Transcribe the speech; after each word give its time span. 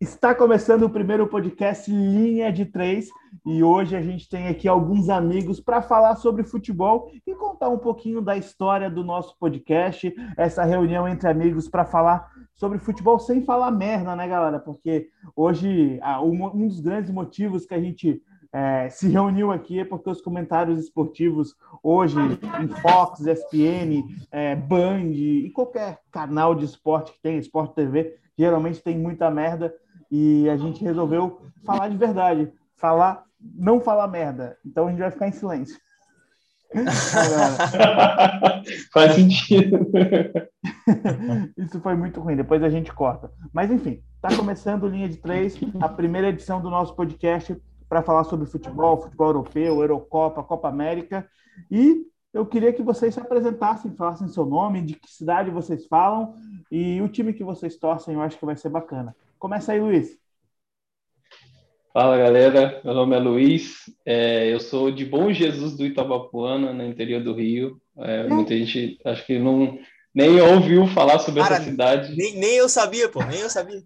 Está 0.00 0.34
começando 0.34 0.84
o 0.84 0.88
primeiro 0.88 1.26
podcast 1.26 1.90
Linha 1.90 2.50
de 2.50 2.64
Três 2.64 3.10
e 3.44 3.62
hoje 3.62 3.94
a 3.94 4.00
gente 4.00 4.30
tem 4.30 4.48
aqui 4.48 4.66
alguns 4.66 5.10
amigos 5.10 5.60
para 5.60 5.82
falar 5.82 6.16
sobre 6.16 6.42
futebol 6.42 7.12
e 7.26 7.34
contar 7.34 7.68
um 7.68 7.76
pouquinho 7.76 8.22
da 8.22 8.34
história 8.34 8.88
do 8.88 9.04
nosso 9.04 9.36
podcast, 9.38 10.10
essa 10.38 10.64
reunião 10.64 11.06
entre 11.06 11.28
amigos 11.28 11.68
para 11.68 11.84
falar 11.84 12.30
sobre 12.54 12.78
futebol 12.78 13.18
sem 13.18 13.42
falar 13.44 13.70
merda, 13.70 14.16
né, 14.16 14.26
galera? 14.26 14.58
Porque 14.58 15.10
hoje 15.36 16.00
um 16.24 16.66
dos 16.66 16.80
grandes 16.80 17.10
motivos 17.10 17.66
que 17.66 17.74
a 17.74 17.80
gente 17.80 18.22
é, 18.54 18.88
se 18.88 19.06
reuniu 19.06 19.52
aqui 19.52 19.80
é 19.80 19.84
porque 19.84 20.08
os 20.08 20.22
comentários 20.22 20.80
esportivos 20.80 21.54
hoje 21.82 22.16
em 22.18 22.68
Fox, 22.80 23.20
ESPN, 23.20 24.02
é, 24.32 24.56
Band 24.56 25.10
e 25.12 25.50
qualquer 25.50 26.00
canal 26.10 26.54
de 26.54 26.64
esporte 26.64 27.12
que 27.12 27.20
tem, 27.20 27.36
Esporte 27.36 27.74
TV, 27.74 28.16
geralmente 28.38 28.82
tem 28.82 28.98
muita 28.98 29.30
merda 29.30 29.74
e 30.10 30.48
a 30.48 30.56
gente 30.56 30.82
resolveu 30.82 31.40
falar 31.64 31.88
de 31.88 31.96
verdade, 31.96 32.52
falar, 32.76 33.24
não 33.40 33.80
falar 33.80 34.08
merda. 34.08 34.56
Então 34.64 34.86
a 34.86 34.90
gente 34.90 35.00
vai 35.00 35.10
ficar 35.10 35.28
em 35.28 35.32
silêncio. 35.32 35.78
Faz 38.92 39.14
sentido. 39.14 39.86
Isso 41.56 41.80
foi 41.80 41.96
muito 41.96 42.20
ruim, 42.20 42.36
depois 42.36 42.62
a 42.62 42.68
gente 42.68 42.92
corta. 42.92 43.30
Mas 43.52 43.70
enfim, 43.70 44.02
está 44.16 44.36
começando 44.36 44.86
Linha 44.86 45.08
de 45.08 45.16
Três, 45.16 45.58
a 45.80 45.88
primeira 45.88 46.28
edição 46.28 46.60
do 46.60 46.70
nosso 46.70 46.94
podcast 46.94 47.56
para 47.88 48.02
falar 48.02 48.24
sobre 48.24 48.46
futebol, 48.46 49.02
futebol 49.02 49.28
europeu, 49.28 49.80
Eurocopa, 49.80 50.44
Copa 50.44 50.68
América. 50.68 51.26
E 51.68 52.06
eu 52.32 52.46
queria 52.46 52.72
que 52.72 52.82
vocês 52.82 53.14
se 53.14 53.20
apresentassem, 53.20 53.96
falassem 53.96 54.28
seu 54.28 54.46
nome, 54.46 54.82
de 54.82 54.94
que 54.94 55.10
cidade 55.10 55.50
vocês 55.50 55.86
falam 55.86 56.34
e 56.70 57.02
o 57.02 57.08
time 57.08 57.32
que 57.32 57.42
vocês 57.42 57.76
torcem, 57.76 58.14
eu 58.14 58.22
acho 58.22 58.38
que 58.38 58.46
vai 58.46 58.56
ser 58.56 58.68
bacana. 58.68 59.14
Começa 59.40 59.72
aí, 59.72 59.80
Luiz. 59.80 60.10
Fala, 61.94 62.18
galera. 62.18 62.78
Meu 62.84 62.92
nome 62.92 63.16
é 63.16 63.18
Luiz. 63.18 63.90
É, 64.04 64.52
eu 64.52 64.60
sou 64.60 64.90
de 64.90 65.06
Bom 65.06 65.32
Jesus 65.32 65.74
do 65.74 65.86
Itabapuana, 65.86 66.74
no 66.74 66.84
interior 66.84 67.22
do 67.22 67.32
Rio. 67.32 67.80
É, 67.96 68.28
muita 68.28 68.54
gente 68.54 68.98
acho 69.02 69.24
que 69.24 69.38
não 69.38 69.78
nem 70.14 70.38
ouviu 70.42 70.86
falar 70.88 71.20
sobre 71.20 71.40
Cara, 71.40 71.54
essa 71.54 71.64
cidade. 71.64 72.14
Nem, 72.14 72.36
nem 72.36 72.56
eu 72.56 72.68
sabia, 72.68 73.08
pô, 73.08 73.24
nem 73.24 73.40
eu 73.40 73.48
sabia. 73.48 73.82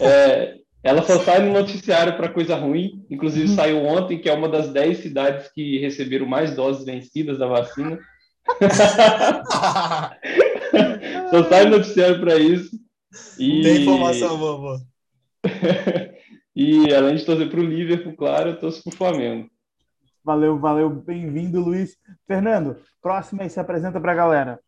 É, 0.00 0.56
ela 0.82 1.02
só 1.02 1.18
sai 1.18 1.40
no 1.40 1.54
noticiário 1.54 2.18
para 2.18 2.28
coisa 2.28 2.54
ruim. 2.54 3.06
Inclusive, 3.10 3.48
uhum. 3.48 3.56
saiu 3.56 3.82
ontem 3.86 4.18
que 4.18 4.28
é 4.28 4.34
uma 4.34 4.50
das 4.50 4.68
10 4.68 4.98
cidades 4.98 5.50
que 5.50 5.78
receberam 5.78 6.26
mais 6.26 6.54
doses 6.54 6.84
vencidas 6.84 7.38
da 7.38 7.46
vacina. 7.46 7.98
só 11.30 11.48
sai 11.48 11.64
no 11.64 11.78
noticiário 11.78 12.20
para 12.20 12.36
isso. 12.36 12.83
E... 13.38 13.62
Tem 13.62 13.82
informação, 13.82 14.36
vovô. 14.38 14.80
e 16.54 16.92
além 16.92 17.16
de 17.16 17.24
torcer 17.24 17.50
para 17.50 17.60
o 17.60 17.64
Liverpool, 17.64 18.16
claro, 18.16 18.50
eu 18.50 18.60
torço 18.60 18.82
para 18.82 18.92
o 18.92 18.96
Flamengo. 18.96 19.50
Valeu, 20.24 20.58
valeu. 20.58 20.90
Bem-vindo, 20.90 21.60
Luiz. 21.60 21.96
Fernando, 22.26 22.76
próximo 23.02 23.42
aí, 23.42 23.50
se 23.50 23.60
apresenta 23.60 24.00
para 24.00 24.12
a 24.12 24.16
galera. 24.16 24.60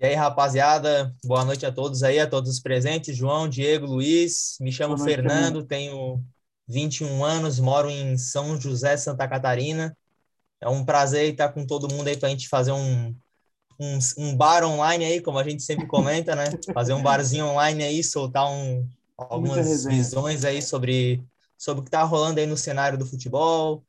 E 0.00 0.06
aí, 0.06 0.14
rapaziada, 0.14 1.12
boa 1.24 1.44
noite 1.44 1.66
a 1.66 1.72
todos 1.72 2.04
aí, 2.04 2.20
a 2.20 2.26
todos 2.28 2.52
os 2.52 2.60
presentes. 2.60 3.16
João, 3.16 3.48
Diego, 3.48 3.86
Luiz, 3.86 4.56
me 4.60 4.70
chamo 4.70 4.96
noite, 4.96 5.10
Fernando, 5.10 5.64
tenho 5.64 6.22
21 6.68 7.24
anos, 7.24 7.58
moro 7.58 7.90
em 7.90 8.16
São 8.16 8.60
José, 8.60 8.96
Santa 8.96 9.26
Catarina. 9.26 9.96
É 10.60 10.68
um 10.68 10.84
prazer 10.84 11.32
estar 11.32 11.48
com 11.48 11.66
todo 11.66 11.92
mundo 11.92 12.06
aí 12.06 12.16
para 12.16 12.28
a 12.28 12.30
gente 12.30 12.48
fazer 12.48 12.70
um, 12.70 13.12
um, 13.78 13.98
um, 14.18 14.36
bar 14.36 14.64
online 14.64 15.04
aí, 15.04 15.20
como 15.20 15.38
a 15.38 15.44
gente 15.44 15.62
sempre 15.62 15.86
comenta, 15.86 16.34
né? 16.34 16.44
Fazer 16.72 16.92
um 16.92 17.02
barzinho 17.02 17.46
online 17.46 17.84
aí, 17.84 18.04
soltar 18.04 18.50
um, 18.50 18.86
algumas 19.16 19.84
visões 19.84 20.44
aí 20.44 20.60
sobre, 20.60 21.22
sobre 21.56 21.80
o 21.80 21.82
que 21.82 21.88
está 21.88 22.02
rolando 22.02 22.40
aí 22.40 22.46
no 22.46 22.56
cenário 22.56 22.98
do 22.98 23.06
futebol, 23.06 23.84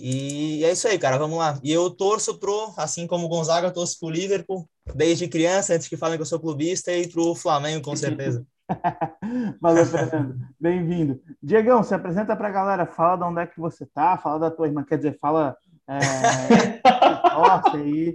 e 0.00 0.64
é 0.64 0.70
isso 0.70 0.86
aí, 0.86 0.96
cara, 0.96 1.18
vamos 1.18 1.38
lá. 1.38 1.58
E 1.62 1.72
eu 1.72 1.90
torço 1.90 2.38
pro, 2.38 2.72
assim 2.76 3.06
como 3.06 3.26
o 3.26 3.28
Gonzaga, 3.28 3.70
torço 3.70 3.98
pro 3.98 4.08
Liverpool, 4.08 4.68
desde 4.94 5.26
criança, 5.26 5.74
antes 5.74 5.88
que 5.88 5.96
falem 5.96 6.16
que 6.16 6.22
eu 6.22 6.26
sou 6.26 6.38
clubista, 6.38 6.92
e 6.92 7.08
pro 7.08 7.34
Flamengo, 7.34 7.84
com 7.84 7.96
certeza. 7.96 8.46
Valeu, 9.60 9.84
Fernando. 9.84 10.36
Bem-vindo. 10.60 11.20
Diegão, 11.42 11.82
se 11.82 11.94
apresenta 11.94 12.36
pra 12.36 12.50
galera, 12.50 12.86
fala 12.86 13.16
de 13.16 13.24
onde 13.24 13.40
é 13.40 13.46
que 13.46 13.58
você 13.58 13.86
tá, 13.86 14.16
fala 14.16 14.38
da 14.38 14.50
tua 14.50 14.68
irmã, 14.68 14.84
quer 14.84 14.98
dizer, 14.98 15.18
fala. 15.20 15.56
É, 15.88 15.98
nossa, 17.34 17.76
aí, 17.76 18.14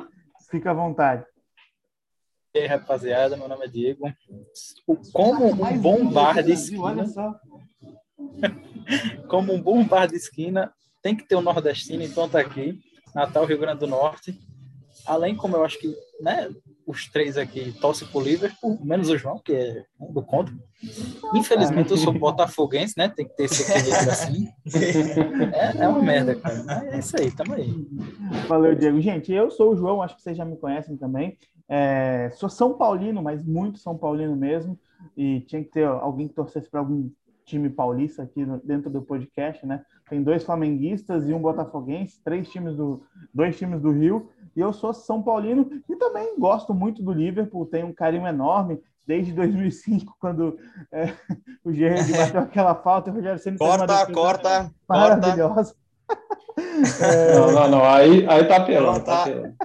fica 0.53 0.69
à 0.69 0.73
vontade. 0.73 1.25
E 2.53 2.59
aí, 2.59 2.67
rapaziada, 2.67 3.35
meu 3.35 3.47
nome 3.47 3.65
é 3.65 3.67
Diego. 3.67 4.05
Como 5.11 5.47
um 5.47 5.81
bom 5.81 6.07
bar 6.07 6.43
de 6.43 6.51
esquina. 6.51 6.83
Olha 6.83 7.07
só. 7.07 7.33
Como 9.27 9.51
um 9.51 9.59
bom 9.59 9.83
bar 9.83 10.07
de 10.07 10.15
esquina, 10.15 10.71
tem 11.01 11.15
que 11.15 11.23
ter 11.23 11.35
um 11.35 11.41
nordestino, 11.41 12.03
então 12.03 12.29
tá 12.29 12.39
aqui, 12.39 12.79
Natal, 13.15 13.45
Rio 13.45 13.57
Grande 13.57 13.79
do 13.79 13.87
Norte. 13.87 14.39
Além, 15.07 15.35
como 15.35 15.55
eu 15.55 15.65
acho 15.65 15.79
que 15.79 15.95
né, 16.21 16.49
os 16.85 17.07
três 17.07 17.37
aqui 17.37 17.73
torcem 17.79 18.07
pro 18.07 18.21
Liverpool, 18.21 18.79
menos 18.83 19.09
o 19.09 19.17
João, 19.17 19.39
que 19.39 19.53
é 19.53 19.85
um 19.99 20.11
do 20.11 20.21
contra. 20.21 20.53
Infelizmente, 21.33 21.91
eu 21.91 21.97
sou 21.97 22.13
botafoguense, 22.13 22.93
né? 22.97 23.09
Tem 23.09 23.27
que 23.27 23.35
ter 23.35 23.43
esse 23.45 23.63
equilíbrio 23.63 24.11
assim. 24.11 24.49
É, 25.53 25.83
é 25.83 25.87
uma 25.87 26.01
merda, 26.01 26.35
cara. 26.35 26.63
Mas 26.63 26.83
é 26.83 26.99
isso 26.99 27.15
aí, 27.19 27.31
tamo 27.31 27.53
aí. 27.53 27.69
Valeu, 28.47 28.75
Diego. 28.75 28.99
Gente, 28.99 29.31
eu 29.31 29.51
sou 29.51 29.73
o 29.73 29.75
João, 29.75 30.01
acho 30.01 30.15
que 30.15 30.21
vocês 30.21 30.35
já 30.35 30.45
me 30.45 30.57
conhecem 30.57 30.97
também. 30.97 31.37
É, 31.69 32.29
sou 32.35 32.49
São 32.49 32.73
Paulino, 32.73 33.21
mas 33.21 33.43
muito 33.43 33.79
São 33.79 33.97
Paulino 33.97 34.35
mesmo. 34.35 34.79
E 35.15 35.41
tinha 35.41 35.63
que 35.63 35.69
ter 35.69 35.85
alguém 35.85 36.27
que 36.27 36.33
torcesse 36.33 36.69
para 36.69 36.79
algum 36.79 37.09
time 37.45 37.69
paulista 37.69 38.23
aqui 38.23 38.45
dentro 38.63 38.89
do 38.89 39.01
podcast, 39.01 39.65
né? 39.65 39.83
Tem 40.09 40.21
dois 40.21 40.43
flamenguistas 40.43 41.27
e 41.27 41.33
um 41.33 41.39
botafoguense, 41.39 42.21
três 42.23 42.49
times 42.49 42.75
do, 42.75 43.03
dois 43.33 43.57
times 43.57 43.81
do 43.81 43.91
Rio. 43.91 44.29
E 44.55 44.59
eu 44.59 44.71
sou 44.71 44.93
São 44.93 45.21
Paulino 45.21 45.69
e 45.89 45.95
também 45.95 46.37
gosto 46.37 46.73
muito 46.73 47.01
do 47.01 47.11
Liverpool, 47.11 47.65
tenho 47.65 47.87
um 47.87 47.93
carinho 47.93 48.27
enorme 48.27 48.79
desde 49.05 49.33
2005, 49.33 50.15
quando 50.19 50.57
é, 50.91 51.13
o 51.63 51.71
Gerrard 51.73 52.11
bateu 52.13 52.41
aquela 52.41 52.75
falta, 52.75 53.11
o 53.11 53.13
Rogério 53.13 53.39
sempre 53.39 53.59
corta, 53.59 54.11
corta, 54.11 54.71
maravilhosa. 54.87 55.75
É... 57.01 57.35
Não, 57.35 57.51
não, 57.51 57.69
não, 57.69 57.83
aí, 57.83 58.25
aí 58.27 58.47
tá 58.47 58.63
pelando, 58.63 59.03
tá 59.03 59.23
pelando. 59.23 59.55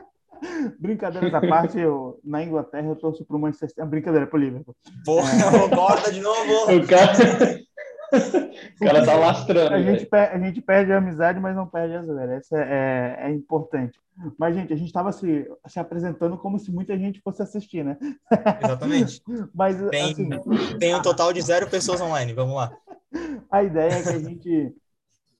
Brincadeiras 0.78 1.34
à 1.34 1.40
parte, 1.40 1.78
eu, 1.78 2.20
na 2.24 2.42
Inglaterra 2.42 2.86
eu 2.86 2.96
torço 2.96 3.24
pro 3.24 3.38
Manchester 3.38 3.68
City. 3.70 3.84
Brincadeira, 3.84 4.26
pro 4.26 4.38
Liverpool. 4.38 4.74
Porra, 5.04 5.30
é... 5.30 5.68
corta 5.74 6.12
de 6.12 6.20
novo. 6.20 6.72
O 6.72 6.86
cara... 6.86 7.12
O 8.80 8.84
cara 8.84 9.04
tá 9.04 9.14
lastrando. 9.14 9.74
A 9.74 9.82
gente, 9.82 10.06
perde, 10.06 10.34
a 10.34 10.46
gente 10.46 10.60
perde 10.62 10.92
a 10.92 10.98
amizade, 10.98 11.40
mas 11.40 11.54
não 11.54 11.66
perde 11.66 11.94
a 11.94 12.02
zoeira. 12.02 12.38
Isso 12.38 12.56
é, 12.56 12.62
é, 12.62 13.26
é, 13.26 13.30
importante. 13.30 13.98
Mas, 14.38 14.54
gente, 14.54 14.72
a 14.72 14.76
gente 14.76 14.88
estava 14.88 15.12
se, 15.12 15.48
se 15.66 15.78
apresentando 15.78 16.36
como 16.38 16.58
se 16.58 16.72
muita 16.72 16.96
gente 16.98 17.20
fosse 17.20 17.42
assistir, 17.42 17.84
né? 17.84 17.96
Exatamente. 18.62 19.22
mas, 19.54 19.80
tem, 19.90 20.12
assim, 20.12 20.28
tem 20.78 20.94
um 20.94 21.02
total 21.02 21.32
de 21.32 21.40
zero 21.42 21.68
pessoas 21.68 22.00
online. 22.00 22.32
Vamos 22.32 22.56
lá. 22.56 22.72
A 23.50 23.62
ideia 23.62 23.92
é 23.92 24.02
que 24.02 24.08
a 24.08 24.18
gente 24.18 24.74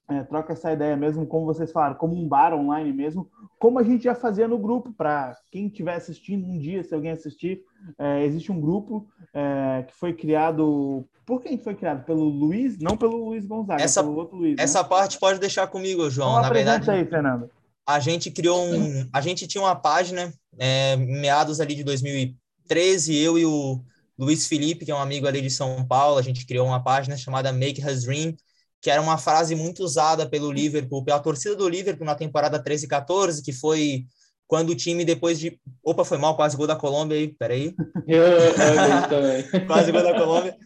é, 0.09 0.23
troca 0.23 0.55
essa 0.55 0.73
ideia 0.73 0.97
mesmo, 0.97 1.27
como 1.27 1.45
vocês 1.45 1.71
falaram, 1.71 1.95
como 1.95 2.15
um 2.15 2.27
bar 2.27 2.55
online 2.55 2.93
mesmo, 2.93 3.29
como 3.59 3.79
a 3.79 3.83
gente 3.83 4.05
já 4.05 4.15
fazia 4.15 4.49
no 4.49 4.59
grupo, 4.59 4.93
para 4.93 5.37
quem 5.51 5.67
estiver 5.67 5.95
assistindo 5.95 6.47
um 6.47 6.59
dia, 6.59 6.83
se 6.83 6.95
alguém 6.95 7.11
assistir, 7.11 7.61
é, 7.99 8.25
existe 8.25 8.51
um 8.51 8.61
grupo 8.61 9.07
é, 9.35 9.85
que 9.87 9.95
foi 9.95 10.15
criado. 10.15 11.07
Por 11.27 11.43
quem 11.43 11.59
foi 11.59 11.75
criado? 11.75 12.05
Pelo 12.05 12.25
Luiz? 12.25 12.79
Não 12.79 12.97
pelo 12.97 13.27
Luiz 13.27 13.45
Gonzaga, 13.45 13.83
essa, 13.83 14.03
pelo 14.03 14.17
outro 14.17 14.37
Luiz. 14.37 14.57
Né? 14.57 14.63
Essa 14.63 14.83
né? 14.83 14.89
parte 14.89 15.19
pode 15.19 15.39
deixar 15.39 15.67
comigo, 15.67 16.09
João. 16.09 16.31
Então, 16.31 16.43
Na 16.43 16.51
verdade, 16.51 16.91
aí, 16.91 17.05
Fernando. 17.05 17.51
A 17.87 18.01
gente 18.01 18.31
criou 18.31 18.65
um. 18.65 19.09
A 19.13 19.21
gente 19.21 19.47
tinha 19.47 19.63
uma 19.63 19.77
página, 19.77 20.33
é, 20.59 20.97
meados 20.97 21.61
ali 21.61 21.75
de 21.75 21.85
2013, 21.85 23.17
eu 23.17 23.39
e 23.39 23.45
o 23.45 23.81
Luiz 24.19 24.47
Felipe, 24.47 24.85
que 24.85 24.91
é 24.91 24.95
um 24.95 25.01
amigo 25.01 25.27
ali 25.27 25.41
de 25.41 25.51
São 25.51 25.87
Paulo, 25.87 26.19
a 26.19 26.23
gente 26.23 26.47
criou 26.47 26.67
uma 26.67 26.83
página 26.83 27.17
chamada 27.17 27.53
Make 27.53 27.85
Us 27.85 28.05
Dream 28.05 28.35
que 28.81 28.91
era 28.91 29.03
uma 29.03 29.19
frase 29.19 29.55
muito 29.55 29.83
usada 29.83 30.29
pelo 30.29 30.53
Liverpool, 30.53 31.05
pela 31.05 31.19
torcida 31.19 31.57
do 31.57 31.69
Liverpool 31.69 32.07
na 32.07 32.15
temporada 32.15 32.63
13 32.63 32.87
e 32.87 32.89
14, 32.89 33.43
que 33.43 33.53
foi 33.53 34.07
quando 34.47 34.71
o 34.71 34.75
time 34.75 35.05
depois 35.05 35.39
de... 35.39 35.61
Opa, 35.85 36.05
foi 36.05 36.17
mal, 36.17 36.37
quase 36.37 36.57
gol 36.57 36.67
da 36.67 36.77
Colômbia 36.77 37.19
aí, 37.19 37.29
peraí. 37.29 37.75
Eu, 38.07 38.23
eu 38.23 38.55
também. 39.09 39.67
quase 39.67 39.93
gol 39.93 40.03
da 40.03 40.15
Colômbia. 40.15 40.57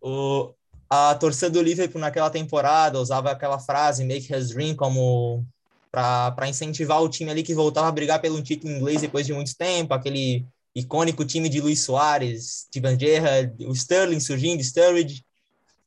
O, 0.00 0.54
a 0.88 1.14
torcida 1.14 1.50
do 1.50 1.62
Liverpool 1.62 2.00
naquela 2.00 2.30
temporada 2.30 3.00
usava 3.00 3.30
aquela 3.30 3.58
frase, 3.58 4.04
make 4.04 4.32
his 4.32 4.50
dream, 4.50 4.76
como 4.76 5.44
para 5.90 6.48
incentivar 6.48 7.02
o 7.02 7.08
time 7.08 7.30
ali 7.30 7.42
que 7.42 7.54
voltava 7.54 7.88
a 7.88 7.92
brigar 7.92 8.20
pelo 8.20 8.42
título 8.42 8.72
inglês 8.72 9.00
depois 9.00 9.24
de 9.26 9.32
muito 9.32 9.56
tempo, 9.56 9.94
aquele 9.94 10.44
icônico 10.74 11.24
time 11.24 11.48
de 11.48 11.60
Luiz 11.60 11.80
Soares, 11.80 12.66
Steven 12.66 12.98
Gerrard, 12.98 13.64
o 13.64 13.72
Sterling 13.72 14.20
surgindo, 14.20 14.62
Sturridge. 14.62 15.24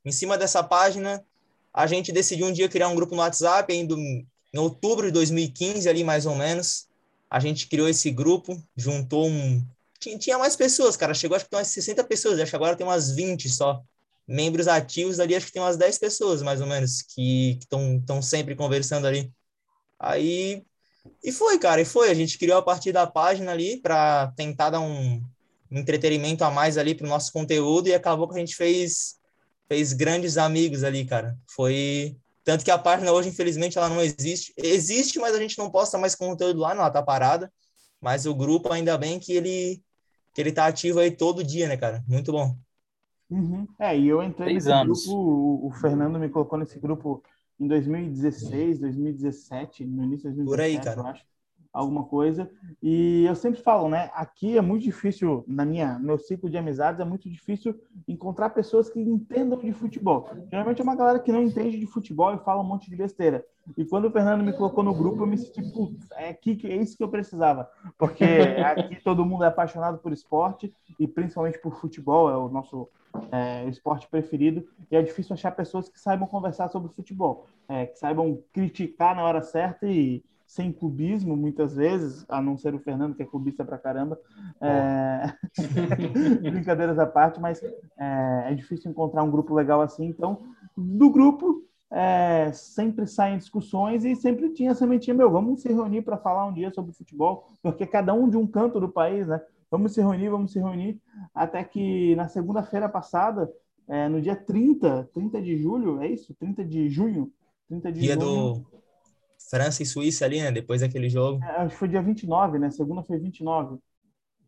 Em 0.05 0.11
cima 0.11 0.37
dessa 0.37 0.63
página, 0.63 1.21
a 1.77 1.85
gente 1.85 2.11
decidiu 2.11 2.47
um 2.47 2.51
dia 2.51 2.67
criar 2.67 2.87
um 2.87 2.95
grupo 2.95 3.13
no 3.13 3.21
WhatsApp, 3.21 3.71
ainda 3.71 3.93
em 3.93 4.25
outubro 4.57 5.05
de 5.05 5.11
2015, 5.11 5.87
ali 5.87 6.03
mais 6.03 6.25
ou 6.25 6.35
menos. 6.35 6.87
A 7.29 7.39
gente 7.39 7.67
criou 7.67 7.87
esse 7.87 8.09
grupo, 8.09 8.59
juntou 8.75 9.27
um. 9.27 9.63
Tinha, 9.99 10.39
mais 10.39 10.55
pessoas, 10.55 10.97
cara. 10.97 11.13
Chegou 11.13 11.35
acho 11.35 11.45
que 11.45 11.51
tem 11.51 11.59
umas 11.59 11.67
60 11.67 12.03
pessoas, 12.05 12.39
acho 12.39 12.49
que 12.49 12.55
agora 12.55 12.75
tem 12.75 12.85
umas 12.85 13.11
20 13.11 13.47
só. 13.47 13.83
membros 14.27 14.67
ativos 14.67 15.19
ali, 15.19 15.35
acho 15.35 15.45
que 15.45 15.51
tem 15.51 15.61
umas 15.61 15.77
10 15.77 15.99
pessoas, 15.99 16.41
mais 16.41 16.61
ou 16.61 16.67
menos, 16.67 17.03
que 17.03 17.59
estão 17.61 18.23
sempre 18.23 18.55
conversando 18.55 19.05
ali. 19.05 19.31
Aí, 19.99 20.63
e 21.23 21.31
foi, 21.31 21.59
cara, 21.59 21.79
e 21.79 21.85
foi. 21.85 22.09
A 22.09 22.15
gente 22.15 22.39
criou 22.39 22.57
a 22.57 22.63
partir 22.63 22.91
da 22.91 23.05
página 23.05 23.51
ali 23.51 23.79
para 23.79 24.33
tentar 24.35 24.71
dar 24.71 24.79
um 24.79 25.21
entretenimento 25.69 26.43
a 26.43 26.49
mais 26.49 26.75
ali 26.75 26.95
pro 26.95 27.07
nosso 27.07 27.31
conteúdo 27.31 27.87
e 27.87 27.93
acabou 27.93 28.27
que 28.27 28.35
a 28.35 28.39
gente 28.39 28.55
fez 28.55 29.16
fez 29.67 29.93
grandes 29.93 30.37
amigos 30.37 30.83
ali, 30.83 31.05
cara. 31.05 31.37
Foi 31.47 32.17
tanto 32.43 32.63
que 32.63 32.71
a 32.71 32.77
página 32.77 33.11
hoje, 33.11 33.29
infelizmente, 33.29 33.77
ela 33.77 33.89
não 33.89 34.01
existe. 34.01 34.53
Existe, 34.55 35.19
mas 35.19 35.35
a 35.35 35.39
gente 35.39 35.57
não 35.57 35.69
posta 35.69 35.97
mais 35.97 36.15
conteúdo 36.15 36.59
lá, 36.59 36.73
não, 36.73 36.81
ela 36.81 36.89
tá 36.89 37.03
parada. 37.03 37.51
Mas 37.99 38.25
o 38.25 38.33
grupo, 38.33 38.71
ainda 38.71 38.97
bem 38.97 39.19
que 39.19 39.33
ele 39.33 39.83
que 40.33 40.41
ele 40.41 40.51
tá 40.51 40.67
ativo 40.67 40.99
aí 40.99 41.09
todo 41.09 41.43
dia, 41.43 41.67
né, 41.67 41.75
cara? 41.75 42.03
Muito 42.07 42.31
bom. 42.31 42.55
Uhum. 43.29 43.67
É, 43.79 43.97
e 43.97 44.07
eu 44.07 44.21
entrei 44.23 44.49
Seis 44.49 44.65
nesse 44.65 44.77
anos. 44.77 45.03
grupo, 45.03 45.19
o, 45.19 45.67
o, 45.67 45.71
Fernando 45.71 46.19
me 46.19 46.29
colocou 46.29 46.59
nesse 46.59 46.79
grupo 46.79 47.23
em 47.59 47.67
2016, 47.67 48.79
2017, 48.79 49.83
no 49.83 50.03
início 50.03 50.29
de 50.29 50.37
2017, 50.37 50.45
Por 50.45 50.61
aí, 50.61 50.79
cara. 50.79 51.01
eu 51.01 51.07
acho 51.07 51.25
alguma 51.71 52.03
coisa. 52.03 52.49
E 52.81 53.25
eu 53.25 53.35
sempre 53.35 53.61
falo, 53.61 53.89
né? 53.89 54.09
Aqui 54.13 54.57
é 54.57 54.61
muito 54.61 54.83
difícil, 54.83 55.43
na 55.47 55.65
minha 55.65 55.99
meu 55.99 56.17
ciclo 56.17 56.49
de 56.49 56.57
amizades, 56.57 56.99
é 56.99 57.05
muito 57.05 57.29
difícil 57.29 57.79
encontrar 58.07 58.49
pessoas 58.51 58.89
que 58.89 58.99
entendam 58.99 59.57
de 59.57 59.71
futebol. 59.73 60.29
Geralmente 60.49 60.81
é 60.81 60.83
uma 60.83 60.95
galera 60.95 61.19
que 61.19 61.31
não 61.31 61.41
entende 61.41 61.79
de 61.79 61.85
futebol 61.85 62.33
e 62.33 62.39
fala 62.39 62.61
um 62.61 62.67
monte 62.67 62.89
de 62.89 62.95
besteira. 62.95 63.45
E 63.75 63.83
quando 63.83 64.05
o 64.05 64.11
Fernando 64.11 64.43
me 64.43 64.53
colocou 64.53 64.83
no 64.83 64.93
grupo, 64.93 65.23
eu 65.23 65.27
me 65.27 65.37
senti, 65.37 65.61
putz, 65.73 66.09
é, 66.11 66.29
aqui, 66.29 66.59
é 66.63 66.75
isso 66.75 66.95
que 66.95 67.03
eu 67.03 67.09
precisava. 67.09 67.69
Porque 67.97 68.23
aqui 68.63 68.95
todo 69.03 69.25
mundo 69.25 69.43
é 69.43 69.47
apaixonado 69.47 69.97
por 69.97 70.13
esporte 70.13 70.73
e 70.99 71.07
principalmente 71.07 71.59
por 71.59 71.75
futebol, 71.75 72.29
é 72.29 72.37
o 72.37 72.47
nosso 72.47 72.87
é, 73.31 73.67
esporte 73.67 74.07
preferido. 74.07 74.65
E 74.89 74.95
é 74.95 75.01
difícil 75.01 75.33
achar 75.33 75.51
pessoas 75.51 75.89
que 75.89 75.99
saibam 75.99 76.27
conversar 76.27 76.69
sobre 76.69 76.93
futebol, 76.93 77.47
é, 77.67 77.87
que 77.87 77.97
saibam 77.97 78.41
criticar 78.53 79.15
na 79.15 79.23
hora 79.23 79.41
certa 79.41 79.87
e 79.87 80.23
sem 80.47 80.71
clubismo, 80.71 81.35
muitas 81.35 81.75
vezes, 81.75 82.25
a 82.29 82.41
não 82.41 82.57
ser 82.57 82.73
o 82.73 82.79
Fernando, 82.79 83.13
que 83.13 83.21
é 83.21 83.25
clubista 83.25 83.65
pra 83.65 83.77
caramba. 83.77 84.17
É... 84.61 85.33
Brincadeiras 86.49 86.97
à 86.97 87.05
parte, 87.05 87.39
mas 87.39 87.61
é, 87.61 88.51
é, 88.51 88.55
difícil 88.55 88.89
encontrar 88.89 89.23
um 89.23 89.29
grupo 89.29 89.53
legal 89.53 89.81
assim. 89.81 90.05
Então, 90.05 90.39
do 90.75 91.09
grupo, 91.09 91.63
é, 91.91 92.49
sempre 92.53 93.05
saem 93.05 93.37
discussões 93.37 94.05
e 94.05 94.15
sempre 94.15 94.49
tinha 94.53 94.71
a 94.71 94.75
sementinha, 94.75 95.13
meu, 95.13 95.29
vamos 95.29 95.61
se 95.61 95.67
reunir 95.67 96.01
para 96.01 96.17
falar 96.17 96.45
um 96.45 96.53
dia 96.53 96.71
sobre 96.71 96.93
futebol, 96.93 97.45
porque 97.61 97.85
cada 97.85 98.13
um 98.13 98.29
de 98.29 98.37
um 98.37 98.47
canto 98.47 98.79
do 98.79 98.87
país, 98.87 99.27
né? 99.27 99.41
Vamos 99.69 99.93
se 99.93 99.99
reunir, 99.99 100.29
vamos 100.29 100.53
se 100.53 100.59
reunir. 100.59 100.97
Até 101.35 101.61
que 101.61 102.15
na 102.15 102.29
segunda-feira 102.29 102.87
passada, 102.87 103.51
é, 103.85 104.07
no 104.07 104.21
dia 104.21 104.35
30, 104.35 105.09
30 105.13 105.41
de 105.41 105.57
julho, 105.57 106.01
é 106.01 106.07
isso? 106.07 106.33
30 106.35 106.63
de 106.63 106.87
junho? 106.87 107.29
30 107.67 107.91
de 107.91 107.99
dia 107.99 108.13
junho, 108.13 108.53
do 108.53 108.77
França 109.49 109.83
e 109.83 109.85
Suíça 109.85 110.25
ali, 110.25 110.41
né? 110.41 110.51
Depois 110.51 110.81
daquele 110.81 111.09
jogo. 111.09 111.43
É, 111.43 111.61
acho 111.61 111.73
que 111.73 111.79
foi 111.79 111.87
dia 111.87 112.01
29, 112.01 112.59
né? 112.59 112.69
Segunda 112.69 113.03
foi 113.03 113.17
29. 113.17 113.77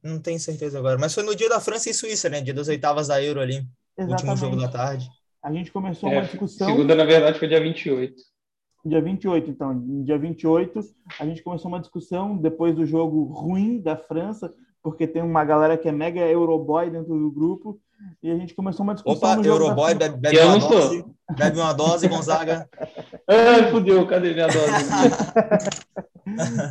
Não 0.03 0.19
tenho 0.19 0.39
certeza 0.39 0.77
agora. 0.77 0.97
Mas 0.97 1.13
foi 1.13 1.23
no 1.23 1.35
dia 1.35 1.49
da 1.49 1.59
França 1.59 1.89
e 1.89 1.93
Suíça, 1.93 2.29
né? 2.29 2.41
Dia 2.41 2.53
das 2.53 2.67
oitavas 2.67 3.07
da 3.07 3.21
Euro 3.21 3.39
ali. 3.39 3.67
Exatamente. 3.97 4.11
Último 4.11 4.37
jogo 4.37 4.55
da 4.55 4.67
tarde. 4.67 5.09
A 5.41 5.51
gente 5.51 5.71
começou 5.71 6.09
é, 6.09 6.13
uma 6.13 6.21
discussão. 6.21 6.67
Segunda, 6.67 6.95
na 6.95 7.05
verdade, 7.05 7.39
foi 7.39 7.47
dia 7.47 7.61
28. 7.61 8.15
Dia 8.85 9.01
28, 9.01 9.49
então. 9.49 10.03
Dia 10.03 10.17
28, 10.17 10.79
a 11.19 11.25
gente 11.25 11.43
começou 11.43 11.69
uma 11.69 11.79
discussão 11.79 12.37
depois 12.37 12.75
do 12.75 12.85
jogo 12.85 13.23
ruim 13.23 13.81
da 13.81 13.97
França, 13.97 14.53
porque 14.81 15.05
tem 15.05 15.21
uma 15.21 15.43
galera 15.43 15.77
que 15.77 15.87
é 15.87 15.91
mega 15.91 16.21
Euroboy 16.21 16.89
dentro 16.89 17.13
do 17.13 17.31
grupo. 17.31 17.79
E 18.21 18.31
a 18.31 18.35
gente 18.35 18.53
começou 18.53 18.83
uma 18.83 18.93
discussão. 18.93 19.39
Opa, 19.39 19.47
Euroboy, 19.47 19.93
bebe, 19.95 20.17
bebe 20.17 20.39
uma 20.39 20.57
dose. 20.57 21.05
Bebe 21.37 21.59
uma 21.59 21.73
dose, 21.73 22.07
Gonzaga. 22.07 22.69
Ai, 23.27 23.71
fudeu, 23.71 24.05
cadê 24.07 24.33
minha 24.33 24.47
dose? 24.47 24.89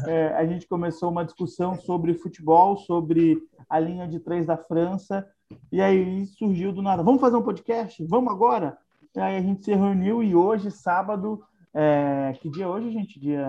é, 0.09 0.35
a 0.35 0.47
gente 0.47 0.67
começou 0.67 1.11
uma 1.11 1.25
discussão 1.25 1.75
sobre 1.81 2.15
futebol, 2.15 2.77
sobre 2.77 3.39
a 3.69 3.79
linha 3.79 4.09
de 4.09 4.21
três 4.21 4.47
da 4.47 4.57
França. 4.57 5.27
E 5.73 5.81
aí 5.81 6.27
surgiu 6.27 6.73
do 6.73 6.83
nada: 6.83 7.03
vamos 7.03 7.21
fazer 7.21 7.37
um 7.37 7.43
podcast? 7.43 8.05
Vamos 8.07 8.33
agora? 8.33 8.77
E 9.17 9.21
aí 9.21 9.37
a 9.37 9.43
gente 9.43 9.65
se 9.65 9.75
reuniu 9.75 10.23
e 10.23 10.35
hoje, 10.35 10.71
sábado, 10.71 11.43
é, 11.75 12.35
que 12.41 12.51
dia 12.51 12.65
é 12.65 12.69
hoje, 12.69 12.91
gente? 12.91 13.19
Dia, 13.19 13.47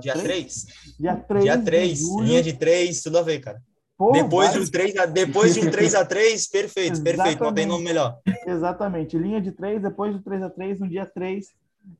dia 0.00 0.12
3? 0.12 0.22
3. 0.24 0.66
Dia 0.98 1.16
3. 1.16 1.44
Dia 1.44 1.58
3, 1.62 1.98
de 1.98 2.22
linha 2.22 2.42
de 2.42 2.52
3, 2.52 3.02
tudo 3.02 3.18
a 3.18 3.22
ver, 3.22 3.40
cara. 3.40 3.62
Pô, 3.96 4.12
depois, 4.12 4.48
vai... 4.48 4.58
de 4.58 4.66
um 4.66 4.70
3 4.70 4.96
a, 4.96 5.06
depois 5.06 5.54
de 5.54 5.60
um 5.60 5.70
3 5.70 5.94
a 5.94 6.04
3 6.06 6.48
perfeito, 6.48 7.02
perfeito, 7.02 7.42
não 7.42 7.54
tem 7.54 7.66
nome 7.66 7.84
melhor. 7.84 8.18
Exatamente, 8.46 9.16
linha 9.16 9.40
de 9.40 9.52
3, 9.52 9.82
depois 9.82 10.14
do 10.14 10.22
3 10.22 10.42
a 10.42 10.50
3 10.50 10.80
no 10.80 10.88
dia 10.88 11.06
3, 11.06 11.46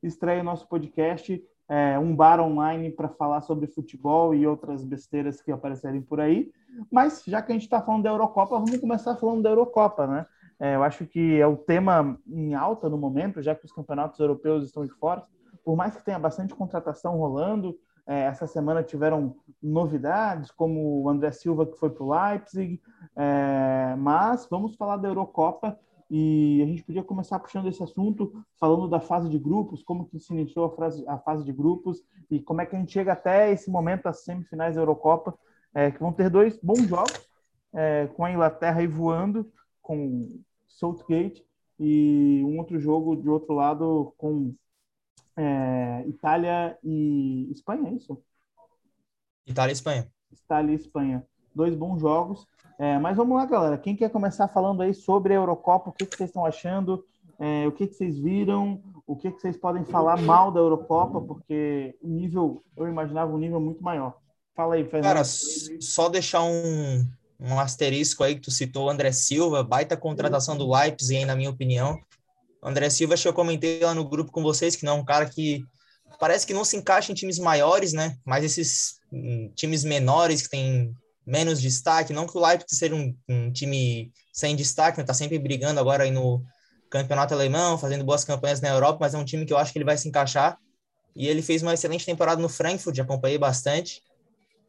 estreia 0.03 0.41
o 0.41 0.45
nosso 0.45 0.69
podcast, 0.69 1.43
é, 1.69 1.99
um 1.99 2.15
bar 2.15 2.41
online 2.41 2.91
para 2.91 3.09
falar 3.09 3.41
sobre 3.41 3.67
futebol 3.67 4.35
e 4.35 4.47
outras 4.47 4.85
besteiras 4.85 5.41
que 5.41 5.53
aparecerem 5.53 6.03
por 6.03 6.21
aí. 6.21 6.51
Mas, 6.91 7.23
já 7.27 7.41
que 7.41 7.53
a 7.53 7.55
gente 7.55 7.63
está 7.63 7.81
falando 7.81 8.03
da 8.03 8.11
Eurocopa, 8.11 8.59
vamos 8.59 8.77
começar 8.79 9.17
falando 9.17 9.43
da 9.43 9.51
Eurocopa, 9.51 10.07
né? 10.07 10.27
É, 10.61 10.75
eu 10.77 10.83
acho 10.83 11.07
que 11.07 11.41
é 11.41 11.47
o 11.47 11.57
tema 11.57 12.19
em 12.27 12.55
alta 12.55 12.89
no 12.89 12.99
momento, 12.99 13.43
já 13.43 13.55
que 13.55 13.65
os 13.65 13.73
campeonatos 13.73 14.21
europeus 14.21 14.65
estão 14.65 14.85
de 14.85 14.93
fora. 14.93 15.25
Por 15.65 15.77
mais 15.77 15.97
que 15.97 16.05
tenha 16.05 16.19
bastante 16.19 16.55
contratação 16.55 17.17
rolando, 17.17 17.77
essa 18.07 18.47
semana 18.47 18.83
tiveram 18.83 19.37
novidades, 19.63 20.51
como 20.51 21.03
o 21.03 21.09
André 21.09 21.33
Silva 21.33 21.65
que 21.67 21.79
foi 21.79 21.91
para 21.91 22.05
o 22.05 22.11
Leipzig, 22.11 22.81
é, 23.17 23.95
mas 23.97 24.47
vamos 24.51 24.77
falar 24.77 24.99
da 24.99 25.09
Eurocopa 25.09 25.79
e 26.11 26.61
a 26.63 26.67
gente 26.67 26.83
podia 26.83 27.03
começar 27.03 27.39
puxando 27.39 27.69
esse 27.69 27.83
assunto, 27.83 28.45
falando 28.61 28.89
da 28.89 29.01
fase 29.01 29.29
de 29.29 29.39
grupos, 29.39 29.83
como 29.83 30.07
que 30.07 30.19
se 30.19 30.33
iniciou 30.35 30.67
a 30.67 30.71
fase, 30.71 31.05
a 31.09 31.19
fase 31.19 31.45
de 31.45 31.53
grupos 31.53 32.05
e 32.31 32.41
como 32.41 32.61
é 32.61 32.67
que 32.67 32.77
a 32.77 32.79
gente 32.79 32.93
chega 32.93 33.13
até 33.13 33.51
esse 33.51 33.71
momento, 33.71 34.07
as 34.07 34.23
semifinais 34.23 34.75
da 34.75 34.83
Eurocopa, 34.83 35.35
é, 35.75 35.91
que 35.91 35.99
vão 35.99 36.13
ter 36.13 36.29
dois 36.29 36.59
bons 36.63 36.89
jogos, 36.89 37.29
é, 37.73 38.07
com 38.09 38.25
a 38.25 38.31
Inglaterra 38.31 38.81
aí 38.81 38.87
voando, 38.87 39.51
com 39.81 40.29
Southgate, 40.69 41.45
e 41.79 42.43
um 42.45 42.59
outro 42.59 42.79
jogo 42.79 43.17
de 43.17 43.29
outro 43.29 43.55
lado 43.55 44.15
com 44.17 44.55
é, 45.37 46.05
Itália 46.07 46.79
e 46.83 47.51
Espanha, 47.53 47.89
é 47.89 47.93
isso? 47.95 48.23
Itália 49.47 49.73
e 49.73 49.75
Espanha. 49.75 50.09
Itália 50.33 50.73
e 50.73 50.77
Espanha. 50.77 51.27
Dois 51.55 51.75
bons 51.75 52.01
jogos. 52.01 52.47
É, 52.79 52.99
mas 52.99 53.17
vamos 53.17 53.37
lá, 53.37 53.47
galera. 53.47 53.79
Quem 53.79 53.95
quer 53.95 54.11
começar 54.11 54.49
falando 54.49 54.83
aí 54.83 54.93
sobre 54.95 55.33
a 55.33 55.37
Eurocopa? 55.37 55.91
O 55.91 55.93
que, 55.93 56.07
que 56.07 56.17
vocês 56.17 56.31
estão 56.31 56.45
achando? 56.45 57.05
É, 57.39 57.67
o 57.67 57.73
que, 57.73 57.87
que 57.87 57.95
vocês 57.95 58.19
viram? 58.19 58.83
O 59.07 59.17
que, 59.17 59.31
que 59.31 59.41
vocês 59.41 59.57
podem 59.57 59.85
falar 59.85 60.21
mal 60.21 60.51
da 60.51 60.61
Eurocopa? 60.61 61.21
Porque 61.21 61.97
o 62.03 62.09
nível, 62.09 62.65
eu 62.77 62.89
imaginava 62.89 63.33
um 63.33 63.39
nível 63.39 63.61
muito 63.61 63.83
maior. 63.83 64.17
Fala 64.55 64.77
aí, 64.77 64.85
Fernando. 64.85 65.05
Cara, 65.05 65.25
só 65.25 66.09
deixar 66.09 66.43
um, 66.43 67.05
um 67.41 67.59
asterisco 67.59 68.23
aí 68.23 68.37
que 68.37 68.41
tu 68.41 68.51
citou, 68.51 68.89
André 68.89 69.13
Silva, 69.13 69.63
baita 69.63 69.97
contratação 69.97 70.57
do 70.57 70.71
Leipzig, 70.73 71.25
na 71.25 71.35
minha 71.35 71.51
opinião. 71.51 71.99
André 72.65 72.89
Silva, 72.91 73.15
acho 73.15 73.23
que 73.25 73.29
eu 73.29 73.35
comentei 73.35 73.81
lá 73.81 73.95
no 73.95 74.09
grupo 74.09 74.33
com 74.33 74.43
vocês 74.43 74.75
que 74.75 74.85
não 74.85 74.97
é 74.97 75.01
um 75.01 75.05
cara 75.05 75.27
que 75.27 75.63
parece 76.19 76.47
que 76.47 76.55
não 76.55 76.65
se 76.65 76.77
encaixa 76.77 77.13
em 77.13 77.15
times 77.15 77.39
maiores, 77.39 77.93
né? 77.93 78.17
Mas 78.25 78.45
esses 78.45 79.01
um, 79.13 79.51
times 79.55 79.85
menores 79.85 80.43
que 80.43 80.49
têm 80.49 80.95
menos 81.27 81.61
destaque, 81.61 82.13
não 82.13 82.27
que 82.27 82.37
o 82.37 82.41
Leipzig 82.41 82.75
seja 82.75 82.95
um, 82.95 83.15
um 83.29 83.53
time 83.53 84.13
sem 84.33 84.57
destaque, 84.57 84.99
né? 84.99 85.05
Tá 85.05 85.15
sempre 85.15 85.39
brigando 85.39 85.81
agora 85.81 86.05
aí 86.05 86.11
no 86.11 86.43
campeonato 86.91 87.35
alemão, 87.35 87.77
fazendo 87.77 88.05
boas 88.05 88.25
campanhas 88.25 88.61
na 88.61 88.69
Europa, 88.69 88.99
mas 89.01 89.15
é 89.15 89.19
um 89.19 89.25
time 89.25 89.45
que 89.45 89.53
eu 89.53 89.59
acho 89.59 89.73
que 89.73 89.79
ele 89.79 89.85
vai 89.85 89.99
se 89.99 90.09
encaixar. 90.09 90.57
E 91.17 91.27
ele 91.29 91.43
fez 91.43 91.63
uma 91.63 91.75
excelente 91.75 92.07
temporada 92.07 92.41
no 92.41 92.49
Frankfurt, 92.49 92.99
acompanhei 92.99 93.39
bastante. 93.39 94.03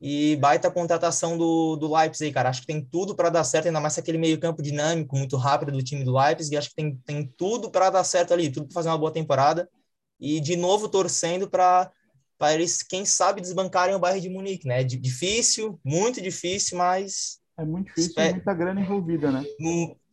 E 0.07 0.35
baita 0.35 0.69
contratação 0.69 1.35
do, 1.35 1.75
do 1.77 1.91
Leipzig, 1.91 2.31
cara. 2.31 2.50
Acho 2.50 2.62
que 2.62 2.67
tem 2.67 2.79
tudo 2.79 3.15
para 3.15 3.31
dar 3.31 3.43
certo, 3.43 3.65
ainda 3.65 3.79
mais 3.79 3.97
aquele 3.97 4.19
meio-campo 4.19 4.62
dinâmico, 4.62 5.17
muito 5.17 5.35
rápido 5.35 5.71
do 5.71 5.81
time 5.81 6.03
do 6.03 6.15
Leipzig. 6.15 6.55
Acho 6.55 6.69
que 6.69 6.75
tem, 6.75 6.95
tem 6.97 7.25
tudo 7.35 7.71
para 7.71 7.89
dar 7.89 8.03
certo 8.03 8.31
ali, 8.31 8.51
tudo 8.51 8.67
para 8.67 8.75
fazer 8.75 8.89
uma 8.89 9.00
boa 9.00 9.12
temporada. 9.12 9.67
E 10.19 10.39
de 10.39 10.55
novo 10.55 10.88
torcendo 10.88 11.50
para 11.50 11.91
eles, 12.53 12.83
quem 12.83 13.03
sabe, 13.03 13.41
desbancarem 13.41 13.95
o 13.95 14.00
bairro 14.00 14.21
de 14.21 14.29
Munique, 14.29 14.67
né? 14.67 14.83
Difícil, 14.83 15.79
muito 15.83 16.21
difícil, 16.21 16.77
mas. 16.77 17.39
É 17.57 17.65
muito 17.65 17.88
difícil 17.88 18.13
e 18.15 18.31
muita 18.33 18.53
grana 18.53 18.81
envolvida, 18.81 19.31
né? 19.31 19.43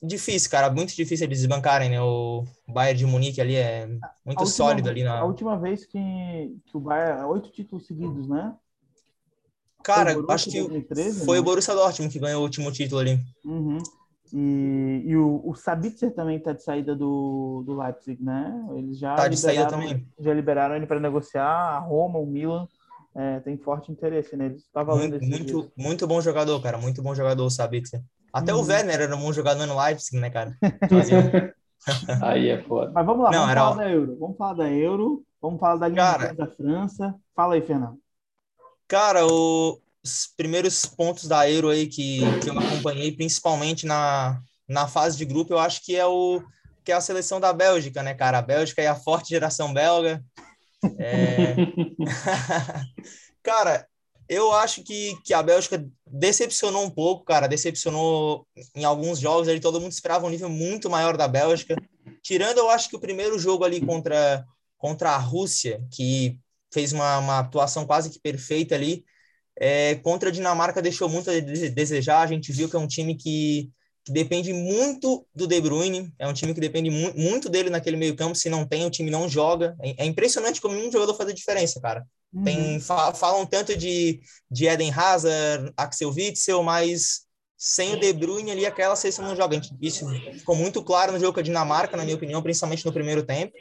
Difícil, 0.03 0.51
cara, 0.51 0.71
muito 0.71 0.97
difícil 0.97 1.27
eles 1.27 1.41
desbancarem, 1.41 1.91
né? 1.91 2.01
O 2.01 2.45
Bayern 2.67 2.99
de 2.99 3.05
Munique 3.05 3.43
ali 3.43 3.57
é 3.57 3.87
muito 4.25 4.41
última, 4.41 4.47
sólido 4.47 4.89
ali 4.89 5.05
na. 5.05 5.19
A 5.19 5.25
última 5.27 5.59
vez 5.59 5.85
que, 5.85 5.99
que 6.65 6.77
o 6.79 6.81
Bayern. 6.81 7.25
Oito 7.27 7.51
títulos 7.51 7.87
seguidos, 7.87 8.27
né? 8.27 8.55
Cara, 9.83 10.17
acho 10.29 10.51
que 10.51 10.59
2013, 10.59 11.25
foi 11.25 11.37
né? 11.37 11.41
o 11.41 11.45
Borussia 11.45 11.75
Dortmund 11.75 12.13
que 12.13 12.19
ganhou 12.19 12.41
o 12.41 12.45
último 12.45 12.71
título 12.71 13.01
ali. 13.01 13.19
Uhum. 13.45 13.79
E, 14.33 15.03
e, 15.05 15.17
o, 15.17 15.43
o 15.45 15.55
Sabitzer 15.55 16.15
também 16.15 16.39
está 16.39 16.53
de 16.53 16.63
saída 16.63 16.97
do, 16.97 17.63
do 17.67 17.77
Leipzig, 17.79 18.23
né? 18.23 18.67
Eles 18.75 18.99
já 18.99 19.15
tá 19.15 19.29
de 19.29 19.37
saída 19.37 19.67
também. 19.67 20.07
Já 20.19 20.33
liberaram 20.33 20.75
ele 20.75 20.87
para 20.87 20.99
negociar. 20.99 21.45
A 21.45 21.79
Roma, 21.79 22.19
o 22.19 22.25
Milan, 22.25 22.67
é, 23.15 23.41
tem 23.41 23.59
forte 23.59 23.93
interesse 23.93 24.35
neles. 24.35 24.65
Tá 24.73 24.83
valendo 24.83 25.21
muito, 25.21 25.29
muito, 25.29 25.73
muito, 25.77 26.07
bom 26.07 26.21
jogador, 26.23 26.61
cara. 26.63 26.79
Muito 26.79 27.03
bom 27.03 27.15
jogador 27.15 27.45
o 27.45 27.51
Sabitzer. 27.51 28.01
Até 28.33 28.55
uhum. 28.55 28.61
o 28.61 28.67
Werner 28.67 29.03
era 29.03 29.15
um 29.15 29.21
bom 29.21 29.33
jogador 29.33 29.67
no 29.67 29.79
Leipzig, 29.79 30.19
né, 30.19 30.31
cara? 30.31 30.57
Aí 32.23 32.49
é 32.49 32.63
foda. 32.63 32.91
Mas 32.95 33.05
vamos 33.05 33.25
lá, 33.25 33.31
Não, 33.31 33.39
vamos 33.41 33.51
era... 33.51 33.61
falar 33.61 33.77
da 33.77 33.91
Euro. 33.91 34.17
Vamos 34.19 34.37
falar 34.37 34.55
da 34.55 34.71
Euro, 34.71 35.23
vamos 35.41 35.61
falar 35.61 35.77
da 35.77 35.89
linha 35.89 36.03
cara, 36.03 36.35
da 36.35 36.47
França. 36.47 37.15
Fala 37.35 37.55
aí, 37.55 37.63
Fernando. 37.63 37.99
Cara, 38.93 39.25
os 39.25 40.27
primeiros 40.37 40.85
pontos 40.85 41.27
da 41.27 41.49
Euro 41.49 41.71
aí 41.71 41.87
que, 41.87 42.21
que 42.43 42.51
eu 42.51 42.59
acompanhei, 42.59 43.11
principalmente 43.11 43.87
na, 43.87 44.39
na 44.69 44.87
fase 44.87 45.17
de 45.17 45.25
grupo, 45.25 45.55
eu 45.55 45.59
acho 45.59 45.83
que 45.83 45.97
é 45.97 46.05
o 46.05 46.43
que 46.85 46.93
é 46.93 46.95
a 46.95 47.01
seleção 47.01 47.41
da 47.41 47.55
Bélgica, 47.55 48.03
né, 48.03 48.13
cara? 48.13 48.37
A 48.37 48.43
Bélgica 48.43 48.83
é 48.83 48.89
a 48.89 48.95
forte 48.95 49.31
geração 49.31 49.73
belga. 49.73 50.23
É... 50.99 51.57
cara, 53.43 53.89
eu 54.29 54.53
acho 54.53 54.83
que, 54.83 55.17
que 55.25 55.33
a 55.33 55.43
Bélgica 55.43 55.83
decepcionou 56.07 56.85
um 56.85 56.91
pouco, 56.91 57.25
cara. 57.25 57.47
Decepcionou 57.47 58.47
em 58.75 58.85
alguns 58.85 59.19
jogos 59.19 59.49
ali. 59.49 59.59
Todo 59.59 59.81
mundo 59.81 59.93
esperava 59.93 60.27
um 60.27 60.31
nível 60.31 60.51
muito 60.51 60.91
maior 60.91 61.17
da 61.17 61.27
Bélgica. 61.27 61.77
Tirando, 62.23 62.59
eu 62.59 62.69
acho 62.69 62.91
que 62.91 62.97
o 62.97 63.01
primeiro 63.01 63.39
jogo 63.39 63.65
ali 63.65 63.81
contra, 63.81 64.45
contra 64.77 65.13
a 65.13 65.19
Rússia, 65.19 65.83
que 65.91 66.39
fez 66.73 66.93
uma, 66.93 67.19
uma 67.19 67.39
atuação 67.41 67.87
quase 67.87 68.11
que 68.11 68.21
perfeita 68.21 68.75
ali. 68.75 69.05
É, 69.59 69.97
contra 69.97 70.29
a 70.29 70.33
Dinamarca 70.33 70.83
deixou 70.83 71.09
muito 71.09 71.31
a 71.31 71.39
desejar. 71.41 72.23
A 72.23 72.27
gente 72.27 72.53
viu 72.53 72.69
que 72.69 72.77
é 72.77 72.79
um 72.79 72.87
time 72.87 73.15
que, 73.15 73.71
que 74.05 74.13
depende 74.13 74.53
muito 74.53 75.27
do 75.35 75.47
De 75.47 75.61
Bruyne. 75.61 76.13
É 76.19 76.27
um 76.27 76.33
time 76.33 76.55
que 76.55 76.61
depende 76.61 76.91
mu 76.91 77.13
muito 77.15 77.49
dele 77.49 77.71
naquele 77.71 77.97
meio 77.97 78.17
campo. 78.17 78.35
Se 78.35 78.49
não 78.49 78.67
tem, 78.67 78.87
o 78.87 78.91
time 78.91 79.11
não 79.11 79.29
joga. 79.29 79.77
É, 79.81 80.05
é 80.05 80.07
impressionante 80.07 80.61
como 80.61 80.77
um 80.77 80.91
jogador 80.91 81.15
faz 81.15 81.29
a 81.29 81.35
diferença, 81.35 81.81
cara. 81.81 82.05
Uhum. 82.33 82.45
Tem, 82.45 82.81
fa 82.81 83.13
falam 83.13 83.45
tanto 83.45 83.77
de, 83.77 84.21
de 84.51 84.67
Eden 84.67 84.91
Hazard, 84.91 85.71
Axel 85.77 86.11
Witzel, 86.11 86.63
mas 86.63 87.27
sem 87.65 87.95
o 87.95 88.01
De 88.01 88.13
Bruyne 88.13 88.51
ali, 88.51 88.67
aquela 88.67 88.97
seleção 88.97 89.25
não 89.25 89.37
joga. 89.37 89.61
Isso 89.81 90.05
ficou 90.33 90.57
muito 90.57 90.83
claro 90.83 91.13
no 91.13 91.21
jogo 91.21 91.35
com 91.35 91.39
a 91.39 91.45
Dinamarca, 91.45 91.97
na 91.97 92.03
minha 92.03 92.17
opinião, 92.17 92.43
principalmente 92.43 92.85
no 92.85 92.93
primeiro 92.93 93.23
tempo. 93.23 93.53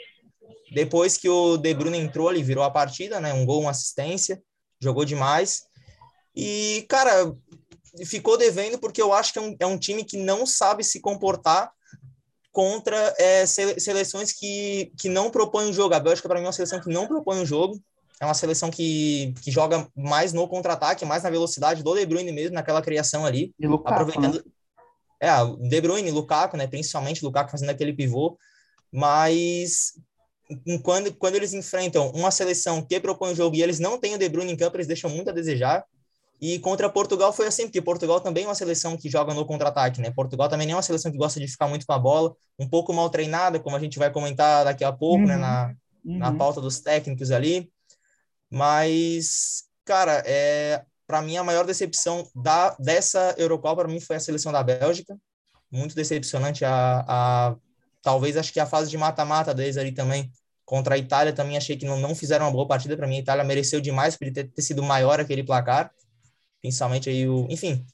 Depois 0.72 1.18
que 1.18 1.28
o 1.28 1.58
De 1.58 1.74
Bruyne 1.74 1.98
entrou, 1.98 2.32
ele 2.32 2.42
virou 2.42 2.64
a 2.64 2.72
partida, 2.72 3.20
né? 3.20 3.34
Um 3.34 3.46
gol, 3.46 3.62
uma 3.62 3.72
assistência, 3.72 4.42
jogou 4.80 5.04
demais. 5.04 5.64
E, 6.34 6.86
cara, 6.88 7.36
ficou 8.06 8.38
devendo 8.38 8.80
porque 8.80 9.02
eu 9.02 9.12
acho 9.12 9.34
que 9.34 9.40
é 9.40 9.42
um, 9.42 9.56
é 9.60 9.66
um 9.66 9.78
time 9.78 10.06
que 10.06 10.16
não 10.16 10.46
sabe 10.46 10.84
se 10.84 11.02
comportar 11.02 11.70
contra 12.54 13.14
é, 13.18 13.46
seleções 13.46 14.32
que, 14.32 14.94
que 14.98 15.10
não 15.10 15.30
propõem 15.30 15.70
o 15.70 15.74
jogo. 15.74 15.94
A 15.94 16.00
Bélgica, 16.00 16.30
para 16.30 16.40
mim, 16.40 16.46
é 16.46 16.48
uma 16.48 16.54
seleção 16.54 16.80
que 16.80 16.90
não 16.90 17.06
propõe 17.06 17.42
o 17.42 17.46
jogo. 17.46 17.78
É 18.22 18.26
uma 18.26 18.34
seleção 18.34 18.70
que, 18.70 19.34
que 19.42 19.52
joga 19.52 19.88
mais 19.96 20.32
no 20.32 20.48
contra-ataque, 20.48 21.04
mais 21.04 21.24
na 21.24 21.30
velocidade 21.30 21.84
do 21.84 21.96
De 21.96 22.06
Bruyne 22.06 22.32
mesmo, 22.32 22.54
naquela 22.54 22.82
criação 22.82 23.26
ali. 23.26 23.54
E 23.60 23.68
Lukaku, 23.68 23.94
aproveitando. 23.94 24.36
Né? 24.36 24.52
É, 25.20 25.32
De 25.68 25.82
Bruyne, 25.82 26.12
Lukaku, 26.12 26.56
né? 26.56 26.66
Principalmente 26.68 27.26
Lukaku 27.26 27.52
fazendo 27.52 27.72
aquele 27.72 27.94
pivô. 27.94 28.38
Mas 28.92 29.94
quando, 30.84 31.14
quando 31.16 31.36
eles 31.36 31.54
enfrentam 31.54 32.10
uma 32.12 32.32
seleção 32.32 32.82
que 32.82 33.00
propõe 33.00 33.32
o 33.32 33.36
jogo 33.36 33.56
e 33.56 33.62
eles 33.62 33.80
não 33.80 33.98
têm 33.98 34.16
o 34.16 34.18
De 34.18 34.28
Bruyne 34.28 34.52
em 34.52 34.58
campo, 34.58 34.78
eles 34.78 34.88
deixam 34.88 35.10
muito 35.10 35.30
a 35.30 35.34
desejar. 35.34 35.86
E 36.42 36.58
contra 36.58 36.90
Portugal 36.90 37.32
foi 37.32 37.46
assim, 37.46 37.64
porque 37.64 37.82
Portugal 37.82 38.20
também 38.20 38.46
é 38.46 38.48
uma 38.48 38.56
seleção 38.56 38.98
que 38.98 39.10
joga 39.10 39.32
no 39.34 39.46
contra-ataque, 39.46 40.02
né? 40.02 40.10
Portugal 40.10 40.50
também 40.50 40.72
é 40.72 40.76
uma 40.76 40.82
seleção 40.82 41.12
que 41.12 41.18
gosta 41.18 41.40
de 41.40 41.48
ficar 41.48 41.68
muito 41.68 41.86
com 41.86 41.94
a 41.94 42.00
bola, 42.00 42.36
um 42.58 42.68
pouco 42.68 42.92
mal 42.92 43.10
treinada, 43.12 43.60
como 43.60 43.76
a 43.76 43.80
gente 43.80 44.00
vai 44.00 44.12
comentar 44.12 44.66
daqui 44.66 44.84
a 44.84 44.92
pouco, 44.92 45.24
né? 45.24 45.36
uhum. 45.36 45.40
né? 45.42 45.48
Na, 45.48 45.76
uhum. 46.04 46.18
na 46.18 46.34
pauta 46.34 46.60
dos 46.60 46.80
técnicos 46.80 47.30
ali. 47.30 47.72
Mas, 48.50 49.66
cara, 49.86 50.24
é, 50.26 50.84
para 51.06 51.22
mim 51.22 51.38
a 51.38 51.44
maior 51.44 51.64
decepção 51.64 52.28
da, 52.34 52.76
dessa 52.80 53.36
Eurocopa 53.38 53.84
para 53.84 53.92
mim 53.92 54.00
foi 54.00 54.16
a 54.16 54.20
seleção 54.20 54.52
da 54.52 54.64
Bélgica. 54.64 55.16
Muito 55.70 55.96
decepcionante 55.96 56.66
a, 56.66 57.06
a 57.08 57.56
talvez 58.02 58.36
acho 58.36 58.52
que 58.52 58.60
a 58.60 58.66
fase 58.66 58.90
de 58.90 58.98
mata-mata 58.98 59.54
deles 59.54 59.78
ali 59.78 59.92
também 59.92 60.32
Contra 60.72 60.96
a 60.96 60.98
Itália 60.98 61.34
também 61.34 61.58
achei 61.58 61.76
que 61.76 61.86
não, 61.86 62.00
não 62.00 62.16
fizeram 62.16 62.46
uma 62.46 62.52
boa 62.54 62.66
partida. 62.66 62.96
Para 62.96 63.06
mim, 63.06 63.18
a 63.18 63.20
Itália 63.20 63.44
mereceu 63.44 63.82
demais 63.82 64.16
por 64.16 64.32
ter, 64.32 64.46
ter 64.46 64.62
sido 64.62 64.82
maior 64.82 65.20
aquele 65.20 65.44
placar. 65.44 65.92
Principalmente 66.62 67.10
aí 67.10 67.28
o. 67.28 67.46
Enfim. 67.50 67.86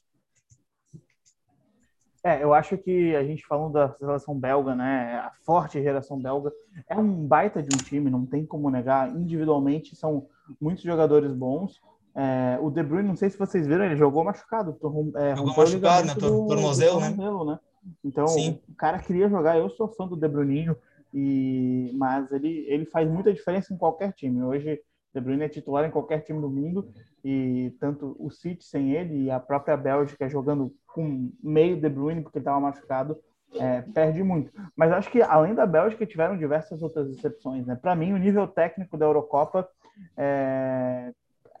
É, 2.22 2.40
eu 2.40 2.54
acho 2.54 2.78
que 2.78 3.16
a 3.16 3.24
gente 3.24 3.44
falando 3.44 3.72
da 3.72 3.92
seleção 3.94 4.38
belga, 4.38 4.76
né? 4.76 5.16
A 5.16 5.32
forte 5.44 5.82
geração 5.82 6.20
belga 6.20 6.52
é 6.88 6.94
um 6.94 7.26
baita 7.26 7.60
de 7.60 7.74
um 7.74 7.78
time, 7.78 8.08
não 8.08 8.24
tem 8.24 8.46
como 8.46 8.70
negar. 8.70 9.10
Individualmente 9.10 9.96
são 9.96 10.28
muitos 10.60 10.84
jogadores 10.84 11.32
bons. 11.32 11.80
É, 12.14 12.60
o 12.62 12.70
De 12.70 12.84
Bruyne, 12.84 13.08
não 13.08 13.16
sei 13.16 13.28
se 13.28 13.36
vocês 13.36 13.66
viram, 13.66 13.86
ele 13.86 13.96
jogou 13.96 14.22
machucado. 14.22 14.78
É, 15.16 15.34
jogou 15.34 15.56
machucado, 15.56 16.06
né? 16.06 16.14
Tornozelo, 16.14 17.00
né? 17.00 17.10
né? 17.44 17.58
Então, 18.04 18.28
Sim. 18.28 18.60
o 18.68 18.74
cara 18.76 19.00
queria 19.00 19.28
jogar. 19.28 19.58
Eu 19.58 19.68
sou 19.68 19.88
fã 19.88 20.06
do 20.06 20.14
De 20.14 20.28
Bruyne. 20.28 20.76
E, 21.12 21.92
mas 21.94 22.30
ele, 22.32 22.64
ele 22.68 22.86
faz 22.86 23.08
muita 23.08 23.32
diferença 23.32 23.72
em 23.72 23.78
qualquer 23.78 24.12
time. 24.12 24.42
Hoje, 24.42 24.80
De 25.14 25.20
Bruyne 25.20 25.44
é 25.44 25.48
titular 25.48 25.84
em 25.84 25.90
qualquer 25.90 26.20
time 26.20 26.40
do 26.40 26.50
mundo 26.50 26.90
e 27.24 27.74
tanto 27.80 28.16
o 28.18 28.30
City 28.30 28.64
sem 28.64 28.92
ele 28.92 29.24
e 29.24 29.30
a 29.30 29.40
própria 29.40 29.76
Bélgica 29.76 30.28
jogando 30.28 30.74
com 30.86 31.30
meio 31.42 31.80
De 31.80 31.88
Bruyne 31.88 32.22
porque 32.22 32.38
estava 32.38 32.60
machucado 32.60 33.18
é, 33.54 33.82
perde 33.82 34.22
muito. 34.22 34.52
Mas 34.76 34.92
acho 34.92 35.10
que 35.10 35.22
além 35.22 35.54
da 35.54 35.66
Bélgica 35.66 36.04
tiveram 36.04 36.36
diversas 36.36 36.82
outras 36.82 37.08
exceções. 37.10 37.66
Né? 37.66 37.76
Para 37.76 37.94
mim, 37.94 38.12
o 38.12 38.18
nível 38.18 38.46
técnico 38.46 38.96
da 38.96 39.06
Eurocopa 39.06 39.68
é, 40.16 41.12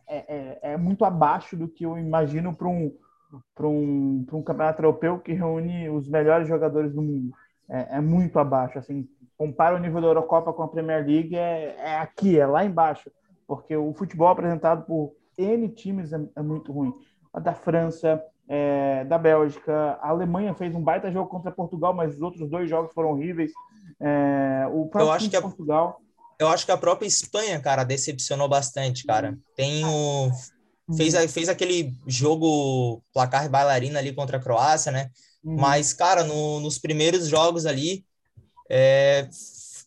é, 0.06 0.16
é, 0.16 0.58
é 0.72 0.76
muito 0.76 1.04
abaixo 1.04 1.56
do 1.56 1.68
que 1.68 1.84
eu 1.84 1.96
imagino 1.96 2.54
para 2.54 2.68
um 2.68 2.94
para 3.54 3.66
um, 3.66 4.24
um 4.32 4.42
campeonato 4.42 4.80
europeu 4.80 5.18
que 5.18 5.34
reúne 5.34 5.90
os 5.90 6.08
melhores 6.08 6.48
jogadores 6.48 6.94
do 6.94 7.02
mundo. 7.02 7.30
É, 7.68 7.96
é, 7.96 8.00
muito 8.00 8.38
abaixo. 8.38 8.78
Assim, 8.78 9.06
compara 9.38 9.76
o 9.76 9.78
nível 9.78 10.00
da 10.00 10.08
Eurocopa 10.08 10.52
com 10.52 10.64
a 10.64 10.68
Premier 10.68 11.06
League, 11.06 11.36
é, 11.36 11.76
é 11.78 11.96
aqui, 11.98 12.38
é 12.38 12.44
lá 12.44 12.64
embaixo, 12.64 13.08
porque 13.46 13.74
o 13.76 13.94
futebol 13.94 14.26
apresentado 14.28 14.84
por 14.84 15.14
N 15.38 15.68
times 15.68 16.12
é, 16.12 16.20
é 16.34 16.42
muito 16.42 16.72
ruim. 16.72 16.92
A 17.32 17.38
da 17.38 17.54
França, 17.54 18.20
é, 18.48 19.04
da 19.04 19.16
Bélgica, 19.16 19.96
a 20.02 20.08
Alemanha 20.08 20.54
fez 20.54 20.74
um 20.74 20.82
baita 20.82 21.12
jogo 21.12 21.30
contra 21.30 21.52
Portugal, 21.52 21.94
mas 21.94 22.16
os 22.16 22.20
outros 22.20 22.50
dois 22.50 22.68
jogos 22.68 22.92
foram 22.92 23.10
horríveis. 23.10 23.52
É, 24.00 24.66
o 24.72 24.90
eu 24.92 25.12
acho 25.12 25.30
que 25.30 25.36
a, 25.36 25.40
Portugal. 25.40 26.00
Eu 26.38 26.48
acho 26.48 26.66
que 26.66 26.72
a 26.72 26.76
própria 26.76 27.06
Espanha, 27.06 27.60
cara, 27.60 27.84
decepcionou 27.84 28.48
bastante, 28.48 29.06
cara. 29.06 29.38
Tem 29.54 29.84
o. 29.84 30.30
Fez, 30.96 31.14
fez 31.30 31.50
aquele 31.50 31.92
jogo 32.06 33.02
placar 33.12 33.48
bailarina 33.50 33.98
ali 33.98 34.12
contra 34.12 34.38
a 34.38 34.40
Croácia, 34.40 34.90
né? 34.90 35.10
Uhum. 35.44 35.56
Mas, 35.60 35.92
cara, 35.92 36.24
no, 36.24 36.60
nos 36.60 36.78
primeiros 36.78 37.28
jogos 37.28 37.66
ali, 37.66 38.04
é, 38.68 39.28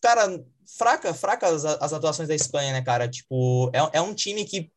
cara, 0.01 0.43
fraca, 0.77 1.13
fraca 1.13 1.47
as, 1.47 1.63
as, 1.63 1.93
atuações 1.93 2.27
da 2.27 2.35
Espanha, 2.35 2.73
né, 2.73 2.81
cara? 2.81 3.07
Tipo, 3.07 3.69
é, 3.73 3.97
é 3.97 4.01
um 4.01 4.13
time 4.13 4.43
que 4.45 4.71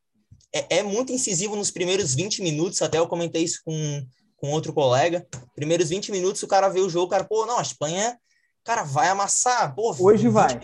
é, 0.53 0.79
é, 0.79 0.83
muito 0.83 1.13
incisivo 1.13 1.57
nos 1.57 1.71
primeiros 1.71 2.15
20 2.15 2.43
minutos, 2.43 2.83
até 2.83 2.99
eu 2.99 3.09
comentei 3.09 3.43
isso 3.43 3.61
com, 3.65 4.07
com 4.37 4.51
outro 4.51 4.73
colega. 4.73 5.27
Primeiros 5.55 5.89
20 5.89 6.13
minutos, 6.13 6.43
o 6.43 6.47
cara 6.47 6.69
vê 6.69 6.81
o 6.81 6.91
jogo, 6.91 7.11
cara, 7.11 7.25
pô, 7.25 7.47
não, 7.47 7.59
a 7.59 7.63
Espanha, 7.63 8.19
cara, 8.63 8.83
vai 8.83 9.09
amassar. 9.09 9.75
Pô, 9.75 9.95
Hoje 9.99 10.29
vai. 10.29 10.61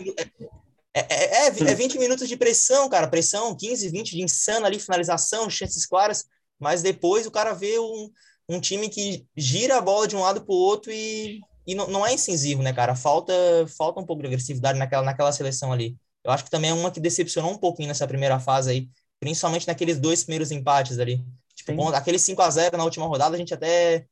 É, 0.93 0.99
é, 0.99 1.45
é, 1.45 1.47
é 1.47 1.75
20 1.75 1.97
minutos 1.97 2.27
de 2.27 2.37
pressão, 2.37 2.89
cara, 2.89 3.07
pressão, 3.07 3.55
15, 3.55 3.89
20 3.89 4.11
de 4.11 4.23
insano 4.23 4.65
ali, 4.65 4.79
finalização, 4.79 5.49
chances 5.49 5.85
claras, 5.85 6.25
mas 6.59 6.81
depois 6.81 7.25
o 7.25 7.31
cara 7.31 7.53
vê 7.53 7.79
um, 7.79 8.09
um 8.47 8.59
time 8.59 8.89
que 8.89 9.25
gira 9.35 9.77
a 9.77 9.81
bola 9.81 10.07
de 10.07 10.15
um 10.15 10.21
lado 10.21 10.43
para 10.45 10.53
o 10.53 10.57
outro 10.57 10.91
e 10.91 11.39
e 11.65 11.75
não, 11.75 11.87
não 11.87 12.05
é 12.05 12.13
incisivo, 12.13 12.61
né, 12.61 12.73
cara? 12.73 12.95
Falta, 12.95 13.33
falta 13.77 13.99
um 13.99 14.05
pouco 14.05 14.21
de 14.21 14.27
agressividade 14.27 14.77
naquela, 14.77 15.03
naquela 15.03 15.31
seleção 15.31 15.71
ali. 15.71 15.97
Eu 16.23 16.31
acho 16.31 16.43
que 16.43 16.49
também 16.49 16.69
é 16.69 16.73
uma 16.73 16.91
que 16.91 16.99
decepcionou 16.99 17.51
um 17.51 17.57
pouquinho 17.57 17.87
nessa 17.87 18.07
primeira 18.07 18.39
fase 18.39 18.71
aí, 18.71 18.89
principalmente 19.19 19.67
naqueles 19.67 19.99
dois 19.99 20.23
primeiros 20.23 20.51
empates 20.51 20.99
ali. 20.99 21.23
Tipo, 21.55 21.89
aquele 21.89 22.17
5 22.17 22.41
a 22.41 22.49
0 22.49 22.77
na 22.77 22.83
última 22.83 23.05
rodada 23.05 23.35
a 23.35 23.37
gente 23.37 23.53
até 23.53 24.05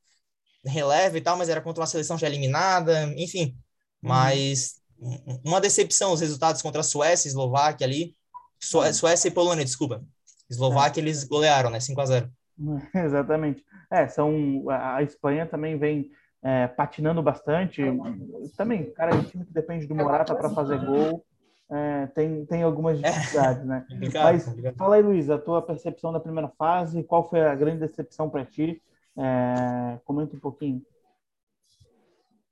releva 0.65 1.17
e 1.17 1.21
tal, 1.21 1.37
mas 1.37 1.49
era 1.49 1.61
contra 1.61 1.81
uma 1.81 1.87
seleção 1.87 2.17
já 2.17 2.27
eliminada, 2.27 3.05
enfim. 3.17 3.57
Mas 4.01 4.75
hum. 4.99 5.39
uma 5.43 5.61
decepção 5.61 6.11
os 6.11 6.21
resultados 6.21 6.61
contra 6.61 6.81
a 6.81 6.83
Suécia 6.83 7.27
e 7.27 7.29
Eslováquia 7.29 7.85
ali. 7.85 8.15
Su 8.59 8.81
hum. 8.81 8.93
Suécia 8.93 9.27
e 9.27 9.31
Polônia, 9.31 9.65
desculpa. 9.65 10.03
Eslováquia 10.49 11.01
é. 11.01 11.03
eles 11.03 11.23
golearam, 11.23 11.69
né? 11.69 11.79
5 11.79 12.01
a 12.01 12.05
0 12.05 12.31
Exatamente. 12.93 13.63
É, 13.91 14.07
são 14.07 14.65
a 14.69 15.01
Espanha 15.01 15.45
também 15.45 15.77
vem 15.77 16.11
é, 16.43 16.67
patinando 16.67 17.21
bastante. 17.21 17.81
Também, 18.55 18.91
cara, 18.91 19.11
é 19.11 19.15
um 19.15 19.23
time 19.23 19.45
que 19.45 19.53
depende 19.53 19.85
do 19.85 19.95
Morata 19.95 20.35
para 20.35 20.49
fazer 20.49 20.79
gol. 20.85 21.23
É, 21.71 22.07
tem, 22.07 22.45
tem 22.45 22.63
algumas 22.63 23.01
é. 23.03 23.11
dificuldades, 23.11 23.65
né? 23.65 23.85
Mas 24.23 24.73
fala 24.75 24.95
aí, 24.95 25.01
Luiz, 25.01 25.29
a 25.29 25.37
tua 25.37 25.61
percepção 25.61 26.11
da 26.11 26.19
primeira 26.19 26.49
fase, 26.57 27.03
qual 27.03 27.29
foi 27.29 27.41
a 27.41 27.53
grande 27.53 27.79
decepção 27.79 28.29
para 28.29 28.45
ti? 28.45 28.81
É, 29.17 29.99
comenta 30.03 30.35
um 30.35 30.39
pouquinho. 30.39 30.81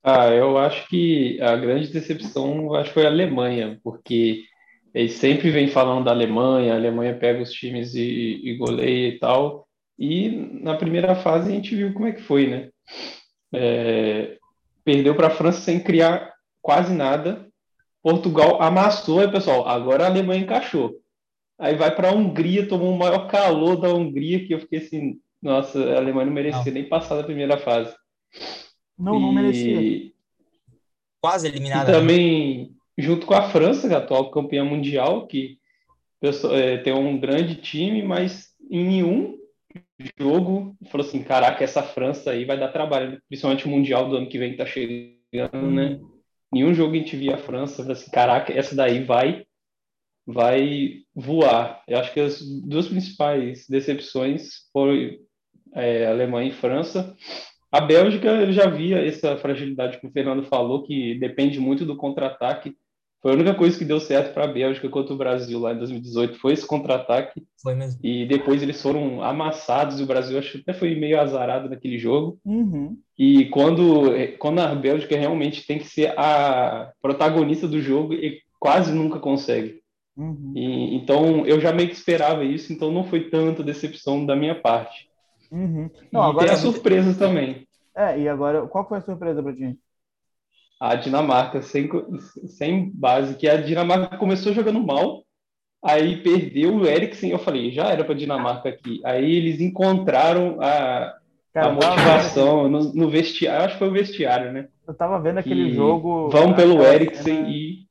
Ah, 0.02 0.28
eu 0.28 0.56
acho 0.56 0.88
que 0.88 1.40
a 1.42 1.56
grande 1.56 1.92
decepção 1.92 2.74
acho 2.74 2.88
que 2.88 2.94
foi 2.94 3.06
a 3.06 3.10
Alemanha, 3.10 3.80
porque 3.82 4.44
eles 4.94 5.14
sempre 5.14 5.50
vêm 5.50 5.68
falando 5.68 6.04
da 6.04 6.12
Alemanha, 6.12 6.72
a 6.72 6.76
Alemanha 6.76 7.18
pega 7.18 7.42
os 7.42 7.50
times 7.50 7.94
e, 7.94 8.40
e 8.42 8.56
goleia 8.56 9.08
e 9.08 9.18
tal, 9.18 9.66
e 9.98 10.28
na 10.62 10.76
primeira 10.76 11.16
fase 11.16 11.50
a 11.50 11.54
gente 11.54 11.74
viu 11.74 11.92
como 11.92 12.06
é 12.06 12.12
que 12.12 12.22
foi, 12.22 12.46
né? 12.46 12.70
É, 13.52 14.38
perdeu 14.84 15.14
para 15.14 15.28
a 15.28 15.30
França 15.30 15.60
sem 15.60 15.80
criar 15.80 16.32
quase 16.60 16.92
nada. 16.92 17.46
Portugal 18.02 18.62
amassou, 18.62 19.22
e 19.22 19.30
pessoal, 19.30 19.66
agora 19.68 20.04
a 20.04 20.06
Alemanha 20.08 20.42
encaixou. 20.42 20.94
Aí 21.58 21.74
vai 21.74 21.94
para 21.94 22.10
a 22.10 22.12
Hungria, 22.12 22.68
tomou 22.68 22.94
o 22.94 22.98
maior 22.98 23.26
calor 23.28 23.76
da 23.76 23.92
Hungria, 23.92 24.46
que 24.46 24.54
eu 24.54 24.60
fiquei 24.60 24.78
assim, 24.78 25.18
nossa, 25.42 25.78
a 25.78 25.96
Alemanha 25.96 26.26
não 26.26 26.32
merecia 26.32 26.64
não. 26.64 26.72
nem 26.72 26.88
passar 26.88 27.16
da 27.16 27.24
primeira 27.24 27.58
fase. 27.58 27.94
Não, 28.98 29.18
não 29.18 29.32
merecia. 29.32 30.12
Quase 31.20 31.48
eliminada. 31.48 31.90
E 31.90 31.92
né? 31.92 31.98
também, 31.98 32.76
junto 32.96 33.26
com 33.26 33.34
a 33.34 33.48
França, 33.50 33.88
que 33.88 33.94
é 33.94 33.96
a 33.96 34.00
atual 34.00 34.30
campeã 34.30 34.64
mundial, 34.64 35.26
que 35.26 35.58
é, 36.52 36.78
tem 36.78 36.92
um 36.92 37.18
grande 37.18 37.56
time, 37.56 38.02
mas 38.02 38.48
em 38.70 38.84
nenhum 38.84 39.37
jogo 40.18 40.76
falou 40.90 41.06
assim, 41.06 41.22
caraca, 41.22 41.62
essa 41.62 41.82
França 41.82 42.30
aí 42.30 42.44
vai 42.44 42.58
dar 42.58 42.68
trabalho, 42.68 43.20
principalmente 43.28 43.66
o 43.66 43.68
Mundial 43.68 44.08
do 44.08 44.16
ano 44.16 44.28
que 44.28 44.38
vem 44.38 44.52
que 44.52 44.56
tá 44.56 44.66
chegando, 44.66 45.70
né? 45.70 46.00
Nenhum 46.52 46.72
jogo 46.72 46.94
a 46.94 46.98
gente 46.98 47.16
via 47.16 47.34
a 47.34 47.38
França, 47.38 47.78
falou 47.78 47.92
assim, 47.92 48.10
caraca, 48.10 48.52
essa 48.52 48.74
daí 48.74 49.04
vai 49.04 49.44
vai 50.26 51.04
voar. 51.14 51.82
Eu 51.88 51.98
acho 51.98 52.12
que 52.12 52.20
as 52.20 52.42
duas 52.42 52.86
principais 52.86 53.66
decepções 53.66 54.68
foram 54.72 55.16
é, 55.74 56.06
Alemanha 56.06 56.50
e 56.50 56.52
França. 56.54 57.16
A 57.72 57.80
Bélgica, 57.80 58.28
eu 58.28 58.52
já 58.52 58.68
via 58.68 59.04
essa 59.04 59.36
fragilidade 59.38 59.98
que 59.98 60.06
o 60.06 60.10
Fernando 60.10 60.42
falou, 60.44 60.82
que 60.82 61.18
depende 61.18 61.58
muito 61.58 61.86
do 61.86 61.96
contra-ataque. 61.96 62.76
Foi 63.20 63.32
a 63.32 63.34
única 63.34 63.54
coisa 63.54 63.76
que 63.76 63.84
deu 63.84 63.98
certo 63.98 64.32
para 64.32 64.44
a 64.44 64.52
Bélgica 64.52 64.88
contra 64.88 65.12
o 65.12 65.16
Brasil 65.16 65.58
lá 65.58 65.72
em 65.72 65.78
2018, 65.78 66.38
foi 66.38 66.52
esse 66.52 66.66
contra-ataque. 66.66 67.42
Foi 67.60 67.74
mesmo. 67.74 67.98
E 68.02 68.26
depois 68.26 68.62
eles 68.62 68.80
foram 68.80 69.22
amassados 69.22 69.98
e 69.98 70.04
o 70.04 70.06
Brasil 70.06 70.38
acho 70.38 70.52
que 70.52 70.58
até 70.58 70.72
foi 70.72 70.94
meio 70.94 71.20
azarado 71.20 71.68
naquele 71.68 71.98
jogo. 71.98 72.38
Uhum. 72.44 72.96
E 73.18 73.46
quando, 73.46 74.12
quando 74.38 74.60
a 74.60 74.72
Bélgica 74.74 75.18
realmente 75.18 75.66
tem 75.66 75.78
que 75.78 75.88
ser 75.88 76.16
a 76.16 76.92
protagonista 77.02 77.66
do 77.66 77.80
jogo, 77.80 78.14
e 78.14 78.40
quase 78.60 78.92
nunca 78.92 79.18
consegue. 79.18 79.80
Uhum. 80.16 80.52
E, 80.54 80.96
então 80.96 81.44
eu 81.44 81.60
já 81.60 81.72
meio 81.72 81.88
que 81.88 81.94
esperava 81.94 82.44
isso, 82.44 82.72
então 82.72 82.92
não 82.92 83.04
foi 83.04 83.28
tanta 83.30 83.64
decepção 83.64 84.24
da 84.24 84.36
minha 84.36 84.54
parte. 84.54 85.08
Uhum. 85.50 85.90
Não, 86.12 86.20
e 86.20 86.30
agora 86.30 86.46
tem 86.46 86.54
as 86.54 86.60
surpresas 86.60 87.16
também. 87.16 87.66
É, 87.96 88.16
e 88.20 88.28
agora, 88.28 88.66
qual 88.68 88.88
foi 88.88 88.98
a 88.98 89.00
surpresa 89.02 89.42
para 89.42 89.54
ti? 89.54 89.76
A 90.80 90.94
Dinamarca, 90.94 91.60
sem, 91.60 91.88
sem 92.46 92.90
base, 92.94 93.36
que 93.36 93.48
a 93.48 93.56
Dinamarca 93.56 94.16
começou 94.16 94.52
jogando 94.52 94.80
mal, 94.80 95.24
aí 95.82 96.22
perdeu 96.22 96.76
o 96.76 96.86
Eriksen, 96.86 97.30
eu 97.30 97.38
falei, 97.38 97.72
já 97.72 97.90
era 97.90 98.04
para 98.04 98.14
Dinamarca 98.14 98.68
aqui. 98.68 99.00
Aí 99.04 99.32
eles 99.32 99.60
encontraram 99.60 100.58
a, 100.60 101.16
Cara, 101.52 101.66
a 101.66 101.72
motivação 101.72 102.68
no, 102.68 102.92
no, 102.94 103.10
vestiário, 103.10 103.64
acho 103.64 103.74
que 103.74 103.78
foi 103.80 103.88
o 103.88 103.92
vestiário, 103.92 104.52
né? 104.52 104.68
Eu 104.86 104.94
tava 104.94 105.20
vendo 105.20 105.38
aquele 105.38 105.74
jogo. 105.74 106.28
Vão 106.30 106.54
pelo 106.54 106.82
Eriksen 106.82 107.50
e 107.50 107.88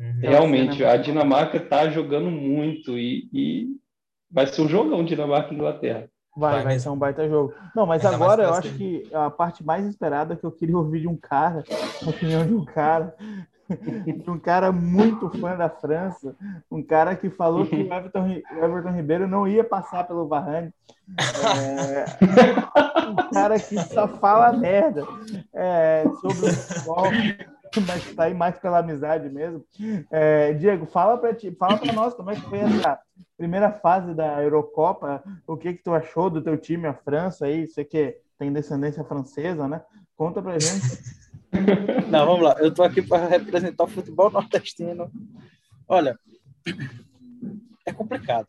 Uhum. 0.00 0.20
Realmente, 0.20 0.82
a 0.82 0.96
Dinamarca 0.96 1.58
está 1.58 1.90
jogando 1.90 2.30
muito 2.30 2.98
e, 2.98 3.28
e, 3.34 3.66
vai 4.30 4.46
ser 4.46 4.62
um 4.62 4.68
jogão 4.68 5.04
Dinamarca 5.04 5.52
e 5.52 5.56
Inglaterra. 5.56 6.08
Vai, 6.36 6.62
vai 6.62 6.78
ser 6.78 6.88
um 6.88 6.96
baita 6.96 7.28
jogo. 7.28 7.52
Não, 7.74 7.86
mas 7.86 8.04
Ainda 8.04 8.16
agora 8.16 8.44
eu 8.44 8.54
acho 8.54 8.72
que 8.74 9.08
a 9.12 9.30
parte 9.30 9.64
mais 9.64 9.86
esperada 9.86 10.36
que 10.36 10.44
eu 10.44 10.52
queria 10.52 10.76
ouvir 10.76 11.00
de 11.00 11.08
um 11.08 11.16
cara, 11.16 11.64
a 12.04 12.08
opinião 12.08 12.46
de 12.46 12.54
um 12.54 12.64
cara, 12.64 13.14
de 13.68 14.30
um 14.30 14.38
cara 14.38 14.70
muito 14.70 15.28
fã 15.40 15.56
da 15.56 15.68
França, 15.68 16.34
um 16.70 16.82
cara 16.82 17.16
que 17.16 17.30
falou 17.30 17.66
que 17.66 17.74
o 17.74 17.80
Everton, 17.92 18.42
Everton 18.62 18.92
Ribeiro 18.92 19.26
não 19.26 19.46
ia 19.46 19.64
passar 19.64 20.06
pelo 20.06 20.28
Varane. 20.28 20.72
É, 21.10 22.04
um 23.08 23.30
cara 23.32 23.58
que 23.58 23.76
só 23.80 24.06
fala 24.06 24.52
merda 24.52 25.04
é, 25.52 26.04
sobre 26.20 26.50
o 26.50 26.52
futebol 26.54 27.04
mas 27.86 28.06
está 28.06 28.24
aí 28.24 28.34
mais 28.34 28.58
pela 28.58 28.78
amizade 28.78 29.28
mesmo. 29.28 29.64
É, 30.10 30.52
Diego, 30.54 30.86
fala 30.86 31.16
para 31.18 31.34
ti, 31.34 31.50
fala 31.52 31.78
para 31.78 31.92
nós 31.92 32.14
como 32.14 32.30
é 32.30 32.34
que 32.34 32.42
foi 32.42 32.58
essa 32.58 32.98
primeira 33.36 33.70
fase 33.70 34.14
da 34.14 34.42
Eurocopa. 34.42 35.22
O 35.46 35.56
que 35.56 35.74
que 35.74 35.82
tu 35.82 35.92
achou 35.92 36.28
do 36.28 36.42
teu 36.42 36.56
time, 36.56 36.86
a 36.86 36.94
França 36.94 37.46
aí? 37.46 37.66
Você 37.66 37.84
que 37.84 38.16
tem 38.38 38.52
descendência 38.52 39.04
francesa, 39.04 39.68
né? 39.68 39.82
Conta 40.16 40.42
para 40.42 40.58
gente. 40.58 40.98
Não, 42.10 42.26
vamos 42.26 42.42
lá. 42.42 42.56
Eu 42.58 42.68
estou 42.68 42.84
aqui 42.84 43.02
para 43.02 43.26
representar 43.26 43.84
o 43.84 43.88
futebol 43.88 44.30
nordestino. 44.30 45.10
Olha, 45.86 46.18
é 47.86 47.92
complicado. 47.92 48.48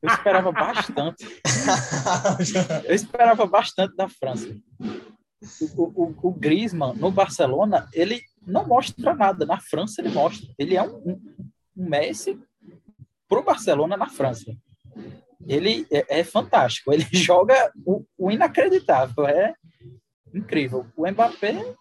Eu 0.00 0.10
esperava 0.10 0.52
bastante. 0.52 1.24
Eu 2.84 2.94
esperava 2.94 3.46
bastante 3.46 3.96
da 3.96 4.08
França 4.08 4.48
o, 5.76 5.82
o, 5.82 6.14
o 6.22 6.32
Griezmann 6.32 6.96
no 6.96 7.10
Barcelona, 7.10 7.88
ele 7.92 8.22
não 8.46 8.66
mostra 8.66 9.14
nada. 9.14 9.46
Na 9.46 9.60
França, 9.60 10.00
ele 10.00 10.10
mostra. 10.10 10.48
Ele 10.58 10.76
é 10.76 10.82
um, 10.82 11.20
um 11.76 11.88
Messi 11.88 12.40
pro 13.28 13.42
Barcelona 13.42 13.96
na 13.96 14.08
França. 14.08 14.56
Ele 15.46 15.86
é, 15.90 16.20
é 16.20 16.24
fantástico. 16.24 16.92
Ele 16.92 17.06
joga 17.12 17.72
o, 17.84 18.04
o, 18.16 18.30
inacreditável. 18.30 19.26
É 19.26 19.54
incrível. 20.34 20.86
O 20.96 21.08
Mbappé 21.08 21.74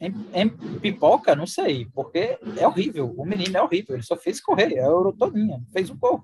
em, 0.00 0.14
em, 0.32 0.48
pipoca, 0.78 1.34
não 1.34 1.46
sei, 1.46 1.86
porque 1.92 2.38
é 2.56 2.66
horrível. 2.66 3.12
O 3.16 3.24
menino 3.24 3.56
é 3.56 3.62
horrível. 3.62 3.96
Ele 3.96 4.04
só 4.04 4.16
fez 4.16 4.40
correr 4.40 4.78
a 4.78 4.84
Euro 4.84 5.12
todinha. 5.12 5.60
Fez 5.72 5.90
um 5.90 5.96
gol. 5.96 6.22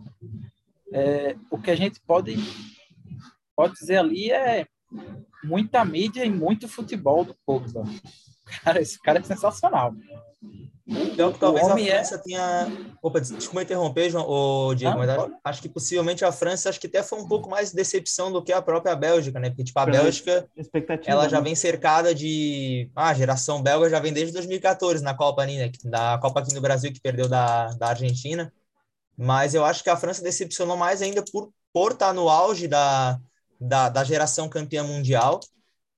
É, 0.93 1.37
o 1.51 1.59
que 1.59 1.71
a 1.71 1.75
gente 1.75 2.01
pode, 2.01 2.37
pode 3.57 3.75
dizer 3.75 3.97
ali 3.97 4.31
é 4.31 4.67
muita 5.43 5.85
mídia 5.85 6.25
e 6.25 6.31
muito 6.31 6.69
futebol 6.69 7.25
do 7.25 7.37
Pogba. 7.47 7.85
Cara, 8.63 8.81
esse 8.81 9.01
cara 9.01 9.19
é 9.19 9.23
sensacional. 9.23 9.93
Então, 10.89 11.33
talvez 11.33 11.67
a 11.67 11.81
é 11.81 11.95
França 11.95 12.15
é... 12.15 12.19
tenha. 12.19 12.69
Opa, 13.03 13.21
desculpa 13.21 13.63
interromper, 13.63 14.09
João, 14.09 14.25
ô, 14.29 14.73
Diego, 14.73 14.97
mas 14.97 15.11
acho, 15.11 15.33
acho, 15.43 15.63
que 15.63 15.69
possivelmente 15.69 16.25
a 16.25 16.31
França 16.31 16.69
acho 16.69 16.79
que 16.79 16.87
até 16.87 17.03
foi 17.03 17.19
um 17.19 17.27
pouco 17.27 17.51
mais 17.51 17.73
decepção 17.73 18.31
do 18.31 18.41
que 18.41 18.53
a 18.53 18.63
própria 18.63 18.95
Bélgica, 18.95 19.41
né? 19.41 19.49
Porque, 19.49 19.65
tipo, 19.65 19.79
a 19.81 19.87
Bélgica 19.87 20.49
ela 21.05 21.29
já 21.29 21.39
né? 21.39 21.45
vem 21.45 21.55
cercada 21.57 22.15
de. 22.15 22.89
Ah, 22.95 23.09
a 23.09 23.15
geração 23.15 23.61
belga 23.61 23.91
já 23.91 23.99
vem 23.99 24.13
desde 24.13 24.33
2014 24.33 25.03
na 25.03 25.13
Copa, 25.13 25.45
né? 25.45 25.73
Da 25.85 26.19
Copa 26.19 26.39
aqui 26.39 26.55
no 26.55 26.61
Brasil, 26.61 26.93
que 26.93 27.01
perdeu 27.01 27.29
da, 27.29 27.73
da 27.73 27.89
Argentina. 27.89 28.53
Mas 29.17 29.55
eu 29.55 29.65
acho 29.65 29.83
que 29.83 29.91
a 29.91 29.97
França 29.97 30.23
decepcionou 30.23 30.77
mais 30.77 31.03
ainda 31.03 31.25
por, 31.33 31.51
por 31.73 31.93
estar 31.93 32.13
no 32.13 32.29
auge 32.29 32.69
da, 32.69 33.19
da, 33.61 33.89
da 33.89 34.05
geração 34.05 34.49
campeã 34.49 34.83
mundial 34.85 35.41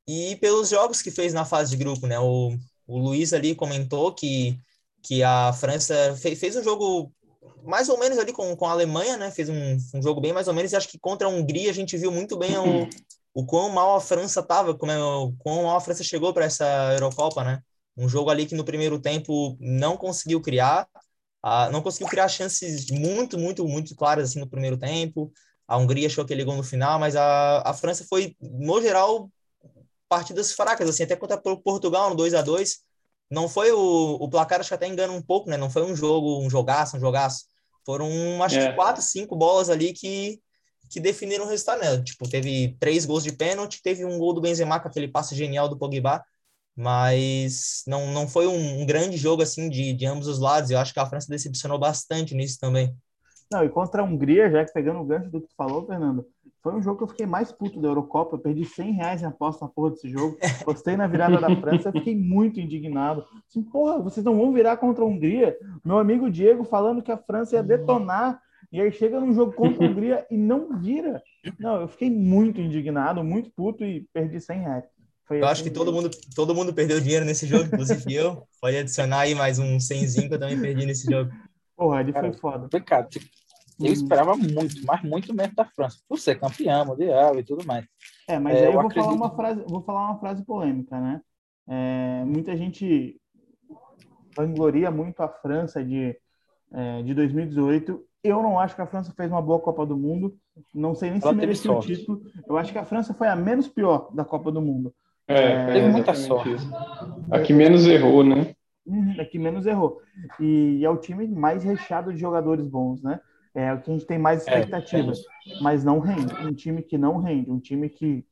e 0.06 0.36
pelos 0.36 0.70
jogos 0.70 1.02
que 1.02 1.10
fez 1.10 1.32
na 1.32 1.44
fase 1.44 1.70
de 1.70 1.76
grupo, 1.76 2.06
né? 2.06 2.18
O, 2.18 2.56
o 2.86 2.98
Luiz 2.98 3.32
ali 3.32 3.54
comentou 3.54 4.14
que, 4.14 4.58
que 5.02 5.22
a 5.22 5.52
França 5.52 6.16
fez, 6.16 6.38
fez 6.38 6.56
um 6.56 6.62
jogo 6.62 7.12
mais 7.64 7.88
ou 7.88 7.98
menos 7.98 8.18
ali 8.18 8.32
com, 8.32 8.56
com 8.56 8.66
a 8.66 8.70
Alemanha, 8.70 9.16
né? 9.16 9.30
Fez 9.30 9.48
um, 9.48 9.76
um 9.94 10.02
jogo 10.02 10.20
bem 10.20 10.32
mais 10.32 10.48
ou 10.48 10.54
menos, 10.54 10.72
e 10.72 10.76
acho 10.76 10.88
que 10.88 10.98
contra 10.98 11.26
a 11.26 11.30
Hungria 11.30 11.70
a 11.70 11.74
gente 11.74 11.96
viu 11.96 12.10
muito 12.10 12.36
bem 12.38 12.56
o, 12.56 12.88
o 13.34 13.44
quão 13.44 13.68
mal 13.70 13.96
a 13.96 14.00
França 14.00 14.40
estava, 14.40 14.74
como 14.74 14.90
é, 14.90 14.98
o 14.98 15.32
quão 15.38 15.64
mal 15.64 15.76
a 15.76 15.80
França 15.80 16.02
chegou 16.02 16.32
para 16.32 16.46
essa 16.46 16.64
Eurocopa, 16.94 17.44
né? 17.44 17.60
Um 17.96 18.08
jogo 18.08 18.30
ali 18.30 18.46
que 18.46 18.54
no 18.54 18.64
primeiro 18.64 18.98
tempo 19.00 19.56
não 19.60 19.96
conseguiu 19.96 20.40
criar, 20.40 20.88
ah, 21.42 21.68
não 21.70 21.82
conseguiu 21.82 22.08
criar 22.08 22.28
chances 22.28 22.90
muito, 22.90 23.38
muito, 23.38 23.66
muito 23.66 23.94
claras 23.94 24.30
assim 24.30 24.40
no 24.40 24.48
primeiro 24.48 24.78
tempo. 24.78 25.32
A 25.68 25.76
Hungria 25.76 26.06
achou 26.06 26.24
aquele 26.24 26.42
gol 26.42 26.56
no 26.56 26.62
final, 26.62 26.98
mas 26.98 27.14
a, 27.14 27.60
a 27.60 27.74
França 27.74 28.04
foi, 28.08 28.34
no 28.40 28.80
geral, 28.80 29.30
partidas 30.08 30.52
fracas, 30.52 30.88
assim, 30.88 31.02
até 31.02 31.14
contra 31.14 31.36
Portugal 31.36 32.10
no 32.10 32.16
2 32.16 32.32
a 32.34 32.40
2 32.42 32.78
Não 33.30 33.48
foi 33.48 33.70
o, 33.70 34.14
o 34.14 34.28
placar, 34.30 34.60
acho 34.60 34.70
que 34.70 34.74
até 34.74 34.88
engana 34.88 35.12
um 35.12 35.22
pouco, 35.22 35.50
né? 35.50 35.58
Não 35.58 35.70
foi 35.70 35.82
um 35.84 35.94
jogo, 35.94 36.40
um 36.40 36.48
jogaço, 36.48 36.96
um 36.96 37.00
jogaço. 37.00 37.44
Foram, 37.84 38.42
acho 38.42 38.58
é. 38.58 38.70
que 38.70 38.74
quatro, 38.74 39.02
cinco 39.02 39.36
bolas 39.36 39.68
ali 39.68 39.92
que, 39.92 40.40
que 40.90 41.00
definiram 41.00 41.44
o 41.44 41.48
resultado, 41.48 41.80
né? 41.80 42.02
Tipo, 42.02 42.28
teve 42.28 42.76
três 42.80 43.04
gols 43.04 43.22
de 43.22 43.32
pênalti, 43.32 43.82
teve 43.82 44.04
um 44.04 44.18
gol 44.18 44.32
do 44.32 44.40
Benzema 44.40 44.80
com 44.80 44.88
aquele 44.88 45.08
passe 45.08 45.36
genial 45.36 45.68
do 45.68 45.78
Pogba, 45.78 46.24
mas 46.74 47.82
não, 47.86 48.10
não 48.12 48.26
foi 48.26 48.46
um, 48.46 48.82
um 48.82 48.86
grande 48.86 49.16
jogo, 49.18 49.42
assim, 49.42 49.68
de, 49.68 49.92
de 49.92 50.06
ambos 50.06 50.28
os 50.28 50.38
lados. 50.38 50.70
Eu 50.70 50.78
acho 50.78 50.94
que 50.94 51.00
a 51.00 51.06
França 51.06 51.28
decepcionou 51.28 51.78
bastante 51.78 52.34
nisso 52.34 52.58
também. 52.58 52.96
Não, 53.50 53.64
e 53.64 53.68
contra 53.68 54.02
a 54.02 54.04
Hungria, 54.04 54.50
já 54.50 54.64
que 54.64 54.72
pegando 54.72 55.00
o 55.00 55.04
gancho 55.04 55.30
do 55.30 55.40
que 55.40 55.48
tu 55.48 55.54
falou, 55.56 55.86
Fernando, 55.86 56.26
foi 56.62 56.74
um 56.74 56.82
jogo 56.82 56.98
que 56.98 57.04
eu 57.04 57.08
fiquei 57.08 57.24
mais 57.24 57.50
puto 57.50 57.80
da 57.80 57.88
Eurocopa. 57.88 58.36
Eu 58.36 58.40
perdi 58.40 58.64
100 58.64 58.92
reais 58.92 59.22
em 59.22 59.26
aposta 59.26 59.64
na 59.64 59.70
porra 59.70 59.90
desse 59.90 60.08
jogo. 60.10 60.36
Gostei 60.66 60.96
na 60.96 61.06
virada 61.06 61.40
da 61.40 61.56
França, 61.56 61.88
eu 61.88 61.92
fiquei 61.92 62.14
muito 62.14 62.60
indignado. 62.60 63.24
Assim, 63.48 63.62
porra, 63.62 64.02
vocês 64.02 64.24
não 64.24 64.36
vão 64.36 64.52
virar 64.52 64.76
contra 64.76 65.02
a 65.02 65.06
Hungria? 65.06 65.56
Meu 65.82 65.98
amigo 65.98 66.30
Diego 66.30 66.62
falando 66.62 67.02
que 67.02 67.10
a 67.10 67.16
França 67.16 67.56
ia 67.56 67.62
detonar. 67.62 68.38
E 68.70 68.82
aí 68.82 68.92
chega 68.92 69.18
num 69.18 69.32
jogo 69.32 69.52
contra 69.52 69.86
a 69.86 69.88
Hungria 69.88 70.26
e 70.30 70.36
não 70.36 70.78
vira. 70.78 71.22
Não, 71.58 71.80
eu 71.80 71.88
fiquei 71.88 72.10
muito 72.10 72.60
indignado, 72.60 73.24
muito 73.24 73.50
puto 73.50 73.82
e 73.82 74.06
perdi 74.12 74.38
100 74.38 74.60
reais. 74.60 74.84
Foi 75.26 75.38
eu 75.38 75.44
assim 75.44 75.52
acho 75.52 75.64
que 75.64 75.70
todo 75.70 75.90
mundo, 75.90 76.10
todo 76.34 76.54
mundo 76.54 76.74
perdeu 76.74 77.00
dinheiro 77.00 77.24
nesse 77.24 77.46
jogo, 77.46 77.64
inclusive 77.64 78.12
eu. 78.12 78.42
Pode 78.60 78.76
adicionar 78.76 79.20
aí 79.20 79.34
mais 79.34 79.58
um 79.58 79.80
100 79.80 80.28
que 80.28 80.34
eu 80.34 80.38
também 80.38 80.60
perdi 80.60 80.84
nesse 80.84 81.10
jogo. 81.10 81.30
Porra, 81.78 82.00
ele 82.00 82.12
foi 82.12 82.32
foda. 82.32 82.68
Pecado. 82.68 83.08
Eu 83.80 83.86
uhum. 83.86 83.92
esperava 83.92 84.36
muito, 84.36 84.84
mas 84.84 85.02
muito 85.02 85.34
mesmo 85.34 85.54
da 85.54 85.64
França, 85.64 85.98
por 86.08 86.18
ser 86.18 86.38
campeão 86.38 86.84
mundial 86.84 87.38
e 87.38 87.44
tudo 87.44 87.64
mais. 87.64 87.86
É, 88.28 88.38
mas 88.38 88.56
é, 88.56 88.60
aí 88.60 88.64
eu, 88.66 88.72
vou, 88.72 88.80
acredito... 88.80 89.04
falar 89.04 89.16
uma 89.16 89.36
frase, 89.36 89.64
vou 89.68 89.82
falar 89.82 90.04
uma 90.06 90.18
frase 90.18 90.44
polêmica, 90.44 91.00
né? 91.00 91.20
É, 91.68 92.24
muita 92.24 92.56
gente 92.56 93.20
vangloria 94.36 94.90
muito 94.90 95.20
a 95.20 95.28
França 95.28 95.84
de, 95.84 96.16
é, 96.72 97.02
de 97.02 97.14
2018. 97.14 98.04
Eu 98.24 98.42
não 98.42 98.58
acho 98.58 98.74
que 98.74 98.82
a 98.82 98.86
França 98.86 99.12
fez 99.16 99.30
uma 99.30 99.42
boa 99.42 99.60
Copa 99.60 99.86
do 99.86 99.96
Mundo. 99.96 100.36
Não 100.74 100.94
sei 100.94 101.10
nem 101.10 101.20
Ela 101.22 101.32
se 101.32 101.36
mereceu 101.36 101.76
o 101.76 101.80
título. 101.80 102.22
Eu 102.48 102.56
acho 102.56 102.72
que 102.72 102.78
a 102.78 102.84
França 102.84 103.14
foi 103.14 103.28
a 103.28 103.36
menos 103.36 103.68
pior 103.68 104.10
da 104.12 104.24
Copa 104.24 104.50
do 104.50 104.60
Mundo. 104.60 104.92
É, 105.26 105.72
teve 105.72 105.88
muita 105.88 106.14
sorte. 106.14 106.54
Isso. 106.54 106.70
A 107.30 107.40
que 107.40 107.52
menos 107.52 107.86
errou, 107.86 108.24
né? 108.24 108.54
Uhum, 108.86 109.14
a 109.20 109.24
que 109.24 109.38
menos 109.38 109.66
errou. 109.66 110.00
E, 110.40 110.78
e, 110.80 110.84
é 110.84 110.90
o 110.90 110.96
time 110.96 111.28
mais 111.28 111.62
recheado 111.62 112.12
de 112.12 112.18
jogadores 112.18 112.66
bons, 112.66 113.02
né? 113.02 113.20
É 113.54 113.72
o 113.72 113.80
que 113.80 113.90
a 113.90 113.94
gente 113.94 114.06
tem 114.06 114.18
mais 114.18 114.40
expectativas. 114.42 115.18
É, 115.18 115.58
é 115.58 115.62
mas 115.62 115.84
não 115.84 115.98
rende. 115.98 116.34
Um 116.34 116.52
time 116.52 116.82
que 116.82 116.98
não 116.98 117.18
rende. 117.18 117.50
Um 117.50 117.58
time 117.58 117.88
que. 117.88 118.24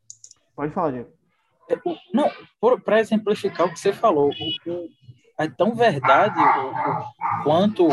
Pode 0.55 0.73
falar, 0.73 0.93
Diego. 0.93 1.11
É, 1.69 1.77
não, 2.13 2.31
para 2.85 3.01
exemplificar 3.01 3.67
o 3.67 3.73
que 3.73 3.81
você 3.81 3.93
falou, 3.93 4.31
o, 4.31 4.71
o, 4.71 4.89
é 5.39 5.49
tão 5.49 5.75
verdade 5.75 6.39
o, 6.39 6.71
o, 6.71 7.43
quanto 7.43 7.89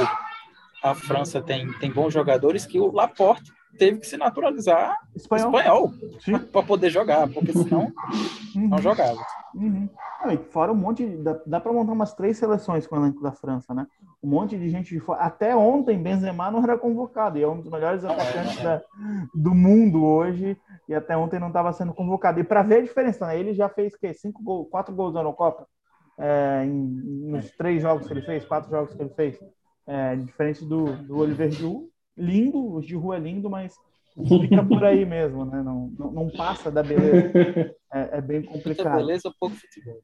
a 0.83 0.93
França 0.93 1.41
tem, 1.41 1.71
tem 1.79 1.91
bons 1.91 2.13
jogadores 2.13 2.65
que 2.65 2.79
o 2.79 2.91
Laporte 2.91 3.51
teve 3.77 3.99
que 3.99 4.07
se 4.07 4.17
naturalizar 4.17 4.97
espanhol, 5.15 5.55
espanhol 5.55 5.93
para 6.51 6.63
poder 6.63 6.89
jogar, 6.89 7.27
porque 7.29 7.51
senão 7.51 7.91
uhum. 8.55 8.67
não 8.69 8.77
jogava. 8.79 9.19
Uhum. 9.55 9.87
fora 10.49 10.71
um 10.71 10.75
monte, 10.75 11.05
de, 11.05 11.17
dá, 11.17 11.39
dá 11.45 11.59
para 11.59 11.71
montar 11.71 11.91
umas 11.91 12.13
três 12.13 12.37
seleções 12.37 12.87
com 12.87 12.95
o 12.95 12.99
elenco 12.99 13.21
da 13.21 13.31
França, 13.31 13.73
né? 13.73 13.85
Um 14.21 14.29
monte 14.29 14.57
de 14.57 14.69
gente 14.69 14.93
de 14.93 14.99
fora. 14.99 15.21
Até 15.21 15.55
ontem 15.55 16.01
Benzema 16.01 16.49
não 16.49 16.63
era 16.63 16.77
convocado 16.77 17.37
e 17.37 17.43
é 17.43 17.47
um 17.47 17.59
dos 17.59 17.69
melhores 17.69 18.03
atacantes 18.03 18.61
da, 18.63 18.81
do 19.33 19.53
mundo 19.53 20.03
hoje 20.03 20.57
e 20.87 20.95
até 20.95 21.15
ontem 21.15 21.39
não 21.39 21.47
estava 21.49 21.71
sendo 21.73 21.93
convocado. 21.93 22.39
E 22.39 22.43
para 22.43 22.63
ver 22.63 22.77
a 22.77 22.81
diferença, 22.81 23.27
né? 23.27 23.39
Ele 23.39 23.53
já 23.53 23.69
fez 23.69 23.95
que 23.95 24.13
cinco 24.13 24.41
gols, 24.41 24.69
quatro 24.69 24.95
gols 24.95 25.13
na 25.13 25.19
Eurocopa 25.19 25.67
é, 26.17 26.63
em, 26.65 26.71
nos 27.31 27.51
três 27.51 27.81
jogos 27.81 28.07
que 28.07 28.13
ele 28.13 28.21
fez, 28.21 28.45
quatro 28.45 28.69
jogos 28.69 28.93
que 28.93 29.01
ele 29.01 29.13
fez, 29.13 29.39
é, 29.85 30.15
diferente 30.15 30.65
do, 30.65 30.95
do 31.03 31.17
Oliver 31.17 31.51
Giroud, 31.51 31.87
lindo, 32.17 32.73
o 32.73 32.81
Giroud 32.81 33.15
é 33.15 33.19
lindo, 33.19 33.49
mas 33.49 33.75
fica 34.27 34.63
por 34.63 34.83
aí 34.83 35.05
mesmo, 35.05 35.45
né? 35.45 35.61
Não, 35.61 35.91
não, 35.97 36.11
não 36.11 36.29
passa 36.29 36.71
da 36.71 36.83
beleza. 36.83 37.31
É, 37.93 38.17
é 38.17 38.21
bem 38.21 38.43
complicado. 38.43 38.97
Beleza, 38.97 39.33
pouco 39.39 39.55
futebol. 39.55 40.01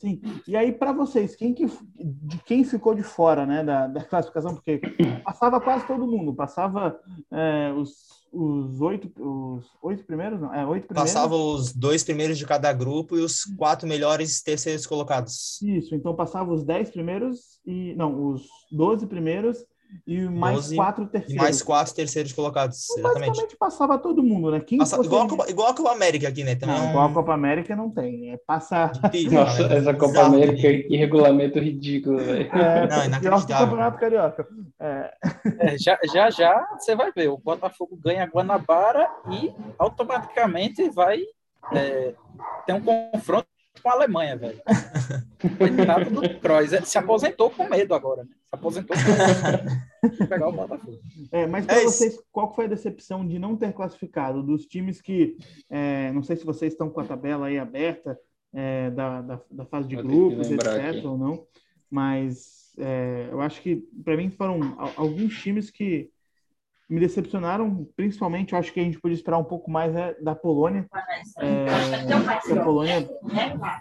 Sim. 0.00 0.20
E 0.46 0.54
aí, 0.54 0.70
para 0.70 0.92
vocês, 0.92 1.34
quem 1.34 1.54
que, 1.54 1.66
de 1.66 2.38
quem 2.44 2.62
ficou 2.62 2.94
de 2.94 3.02
fora 3.02 3.46
né, 3.46 3.64
da, 3.64 3.86
da 3.86 4.04
classificação? 4.04 4.54
Porque 4.54 4.80
passava 5.24 5.60
quase 5.60 5.86
todo 5.86 6.06
mundo, 6.06 6.34
passava 6.34 6.98
é, 7.32 7.72
os 7.72 8.18
os 8.32 8.80
oito, 8.80 9.10
os 9.18 9.66
oito 9.82 10.04
primeiros, 10.04 10.40
não, 10.40 10.52
é 10.54 10.66
oito 10.66 10.86
primeiros. 10.86 11.12
Passava 11.12 11.34
os 11.34 11.72
dois 11.72 12.04
primeiros 12.04 12.36
de 12.36 12.46
cada 12.46 12.72
grupo 12.72 13.16
e 13.16 13.20
os 13.20 13.44
quatro 13.56 13.88
melhores 13.88 14.42
terceiros 14.42 14.86
colocados. 14.86 15.60
Isso, 15.62 15.94
então 15.94 16.14
passava 16.14 16.52
os 16.52 16.64
dez 16.64 16.90
primeiros 16.90 17.58
e 17.66 17.94
não, 17.94 18.32
os 18.32 18.46
doze 18.70 19.06
primeiros 19.06 19.64
e 20.06 20.20
mais 20.22 20.72
quatro 20.72 21.06
terceiros. 21.06 21.34
E 21.34 21.36
mais 21.36 21.62
quatro 21.62 21.94
terceiros 21.94 22.32
colocados, 22.32 22.90
então, 22.90 22.98
exatamente. 22.98 23.28
Basicamente 23.28 23.56
passava 23.56 23.98
todo 23.98 24.22
mundo, 24.22 24.50
né? 24.50 24.60
Quem 24.60 24.78
Passa, 24.78 25.00
igual, 25.02 25.22
a 25.22 25.28
Copa, 25.28 25.50
igual 25.50 25.68
a 25.68 25.74
Copa 25.74 25.92
América 25.92 26.28
aqui, 26.28 26.44
né? 26.44 26.54
Também 26.54 26.76
não, 26.76 26.86
é. 26.86 26.90
Igual 26.90 27.08
a 27.08 27.12
Copa 27.12 27.34
América 27.34 27.76
não 27.76 27.90
tem, 27.90 28.32
é 28.32 28.36
passar... 28.36 28.92
Nossa, 29.30 29.62
essa 29.64 29.94
Copa 29.94 30.20
América, 30.20 30.88
que 30.88 30.96
regulamento 30.96 31.58
ridículo, 31.58 32.18
velho. 32.18 32.50
É, 32.52 32.88
não, 32.88 33.04
inacreditável. 33.04 33.66
Campeonato 33.66 33.98
Carioca. 33.98 34.48
É. 34.80 35.14
É, 35.58 35.78
já, 35.78 35.98
já, 36.12 36.30
já, 36.30 36.66
você 36.78 36.94
vai 36.94 37.12
ver, 37.12 37.28
o 37.28 37.38
Botafogo 37.38 37.96
ganha 37.96 38.26
Guanabara 38.26 39.08
e 39.30 39.52
automaticamente 39.78 40.88
vai 40.90 41.20
é, 41.72 42.14
ter 42.66 42.72
um 42.72 42.80
confronto 42.80 43.46
com 43.82 43.88
a 43.88 43.92
Alemanha, 43.92 44.36
velho. 44.36 44.60
Coitado 45.58 46.10
do 46.10 46.40
Kroos. 46.40 46.72
É, 46.72 46.82
se 46.82 46.98
aposentou 46.98 47.50
com 47.50 47.68
medo 47.68 47.94
agora, 47.94 48.24
né? 48.24 48.30
Se 48.48 48.54
aposentou 48.54 48.96
medo. 48.96 50.28
pegar 50.28 50.48
o 50.48 50.52
Botafogo. 50.52 50.98
É, 51.30 51.46
mas 51.46 51.66
para 51.66 51.80
é 51.80 51.84
vocês, 51.84 52.18
qual 52.32 52.54
foi 52.54 52.64
a 52.64 52.68
decepção 52.68 53.26
de 53.26 53.38
não 53.38 53.56
ter 53.56 53.72
classificado? 53.72 54.42
Dos 54.42 54.64
times 54.64 55.00
que, 55.00 55.36
é, 55.68 56.10
não 56.12 56.22
sei 56.22 56.36
se 56.36 56.44
vocês 56.44 56.72
estão 56.72 56.88
com 56.88 57.00
a 57.00 57.04
tabela 57.04 57.48
aí 57.48 57.58
aberta, 57.58 58.18
é, 58.54 58.90
da, 58.90 59.20
da, 59.20 59.40
da, 59.50 59.64
fase 59.66 59.88
de 59.88 59.96
grupos, 59.96 60.50
etc, 60.50 60.66
aqui. 60.66 61.06
ou 61.06 61.18
não, 61.18 61.46
mas 61.90 62.72
é, 62.78 63.28
eu 63.30 63.42
acho 63.42 63.60
que, 63.60 63.76
para 64.02 64.16
mim, 64.16 64.30
foram 64.30 64.76
alguns 64.96 65.38
times 65.38 65.70
que 65.70 66.10
me 66.88 66.98
decepcionaram, 66.98 67.86
principalmente, 67.94 68.54
eu 68.54 68.58
acho 68.58 68.72
que 68.72 68.80
a 68.80 68.82
gente 68.82 68.98
podia 68.98 69.14
esperar 69.14 69.36
um 69.36 69.44
pouco 69.44 69.70
mais 69.70 69.94
é, 69.94 70.14
da 70.22 70.34
Polônia. 70.34 70.88
É, 71.38 71.66
a 72.58 72.64
Polônia 72.64 73.06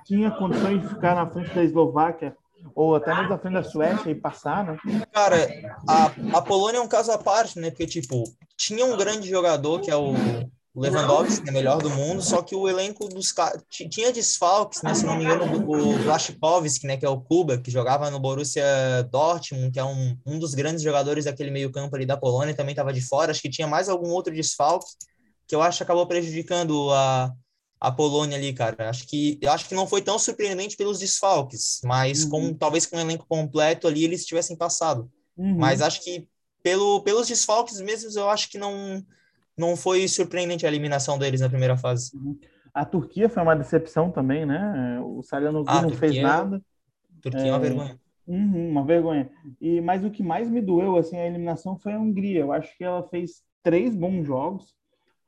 tinha 0.03 0.30
condições 0.32 0.82
de 0.82 0.89
ficar 0.89 1.15
na 1.15 1.25
frente 1.25 1.53
da 1.56 1.63
Eslováquia 1.63 2.36
ou 2.75 2.95
até 2.95 3.13
mesmo 3.13 3.30
na 3.30 3.38
frente 3.38 3.53
da 3.53 3.63
Suécia 3.63 4.10
e 4.10 4.15
passar, 4.15 4.65
né? 4.65 4.77
Cara, 5.12 5.47
a, 5.88 6.12
a 6.38 6.41
Polônia 6.41 6.80
é 6.80 6.82
um 6.82 6.88
caso 6.88 7.12
à 7.12 7.17
parte, 7.17 7.60
né? 7.60 7.69
Porque, 7.69 7.88
tipo, 7.88 8.23
tinha 8.58 8.86
um 8.86 8.97
grande 8.97 9.30
jogador 9.30 9.82
que 9.82 9.91
é 9.91 9.95
o 9.95 10.13
o 10.77 10.82
Lewandowski, 10.82 11.41
que 11.41 11.49
é 11.49 11.51
melhor 11.51 11.82
do 11.82 11.89
mundo, 11.89 12.21
só 12.21 12.43
que 12.43 12.56
o 12.56 12.69
elenco 12.69 13.10
dos 13.10 13.34
tinha 13.89 14.13
desfalques, 14.13 14.84
né? 14.84 14.93
Se 14.93 15.03
não 15.08 15.17
me 15.17 15.23
engano, 15.23 15.45
o 15.67 15.97
Blaskovski, 16.03 16.86
né, 16.86 16.97
que 16.97 17.03
é 17.03 17.10
o 17.10 17.19
Kuba, 17.19 17.58
que 17.58 17.71
jogava 17.71 18.12
no 18.12 18.19
Borussia 18.19 18.63
Dortmund, 19.12 19.71
que 19.71 19.80
é 19.80 19.84
um, 19.84 20.15
um 20.23 20.38
dos 20.38 20.53
grandes 20.53 20.84
jogadores 20.84 21.25
daquele 21.25 21.49
meio-campo 21.49 21.95
ali 21.95 22.06
da 22.06 22.15
Polônia, 22.15 22.53
também 22.56 22.73
estava 22.73 22.93
de 22.93 23.01
fora. 23.01 23.32
Acho 23.32 23.41
que 23.41 23.49
tinha 23.49 23.67
mais 23.67 23.89
algum 23.89 24.12
outro 24.12 24.32
desfalque 24.32 24.86
que 25.47 25.56
eu 25.56 25.63
acho 25.63 25.77
que 25.77 25.84
acabou 25.84 26.06
prejudicando 26.06 26.91
a, 26.93 27.32
a 27.79 27.91
Polônia 27.91 28.37
ali, 28.37 28.53
cara. 28.53 28.89
Acho 28.89 29.07
que 29.07 29.37
eu 29.41 29.51
acho 29.51 29.67
que 29.67 29.75
não 29.75 29.87
foi 29.87 30.01
tão 30.01 30.17
surpreendente 30.17 30.75
pelos 30.75 30.99
desfalques, 30.99 31.81
mas 31.83 32.23
uhum. 32.23 32.29
com 32.29 32.53
talvez 32.53 32.85
com 32.85 32.97
o 32.97 32.99
elenco 32.99 33.25
completo 33.27 33.87
ali 33.87 34.03
eles 34.03 34.25
tivessem 34.25 34.57
passado. 34.57 35.09
Uhum. 35.37 35.57
Mas 35.57 35.81
acho 35.81 36.03
que 36.03 36.27
pelo, 36.63 37.01
pelos 37.01 37.27
desfalques 37.27 37.79
mesmo, 37.79 38.09
eu 38.19 38.29
acho 38.29 38.49
que 38.49 38.57
não 38.57 39.03
não 39.57 39.75
foi 39.75 40.07
surpreendente 40.07 40.65
a 40.65 40.69
eliminação 40.69 41.17
deles 41.17 41.41
na 41.41 41.49
primeira 41.49 41.75
fase. 41.75 42.15
Uhum. 42.15 42.37
A 42.73 42.85
Turquia 42.85 43.27
foi 43.27 43.41
uma 43.41 43.55
decepção 43.55 44.11
também, 44.11 44.45
né? 44.45 45.01
O 45.03 45.23
Salihanovic 45.23 45.71
ah, 45.71 45.81
não 45.81 45.89
fez 45.89 46.21
nada. 46.21 46.61
Turquia 47.21 47.47
é 47.47 47.51
uma 47.51 47.57
é, 47.57 47.59
vergonha. 47.59 47.99
Uhum, 48.27 48.69
uma 48.69 48.85
vergonha. 48.85 49.31
E 49.59 49.81
mas 49.81 50.03
o 50.03 50.11
que 50.11 50.21
mais 50.21 50.49
me 50.49 50.61
doeu 50.61 50.95
assim 50.95 51.17
a 51.17 51.25
eliminação 51.25 51.77
foi 51.79 51.93
a 51.93 51.99
Hungria. 51.99 52.41
Eu 52.41 52.51
acho 52.51 52.75
que 52.77 52.83
ela 52.83 53.01
fez 53.07 53.41
três 53.63 53.95
bons 53.95 54.25
jogos 54.25 54.75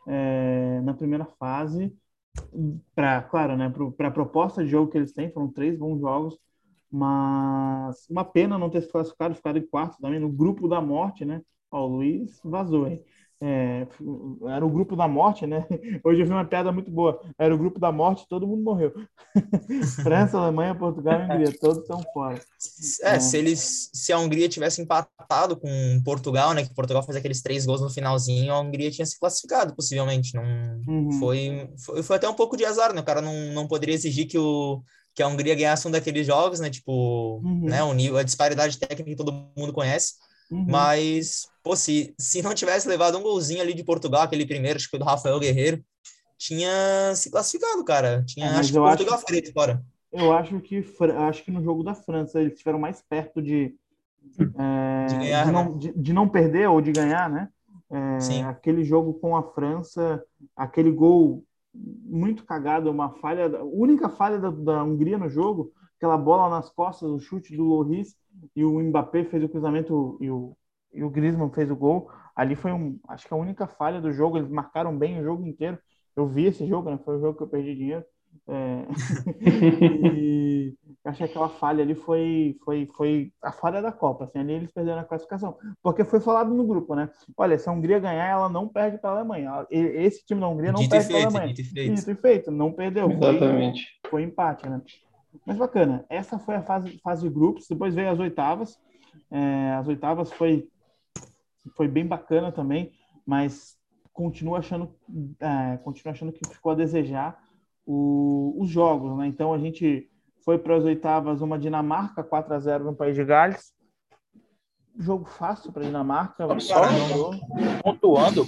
é, 0.07 0.79
na 0.81 0.93
primeira 0.93 1.25
fase. 1.25 1.91
Para, 2.95 3.21
claro, 3.23 3.55
né? 3.55 3.71
Para 3.97 4.07
a 4.07 4.11
proposta 4.11 4.63
de 4.63 4.69
jogo 4.69 4.91
que 4.91 4.97
eles 4.97 5.13
têm, 5.13 5.31
foram 5.31 5.51
três 5.51 5.77
bons 5.77 5.99
jogos. 5.99 6.37
Mas 6.91 8.07
uma 8.09 8.25
pena 8.25 8.57
não 8.57 8.69
ter 8.69 8.81
se 8.81 8.91
classificado, 8.91 9.35
ficado 9.35 9.57
em 9.59 9.65
quarto 9.67 9.99
também 10.01 10.19
no 10.19 10.29
grupo 10.29 10.67
da 10.67 10.81
morte, 10.81 11.23
né? 11.23 11.41
Ó, 11.71 11.85
o 11.85 11.97
Luiz 11.97 12.39
vazou, 12.43 12.87
hein? 12.87 13.03
É, 13.41 13.87
era 14.49 14.65
o 14.65 14.69
grupo 14.69 14.97
da 14.97 15.07
morte, 15.07 15.47
né? 15.47 15.65
Hoje 16.03 16.21
eu 16.21 16.25
vi 16.25 16.31
uma 16.31 16.43
piada 16.43 16.71
muito 16.73 16.91
boa. 16.91 17.21
Era 17.37 17.55
o 17.55 17.57
grupo 17.57 17.79
da 17.79 17.89
morte, 17.89 18.27
todo 18.27 18.45
mundo 18.45 18.61
morreu. 18.61 18.93
França, 20.03 20.37
Alemanha, 20.37 20.75
Portugal 20.75 21.21
e 21.21 21.23
Hungria, 21.23 21.57
todos 21.59 21.77
estão 21.77 22.03
fora. 22.13 22.41
É, 23.01 23.15
é, 23.15 23.19
se 23.19 23.37
eles, 23.37 23.89
se 23.93 24.11
a 24.11 24.19
Hungria 24.19 24.49
tivesse 24.49 24.81
empatado 24.81 25.55
com 25.55 26.01
Portugal, 26.03 26.53
né? 26.53 26.65
Que 26.65 26.73
Portugal 26.73 27.01
fez 27.03 27.15
aqueles 27.15 27.41
três 27.41 27.65
gols 27.65 27.79
no 27.79 27.89
finalzinho, 27.89 28.53
a 28.53 28.59
Hungria 28.59 28.91
tinha 28.91 29.05
se 29.05 29.17
classificado, 29.17 29.73
possivelmente. 29.73 30.35
Não 30.35 30.43
uhum. 30.85 31.11
foi, 31.13 31.69
foi, 31.85 32.03
foi, 32.03 32.15
até 32.17 32.27
um 32.27 32.35
pouco 32.35 32.57
de 32.57 32.65
azar, 32.65 32.93
né? 32.93 32.99
O 32.99 33.05
cara 33.05 33.21
não, 33.21 33.53
não 33.53 33.67
poderia 33.67 33.95
exigir 33.95 34.27
que 34.27 34.37
o 34.37 34.83
que 35.15 35.23
a 35.23 35.27
Hungria 35.27 35.55
ganhasse 35.55 35.87
um 35.87 35.91
daqueles 35.91 36.25
jogos, 36.25 36.59
né? 36.59 36.69
Tipo, 36.69 37.41
uhum. 37.43 37.65
né? 37.65 37.83
O 37.83 37.93
nível, 37.93 38.17
a 38.17 38.23
disparidade 38.23 38.77
técnica 38.77 39.09
que 39.09 39.15
todo 39.15 39.49
mundo 39.57 39.73
conhece. 39.73 40.13
Uhum. 40.51 40.65
Mas, 40.67 41.47
pô, 41.63 41.75
se, 41.75 42.13
se 42.17 42.41
não 42.41 42.53
tivesse 42.53 42.87
levado 42.87 43.17
um 43.17 43.21
golzinho 43.21 43.61
ali 43.61 43.73
de 43.73 43.83
Portugal, 43.83 44.23
aquele 44.23 44.45
primeiro, 44.45 44.77
acho 44.77 44.85
que 44.85 44.91
foi 44.91 44.99
do 44.99 45.05
Rafael 45.05 45.39
Guerreiro, 45.39 45.83
tinha 46.37 47.13
se 47.15 47.29
classificado, 47.29 47.83
cara. 47.83 48.23
Tinha, 48.25 48.47
é, 48.47 48.49
acho 48.55 48.71
que 48.71 48.79
Portugal 48.79 49.15
acho, 49.15 49.25
feito 49.27 49.53
fora. 49.53 49.83
Eu 50.11 50.31
acho 50.33 50.59
que 50.61 50.83
acho 51.27 51.43
que 51.43 51.51
no 51.51 51.61
jogo 51.61 51.83
da 51.83 51.93
França 51.93 52.39
eles 52.39 52.53
estiveram 52.53 52.79
mais 52.79 53.03
perto 53.07 53.41
de, 53.41 53.75
é, 54.57 55.05
de, 55.05 55.15
ganhar, 55.17 55.45
de, 55.45 55.51
não, 55.51 55.65
né? 55.65 55.77
de, 55.77 55.93
de, 55.93 56.13
não 56.13 56.27
perder 56.27 56.67
ou 56.69 56.81
de 56.81 56.91
ganhar, 56.91 57.29
né? 57.29 57.49
É, 57.91 58.19
Sim. 58.19 58.43
Aquele 58.43 58.83
jogo 58.83 59.13
com 59.15 59.35
a 59.35 59.43
França, 59.43 60.23
aquele 60.55 60.91
gol 60.91 61.43
muito 61.73 62.43
cagado, 62.45 62.89
uma 62.89 63.11
falha, 63.15 63.45
a 63.57 63.63
única 63.63 64.09
falha 64.09 64.39
da, 64.39 64.49
da 64.49 64.83
Hungria 64.83 65.17
no 65.17 65.29
jogo, 65.29 65.71
aquela 65.97 66.17
bola 66.17 66.49
nas 66.49 66.69
costas, 66.69 67.09
o 67.09 67.19
chute 67.19 67.55
do 67.55 67.63
Loris, 67.63 68.15
e 68.55 68.63
o 68.63 68.79
Mbappé 68.79 69.23
fez 69.25 69.43
o 69.43 69.49
cruzamento 69.49 70.17
e 70.21 70.29
o, 70.29 70.55
e 70.93 71.03
o 71.03 71.09
Griezmann 71.09 71.51
fez 71.51 71.69
o 71.69 71.75
gol. 71.75 72.09
Ali 72.35 72.55
foi, 72.55 72.71
um, 72.71 72.99
acho 73.07 73.27
que 73.27 73.33
a 73.33 73.37
única 73.37 73.67
falha 73.67 74.01
do 74.01 74.11
jogo. 74.11 74.37
Eles 74.37 74.49
marcaram 74.49 74.97
bem 74.97 75.19
o 75.19 75.23
jogo 75.23 75.45
inteiro. 75.45 75.77
Eu 76.15 76.27
vi 76.27 76.45
esse 76.45 76.65
jogo, 76.67 76.89
né? 76.89 76.99
Foi 77.03 77.17
o 77.17 77.19
jogo 77.19 77.37
que 77.37 77.43
eu 77.43 77.47
perdi 77.47 77.75
dinheiro. 77.75 78.03
É... 78.47 78.85
e 80.13 80.73
acho 81.05 81.17
que 81.17 81.23
aquela 81.23 81.49
falha 81.49 81.83
ali 81.83 81.95
foi, 81.95 82.57
foi, 82.63 82.87
foi 82.95 83.31
a 83.41 83.51
falha 83.51 83.81
da 83.81 83.91
Copa. 83.91 84.25
Assim, 84.25 84.39
ali 84.39 84.53
eles 84.53 84.71
perderam 84.71 85.01
a 85.01 85.05
classificação. 85.05 85.57
Porque 85.81 86.03
foi 86.03 86.19
falado 86.19 86.53
no 86.53 86.65
grupo, 86.65 86.95
né? 86.95 87.09
Olha, 87.37 87.57
se 87.57 87.69
a 87.69 87.71
Hungria 87.71 87.99
ganhar, 87.99 88.27
ela 88.27 88.49
não 88.49 88.67
perde 88.67 88.97
para 88.97 89.11
a 89.11 89.13
Alemanha. 89.13 89.65
Esse 89.69 90.25
time 90.25 90.41
da 90.41 90.47
Hungria 90.47 90.71
não 90.71 90.79
dito 90.79 90.91
perde 90.91 91.07
para 91.07 91.17
a 91.17 91.23
Alemanha. 91.25 91.53
Dito 91.53 91.61
e 91.61 91.73
feito. 91.73 91.95
Dito 91.95 92.11
e 92.11 92.15
feito, 92.15 92.51
não 92.51 92.71
perdeu. 92.71 93.11
Exatamente. 93.11 93.99
Foi, 94.03 94.11
foi 94.11 94.23
empate, 94.23 94.67
né? 94.67 94.81
Mas 95.45 95.57
bacana, 95.57 96.05
essa 96.09 96.39
foi 96.39 96.55
a 96.55 96.63
fase, 96.63 96.97
fase 96.99 97.27
de 97.27 97.33
grupos, 97.33 97.67
depois 97.67 97.95
veio 97.95 98.09
as 98.09 98.19
oitavas. 98.19 98.79
É, 99.31 99.73
as 99.73 99.87
oitavas 99.87 100.31
foi, 100.31 100.67
foi 101.75 101.87
bem 101.87 102.05
bacana 102.05 102.51
também, 102.51 102.91
mas 103.25 103.77
continuo 104.13 104.55
achando, 104.55 104.93
é, 105.39 105.77
continuo 105.77 106.11
achando 106.11 106.31
que 106.31 106.47
ficou 106.47 106.71
a 106.71 106.75
desejar 106.75 107.41
o, 107.85 108.55
os 108.57 108.69
jogos, 108.69 109.17
né? 109.17 109.27
Então 109.27 109.53
a 109.53 109.57
gente 109.57 110.09
foi 110.43 110.57
para 110.57 110.75
as 110.75 110.83
oitavas 110.83 111.41
uma 111.41 111.59
Dinamarca 111.59 112.23
4 112.23 112.53
a 112.53 112.59
0 112.59 112.83
no 112.85 112.95
País 112.95 113.15
de 113.15 113.23
Gales. 113.23 113.73
Jogo 114.97 115.25
fácil 115.25 115.71
para 115.71 115.83
Dinamarca. 115.83 116.59
Só 116.59 116.81
pontuando, 117.83 118.45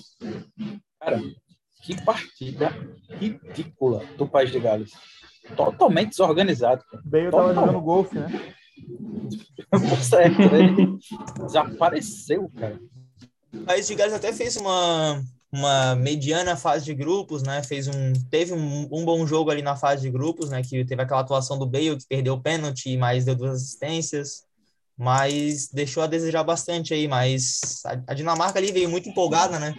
cara, 0.99 1.19
que 1.81 1.99
partida 2.03 2.75
ridícula 3.09 4.05
do 4.17 4.27
País 4.27 4.51
de 4.51 4.59
Gales. 4.59 4.91
Totalmente 5.55 6.09
desorganizado. 6.09 6.83
Bale 7.03 7.25
estava 7.25 7.53
jogando 7.53 7.81
golfe, 7.81 8.19
né? 8.19 8.53
certo, 10.01 10.41
ele 10.41 10.97
desapareceu, 11.43 12.49
cara. 12.57 12.79
O 13.53 13.65
País 13.65 13.87
de 13.87 13.95
Gales 13.95 14.13
até 14.13 14.31
fez 14.31 14.55
uma, 14.55 15.21
uma 15.51 15.95
mediana 15.95 16.55
fase 16.55 16.85
de 16.85 16.93
grupos, 16.93 17.43
né? 17.43 17.61
Fez 17.63 17.87
um, 17.87 18.13
teve 18.29 18.53
um, 18.53 18.87
um, 18.91 19.03
bom 19.03 19.25
jogo 19.25 19.51
ali 19.51 19.61
na 19.61 19.75
fase 19.75 20.03
de 20.03 20.09
grupos, 20.09 20.49
né? 20.49 20.61
Que 20.61 20.85
teve 20.85 21.01
aquela 21.01 21.21
atuação 21.21 21.57
do 21.57 21.65
Bale 21.65 21.97
que 21.97 22.07
perdeu 22.07 22.35
o 22.35 22.41
pênalti, 22.41 22.95
mas 22.97 23.25
deu 23.25 23.35
duas 23.35 23.61
assistências, 23.61 24.45
mas 25.01 25.67
deixou 25.69 26.03
a 26.03 26.07
desejar 26.07 26.43
bastante 26.43 26.93
aí. 26.93 27.07
Mas 27.07 27.81
a, 28.05 28.13
Dinamarca 28.13 28.59
ali 28.59 28.71
veio 28.71 28.87
muito 28.87 29.09
empolgada, 29.09 29.57
né? 29.57 29.73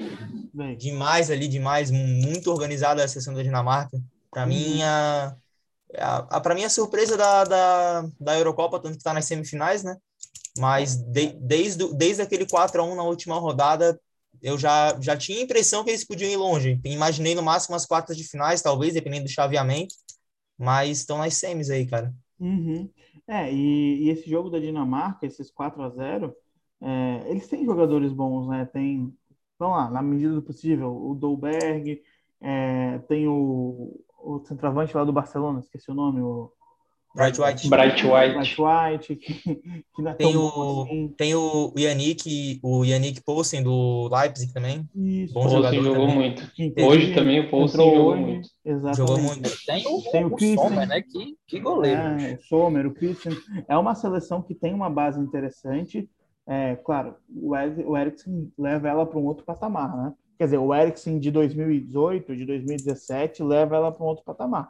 Bem. 0.52 0.76
Demais 0.76 1.30
ali, 1.30 1.46
demais, 1.46 1.92
muito 1.92 2.50
organizada 2.50 3.04
a 3.04 3.06
sessão 3.06 3.32
da 3.32 3.40
Dinamarca. 3.40 4.02
Para 4.32 4.42
uhum. 4.42 4.48
mim, 4.48 4.82
a, 4.82 5.36
a, 5.96 6.16
a 6.16 6.40
para 6.40 6.56
mim 6.56 6.64
a 6.64 6.68
surpresa 6.68 7.16
da, 7.16 7.44
da, 7.44 8.04
da 8.18 8.36
Eurocopa, 8.36 8.80
tanto 8.80 8.94
que 8.94 8.98
está 8.98 9.14
nas 9.14 9.24
semifinais, 9.24 9.84
né? 9.84 9.96
Mas 10.58 10.96
de, 10.96 11.28
desde, 11.34 11.94
desde 11.94 12.20
aquele 12.20 12.44
4 12.44 12.82
a 12.82 12.84
1 12.84 12.96
na 12.96 13.04
última 13.04 13.38
rodada, 13.38 13.96
eu 14.42 14.58
já, 14.58 14.98
já 15.00 15.16
tinha 15.16 15.38
a 15.38 15.42
impressão 15.42 15.84
que 15.84 15.90
eles 15.90 16.04
podiam 16.04 16.32
ir 16.32 16.36
longe. 16.36 16.80
Imaginei 16.84 17.36
no 17.36 17.44
máximo 17.44 17.76
as 17.76 17.86
quartas 17.86 18.16
de 18.16 18.24
finais, 18.24 18.60
talvez, 18.60 18.94
dependendo 18.94 19.26
do 19.26 19.30
chaveamento. 19.30 19.94
Mas 20.58 20.98
estão 20.98 21.18
nas 21.18 21.34
semis 21.34 21.70
aí, 21.70 21.86
cara. 21.86 22.12
Uhum. 22.40 22.90
É, 23.32 23.50
e, 23.50 24.04
e, 24.04 24.08
esse 24.10 24.28
jogo 24.28 24.50
da 24.50 24.58
Dinamarca, 24.58 25.24
esses 25.24 25.50
4 25.50 25.82
a 25.82 25.88
0 25.88 26.34
é, 26.82 27.30
eles 27.30 27.48
têm 27.48 27.64
jogadores 27.64 28.12
bons, 28.12 28.46
né? 28.48 28.66
Tem 28.66 29.16
vamos 29.58 29.76
lá, 29.78 29.90
na 29.90 30.02
medida 30.02 30.34
do 30.34 30.42
possível, 30.42 30.94
o 30.94 31.14
Dolberg, 31.14 32.02
é, 32.40 32.98
tem 33.08 33.26
o, 33.28 34.04
o 34.18 34.40
centroavante 34.44 34.94
lá 34.94 35.04
do 35.04 35.12
Barcelona, 35.14 35.60
esqueci 35.60 35.90
o 35.90 35.94
nome, 35.94 36.20
o 36.20 36.52
Bright 37.14 37.40
White. 37.40 37.68
Bright 37.68 38.06
White. 38.06 38.34
Bright 38.34 38.60
White, 38.60 39.16
que, 39.16 39.34
que 39.34 40.08
é 40.08 40.14
tem, 40.14 40.36
o, 40.36 40.82
assim. 40.82 41.14
tem 41.16 41.34
o 41.34 41.72
Yannick, 41.76 42.58
o 42.62 42.84
Yannick 42.84 43.22
Poulsen 43.22 43.62
do 43.62 44.08
Leipzig 44.10 44.52
também. 44.52 44.88
Isso. 44.94 45.34
Bom 45.34 45.48
jogador 45.48 45.82
jogou 45.82 46.06
também. 46.06 46.14
muito. 46.14 46.42
Hoje 46.80 47.14
também 47.14 47.40
o 47.40 47.50
Poulsen 47.50 47.76
jogou 47.76 48.12
hoje, 48.12 48.22
muito. 48.22 48.48
Exatamente. 48.64 48.96
Jogou 48.96 49.18
muito. 49.18 49.50
Tem 49.66 49.86
o, 49.86 50.02
tem 50.10 50.24
o, 50.24 50.34
o 50.34 50.54
Sommer, 50.54 50.88
né? 50.88 51.02
Que, 51.02 51.36
que 51.46 51.60
goleiro. 51.60 52.00
É, 52.00 52.38
o 52.40 52.42
Sommer, 52.42 52.86
o 52.86 52.94
Christian. 52.94 53.32
É 53.68 53.76
uma 53.76 53.94
seleção 53.94 54.40
que 54.40 54.54
tem 54.54 54.72
uma 54.72 54.88
base 54.88 55.20
interessante, 55.20 56.08
é, 56.46 56.76
claro, 56.76 57.14
o, 57.28 57.50
o 57.52 57.96
Eriksen 57.96 58.52
leva 58.58 58.88
ela 58.88 59.06
para 59.06 59.18
um 59.18 59.26
outro 59.26 59.44
patamar, 59.44 59.96
né? 59.96 60.12
Quer 60.38 60.44
dizer, 60.44 60.58
o 60.58 60.74
Eriksen 60.74 61.18
de 61.18 61.30
2018, 61.30 62.34
de 62.34 62.44
2017, 62.44 63.42
leva 63.42 63.76
ela 63.76 63.92
para 63.92 64.02
um 64.02 64.08
outro 64.08 64.24
patamar. 64.24 64.64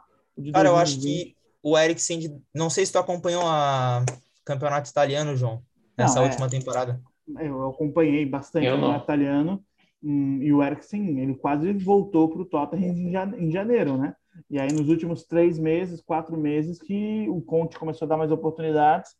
Cara, 0.51 0.63
2020... 0.63 0.65
eu 0.65 0.75
acho 0.75 0.99
que 0.99 1.35
o 1.63 1.77
Eriksen, 1.77 2.41
não 2.53 2.69
sei 2.69 2.85
se 2.85 2.91
tu 2.91 2.99
acompanhou 2.99 3.43
a 3.45 4.05
campeonato 4.45 4.89
italiano, 4.89 5.35
João, 5.35 5.63
nessa 5.97 6.15
não, 6.15 6.23
é... 6.23 6.25
última 6.27 6.49
temporada. 6.49 7.01
Eu 7.39 7.69
acompanhei 7.69 8.25
bastante 8.25 8.67
o 8.67 8.71
campeonato 8.71 9.05
italiano 9.05 9.63
hum, 10.03 10.39
e 10.41 10.51
o 10.51 10.61
Eriksen, 10.61 11.19
ele 11.19 11.35
quase 11.35 11.71
voltou 11.71 12.29
para 12.29 12.41
o 12.41 12.45
Tottenham 12.45 12.93
em 13.37 13.49
janeiro, 13.49 13.97
né? 13.97 14.13
E 14.49 14.59
aí, 14.59 14.71
nos 14.73 14.89
últimos 14.89 15.23
três 15.23 15.57
meses, 15.57 16.01
quatro 16.01 16.37
meses, 16.37 16.79
que 16.79 17.27
o 17.29 17.41
Conte 17.41 17.77
começou 17.77 18.05
a 18.05 18.09
dar 18.09 18.17
mais 18.17 18.31
oportunidades 18.31 19.11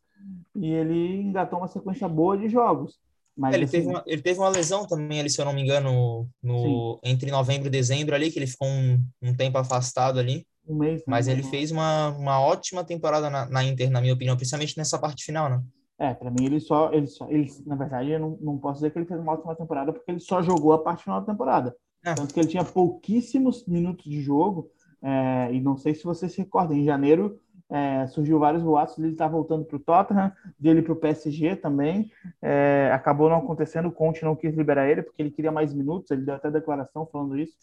e 0.54 0.72
ele 0.72 1.22
engatou 1.22 1.58
uma 1.58 1.68
sequência 1.68 2.08
boa 2.08 2.36
de 2.36 2.48
jogos. 2.48 2.98
Mas, 3.36 3.54
é, 3.54 3.56
ele, 3.56 3.64
assim, 3.64 3.78
teve 3.78 3.88
uma, 3.88 4.02
ele 4.06 4.22
teve 4.22 4.38
uma 4.38 4.48
lesão 4.48 4.86
também 4.86 5.20
ali, 5.20 5.30
se 5.30 5.40
eu 5.40 5.44
não 5.44 5.52
me 5.52 5.62
engano, 5.62 6.28
no, 6.42 7.00
entre 7.02 7.30
novembro 7.30 7.68
e 7.68 7.70
dezembro 7.70 8.14
ali, 8.14 8.30
que 8.30 8.38
ele 8.38 8.46
ficou 8.46 8.68
um, 8.68 9.00
um 9.22 9.34
tempo 9.34 9.58
afastado 9.58 10.18
ali. 10.18 10.46
Um 10.66 10.76
mês. 10.76 11.00
Né? 11.00 11.04
Mas 11.06 11.28
ele 11.28 11.42
fez 11.42 11.70
uma, 11.70 12.08
uma 12.10 12.40
ótima 12.40 12.84
temporada 12.84 13.28
na, 13.28 13.46
na, 13.46 13.64
Inter, 13.64 13.90
na 13.90 14.00
minha 14.00 14.14
opinião, 14.14 14.36
principalmente 14.36 14.76
nessa 14.76 14.98
parte 14.98 15.24
final, 15.24 15.48
né? 15.48 15.62
É, 15.98 16.12
para 16.12 16.30
mim 16.30 16.44
ele 16.44 16.58
só, 16.58 16.92
ele 16.92 17.06
só, 17.06 17.28
ele, 17.30 17.48
na 17.66 17.76
verdade, 17.76 18.10
eu 18.10 18.18
não, 18.18 18.38
não 18.40 18.58
posso 18.58 18.80
dizer 18.80 18.90
que 18.90 18.98
ele 18.98 19.06
fez 19.06 19.20
uma 19.20 19.32
ótima 19.32 19.54
temporada, 19.54 19.92
porque 19.92 20.10
ele 20.10 20.20
só 20.20 20.42
jogou 20.42 20.72
a 20.72 20.82
parte 20.82 21.04
final 21.04 21.20
da 21.20 21.26
temporada. 21.26 21.76
É. 22.04 22.14
Tanto 22.14 22.34
que 22.34 22.40
ele 22.40 22.48
tinha 22.48 22.64
pouquíssimos 22.64 23.66
minutos 23.66 24.04
de 24.04 24.20
jogo, 24.20 24.70
é, 25.00 25.52
e 25.52 25.60
não 25.60 25.76
sei 25.76 25.94
se 25.94 26.04
você 26.04 26.28
se 26.28 26.38
recorda, 26.38 26.74
em 26.74 26.84
janeiro 26.84 27.38
é, 27.70 28.06
surgiu 28.08 28.38
vários 28.38 28.62
boatos 28.62 28.96
dele 28.96 29.12
estar 29.12 29.24
tá 29.24 29.30
voltando 29.30 29.64
para 29.64 29.76
o 29.76 29.80
Tottenham, 29.80 30.32
dele 30.58 30.82
para 30.82 30.92
o 30.92 30.96
PSG 30.96 31.56
também. 31.56 32.10
É, 32.42 32.90
acabou 32.92 33.28
não 33.28 33.38
acontecendo, 33.38 33.88
o 33.88 33.92
Conte 33.92 34.24
não 34.24 34.36
quis 34.36 34.54
liberar 34.54 34.88
ele 34.88 35.02
porque 35.02 35.22
ele 35.22 35.30
queria 35.30 35.50
mais 35.50 35.72
minutos, 35.72 36.10
ele 36.10 36.22
deu 36.22 36.34
até 36.34 36.50
declaração 36.50 37.08
falando 37.10 37.38
isso. 37.38 37.54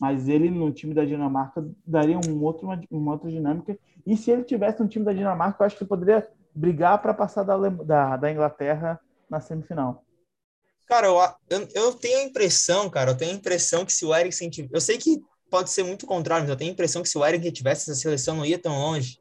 Mas 0.00 0.28
ele 0.28 0.50
no 0.50 0.70
time 0.72 0.94
da 0.94 1.04
Dinamarca 1.04 1.66
daria 1.86 2.18
um 2.18 2.42
outro, 2.42 2.66
uma, 2.66 2.80
uma 2.90 3.12
outra 3.12 3.30
dinâmica. 3.30 3.78
E 4.06 4.16
se 4.16 4.30
ele 4.30 4.44
tivesse 4.44 4.80
no 4.80 4.88
time 4.88 5.04
da 5.04 5.12
Dinamarca, 5.12 5.62
eu 5.62 5.66
acho 5.66 5.78
que 5.78 5.84
poderia 5.84 6.26
brigar 6.54 7.00
para 7.00 7.14
passar 7.14 7.42
da, 7.42 7.56
da, 7.56 8.16
da, 8.16 8.32
Inglaterra 8.32 9.00
na 9.28 9.40
semifinal. 9.40 10.04
Cara, 10.86 11.08
eu, 11.08 11.18
eu, 11.50 11.68
eu, 11.74 11.94
tenho 11.94 12.20
a 12.20 12.22
impressão, 12.22 12.88
cara, 12.88 13.10
eu 13.10 13.16
tenho 13.16 13.32
a 13.32 13.34
impressão 13.34 13.84
que 13.84 13.92
se 13.92 14.06
o 14.06 14.14
Eriksen... 14.14 14.50
Eu 14.72 14.80
sei 14.80 14.96
que 14.96 15.20
pode 15.50 15.70
ser 15.70 15.82
muito 15.82 16.06
contrário, 16.06 16.44
mas 16.44 16.50
eu 16.50 16.56
tenho 16.56 16.70
a 16.70 16.72
impressão 16.72 17.02
que 17.02 17.08
se 17.08 17.18
o 17.18 17.26
Eriksen 17.26 17.52
tivesse 17.52 17.90
essa 17.90 18.00
seleção, 18.00 18.36
não 18.36 18.46
ia 18.46 18.58
tão 18.58 18.78
longe. 18.78 19.18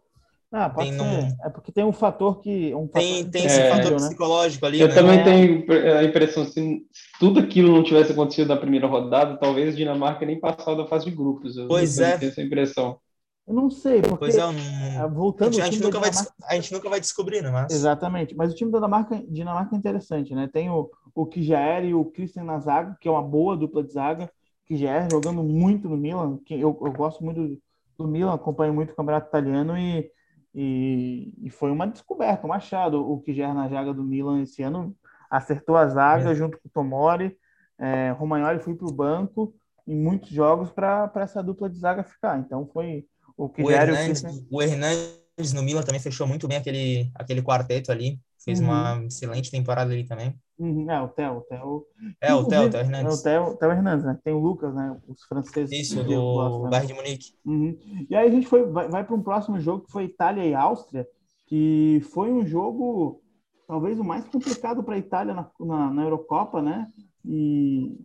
Ah, 0.58 0.70
pode 0.70 0.90
tem 0.90 0.98
ser. 0.98 1.06
Um... 1.06 1.46
É 1.46 1.50
porque 1.50 1.70
tem 1.70 1.84
um 1.84 1.92
fator 1.92 2.40
que. 2.40 2.74
Um 2.74 2.88
tem 2.88 3.18
fator 3.18 3.32
tem 3.32 3.46
esse 3.46 3.60
é, 3.60 3.70
fator 3.70 3.92
né? 3.92 3.98
psicológico 3.98 4.66
ali. 4.66 4.80
Eu 4.80 4.88
né? 4.88 4.94
também 4.94 5.20
é. 5.20 5.24
tenho 5.24 5.98
a 5.98 6.04
impressão, 6.06 6.46
se 6.46 6.82
tudo 7.20 7.42
aquilo 7.42 7.74
não 7.74 7.84
tivesse 7.84 8.14
acontecido 8.14 8.48
na 8.48 8.56
primeira 8.56 8.88
rodada, 8.88 9.36
talvez 9.36 9.74
a 9.74 9.78
Dinamarca 9.78 10.26
nem 10.26 10.40
passava 10.40 10.78
da 10.78 10.88
fase 10.88 11.06
de 11.06 11.12
grupos. 11.12 11.58
Eu 11.58 11.68
pois 11.68 12.00
é. 12.00 12.18
Tenho 12.18 12.32
essa 12.32 12.42
impressão. 12.42 12.98
Eu 13.46 13.54
não 13.54 13.70
sei, 13.70 14.02
porque. 14.02 14.18
Pois 14.18 14.38
é, 14.38 14.40
não... 14.40 15.14
voltando. 15.14 15.50
A 15.50 15.52
gente, 15.52 15.62
a 15.62 15.66
gente 15.66 15.84
nunca 15.84 16.00
vai, 16.00 16.10
a 16.46 16.56
gente 16.56 16.72
nunca 16.72 16.90
vai 16.90 17.02
descobrir, 17.02 17.42
né? 17.42 17.52
Mas... 17.52 17.74
Exatamente. 17.74 18.34
Mas 18.34 18.54
o 18.54 18.56
time 18.56 18.72
da 18.72 18.78
Dinamarca, 18.78 19.22
Dinamarca 19.28 19.76
é 19.76 19.78
interessante, 19.78 20.34
né? 20.34 20.50
Tem 20.52 20.70
o, 20.70 20.90
o 21.14 21.26
Kijaer 21.26 21.84
e 21.84 21.94
o 21.94 22.06
Christian 22.06 22.46
na 22.46 22.60
zaga, 22.60 22.96
que 23.02 23.10
é 23.10 23.12
uma 23.12 23.22
boa 23.22 23.58
dupla 23.58 23.84
de 23.84 23.92
zaga. 23.92 24.32
Kijaer 24.66 25.10
jogando 25.12 25.44
muito 25.44 25.90
no 25.90 25.98
Milan. 25.98 26.40
Que 26.46 26.54
eu, 26.54 26.80
eu 26.82 26.94
gosto 26.94 27.26
muito 27.26 27.60
do 27.98 28.08
Milan, 28.08 28.34
acompanho 28.34 28.74
muito 28.74 28.94
o 28.94 28.96
campeonato 28.96 29.28
italiano 29.28 29.78
e 29.78 30.10
e, 30.58 31.34
e, 31.44 31.50
foi 31.50 31.70
uma 31.70 31.86
descoberta, 31.86 32.48
um 32.48 32.54
achado. 32.54 33.12
O 33.12 33.20
que 33.20 33.34
já 33.34 33.54
na 33.54 33.68
zaga 33.68 33.94
do 33.94 34.04
Milan 34.04 34.42
esse 34.42 34.64
ano 34.64 34.96
acertou 35.30 35.76
a 35.76 35.86
zaga 35.88 36.32
é. 36.32 36.36
junto 36.36 36.58
com 36.58 36.68
o 36.68 36.72
Tomori. 36.72 37.38
É, 37.78 38.12
Romagnoli 38.12 38.60
foi 38.60 38.74
para 38.74 38.88
o 38.88 38.94
banco 38.94 39.54
em 39.86 39.96
muitos 39.96 40.30
jogos 40.30 40.72
para 40.72 41.12
essa 41.18 41.44
dupla 41.44 41.70
de 41.70 41.78
zaga 41.78 42.04
ficar. 42.04 42.40
Então 42.40 42.66
foi 42.68 43.06
o 43.36 43.50
que 43.50 43.62
o 43.62 43.70
Hernandes, 43.70 44.24
o, 44.50 44.58
o 44.58 44.62
Hernandes 44.62 45.52
no 45.54 45.62
Milan 45.62 45.84
também 45.84 46.00
fechou 46.00 46.26
muito 46.26 46.48
bem 46.48 46.58
aquele, 46.58 47.12
aquele 47.16 47.42
quarteto 47.42 47.92
ali. 47.92 48.18
Fez 48.42 48.62
uhum. 48.62 48.68
uma 48.68 49.04
excelente 49.06 49.52
temporada 49.52 49.92
ali 49.92 50.06
também. 50.06 50.40
Uhum, 50.58 50.90
é, 50.90 51.02
o 51.02 51.10
Theo. 51.10 51.38
O 51.38 51.42
Theo... 51.42 51.86
É, 52.22 52.34
o 52.34 52.46
Theo, 52.46 52.68
o 52.68 52.70
Theo 52.70 52.80
Hernandes. 52.80 53.26
É 53.26 53.40
o 53.40 53.46
Theo, 53.46 53.58
Theo 53.58 53.72
Hernandes, 53.72 54.06
né? 54.06 54.20
Tem 54.24 54.34
o 54.34 54.40
Lucas, 54.40 54.74
né? 54.74 54.98
Os 55.08 55.24
franceses. 55.24 55.72
Isso, 55.72 56.04
do 56.04 56.64
né? 56.64 56.70
Bayern 56.70 56.88
de 56.88 56.94
Munique. 56.94 57.34
Uhum. 57.46 57.78
E 58.10 58.16
aí 58.16 58.28
a 58.28 58.32
gente 58.32 58.48
foi, 58.48 58.66
vai, 58.66 58.88
vai 58.88 59.04
para 59.04 59.16
um 59.16 59.22
próximo 59.22 59.60
jogo 59.60 59.86
que 59.86 59.92
foi 59.92 60.06
Itália 60.06 60.46
e 60.46 60.54
Áustria, 60.54 61.08
que 61.48 62.02
foi 62.12 62.32
um 62.32 62.46
jogo 62.46 63.22
talvez 63.68 64.00
o 64.00 64.04
mais 64.04 64.26
complicado 64.26 64.84
para 64.84 64.96
a 64.96 65.00
Itália 65.00 65.34
na, 65.34 65.50
na, 65.60 65.94
na, 65.94 66.04
Eurocopa, 66.04 66.62
né? 66.62 66.88
E 67.24 68.00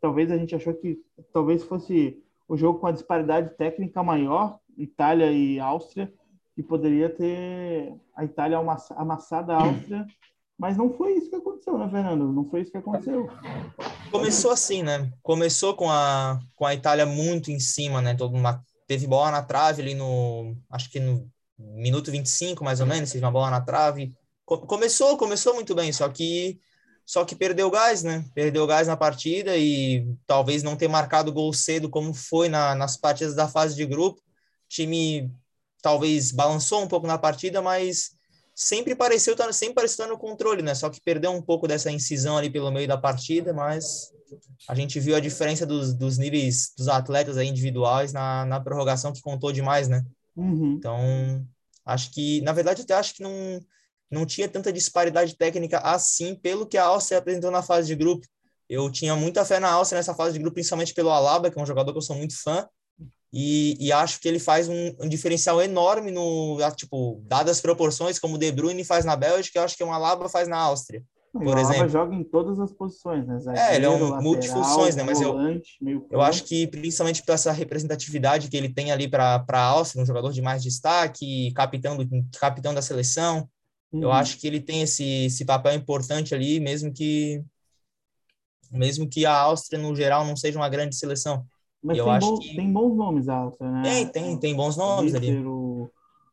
talvez 0.00 0.30
a 0.30 0.38
gente 0.38 0.54
achou 0.54 0.72
que 0.74 0.98
talvez 1.32 1.62
fosse 1.64 2.22
o 2.48 2.56
jogo 2.56 2.78
com 2.78 2.86
a 2.86 2.92
disparidade 2.92 3.56
técnica 3.56 4.02
maior, 4.02 4.58
Itália 4.76 5.30
e 5.30 5.58
Áustria, 5.60 6.12
que 6.54 6.62
poderia 6.62 7.08
ter 7.08 7.94
a 8.14 8.24
Itália 8.24 8.58
amassada 8.96 9.54
a 9.54 9.62
Áustria, 9.62 10.06
mas 10.58 10.76
não 10.76 10.92
foi 10.92 11.14
isso 11.16 11.30
que 11.30 11.36
aconteceu, 11.36 11.78
né, 11.78 11.88
Fernando? 11.90 12.32
Não 12.32 12.48
foi 12.48 12.60
isso 12.62 12.70
que 12.70 12.78
aconteceu. 12.78 13.28
Começou 14.10 14.50
assim, 14.50 14.82
né? 14.82 15.12
Começou 15.22 15.74
com 15.74 15.90
a, 15.90 16.38
com 16.54 16.66
a 16.66 16.74
Itália 16.74 17.06
muito 17.06 17.50
em 17.50 17.58
cima, 17.58 18.00
né? 18.00 18.14
Todo 18.14 18.36
uma, 18.36 18.64
teve 18.86 19.06
bola 19.06 19.30
na 19.30 19.42
trave 19.42 19.82
ali 19.82 19.94
no, 19.94 20.56
acho 20.70 20.90
que 20.90 21.00
no 21.00 21.30
minuto 21.58 22.10
25, 22.10 22.64
mais 22.64 22.80
ou 22.80 22.86
menos, 22.86 23.10
teve 23.10 23.24
uma 23.24 23.30
bola 23.30 23.50
na 23.50 23.60
trave. 23.60 24.14
Começou, 24.44 25.16
começou 25.16 25.54
muito 25.54 25.74
bem, 25.74 25.92
só 25.92 26.08
que 26.08 26.60
só 27.04 27.24
que 27.24 27.34
perdeu 27.34 27.70
gás, 27.70 28.02
né? 28.02 28.24
Perdeu 28.34 28.66
gás 28.66 28.86
na 28.86 28.96
partida 28.96 29.56
e 29.56 30.06
talvez 30.26 30.62
não 30.62 30.76
ter 30.76 30.88
marcado 30.88 31.32
gol 31.32 31.52
cedo 31.52 31.90
como 31.90 32.14
foi 32.14 32.48
na, 32.48 32.74
nas 32.74 32.96
partidas 32.96 33.34
da 33.34 33.48
fase 33.48 33.74
de 33.74 33.84
grupo. 33.84 34.22
Time 34.68 35.30
talvez 35.82 36.30
balançou 36.30 36.82
um 36.82 36.88
pouco 36.88 37.06
na 37.06 37.18
partida, 37.18 37.60
mas 37.60 38.12
sempre 38.54 38.94
pareceu 38.94 39.32
estar 39.32 39.52
sempre 39.52 39.74
pareceu 39.74 40.04
estar 40.04 40.06
no 40.06 40.18
controle, 40.18 40.62
né? 40.62 40.74
Só 40.74 40.90
que 40.90 41.00
perdeu 41.00 41.30
um 41.30 41.42
pouco 41.42 41.66
dessa 41.66 41.90
incisão 41.90 42.36
ali 42.36 42.50
pelo 42.50 42.70
meio 42.70 42.86
da 42.86 42.98
partida, 42.98 43.52
mas 43.52 44.12
a 44.68 44.74
gente 44.74 44.98
viu 45.00 45.16
a 45.16 45.20
diferença 45.20 45.66
dos, 45.66 45.94
dos 45.94 46.18
níveis 46.18 46.72
dos 46.76 46.88
atletas 46.88 47.36
individuais 47.38 48.12
na, 48.12 48.44
na 48.44 48.60
prorrogação 48.60 49.12
que 49.12 49.22
contou 49.22 49.52
demais, 49.52 49.88
né? 49.88 50.04
Uhum. 50.36 50.74
Então, 50.78 51.46
acho 51.84 52.10
que, 52.12 52.40
na 52.42 52.52
verdade, 52.52 52.82
até 52.82 52.94
acho 52.94 53.14
que 53.14 53.22
não, 53.22 53.60
não 54.10 54.26
tinha 54.26 54.48
tanta 54.48 54.72
disparidade 54.72 55.36
técnica 55.36 55.78
assim, 55.78 56.34
pelo 56.34 56.66
que 56.66 56.78
a 56.78 56.84
Áustria 56.84 57.18
apresentou 57.18 57.50
na 57.50 57.62
fase 57.62 57.88
de 57.88 57.94
grupo. 57.94 58.26
Eu 58.68 58.90
tinha 58.90 59.14
muita 59.14 59.44
fé 59.44 59.58
na 59.58 59.70
Áustria 59.70 59.98
nessa 59.98 60.14
fase 60.14 60.34
de 60.34 60.38
grupo, 60.38 60.54
principalmente 60.54 60.94
pelo 60.94 61.10
Alaba, 61.10 61.50
que 61.50 61.58
é 61.58 61.62
um 61.62 61.66
jogador 61.66 61.92
que 61.92 61.98
eu 61.98 62.02
sou 62.02 62.16
muito 62.16 62.40
fã, 62.40 62.66
e, 63.32 63.76
e 63.80 63.90
acho 63.90 64.20
que 64.20 64.28
ele 64.28 64.38
faz 64.38 64.68
um, 64.68 64.94
um, 65.00 65.08
diferencial 65.08 65.62
enorme 65.62 66.10
no, 66.10 66.58
tipo, 66.76 67.22
dadas 67.24 67.56
as 67.56 67.60
proporções, 67.62 68.18
como 68.18 68.34
o 68.34 68.38
De 68.38 68.52
Bruyne 68.52 68.84
faz 68.84 69.04
na 69.04 69.16
Bélgica, 69.16 69.58
eu 69.58 69.64
acho 69.64 69.76
que 69.76 69.82
um 69.82 69.92
Alaba 69.92 70.28
faz 70.28 70.46
na 70.46 70.58
Áustria. 70.58 71.02
Por 71.32 71.56
exemplo, 71.56 71.88
joga 71.88 72.14
em 72.14 72.22
todas 72.22 72.60
as 72.60 72.70
posições, 72.72 73.26
né? 73.26 73.38
Zagueiro, 73.38 73.66
é, 73.66 73.76
ele 73.76 73.86
é 73.86 73.88
um 73.88 74.00
lateral, 74.00 74.22
multifunções, 74.22 74.94
né? 74.94 75.02
Mas 75.02 75.18
volante, 75.18 75.78
eu, 75.80 76.06
eu 76.10 76.20
acho 76.20 76.44
que 76.44 76.66
principalmente 76.66 77.22
por 77.24 77.32
essa 77.32 77.50
representatividade 77.50 78.50
que 78.50 78.56
ele 78.56 78.68
tem 78.68 78.92
ali 78.92 79.08
para 79.08 79.42
a 79.48 79.64
Áustria, 79.64 80.02
um 80.02 80.06
jogador 80.06 80.30
de 80.30 80.42
mais 80.42 80.62
destaque, 80.62 81.50
capitão, 81.54 81.96
do, 81.96 82.06
capitão 82.38 82.74
da 82.74 82.82
seleção, 82.82 83.48
uhum. 83.90 84.02
eu 84.02 84.12
acho 84.12 84.38
que 84.38 84.46
ele 84.46 84.60
tem 84.60 84.82
esse, 84.82 85.24
esse 85.24 85.46
papel 85.46 85.74
importante 85.74 86.34
ali, 86.34 86.60
mesmo 86.60 86.92
que 86.92 87.42
mesmo 88.70 89.08
que 89.08 89.24
a 89.24 89.34
Áustria 89.34 89.80
no 89.80 89.94
geral 89.96 90.26
não 90.26 90.36
seja 90.36 90.58
uma 90.58 90.68
grande 90.68 90.96
seleção. 90.96 91.46
Mas 91.82 91.98
eu 91.98 92.04
tem, 92.04 92.14
acho 92.14 92.30
bom, 92.30 92.38
que... 92.38 92.56
tem 92.56 92.72
bons 92.72 92.96
nomes 92.96 93.28
a 93.28 93.36
Áustria, 93.36 93.70
né? 93.70 93.82
Tem, 93.82 94.06
tem, 94.06 94.36
tem 94.38 94.54
bons 94.54 94.76
nomes 94.76 95.14
ali. 95.14 95.44
O, 95.44 95.90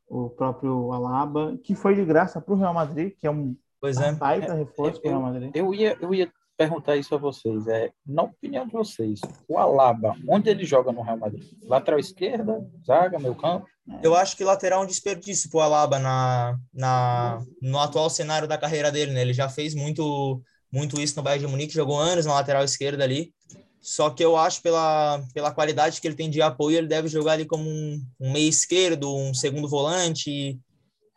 o 0.08 0.30
próprio 0.30 0.92
Alaba, 0.92 1.58
que 1.64 1.74
foi 1.74 1.96
de 1.96 2.06
graça 2.06 2.40
para 2.40 2.54
o 2.54 2.58
Real 2.58 2.74
Madrid, 2.74 3.14
que 3.20 3.26
é 3.26 3.32
um 3.32 3.56
Pois 3.82 3.98
é. 3.98 4.12
Baita 4.12 4.54
reforço 4.54 5.02
para 5.02 5.08
o 5.08 5.12
Real 5.12 5.22
Madrid. 5.22 5.52
Eu 5.56 5.74
ia, 5.74 5.98
eu 6.02 6.14
ia 6.14 6.32
perguntar 6.58 6.98
isso 6.98 7.16
a 7.16 7.18
vocês. 7.18 7.68
É, 7.68 7.92
na 8.06 8.24
opinião 8.24 8.66
de 8.66 8.74
vocês, 8.74 9.22
o 9.48 9.58
Alaba, 9.58 10.16
onde 10.28 10.50
ele 10.50 10.66
joga 10.66 10.92
no 10.92 11.02
Real 11.02 11.18
Madrid? 11.18 11.46
Lateral 11.64 12.00
esquerda, 12.00 12.62
zaga, 12.86 13.18
meio 13.18 13.36
campo? 13.36 13.66
Eu 14.04 14.14
acho 14.14 14.36
que 14.36 14.44
lateral 14.44 14.82
é 14.82 14.84
um 14.84 14.88
desperdício 14.88 15.50
para 15.50 15.58
o 15.58 15.62
Alaba 15.62 15.98
na, 15.98 16.58
na, 16.74 17.40
no 17.62 17.80
atual 17.80 18.10
cenário 18.10 18.48
da 18.48 18.58
carreira 18.58 18.92
dele. 18.92 19.14
Né? 19.14 19.22
Ele 19.22 19.34
já 19.34 19.48
fez 19.48 19.74
muito, 19.74 20.42
muito 20.72 21.00
isso 21.00 21.16
no 21.16 21.24
Bayern 21.24 21.46
de 21.46 21.52
Munique, 21.52 21.74
jogou 21.74 21.98
anos 21.98 22.26
na 22.26 22.34
lateral 22.34 22.64
esquerda 22.64 23.04
ali. 23.04 23.34
Só 23.82 24.10
que 24.10 24.24
eu 24.24 24.36
acho 24.36 24.62
pela, 24.62 25.24
pela 25.34 25.52
qualidade 25.52 26.02
que 26.02 26.08
ele 26.08 26.16
tem 26.16 26.30
de 26.30 26.42
apoio, 26.42 26.78
ele 26.78 26.88
deve 26.88 27.08
jogar 27.08 27.34
ali 27.34 27.46
como 27.46 27.70
um, 27.70 28.02
um 28.20 28.32
meio 28.32 28.50
esquerdo, 28.50 29.16
um 29.16 29.34
segundo 29.34 29.70
volante, 29.70 30.60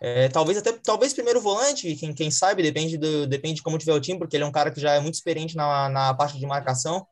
é, 0.05 0.29
talvez 0.29 0.59
até 0.59 0.73
talvez 0.73 1.15
primeiro 1.15 1.41
volante, 1.41 1.95
quem, 1.95 2.13
quem 2.13 2.29
sabe, 2.29 2.61
depende, 2.61 2.99
do, 2.99 3.25
depende 3.25 3.57
de 3.57 3.63
como 3.63 3.79
tiver 3.79 3.95
o 3.95 4.01
time, 4.01 4.19
porque 4.19 4.37
ele 4.37 4.43
é 4.43 4.47
um 4.47 4.53
cara 4.53 4.73
que 4.73 4.81
já 4.81 4.95
é 4.95 5.01
muito 5.01 5.15
experiente 5.15 5.55
na, 5.55 5.89
na 5.89 6.13
parte 6.13 6.41
de 6.41 6.45
marcação. 6.45 7.07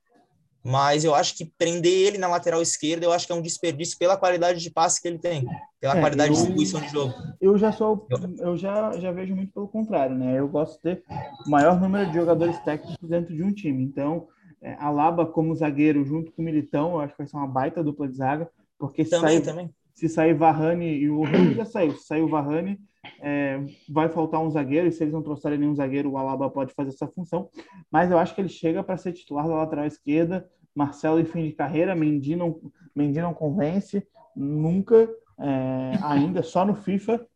Mas 0.62 1.04
eu 1.04 1.14
acho 1.14 1.36
que 1.36 1.50
prender 1.56 2.08
ele 2.08 2.18
na 2.18 2.26
lateral 2.26 2.60
esquerda, 2.60 3.06
eu 3.06 3.12
acho 3.12 3.26
que 3.26 3.32
é 3.32 3.34
um 3.34 3.40
desperdício 3.40 3.96
pela 3.96 4.16
qualidade 4.16 4.60
de 4.60 4.70
passe 4.70 5.00
que 5.00 5.06
ele 5.06 5.18
tem, 5.18 5.46
pela 5.80 5.96
é, 5.96 6.00
qualidade 6.00 6.30
eu, 6.30 6.34
de 6.34 6.40
distribuição 6.40 6.80
de 6.80 6.88
jogo. 6.88 7.14
Eu 7.40 7.56
já 7.56 7.72
sou, 7.72 8.06
eu 8.40 8.56
já, 8.56 8.90
já 8.98 9.12
vejo 9.12 9.36
muito 9.36 9.52
pelo 9.52 9.68
contrário, 9.68 10.16
né? 10.16 10.38
Eu 10.38 10.48
gosto 10.48 10.74
de 10.74 10.82
ter 10.82 11.04
o 11.46 11.50
maior 11.50 11.80
número 11.80 12.10
de 12.10 12.14
jogadores 12.14 12.58
técnicos 12.60 13.08
dentro 13.08 13.34
de 13.34 13.42
um 13.42 13.52
time. 13.52 13.84
Então, 13.84 14.26
é, 14.62 14.74
Alaba 14.78 15.26
como 15.26 15.54
zagueiro 15.54 16.04
junto 16.04 16.32
com 16.32 16.42
o 16.42 16.44
Militão, 16.44 16.92
eu 16.92 17.00
acho 17.00 17.14
que 17.14 17.18
vai 17.18 17.26
ser 17.26 17.36
uma 17.36 17.46
baita 17.46 17.82
dupla 17.82 18.08
de 18.08 18.16
zaga, 18.16 18.50
porque 18.78 19.04
também, 19.04 19.38
sai, 19.38 19.40
também 19.40 19.70
se 20.00 20.08
sair 20.08 20.32
Varane 20.32 20.86
e 20.86 21.10
o 21.10 21.26
Henrique 21.26 21.56
já 21.56 21.64
saiu, 21.66 21.92
se 21.92 22.06
sair 22.06 22.22
o 22.22 22.28
Varane, 22.28 22.80
é, 23.20 23.60
vai 23.88 24.08
faltar 24.08 24.40
um 24.40 24.50
zagueiro, 24.50 24.88
e 24.88 24.92
se 24.92 25.02
eles 25.02 25.12
não 25.12 25.22
trouxerem 25.22 25.58
nenhum 25.58 25.74
zagueiro, 25.74 26.10
o 26.10 26.16
Alaba 26.16 26.48
pode 26.48 26.72
fazer 26.72 26.88
essa 26.88 27.06
função. 27.06 27.50
Mas 27.90 28.10
eu 28.10 28.18
acho 28.18 28.34
que 28.34 28.40
ele 28.40 28.48
chega 28.48 28.82
para 28.82 28.96
ser 28.96 29.12
titular 29.12 29.46
da 29.46 29.54
lateral 29.54 29.84
esquerda. 29.84 30.48
Marcelo 30.74 31.20
em 31.20 31.24
fim 31.24 31.46
de 31.46 31.52
carreira, 31.52 31.94
Mendy 31.94 32.34
não, 32.36 32.60
Mendy 32.94 33.20
não 33.20 33.34
convence, 33.34 34.06
nunca, 34.34 35.08
é, 35.38 35.98
ainda, 36.02 36.42
só 36.42 36.64
no 36.64 36.74
FIFA. 36.74 37.26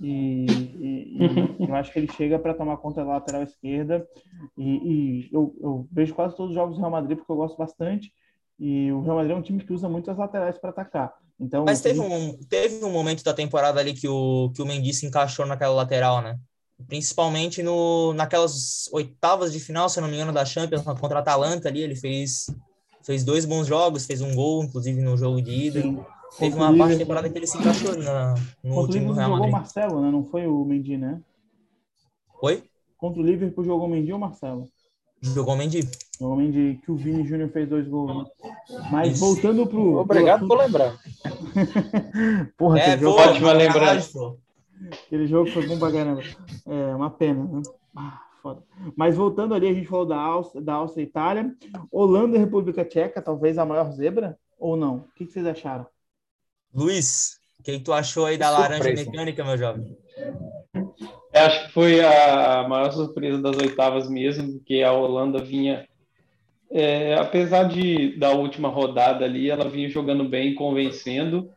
E, 0.00 0.46
e, 0.46 1.18
e, 1.60 1.68
eu 1.68 1.74
acho 1.74 1.92
que 1.92 1.98
ele 1.98 2.12
chega 2.12 2.38
para 2.38 2.54
tomar 2.54 2.76
conta 2.78 3.04
da 3.04 3.12
lateral 3.12 3.42
esquerda. 3.42 4.06
E, 4.56 4.64
e 4.64 5.28
eu, 5.32 5.54
eu, 5.60 5.88
vejo 5.90 6.14
quase 6.14 6.36
todos 6.36 6.50
os 6.50 6.54
jogos 6.54 6.76
do 6.76 6.80
Real 6.80 6.90
Madrid 6.90 7.16
porque 7.16 7.30
eu 7.30 7.36
gosto 7.36 7.56
bastante. 7.56 8.12
E 8.58 8.90
o 8.92 9.02
Real 9.02 9.16
Madrid 9.16 9.32
é 9.32 9.38
um 9.38 9.42
time 9.42 9.64
que 9.64 9.72
usa 9.72 9.88
muito 9.88 10.10
as 10.10 10.18
laterais 10.18 10.58
para 10.58 10.70
atacar. 10.70 11.12
Então, 11.38 11.64
Mas 11.64 11.80
teve 11.80 12.00
um, 12.00 12.36
teve 12.48 12.84
um 12.84 12.90
momento 12.90 13.24
da 13.24 13.34
temporada 13.34 13.80
ali 13.80 13.92
que 13.92 14.08
o, 14.08 14.50
que 14.54 14.62
o 14.62 14.66
Mendy 14.66 14.94
se 14.94 15.06
encaixou 15.06 15.44
naquela 15.46 15.74
lateral, 15.74 16.22
né? 16.22 16.38
Principalmente 16.86 17.62
no, 17.62 18.12
naquelas 18.14 18.88
oitavas 18.92 19.52
de 19.52 19.60
final, 19.60 19.88
se 19.88 19.98
eu 19.98 20.02
não 20.02 20.08
me 20.08 20.16
engano, 20.16 20.32
da 20.32 20.44
Champions, 20.44 20.82
contra 20.82 21.18
a 21.18 21.20
Atalanta 21.20 21.68
ali, 21.68 21.82
ele 21.82 21.96
fez, 21.96 22.46
fez 23.02 23.24
dois 23.24 23.44
bons 23.44 23.66
jogos, 23.66 24.06
fez 24.06 24.20
um 24.20 24.34
gol, 24.34 24.62
inclusive, 24.62 25.00
no 25.00 25.16
jogo 25.16 25.40
de 25.40 25.50
ida. 25.50 25.82
Sim. 25.82 26.04
Teve 26.38 26.56
uma 26.56 26.76
parte 26.76 26.92
da 26.92 26.98
temporada 26.98 27.30
que 27.30 27.38
ele 27.38 27.46
se 27.46 27.56
encaixou 27.56 27.96
na, 27.96 28.34
no 28.62 28.74
contra 28.74 28.92
time 28.92 29.06
do 29.06 29.12
Real 29.12 29.30
Madrid. 29.30 29.46
jogou 29.46 29.60
Marcelo, 29.60 30.00
né? 30.00 30.10
Não 30.10 30.24
foi 30.24 30.46
o 30.46 30.64
Mendy, 30.64 30.96
né? 30.96 31.20
Oi? 32.42 32.64
Contra 32.96 33.20
o 33.20 33.24
Liverpool 33.24 33.64
jogou 33.64 33.86
o 33.86 33.90
Mendy 33.90 34.12
ou 34.12 34.18
Marcelo? 34.18 34.68
Jogou 35.20 35.54
o 35.54 35.56
Mendy. 35.56 35.88
Jogou 36.18 36.34
o 36.34 36.38
Mendy, 36.38 36.80
que 36.84 36.90
o 36.90 36.96
Vini 36.96 37.24
Júnior 37.24 37.50
fez 37.50 37.68
dois 37.68 37.86
gols. 37.88 38.24
Né? 38.24 38.54
Mas 38.90 39.12
Isso. 39.12 39.20
voltando 39.20 39.66
pro... 39.66 39.96
Obrigado 39.98 40.40
pro... 40.40 40.48
por 40.48 40.58
lembrar. 40.58 40.98
Porra, 42.58 42.80
é, 42.80 42.98
jogo... 42.98 43.18
Ótima 43.18 43.52
lembrança. 43.52 44.18
Aquele 45.06 45.26
jogo 45.26 45.50
foi 45.50 45.66
bom 45.66 45.78
pra 45.78 45.92
caramba. 45.92 46.22
É, 46.66 46.94
uma 46.94 47.10
pena, 47.10 47.44
né? 47.44 47.62
Ah, 47.96 48.20
foda. 48.42 48.62
Mas 48.96 49.16
voltando 49.16 49.54
ali, 49.54 49.68
a 49.68 49.72
gente 49.72 49.86
falou 49.86 50.04
da 50.04 50.18
Áustria, 50.18 50.60
da 50.62 50.74
Áustria 50.74 51.04
e 51.04 51.06
Itália. 51.06 51.54
Holanda 51.90 52.36
e 52.36 52.40
República 52.40 52.84
Tcheca, 52.84 53.22
talvez 53.22 53.56
a 53.56 53.64
maior 53.64 53.90
zebra, 53.92 54.36
ou 54.58 54.76
não? 54.76 54.96
O 54.96 55.14
que, 55.14 55.24
que 55.24 55.32
vocês 55.32 55.46
acharam? 55.46 55.86
Luiz, 56.74 57.38
o 57.58 57.62
que, 57.62 57.78
que 57.78 57.84
tu 57.84 57.92
achou 57.92 58.26
aí 58.26 58.36
da 58.36 58.48
Surpresa. 58.48 58.78
laranja 58.78 59.04
mecânica, 59.04 59.44
meu 59.44 59.56
jovem? 59.56 59.96
Eu 60.74 61.40
acho 61.40 61.66
que 61.66 61.72
foi 61.72 62.00
a 62.04 62.66
maior 62.68 62.92
surpresa 62.92 63.40
das 63.40 63.56
oitavas 63.56 64.08
mesmo, 64.08 64.52
porque 64.54 64.82
a 64.82 64.92
Holanda 64.92 65.42
vinha, 65.42 65.86
é, 66.70 67.14
apesar 67.14 67.64
de 67.64 68.16
da 68.18 68.30
última 68.30 68.68
rodada 68.68 69.24
ali, 69.24 69.50
ela 69.50 69.68
vinha 69.68 69.88
jogando 69.88 70.28
bem, 70.28 70.54
convencendo, 70.54 71.50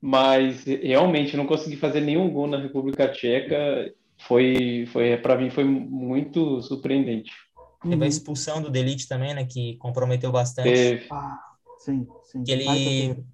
mas 0.00 0.64
realmente 0.64 1.36
não 1.36 1.46
consegui 1.46 1.76
fazer 1.76 2.00
nenhum 2.00 2.30
gol 2.30 2.46
na 2.46 2.58
República 2.58 3.08
Tcheca. 3.08 3.92
Foi, 4.28 4.86
foi 4.92 5.16
para 5.16 5.36
mim 5.36 5.50
foi 5.50 5.64
muito 5.64 6.62
surpreendente. 6.62 7.32
Teve 7.82 7.94
a 7.94 7.98
uhum. 7.98 8.04
expulsão 8.04 8.62
do 8.62 8.70
Delite 8.70 9.08
também, 9.08 9.34
né, 9.34 9.44
que 9.44 9.76
comprometeu 9.76 10.30
bastante. 10.30 10.70
Teve. 10.70 11.06
Ah, 11.10 11.38
sim, 11.78 12.06
sim. 12.24 12.42
Que 12.44 12.52
ele 12.52 13.24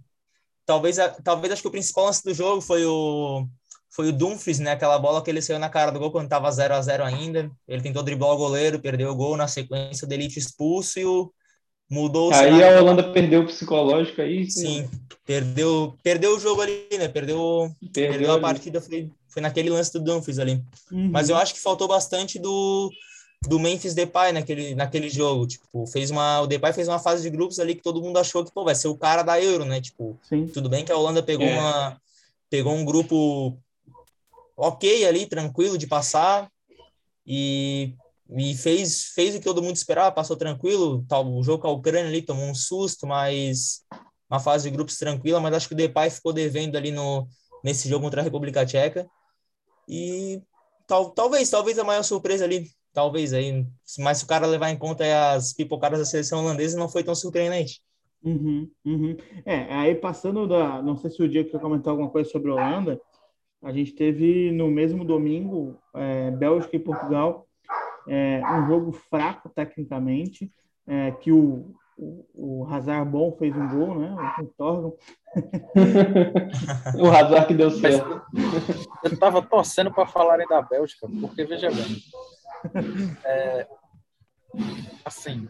talvez 0.71 0.97
talvez 1.25 1.53
acho 1.53 1.63
que 1.63 1.69
o 1.69 1.73
principal 1.73 2.05
lance 2.05 2.23
do 2.23 2.33
jogo 2.33 2.61
foi 2.61 2.87
o 2.87 3.45
foi 3.93 4.09
o 4.09 4.13
Dumfries, 4.13 4.61
né? 4.61 4.71
Aquela 4.71 5.01
bola 5.01 5.21
que 5.21 5.29
ele 5.29 5.43
saiu 5.43 5.59
na 5.59 5.69
cara 5.69 5.91
do 5.91 5.99
gol 5.99 6.13
quando 6.13 6.27
estava 6.27 6.49
0 6.49 6.75
a 6.75 6.81
0 6.81 7.03
ainda. 7.03 7.51
Ele 7.67 7.83
tentou 7.83 8.05
driblar 8.05 8.31
o 8.31 8.37
goleiro, 8.37 8.79
perdeu 8.79 9.11
o 9.11 9.17
gol 9.17 9.37
na 9.37 9.49
sequência, 9.49 10.07
o 10.07 10.13
Elite 10.13 10.39
expulso 10.39 11.01
e 11.01 11.05
o 11.05 11.33
mudou 11.91 12.31
o 12.31 12.35
Aí 12.35 12.63
a 12.63 12.81
Holanda 12.81 13.13
perdeu 13.13 13.41
o 13.41 13.47
psicológico 13.47 14.23
aí. 14.23 14.49
Sim, 14.49 14.89
perdeu, 15.27 15.97
perdeu 16.05 16.37
o 16.37 16.39
jogo 16.39 16.63
ali, 16.63 16.87
né? 16.97 17.09
Perdeu, 17.09 17.69
perdeu, 17.81 18.13
perdeu 18.13 18.33
a 18.33 18.41
partida, 18.41 18.81
foi, 18.81 19.11
foi 19.29 19.43
naquele 19.43 19.71
lance 19.71 19.93
do 19.93 19.99
Dumfries 19.99 20.39
ali. 20.39 20.63
Uhum. 20.93 21.11
Mas 21.11 21.29
eu 21.29 21.37
acho 21.37 21.53
que 21.53 21.61
faltou 21.61 21.89
bastante 21.89 22.39
do 22.39 22.93
do 23.49 23.59
Memphis 23.59 23.95
Depay 23.95 24.33
naquele, 24.33 24.75
naquele 24.75 25.09
jogo, 25.09 25.47
tipo, 25.47 25.87
fez 25.87 26.11
uma, 26.11 26.41
o 26.41 26.47
Depay 26.47 26.73
fez 26.73 26.89
uma 26.89 26.99
fase 26.99 27.23
de 27.23 27.31
grupos 27.31 27.59
ali 27.59 27.75
que 27.75 27.83
todo 27.83 28.03
mundo 28.03 28.19
achou 28.19 28.45
que, 28.45 28.53
pô, 28.53 28.65
vai 28.65 28.75
ser 28.75 28.89
o 28.89 28.97
cara 28.97 29.23
da 29.23 29.41
Euro, 29.41 29.65
né, 29.65 29.81
tipo, 29.81 30.19
Sim. 30.23 30.47
tudo 30.47 30.69
bem 30.69 30.85
que 30.85 30.93
a 30.93 30.97
Holanda 30.97 31.23
pegou 31.23 31.47
é. 31.47 31.59
uma, 31.59 32.01
pegou 32.51 32.75
um 32.75 32.85
grupo 32.85 33.57
ok 34.57 35.07
ali, 35.07 35.25
tranquilo 35.25 35.79
de 35.79 35.87
passar 35.87 36.51
e, 37.27 37.95
e 38.29 38.55
fez, 38.55 39.05
fez 39.15 39.35
o 39.35 39.39
que 39.39 39.45
todo 39.45 39.63
mundo 39.63 39.77
esperava, 39.77 40.13
passou 40.13 40.37
tranquilo. 40.37 41.05
Tal, 41.09 41.27
o 41.27 41.43
jogo 41.43 41.63
com 41.63 41.69
a 41.69 41.73
Ucrânia 41.73 42.09
ali 42.09 42.21
tomou 42.21 42.45
um 42.45 42.55
susto, 42.55 43.07
mas 43.07 43.83
uma 44.29 44.39
fase 44.39 44.69
de 44.69 44.75
grupos 44.75 44.99
tranquila, 44.99 45.41
mas 45.41 45.55
acho 45.55 45.69
que 45.69 45.75
o 45.75 45.77
Depay 45.77 46.11
ficou 46.11 46.33
devendo 46.33 46.77
ali 46.77 46.91
no, 46.91 47.27
nesse 47.65 47.89
jogo 47.89 48.05
contra 48.05 48.21
a 48.21 48.25
República 48.25 48.67
Tcheca. 48.67 49.09
E 49.89 50.43
tal, 50.87 51.11
talvez, 51.11 51.49
talvez 51.49 51.79
a 51.79 51.85
maior 51.85 52.03
surpresa 52.03 52.45
ali, 52.45 52.71
talvez 52.93 53.33
aí, 53.33 53.67
mas 53.99 54.19
se 54.19 54.25
o 54.25 54.29
cara 54.29 54.47
levar 54.47 54.71
em 54.71 54.79
conta 54.79 55.05
as 55.33 55.53
pipocadas 55.53 55.99
da 55.99 56.05
seleção 56.05 56.41
holandesa, 56.41 56.79
não 56.79 56.89
foi 56.89 57.03
tão 57.03 57.15
surpreendente. 57.15 57.81
Uhum, 58.23 58.71
uhum. 58.85 59.17
É, 59.47 59.73
aí 59.73 59.95
passando 59.95 60.47
da. 60.47 60.83
Não 60.83 60.97
sei 60.97 61.11
se 61.11 61.23
o 61.23 61.29
Diego 61.29 61.51
quer 61.51 61.61
comentar 61.61 61.91
alguma 61.91 62.11
coisa 62.11 62.29
sobre 62.29 62.51
a 62.51 62.55
Holanda, 62.55 63.01
a 63.63 63.73
gente 63.73 63.93
teve 63.93 64.51
no 64.53 64.69
mesmo 64.71 65.05
domingo 65.05 65.79
é, 65.95 66.31
Bélgica 66.31 66.77
e 66.77 66.81
Portugal, 66.81 67.47
é, 68.07 68.43
um 68.45 68.67
jogo 68.67 68.93
fraco 68.93 69.49
tecnicamente, 69.49 70.53
é, 70.87 71.13
que 71.13 71.33
o, 71.33 71.75
o, 71.97 72.27
o 72.35 72.67
Hazard 72.67 73.11
bom 73.11 73.33
fez 73.39 73.55
um 73.55 73.69
gol, 73.69 73.99
né? 73.99 74.15
O 74.41 74.47
Torgon. 74.47 74.97
o 76.99 77.07
Hazard 77.07 77.47
que 77.47 77.55
deu 77.55 77.71
certo. 77.71 78.23
Eu 79.05 79.13
estava 79.13 79.41
torcendo 79.41 79.93
para 79.93 80.07
falarem 80.07 80.47
da 80.47 80.61
Bélgica, 80.61 81.07
porque 81.21 81.45
veja 81.45 81.71
bem. 81.71 82.03
É, 83.25 83.67
assim, 85.05 85.49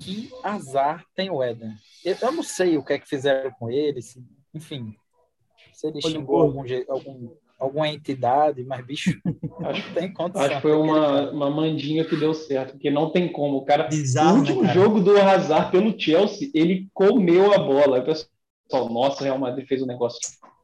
que 0.00 0.30
azar 0.42 1.04
tem 1.14 1.30
o 1.30 1.42
Éden. 1.42 1.74
Eu, 2.04 2.16
eu, 2.20 2.32
não 2.32 2.42
sei 2.42 2.78
o 2.78 2.84
que 2.84 2.92
é 2.92 2.98
que 2.98 3.08
fizeram 3.08 3.50
com 3.52 3.70
ele, 3.70 4.00
se, 4.00 4.24
enfim, 4.54 4.94
se 5.72 5.86
ele 5.88 6.00
xingou 6.00 6.42
algum, 6.42 6.62
algum 6.88 7.36
alguma 7.58 7.88
entidade, 7.88 8.62
mas 8.64 8.86
bicho, 8.86 9.18
acho 9.64 9.82
que 9.82 9.94
tem 9.94 10.12
condição. 10.12 10.42
Acho 10.42 10.56
que 10.56 10.62
foi 10.62 10.76
uma, 10.76 11.30
uma 11.30 11.50
mandinha 11.50 12.04
que 12.04 12.16
deu 12.16 12.32
certo, 12.32 12.72
porque 12.72 12.90
não 12.90 13.10
tem 13.10 13.30
como. 13.30 13.58
O 13.58 13.64
cara, 13.64 13.88
Bizarro, 13.88 14.36
o 14.36 14.38
último 14.38 14.62
né, 14.62 14.72
jogo 14.72 15.00
do 15.00 15.20
Hazard 15.20 15.70
pelo 15.72 15.98
Chelsea, 15.98 16.50
ele 16.54 16.88
comeu 16.94 17.52
a 17.52 17.58
bola. 17.58 17.98
O 17.98 18.04
pessoal, 18.04 18.88
nossa, 18.88 19.22
o 19.22 19.24
Real 19.24 19.38
Madrid 19.38 19.66
fez 19.66 19.82
um 19.82 19.86
negócio 19.86 20.20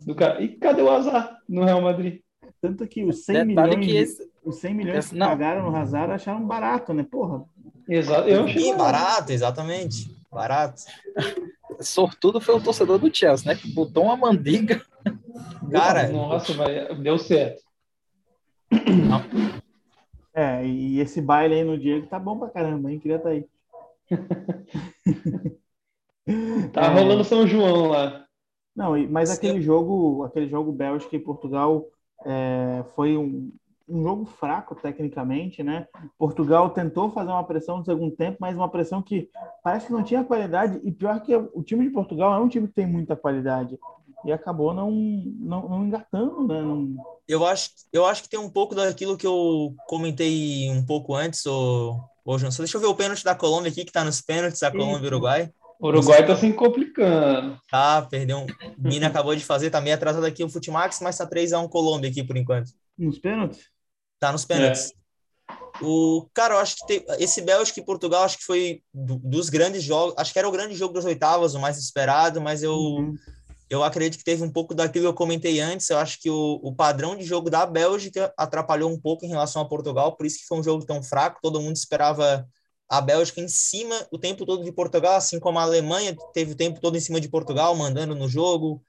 do 0.07 0.15
cara. 0.15 0.43
E 0.43 0.49
cadê 0.57 0.83
o 0.83 0.91
Hazard 0.91 1.37
no 1.49 1.65
Real 1.65 1.81
Madrid? 1.81 2.21
Tanto 2.65 2.87
que 2.87 3.05
os 3.05 3.27
100 3.27 3.49
Detalhe 3.49 3.77
milhões, 3.77 4.17
que 4.17 4.23
esse... 4.23 4.33
os 4.43 4.57
100 4.57 4.75
milhões 4.75 4.99
esse... 5.01 5.13
que 5.13 5.19
pagaram 5.19 5.71
no 5.71 5.77
Hazard 5.77 6.13
acharam 6.13 6.47
barato, 6.47 6.95
né? 6.95 7.03
Porra. 7.03 7.45
Exato. 7.87 8.27
Eu 8.27 8.45
achei 8.45 8.75
barato, 8.75 9.33
exatamente. 9.33 10.11
Barato. 10.33 10.81
Sortudo 11.81 12.41
foi 12.41 12.55
o 12.55 12.63
torcedor 12.63 12.99
do 12.99 13.15
Chelsea, 13.15 13.53
né? 13.53 13.61
Que 13.61 13.71
botou 13.71 14.05
uma 14.05 14.17
mandiga 14.17 14.81
Cara, 15.71 16.09
nossa, 16.09 16.55
vai, 16.55 16.95
deu 16.95 17.19
certo. 17.19 17.63
É, 20.33 20.67
e 20.67 21.01
esse 21.01 21.21
baile 21.21 21.57
aí 21.57 21.65
no 21.65 21.79
Diego 21.79 22.07
tá 22.07 22.19
bom 22.19 22.39
pra 22.39 22.49
caramba, 22.49 22.91
hein? 22.91 22.99
Queria 22.99 23.19
estar 23.19 23.29
tá 23.29 23.35
aí. 23.35 23.47
tá 26.73 26.85
é... 26.85 26.89
rolando 26.89 27.25
São 27.25 27.47
João 27.47 27.89
lá. 27.89 28.25
Não, 28.75 28.97
mas 29.11 29.31
aquele 29.31 29.61
jogo, 29.61 30.25
aquele 30.25 30.49
jogo 30.49 30.73
Bélgica 30.73 31.15
e 31.15 31.21
Portugal 31.21 31.91
é, 32.25 32.85
foi 32.95 33.17
um, 33.17 33.53
um 33.89 34.03
jogo 34.03 34.25
fraco 34.25 34.75
tecnicamente, 34.75 35.63
né? 35.63 35.87
Portugal 36.19 36.71
tentou 36.71 37.11
fazer 37.11 37.31
uma 37.31 37.45
pressão 37.45 37.79
no 37.79 37.85
segundo 37.85 38.15
tempo, 38.15 38.39
mas 38.41 38.57
uma 38.57 38.69
pressão 38.69 39.03
que 39.03 39.29
parece 39.63 39.87
que 39.87 39.93
não 39.93 40.03
tinha 40.03 40.25
qualidade 40.25 40.81
e 40.83 40.91
pior 40.91 41.21
que 41.21 41.35
o 41.35 41.63
time 41.63 41.85
de 41.85 41.91
Portugal 41.91 42.35
é 42.35 42.39
um 42.39 42.49
time 42.49 42.67
que 42.67 42.75
tem 42.75 42.87
muita 42.87 43.15
qualidade 43.15 43.79
e 44.25 44.33
acabou 44.33 44.73
não, 44.73 44.91
não, 44.91 45.69
não 45.69 45.85
engatando, 45.85 46.47
né? 46.49 46.61
Não... 46.61 46.97
Eu, 47.29 47.45
acho, 47.47 47.71
eu 47.93 48.07
acho 48.07 48.23
que 48.23 48.29
tem 48.29 48.41
um 48.41 48.51
pouco 48.51 48.75
daquilo 48.75 49.17
que 49.17 49.27
eu 49.27 49.75
comentei 49.87 50.71
um 50.71 50.85
pouco 50.85 51.15
antes, 51.15 51.45
o, 51.47 51.99
o 52.25 52.39
João. 52.39 52.51
Só 52.51 52.63
deixa 52.63 52.77
eu 52.77 52.81
ver 52.81 52.87
o 52.87 52.95
pênalti 52.95 53.23
da 53.23 53.35
Colômbia 53.35 53.71
aqui, 53.71 53.85
que 53.85 53.93
tá 53.93 54.03
nos 54.05 54.21
pênaltis 54.21 54.61
da 54.61 54.71
Colômbia 54.71 55.05
e 55.05 55.07
Uruguai. 55.07 55.53
O 55.81 55.89
Uruguai 55.89 56.27
tá 56.27 56.37
se 56.37 56.53
complicando. 56.53 57.59
Tá, 57.71 58.03
perdeu 58.03 58.39
um. 58.39 58.47
Mina 58.79 59.09
acabou 59.09 59.35
de 59.35 59.45
fazer, 59.45 59.71
tá 59.71 59.81
meio 59.81 59.95
atrasado 59.95 60.25
aqui 60.25 60.43
o 60.45 60.49
Futimax, 60.49 61.01
mas 61.01 61.19
tá 61.19 61.29
3x1 61.29 61.69
Colômbia 61.69 62.11
aqui 62.11 62.23
por 62.23 62.37
enquanto. 62.37 62.71
Nos 62.97 63.19
pênaltis? 63.19 63.69
Tá 64.19 64.33
nos 64.33 64.45
pênaltis. 64.45 64.91
É. 64.91 65.85
O 65.85 66.29
cara, 66.33 66.55
eu 66.55 66.59
acho 66.59 66.77
que 66.77 66.87
tem, 66.87 67.05
esse 67.19 67.43
Bélgica 67.43 67.81
e 67.81 67.85
Portugal 67.85 68.23
acho 68.23 68.39
que 68.39 68.45
foi 68.45 68.83
do, 68.93 69.17
dos 69.19 69.51
grandes 69.51 69.83
jogos, 69.83 70.15
acho 70.17 70.33
que 70.33 70.39
era 70.39 70.49
o 70.49 70.53
grande 70.53 70.75
jogo 70.75 70.95
das 70.95 71.05
oitavas, 71.05 71.55
o 71.55 71.61
mais 71.61 71.77
esperado, 71.77 72.41
mas 72.41 72.63
eu 72.63 72.75
uhum 72.75 73.15
eu 73.75 73.83
acredito 73.83 74.19
que 74.19 74.25
teve 74.25 74.43
um 74.43 74.51
pouco 74.51 74.75
daquilo 74.75 75.05
que 75.05 75.09
eu 75.09 75.15
comentei 75.15 75.61
antes. 75.61 75.89
Eu 75.89 75.99
acho 75.99 76.21
que 76.21 76.31
o, 76.31 76.61
o 76.63 76.75
padrão 76.75 77.17
de 77.17 77.25
jogo 77.25 77.51
da 77.51 77.67
Bélgica 77.67 78.33
atrapalhou 78.37 78.91
um 78.91 79.01
pouco 79.01 79.25
em 79.25 79.29
relação 79.29 79.63
a 79.63 79.69
Portugal, 79.69 80.17
por 80.17 80.27
isso 80.27 80.39
que 80.39 80.47
foi 80.47 80.59
um 80.59 80.63
jogo 80.63 80.85
tão 80.85 81.03
fraco. 81.03 81.41
Todo 81.43 81.61
mundo 81.61 81.77
esperava 81.77 82.47
a 82.99 83.01
Bélgica 83.01 83.41
em 83.41 83.49
cima 83.49 84.07
o 84.11 84.19
tempo 84.19 84.47
todo 84.47 84.65
de 84.65 84.73
Portugal, 84.73 85.17
assim 85.17 85.41
como 85.41 85.59
a 85.59 85.63
Alemanha 85.63 86.17
teve 86.33 86.53
o 86.53 86.57
tempo 86.57 86.81
todo 86.81 86.97
em 86.97 87.01
cima 87.01 87.21
de 87.21 87.29
Portugal, 87.29 87.75
mandando 87.75 88.15
no 88.15 88.29
jogo, 88.29 88.83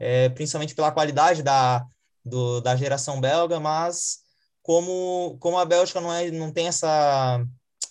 é, 0.00 0.28
principalmente 0.30 0.74
pela 0.74 0.90
qualidade 0.90 1.42
da, 1.42 1.84
do, 2.24 2.60
da 2.60 2.74
geração 2.76 3.20
belga, 3.20 3.60
mas 3.60 4.18
como, 4.62 5.36
como 5.38 5.58
a 5.58 5.64
Bélgica 5.64 6.00
não, 6.00 6.12
é, 6.12 6.30
não, 6.30 6.52
tem 6.52 6.66
essa, 6.66 7.44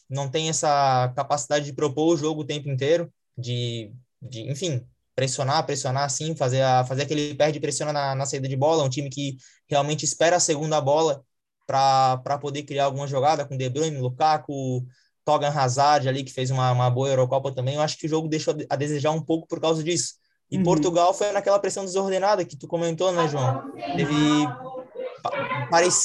não 0.10 0.30
tem 0.30 0.50
essa 0.50 1.12
capacidade 1.16 1.66
de 1.66 1.74
propor 1.74 2.14
o 2.14 2.18
jogo 2.18 2.42
o 2.42 2.46
tempo 2.46 2.70
inteiro, 2.70 3.12
de, 3.38 3.94
de 4.22 4.50
enfim, 4.52 4.86
pressionar, 5.16 5.66
pressionar 5.66 6.04
assim, 6.04 6.36
fazer, 6.36 6.62
a, 6.62 6.84
fazer 6.84 7.04
aquele 7.04 7.34
perde 7.36 7.60
pressiona 7.60 7.94
na, 7.94 8.16
na 8.16 8.26
saída 8.26 8.48
de 8.48 8.56
bola, 8.58 8.84
um 8.84 8.90
time 8.90 9.10
que 9.10 9.38
realmente 9.70 10.04
espera 10.04 10.36
a 10.36 10.40
segunda 10.40 10.82
bola 10.82 11.24
para 11.66 12.38
poder 12.40 12.64
criar 12.64 12.86
alguma 12.86 13.08
jogada 13.08 13.46
com 13.46 13.56
De 13.56 13.70
Bruyne, 13.70 13.98
Lukaku, 13.98 14.86
Togan 15.32 15.50
Hazard 15.50 16.10
ali, 16.10 16.24
que 16.24 16.34
fez 16.34 16.52
uma, 16.52 16.72
uma 16.72 16.90
boa 16.90 17.08
Eurocopa 17.08 17.54
também, 17.54 17.76
eu 17.76 17.82
acho 17.82 17.98
que 17.98 18.06
o 18.06 18.10
jogo 18.10 18.28
deixou 18.28 18.54
a 18.70 18.76
desejar 18.76 19.12
um 19.12 19.22
pouco 19.22 19.48
por 19.48 19.62
causa 19.62 19.82
disso. 19.82 20.16
E 20.50 20.58
uhum. 20.58 20.64
Portugal 20.64 21.14
foi 21.14 21.32
naquela 21.32 21.60
pressão 21.60 21.86
desordenada 21.86 22.44
que 22.44 22.58
tu 22.58 22.68
comentou, 22.68 23.14
né, 23.14 23.28
João? 23.30 23.72
Teve... 23.96 24.14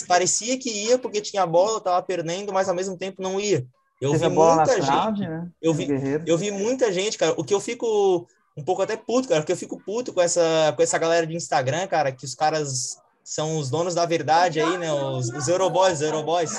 Parecia, 0.06 0.58
que 0.58 0.70
ia 0.70 0.98
porque 0.98 1.20
tinha 1.20 1.42
a 1.42 1.46
bola, 1.46 1.80
tava 1.80 2.00
perdendo, 2.02 2.52
mas 2.52 2.68
ao 2.68 2.74
mesmo 2.74 2.96
tempo 2.96 3.20
não 3.20 3.40
ia. 3.40 3.66
Eu 4.00 4.12
vi 4.12 4.28
muita 4.28 4.80
gente. 4.80 5.20
Né? 5.20 5.48
eu, 5.60 5.74
vi, 5.74 5.88
eu 6.26 6.38
vi 6.38 6.50
muita 6.50 6.92
gente, 6.92 7.18
cara. 7.18 7.34
O 7.36 7.42
que 7.42 7.54
eu 7.54 7.60
fico 7.60 8.28
um 8.56 8.62
pouco 8.62 8.82
até 8.82 8.96
puto, 8.96 9.28
cara, 9.28 9.40
porque 9.40 9.52
eu 9.52 9.56
fico 9.56 9.82
puto 9.82 10.12
com 10.12 10.20
essa, 10.20 10.72
com 10.76 10.82
essa 10.82 10.98
galera 10.98 11.26
de 11.26 11.34
Instagram, 11.34 11.86
cara, 11.86 12.12
que 12.12 12.24
os 12.24 12.34
caras 12.34 12.98
são 13.26 13.58
os 13.58 13.68
donos 13.68 13.92
da 13.92 14.06
verdade 14.06 14.60
aí, 14.60 14.78
né? 14.78 14.92
Os, 14.92 15.28
os 15.30 15.48
Euroboys, 15.48 16.00
Euroboys. 16.00 16.52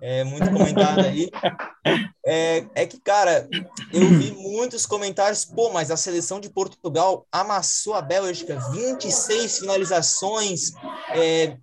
É 0.00 0.24
muito 0.24 0.50
comentado 0.50 1.00
aí. 1.00 1.28
É, 2.24 2.66
é 2.74 2.86
que, 2.86 2.98
cara, 2.98 3.48
eu 3.92 4.08
vi 4.18 4.32
muitos 4.32 4.86
comentários, 4.86 5.44
pô, 5.44 5.70
mas 5.70 5.90
a 5.90 5.96
seleção 5.96 6.40
de 6.40 6.48
Portugal 6.48 7.26
amassou 7.32 7.94
a 7.94 8.00
Bélgica, 8.00 8.58
26 8.70 9.58
finalizações, 9.58 10.72
é, 11.10 11.56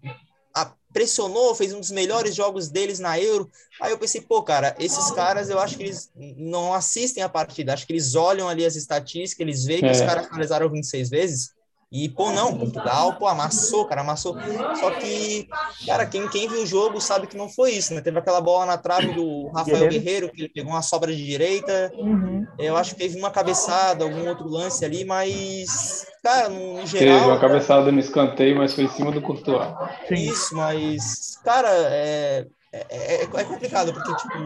pressionou, 0.96 1.54
fez 1.54 1.74
um 1.74 1.80
dos 1.82 1.92
melhores 1.92 2.34
jogos 2.34 2.70
deles 2.70 3.00
na 3.00 3.20
Euro. 3.20 3.50
Aí 3.82 3.92
eu 3.92 3.98
pensei, 3.98 4.22
pô, 4.22 4.42
cara, 4.42 4.74
esses 4.80 5.12
caras 5.12 5.50
eu 5.50 5.60
acho 5.60 5.76
que 5.76 5.84
eles 5.84 6.10
não 6.38 6.74
assistem 6.74 7.22
a 7.22 7.28
partida, 7.28 7.74
acho 7.74 7.86
que 7.86 7.92
eles 7.92 8.16
olham 8.16 8.48
ali 8.48 8.66
as 8.66 8.78
estatísticas, 8.78 9.42
eles 9.42 9.66
veem 9.66 9.82
que 9.82 9.88
é. 9.88 9.92
os 9.92 10.00
caras 10.00 10.28
finalizaram 10.28 10.70
26 10.70 11.10
vezes. 11.10 11.55
E, 11.92 12.10
pô, 12.10 12.32
não, 12.32 12.58
Portugal, 12.58 13.16
pô, 13.18 13.28
amassou, 13.28 13.86
cara, 13.86 14.02
amassou. 14.02 14.36
Só 14.80 14.92
que, 14.92 15.48
cara, 15.86 16.06
quem, 16.06 16.28
quem 16.30 16.48
viu 16.48 16.64
o 16.64 16.66
jogo 16.66 17.00
sabe 17.00 17.28
que 17.28 17.38
não 17.38 17.48
foi 17.48 17.72
isso, 17.72 17.94
né? 17.94 18.02
Teve 18.02 18.20
aquela 18.20 18.42
bola 18.42 18.66
na 18.66 18.78
trave 18.78 19.14
do 19.14 19.48
Rafael 19.50 19.88
Guerreiro, 19.88 20.30
que 20.30 20.42
ele 20.42 20.50
pegou 20.50 20.72
uma 20.72 20.82
sobra 20.82 21.16
de 21.16 21.26
direita. 21.26 21.92
Uhum. 21.96 22.46
Eu 22.60 22.76
acho 22.76 22.92
que 22.92 23.00
teve 23.00 23.18
uma 23.18 23.32
cabeçada, 23.32 24.04
algum 24.04 24.28
outro 24.28 24.50
lance 24.50 24.84
ali, 24.84 25.06
mas 25.06 26.06
Cara, 26.26 26.50
no, 26.50 26.82
no 26.82 26.88
geral. 26.88 27.20
Teve 27.20 27.30
uma 27.30 27.40
cabeçada 27.40 27.92
no 27.92 28.00
escanteio, 28.00 28.58
mas 28.58 28.74
foi 28.74 28.86
em 28.86 28.90
cima 28.90 29.12
do 29.12 29.22
Courtois. 29.22 29.68
Isso, 30.10 30.56
mas, 30.56 31.40
cara, 31.44 31.70
é, 31.70 32.48
é, 32.74 32.86
é, 32.90 33.24
é, 33.24 33.44
complicado, 33.44 33.94
porque, 33.94 34.16
tipo, 34.16 34.38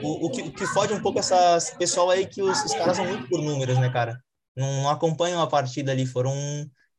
o, 0.00 0.26
o, 0.26 0.30
que, 0.30 0.42
o 0.42 0.52
que 0.52 0.64
fode 0.68 0.94
um 0.94 1.02
pouco 1.02 1.18
essa, 1.18 1.56
esse 1.56 1.76
pessoal 1.76 2.08
aí 2.08 2.24
que 2.24 2.40
os, 2.40 2.64
os 2.64 2.72
caras 2.72 2.96
são 2.96 3.04
muito 3.04 3.28
por 3.28 3.42
números, 3.42 3.78
né, 3.78 3.90
cara? 3.90 4.16
Não, 4.56 4.82
não 4.82 4.90
acompanham 4.90 5.40
a 5.40 5.46
partida 5.46 5.92
ali, 5.92 6.06
foram 6.06 6.34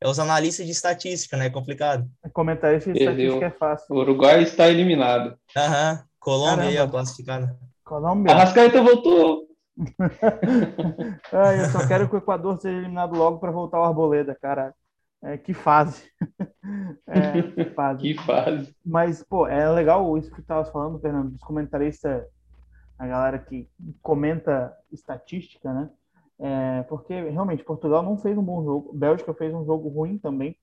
é 0.02 0.08
os 0.08 0.18
analistas 0.18 0.66
de 0.66 0.72
estatística, 0.72 1.36
né? 1.36 1.46
É 1.46 1.50
complicado. 1.50 2.10
Comentarista 2.32 2.92
de 2.92 2.98
estatística 2.98 3.46
é 3.46 3.50
fácil. 3.50 3.94
O 3.94 4.00
Uruguai 4.00 4.42
está 4.42 4.68
eliminado. 4.68 5.38
Aham. 5.56 6.02
Colômbia 6.18 6.68
aí, 6.68 6.78
ó, 6.78 6.88
classificada. 6.88 7.56
Colômbia. 7.84 8.34
A 8.34 8.38
Rascaeta 8.38 8.82
voltou. 8.82 9.46
ah, 11.32 11.54
eu 11.54 11.64
só 11.70 11.86
quero 11.86 12.08
que 12.08 12.16
o 12.16 12.18
Equador 12.18 12.60
seja 12.60 12.76
eliminado 12.76 13.16
logo 13.16 13.38
para 13.38 13.52
voltar 13.52 13.78
ao 13.78 13.84
Arboleda, 13.84 14.34
cara. 14.34 14.74
É, 15.22 15.38
que 15.38 15.54
fase. 15.54 16.10
é, 17.06 17.42
que 17.42 17.64
fase. 17.66 18.02
que 18.02 18.14
fase. 18.14 18.76
Mas, 18.84 19.22
pô, 19.22 19.46
é 19.46 19.70
legal 19.70 20.18
isso 20.18 20.30
que 20.30 20.36
tu 20.36 20.42
estava 20.42 20.64
falando, 20.64 20.98
Fernando, 20.98 21.30
dos 21.30 21.40
comentaristas, 21.42 22.24
a 22.98 23.06
galera 23.06 23.38
que 23.38 23.68
comenta 24.02 24.76
estatística, 24.90 25.72
né? 25.72 25.88
É, 26.44 26.82
porque 26.88 27.14
realmente 27.30 27.62
Portugal 27.62 28.02
não 28.02 28.18
fez 28.18 28.36
um 28.36 28.42
bom 28.42 28.64
jogo, 28.64 28.92
Bélgica 28.92 29.32
fez 29.32 29.54
um 29.54 29.64
jogo 29.64 29.88
ruim 29.88 30.18
também, 30.18 30.56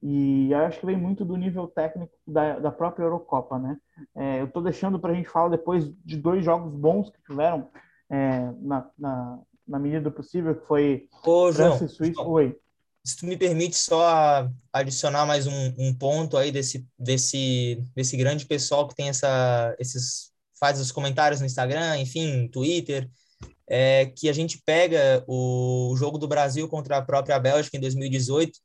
e 0.00 0.54
acho 0.54 0.78
que 0.78 0.86
vem 0.86 0.96
muito 0.96 1.24
do 1.24 1.36
nível 1.36 1.66
técnico 1.66 2.12
da, 2.24 2.60
da 2.60 2.70
própria 2.70 3.04
Eurocopa, 3.04 3.58
né? 3.58 3.76
É, 4.14 4.40
eu 4.40 4.44
estou 4.46 4.62
deixando 4.62 5.00
para 5.00 5.10
a 5.10 5.14
gente 5.16 5.28
falar 5.28 5.48
depois 5.48 5.90
de 6.04 6.16
dois 6.16 6.44
jogos 6.44 6.72
bons 6.72 7.10
que 7.10 7.20
tiveram 7.26 7.68
é, 8.08 8.52
na, 8.60 8.88
na, 8.96 9.38
na, 9.66 9.78
medida 9.80 10.02
do 10.02 10.12
possível, 10.12 10.54
que 10.54 10.64
foi 10.64 11.08
Ô, 11.24 11.52
França 11.52 11.78
João, 11.78 11.86
e 11.86 11.88
Suíça. 11.88 12.22
Oi. 12.22 12.56
Se 13.04 13.16
tu 13.16 13.26
me 13.26 13.36
permite 13.36 13.76
só 13.76 14.48
adicionar 14.72 15.26
mais 15.26 15.48
um, 15.48 15.74
um, 15.76 15.92
ponto 15.92 16.36
aí 16.36 16.52
desse, 16.52 16.86
desse, 16.96 17.82
desse 17.94 18.16
grande 18.16 18.46
pessoal 18.46 18.86
que 18.86 18.94
tem 18.94 19.08
essa, 19.08 19.74
esses 19.78 20.32
faz 20.58 20.80
os 20.80 20.92
comentários 20.92 21.40
no 21.40 21.46
Instagram, 21.46 21.98
enfim, 21.98 22.48
Twitter, 22.48 23.10
é 23.68 24.06
que 24.06 24.28
a 24.28 24.32
gente 24.32 24.62
pega 24.64 25.24
o 25.26 25.94
jogo 25.96 26.18
do 26.18 26.28
Brasil 26.28 26.68
contra 26.68 26.98
a 26.98 27.02
própria 27.02 27.38
Bélgica 27.38 27.76
em 27.76 27.80
2018, 27.80 28.58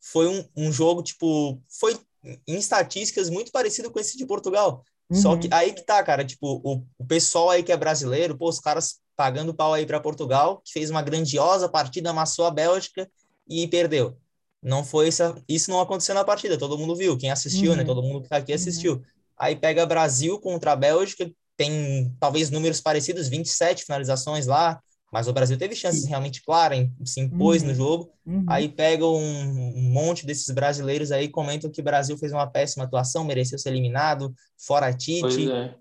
foi 0.00 0.28
um, 0.28 0.44
um 0.56 0.72
jogo, 0.72 1.02
tipo, 1.02 1.60
foi 1.68 1.98
em 2.46 2.56
estatísticas 2.56 3.28
muito 3.28 3.50
parecido 3.50 3.90
com 3.90 3.98
esse 3.98 4.16
de 4.16 4.26
Portugal. 4.26 4.84
Uhum. 5.10 5.16
Só 5.16 5.36
que 5.36 5.48
aí 5.50 5.72
que 5.72 5.82
tá, 5.82 6.02
cara, 6.02 6.24
tipo, 6.24 6.60
o, 6.64 6.84
o 6.98 7.06
pessoal 7.06 7.50
aí 7.50 7.62
que 7.62 7.72
é 7.72 7.76
brasileiro, 7.76 8.36
pô, 8.36 8.48
os 8.48 8.60
caras 8.60 9.00
pagando 9.16 9.54
pau 9.54 9.72
aí 9.72 9.86
para 9.86 10.00
Portugal, 10.00 10.60
que 10.64 10.72
fez 10.72 10.90
uma 10.90 11.02
grandiosa 11.02 11.68
partida, 11.68 12.10
amassou 12.10 12.46
a 12.46 12.50
Bélgica 12.50 13.08
e 13.48 13.66
perdeu. 13.68 14.16
Não 14.62 14.82
foi 14.82 15.08
isso, 15.08 15.22
isso 15.48 15.70
não 15.70 15.80
aconteceu 15.80 16.14
na 16.14 16.24
partida, 16.24 16.58
todo 16.58 16.78
mundo 16.78 16.96
viu, 16.96 17.18
quem 17.18 17.30
assistiu, 17.30 17.70
né? 17.70 17.70
uhum. 17.70 17.76
né? 17.76 17.84
Todo 17.84 18.02
mundo 18.02 18.22
que 18.22 18.28
tá 18.28 18.38
aqui 18.38 18.52
uhum. 18.52 18.56
assistiu. 18.56 18.92
Uhum. 18.94 19.02
Aí 19.36 19.56
pega 19.56 19.86
Brasil 19.86 20.38
contra 20.40 20.72
a 20.72 20.76
Bélgica, 20.76 21.30
tem 21.56 22.14
talvez 22.18 22.50
números 22.50 22.80
parecidos, 22.80 23.28
27 23.28 23.84
finalizações 23.84 24.46
lá, 24.46 24.80
mas 25.12 25.28
o 25.28 25.32
Brasil 25.32 25.56
teve 25.56 25.76
chances 25.76 26.04
realmente 26.06 26.42
claras, 26.42 26.88
se 27.04 27.20
impôs 27.20 27.62
uhum. 27.62 27.68
no 27.68 27.74
jogo. 27.74 28.10
Uhum. 28.26 28.44
Aí 28.48 28.68
pega 28.68 29.06
um, 29.06 29.76
um, 29.76 29.92
monte 29.92 30.26
desses 30.26 30.52
brasileiros 30.52 31.12
aí, 31.12 31.28
comentam 31.28 31.70
que 31.70 31.80
o 31.80 31.84
Brasil 31.84 32.18
fez 32.18 32.32
uma 32.32 32.48
péssima 32.48 32.84
atuação, 32.84 33.24
mereceu 33.24 33.56
ser 33.56 33.68
eliminado, 33.68 34.34
fora 34.58 34.92
Tite. 34.92 35.52
É. 35.52 35.74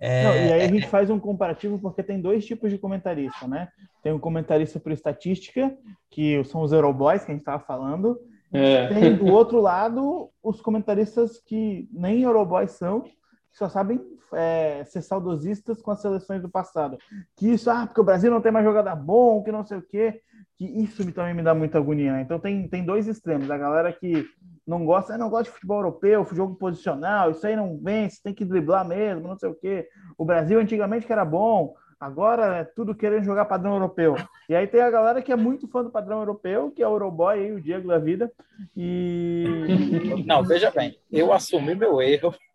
É, 0.00 0.22
Não, 0.22 0.32
e 0.32 0.52
aí 0.52 0.60
a 0.60 0.64
é, 0.64 0.68
gente 0.68 0.84
é... 0.84 0.88
faz 0.88 1.10
um 1.10 1.18
comparativo 1.18 1.76
porque 1.80 2.04
tem 2.04 2.20
dois 2.20 2.46
tipos 2.46 2.70
de 2.70 2.78
comentarista, 2.78 3.48
né? 3.48 3.68
Tem 4.00 4.12
um 4.12 4.18
comentarista 4.18 4.78
por 4.78 4.92
estatística, 4.92 5.76
que 6.08 6.42
são 6.44 6.62
os 6.62 6.70
Euroboys 6.70 7.24
que 7.24 7.32
a 7.32 7.34
gente 7.34 7.42
estava 7.42 7.62
falando. 7.62 8.16
É. 8.52 8.86
Tem 8.94 9.16
do 9.16 9.26
outro 9.26 9.60
lado 9.60 10.30
os 10.40 10.60
comentaristas 10.60 11.38
que 11.38 11.88
nem 11.92 12.22
Euroboys 12.22 12.70
são, 12.72 13.00
que 13.00 13.12
só 13.52 13.68
sabem 13.68 14.00
é, 14.32 14.84
ser 14.84 15.02
saudosistas 15.02 15.80
com 15.80 15.90
as 15.90 16.00
seleções 16.00 16.42
do 16.42 16.48
passado. 16.48 16.98
Que 17.36 17.50
isso, 17.50 17.70
ah, 17.70 17.86
porque 17.86 18.00
o 18.00 18.04
Brasil 18.04 18.30
não 18.30 18.40
tem 18.40 18.52
mais 18.52 18.64
jogada 18.64 18.94
bom, 18.94 19.42
que 19.42 19.52
não 19.52 19.64
sei 19.64 19.78
o 19.78 19.82
quê. 19.82 20.20
Que 20.56 20.64
isso 20.64 21.10
também 21.12 21.34
me 21.34 21.42
dá 21.42 21.54
muita 21.54 21.78
agonia. 21.78 22.12
Né? 22.12 22.22
Então 22.22 22.38
tem, 22.38 22.68
tem 22.68 22.84
dois 22.84 23.06
extremos. 23.06 23.50
A 23.50 23.56
galera 23.56 23.92
que 23.92 24.26
não 24.66 24.84
gosta, 24.84 25.16
não 25.16 25.30
gosta 25.30 25.44
de 25.44 25.50
futebol 25.50 25.78
europeu, 25.78 26.26
jogo 26.32 26.56
posicional, 26.56 27.30
isso 27.30 27.46
aí 27.46 27.56
não 27.56 27.78
vence, 27.78 28.22
tem 28.22 28.34
que 28.34 28.44
driblar 28.44 28.86
mesmo, 28.86 29.26
não 29.26 29.38
sei 29.38 29.48
o 29.48 29.54
quê. 29.54 29.88
O 30.16 30.26
Brasil 30.26 30.60
antigamente 30.60 31.06
que 31.06 31.12
era 31.12 31.24
bom, 31.24 31.74
Agora 32.00 32.58
é 32.58 32.64
tudo 32.64 32.94
querendo 32.94 33.24
jogar 33.24 33.44
padrão 33.46 33.72
europeu. 33.72 34.14
E 34.48 34.54
aí 34.54 34.68
tem 34.68 34.80
a 34.80 34.90
galera 34.90 35.20
que 35.20 35.32
é 35.32 35.36
muito 35.36 35.66
fã 35.66 35.82
do 35.82 35.90
padrão 35.90 36.20
europeu, 36.20 36.70
que 36.70 36.80
é 36.80 36.86
o 36.86 36.92
Euroboy 36.92 37.40
aí, 37.40 37.52
o 37.52 37.60
Diego 37.60 37.88
da 37.88 37.98
vida. 37.98 38.30
E. 38.76 39.44
Não, 40.24 40.44
veja 40.44 40.70
bem, 40.70 40.96
eu 41.10 41.32
assumi 41.32 41.74
meu 41.74 42.00
erro. 42.00 42.32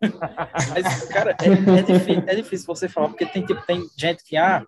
Mas, 0.72 1.04
cara, 1.08 1.36
é, 1.42 1.78
é, 1.78 1.82
difícil, 1.82 2.24
é 2.26 2.34
difícil 2.34 2.66
você 2.66 2.88
falar, 2.88 3.08
porque 3.08 3.26
tem, 3.26 3.44
tipo, 3.44 3.60
tem 3.66 3.86
gente 3.98 4.24
que 4.24 4.34
ah, 4.34 4.66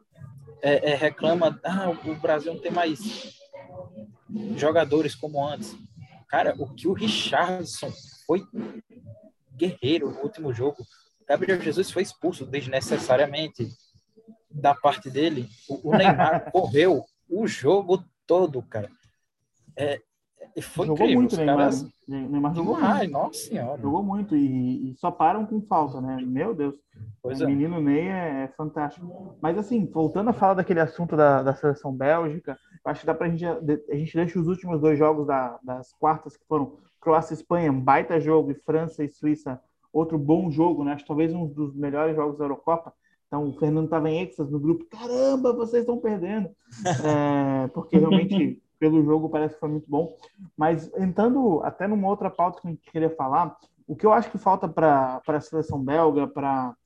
é, 0.61 0.91
é, 0.91 0.95
reclama, 0.95 1.59
ah, 1.65 1.89
o 2.05 2.15
Brasil 2.17 2.53
não 2.53 2.61
tem 2.61 2.71
mais 2.71 3.01
jogadores 4.57 5.15
como 5.15 5.43
antes. 5.43 5.75
Cara, 6.29 6.55
o 6.59 6.75
que 6.75 6.87
o 6.87 6.93
Richardson 6.93 7.91
foi 8.27 8.45
guerreiro 9.57 10.11
no 10.11 10.21
último 10.21 10.53
jogo. 10.53 10.85
Gabriel 11.27 11.61
Jesus 11.63 11.91
foi 11.91 12.03
expulso 12.03 12.45
desnecessariamente 12.45 13.67
da 14.61 14.75
parte 14.75 15.11
dele, 15.11 15.49
o, 15.69 15.97
Neymar 15.97 16.51
correu 16.53 17.05
o 17.29 17.47
jogo 17.47 18.03
todo, 18.27 18.63
cara. 18.63 18.91
É, 19.77 20.01
foi 20.63 20.87
jogou 20.87 21.05
incrível, 21.05 21.21
muito, 21.21 21.37
Neymar. 21.37 21.57
Caras... 21.57 21.87
Neymar 22.09 22.55
jogou 22.55 22.77
Demais, 22.77 22.99
muito. 22.99 23.13
Nossa 23.13 23.39
senhora. 23.39 23.83
Jogou 23.83 24.03
muito 24.03 24.37
e, 24.37 24.91
e, 24.91 24.95
só 24.97 25.11
param 25.11 25.45
com 25.45 25.61
falta, 25.61 26.01
né? 26.01 26.17
Meu 26.23 26.55
Deus. 26.55 26.77
Pois 27.23 27.41
o 27.41 27.45
é. 27.45 27.47
menino 27.47 27.81
Ney 27.81 28.09
é, 28.09 28.45
é, 28.45 28.49
fantástico. 28.57 29.37
Mas 29.41 29.59
assim, 29.59 29.85
voltando 29.85 30.31
a 30.31 30.33
falar 30.33 30.55
daquele 30.55 30.81
assunto 30.81 31.17
da, 31.17 31.43
da 31.43 31.55
seleção 31.55 31.93
bélgica, 31.93 32.59
acho 32.85 33.01
que 33.01 33.07
dá 33.07 33.15
pra 33.15 33.29
gente. 33.29 33.45
A 33.45 33.95
gente 33.97 34.15
deixa 34.15 34.39
os 34.39 34.47
últimos 34.47 34.81
dois 34.81 34.99
jogos 34.99 35.27
da, 35.27 35.59
das 35.63 35.93
quartas, 35.95 36.37
que 36.37 36.47
foram 36.47 36.79
Croácia 37.01 37.35
e 37.35 37.37
Espanha, 37.37 37.71
um 37.73 37.81
baita 37.81 38.21
jogo, 38.21 38.51
e 38.51 38.55
França 38.55 39.05
e 39.05 39.09
Suíça, 39.09 39.61
outro 39.93 40.19
bom 40.19 40.51
jogo, 40.51 40.85
né? 40.85 40.93
Acho 40.93 41.05
que 41.05 41.09
talvez 41.09 41.35
um 41.35 41.47
dos 41.47 41.75
melhores 41.75 42.17
jogos 42.17 42.39
da 42.39 42.45
Eurocopa. 42.45 42.95
Então, 43.27 43.49
o 43.49 43.59
Fernando 43.59 43.87
estava 43.87 44.09
em 44.09 44.23
êxtase 44.23 44.51
no 44.51 44.61
grupo. 44.61 44.87
Caramba, 44.87 45.53
vocês 45.53 45.83
estão 45.83 45.99
perdendo. 45.99 46.49
É, 47.05 47.67
porque 47.69 47.99
realmente, 47.99 48.63
pelo 48.79 49.03
jogo, 49.05 49.29
parece 49.29 49.55
que 49.55 49.61
foi 49.61 49.69
muito 49.69 49.91
bom. 49.91 50.17
Mas 50.57 50.93
entrando 50.97 51.61
até 51.65 51.87
numa 51.89 52.09
outra 52.09 52.31
pauta 52.31 52.61
que 52.61 52.69
a 52.69 52.71
gente 52.71 52.91
queria 52.91 53.11
falar, 53.11 53.57
o 53.87 53.97
que 53.97 54.07
eu 54.07 54.13
acho 54.13 54.31
que 54.31 54.39
falta 54.39 54.69
para 54.69 55.21
a 55.27 55.41
seleção 55.41 55.83
belga, 55.83 56.27
para 56.27 56.69
a 56.69 56.77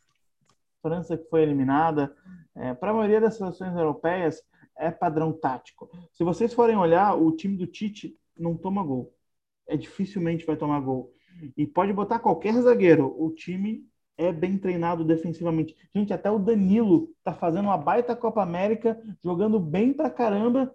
França 0.83 1.17
que 1.17 1.29
foi 1.29 1.43
eliminada, 1.43 2.15
é, 2.55 2.75
para 2.75 2.91
a 2.91 2.95
maioria 2.95 3.21
das 3.21 3.37
seleções 3.37 3.75
europeias, 3.77 4.43
é 4.79 4.91
padrão 4.91 5.33
tático. 5.33 5.91
Se 6.13 6.25
vocês 6.25 6.55
forem 6.55 6.77
olhar, 6.77 7.15
o 7.15 7.33
time 7.33 7.57
do 7.57 7.67
Tite 7.67 8.17
não 8.37 8.57
toma 8.57 8.83
gol. 8.83 9.15
É 9.69 9.77
dificilmente 9.77 10.47
vai 10.47 10.57
tomar 10.57 10.81
gol. 10.81 11.13
E 11.57 11.67
pode 11.67 11.93
botar 11.93 12.19
qualquer 12.19 12.55
zagueiro, 12.55 13.15
o 13.19 13.31
time 13.31 13.87
é 14.21 14.33
bem 14.33 14.59
treinado 14.59 15.03
defensivamente. 15.03 15.75
Gente, 15.95 16.13
até 16.13 16.31
o 16.31 16.39
Danilo 16.39 17.09
tá 17.25 17.33
fazendo 17.33 17.67
uma 17.67 17.79
baita 17.79 18.15
Copa 18.15 18.43
América, 18.43 19.01
jogando 19.25 19.59
bem 19.59 19.93
pra 19.95 20.11
caramba, 20.11 20.75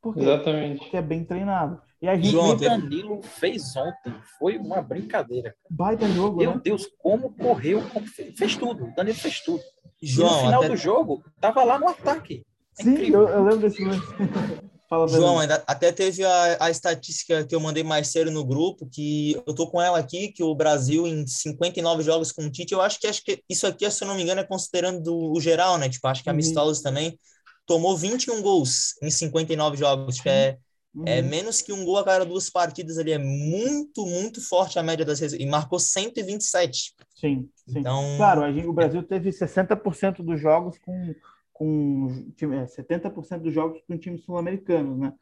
porque, 0.00 0.20
Exatamente. 0.20 0.78
porque 0.78 0.96
é 0.96 1.02
bem 1.02 1.24
treinado. 1.24 1.80
E 2.00 2.08
a 2.08 2.16
gente 2.16 2.36
o 2.36 2.54
Danilo 2.54 3.20
fez 3.22 3.74
ontem, 3.76 4.14
foi 4.38 4.56
uma 4.56 4.80
brincadeira. 4.80 5.54
Baita 5.70 6.08
jogo, 6.08 6.38
Meu 6.38 6.54
né? 6.54 6.60
Deus, 6.62 6.86
como 6.98 7.34
correu, 7.34 7.82
como 7.92 8.06
fez, 8.06 8.38
fez, 8.38 8.56
tudo. 8.56 8.86
O 8.86 8.94
Danilo 8.94 9.16
fez 9.16 9.40
tudo. 9.40 9.62
João, 10.02 10.28
e 10.28 10.32
no 10.32 10.40
final 10.40 10.60
até... 10.60 10.68
do 10.70 10.76
jogo, 10.76 11.22
tava 11.40 11.64
lá 11.64 11.78
no 11.78 11.88
ataque. 11.88 12.44
É 12.78 12.82
Sim, 12.82 12.96
eu, 13.10 13.28
eu, 13.28 13.44
lembro 13.44 13.60
desse 13.60 13.84
lance. 13.84 14.06
Fala, 14.88 15.08
João, 15.08 15.40
ainda, 15.40 15.64
até 15.66 15.90
teve 15.90 16.24
a, 16.24 16.64
a 16.66 16.70
estatística 16.70 17.44
que 17.44 17.54
eu 17.54 17.58
mandei 17.58 17.82
mais 17.82 18.08
cedo 18.08 18.30
no 18.30 18.44
grupo, 18.44 18.88
que 18.88 19.34
eu 19.44 19.52
tô 19.52 19.66
com 19.66 19.82
ela 19.82 19.98
aqui, 19.98 20.28
que 20.28 20.44
o 20.44 20.54
Brasil 20.54 21.06
em 21.08 21.26
59 21.26 22.04
jogos 22.04 22.30
com 22.30 22.46
o 22.46 22.50
Tite, 22.50 22.72
eu 22.72 22.80
acho 22.80 23.00
que, 23.00 23.08
acho 23.08 23.24
que 23.24 23.42
isso 23.48 23.66
aqui, 23.66 23.90
se 23.90 24.04
eu 24.04 24.08
não 24.08 24.14
me 24.14 24.22
engano, 24.22 24.40
é 24.40 24.44
considerando 24.44 25.32
o 25.32 25.40
geral, 25.40 25.76
né? 25.76 25.88
Tipo, 25.88 26.06
acho 26.06 26.22
que 26.22 26.28
uhum. 26.28 26.34
amistosos 26.34 26.82
também, 26.82 27.18
tomou 27.66 27.96
21 27.96 28.40
gols 28.40 28.94
em 29.02 29.10
59 29.10 29.76
jogos, 29.76 30.20
que 30.20 30.28
é, 30.28 30.56
uhum. 30.94 31.02
é 31.04 31.20
menos 31.20 31.60
que 31.60 31.72
um 31.72 31.84
gol 31.84 31.98
a 31.98 32.04
cada 32.04 32.24
duas 32.24 32.48
partidas 32.48 32.96
ali, 32.96 33.10
é 33.10 33.18
muito, 33.18 34.06
muito 34.06 34.40
forte 34.40 34.78
a 34.78 34.84
média 34.84 35.04
das 35.04 35.20
e 35.20 35.46
marcou 35.46 35.80
127. 35.80 36.94
Sim, 37.16 37.48
sim. 37.66 37.80
Então, 37.80 38.04
claro, 38.16 38.44
a 38.44 38.52
gente, 38.52 38.68
o 38.68 38.72
Brasil 38.72 39.02
teve 39.02 39.30
60% 39.30 40.22
dos 40.22 40.40
jogos 40.40 40.78
com 40.78 41.12
com 41.56 42.30
time, 42.36 42.56
70% 42.56 43.32
é, 43.32 43.38
dos 43.38 43.52
jogos 43.52 43.80
com 43.88 43.96
times 43.96 44.22
sul-americanos, 44.22 44.98
né? 44.98 45.12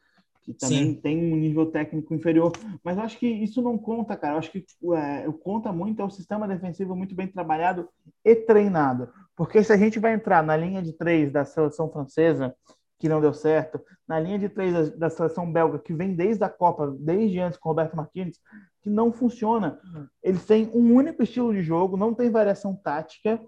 Que 0.43 0.53
também 0.53 0.93
Sim. 0.93 1.01
tem 1.01 1.33
um 1.33 1.37
nível 1.37 1.67
técnico 1.67 2.13
inferior. 2.13 2.53
Mas 2.83 2.99
acho 2.99 3.19
que 3.19 3.27
isso 3.27 3.63
não 3.63 3.79
conta, 3.79 4.17
cara. 4.17 4.35
Eu 4.35 4.39
acho 4.39 4.53
que 4.53 4.67
é, 4.95 5.27
conta 5.43 5.73
muito 5.73 6.03
é 6.03 6.05
o 6.05 6.11
sistema 6.11 6.47
defensivo 6.47 6.95
muito 6.95 7.15
bem 7.15 7.27
trabalhado 7.27 7.89
e 8.23 8.35
treinado. 8.35 9.09
Porque 9.35 9.63
se 9.63 9.73
a 9.73 9.77
gente 9.77 9.99
vai 9.99 10.13
entrar 10.13 10.43
na 10.43 10.57
linha 10.57 10.83
de 10.83 10.93
três 10.93 11.33
da 11.33 11.45
seleção 11.45 11.91
francesa, 11.91 12.55
que 12.99 13.09
não 13.09 13.21
deu 13.21 13.33
certo, 13.33 13.81
na 14.07 14.19
linha 14.19 14.39
de 14.39 14.49
três 14.49 14.91
da, 14.97 15.09
seleção 15.09 15.51
belga, 15.51 15.79
que 15.79 15.95
vem 15.95 16.15
desde 16.15 16.45
a 16.45 16.49
Copa, 16.49 16.95
desde 16.99 17.39
antes 17.39 17.59
com 17.59 17.69
o 17.69 17.73
Roberto 17.73 17.97
Martins, 17.97 18.39
que 18.83 18.91
não 18.91 19.13
funciona. 19.13 19.79
Eles 20.23 20.45
têm 20.45 20.71
um 20.75 20.95
único 20.95 21.23
estilo 21.23 21.53
de 21.53 21.63
jogo, 21.63 21.97
não 21.97 22.13
tem 22.13 22.31
variação 22.31 22.75
tática, 22.75 23.41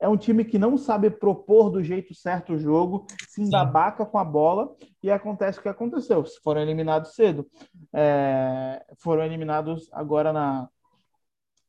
é 0.00 0.08
um 0.08 0.16
time 0.16 0.44
que 0.44 0.58
não 0.58 0.76
sabe 0.76 1.10
propor 1.10 1.70
do 1.70 1.82
jeito 1.82 2.14
certo 2.14 2.54
o 2.54 2.58
jogo, 2.58 3.06
se 3.28 3.42
embabaca 3.42 4.04
com 4.06 4.18
a 4.18 4.24
bola 4.24 4.74
e 5.02 5.10
acontece 5.10 5.58
o 5.58 5.62
que 5.62 5.68
aconteceu. 5.68 6.24
Foram 6.42 6.62
eliminados 6.62 7.14
cedo. 7.14 7.46
É, 7.92 8.84
foram 8.98 9.22
eliminados 9.24 9.88
agora 9.92 10.32
na, 10.32 10.68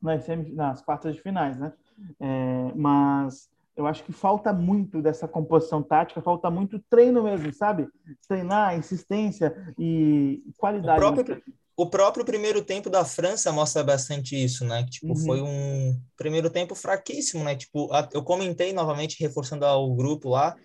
nas, 0.01 0.25
nas 0.53 0.81
quartas 0.81 1.15
de 1.15 1.21
finais, 1.21 1.57
né? 1.57 1.73
É, 2.19 2.71
mas 2.75 3.49
eu 3.75 3.85
acho 3.85 4.03
que 4.03 4.11
falta 4.11 4.51
muito 4.51 5.01
dessa 5.01 5.27
composição 5.27 5.83
tática, 5.83 6.21
falta 6.21 6.49
muito 6.49 6.79
treino 6.89 7.23
mesmo, 7.23 7.53
sabe? 7.53 7.87
Treinar, 8.27 8.77
insistência 8.77 9.55
e 9.77 10.43
qualidade. 10.57 11.03
O 11.03 11.13
próprio, 11.13 11.43
o 11.79 11.87
próprio 11.87 12.25
primeiro 12.25 12.63
tempo 12.63 12.89
da 12.89 13.05
França 13.05 13.51
mostra 13.51 13.83
bastante 13.83 14.35
isso, 14.35 14.65
né? 14.65 14.83
Tipo, 14.89 15.09
uhum. 15.09 15.15
foi 15.15 15.41
um 15.41 16.01
primeiro 16.17 16.49
tempo 16.49 16.73
fraquíssimo, 16.73 17.43
né? 17.43 17.55
Tipo, 17.55 17.87
eu 18.11 18.23
comentei 18.23 18.73
novamente, 18.73 19.21
reforçando 19.21 19.63
ao 19.63 19.93
grupo 19.95 20.29
lá, 20.29 20.55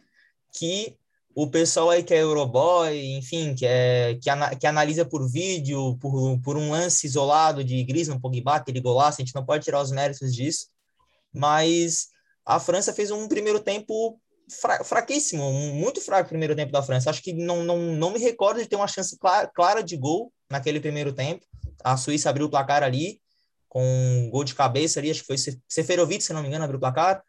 que 0.58 0.96
o 1.34 1.46
pessoal 1.50 1.90
aí 1.90 2.02
que 2.02 2.14
é 2.14 2.22
Euroboy, 2.22 2.98
enfim, 3.18 3.54
que, 3.54 3.66
é, 3.66 4.18
que, 4.22 4.30
ana, 4.30 4.56
que 4.56 4.66
analisa 4.66 5.04
por 5.04 5.30
vídeo, 5.30 5.98
por, 5.98 6.40
por 6.40 6.56
um 6.56 6.70
lance 6.70 7.06
isolado 7.06 7.62
de 7.62 7.84
Griezmann, 7.84 8.18
Pogba, 8.18 8.56
aquele 8.56 8.80
golaço, 8.80 9.20
a 9.20 9.24
gente 9.24 9.34
não 9.34 9.44
pode 9.44 9.64
tirar 9.64 9.82
os 9.82 9.92
méritos 9.92 10.34
disso, 10.34 10.68
mas 11.30 12.08
a 12.44 12.58
França 12.58 12.90
fez 12.90 13.10
um 13.10 13.28
primeiro 13.28 13.60
tempo 13.60 14.18
fra, 14.50 14.82
fraquíssimo, 14.82 15.52
muito 15.52 16.00
fraco 16.00 16.24
o 16.24 16.28
primeiro 16.30 16.56
tempo 16.56 16.72
da 16.72 16.82
França. 16.82 17.10
Acho 17.10 17.22
que 17.22 17.34
não, 17.34 17.62
não, 17.64 17.78
não 17.78 18.10
me 18.12 18.18
recordo 18.18 18.62
de 18.62 18.66
ter 18.66 18.76
uma 18.76 18.88
chance 18.88 19.18
clara, 19.18 19.46
clara 19.46 19.82
de 19.82 19.96
gol 19.96 20.32
naquele 20.52 20.78
primeiro 20.78 21.12
tempo. 21.12 21.44
A 21.82 21.96
Suíça 21.96 22.30
abriu 22.30 22.46
o 22.46 22.50
placar 22.50 22.82
ali, 22.82 23.20
com 23.68 23.82
um 23.82 24.30
gol 24.30 24.44
de 24.44 24.54
cabeça 24.54 25.00
ali, 25.00 25.10
acho 25.10 25.20
que 25.20 25.26
foi 25.26 25.36
Seferovic, 25.68 26.22
se 26.22 26.32
não 26.32 26.42
me 26.42 26.48
engano, 26.48 26.64
abriu 26.64 26.76
o 26.76 26.80
placar. 26.80 27.22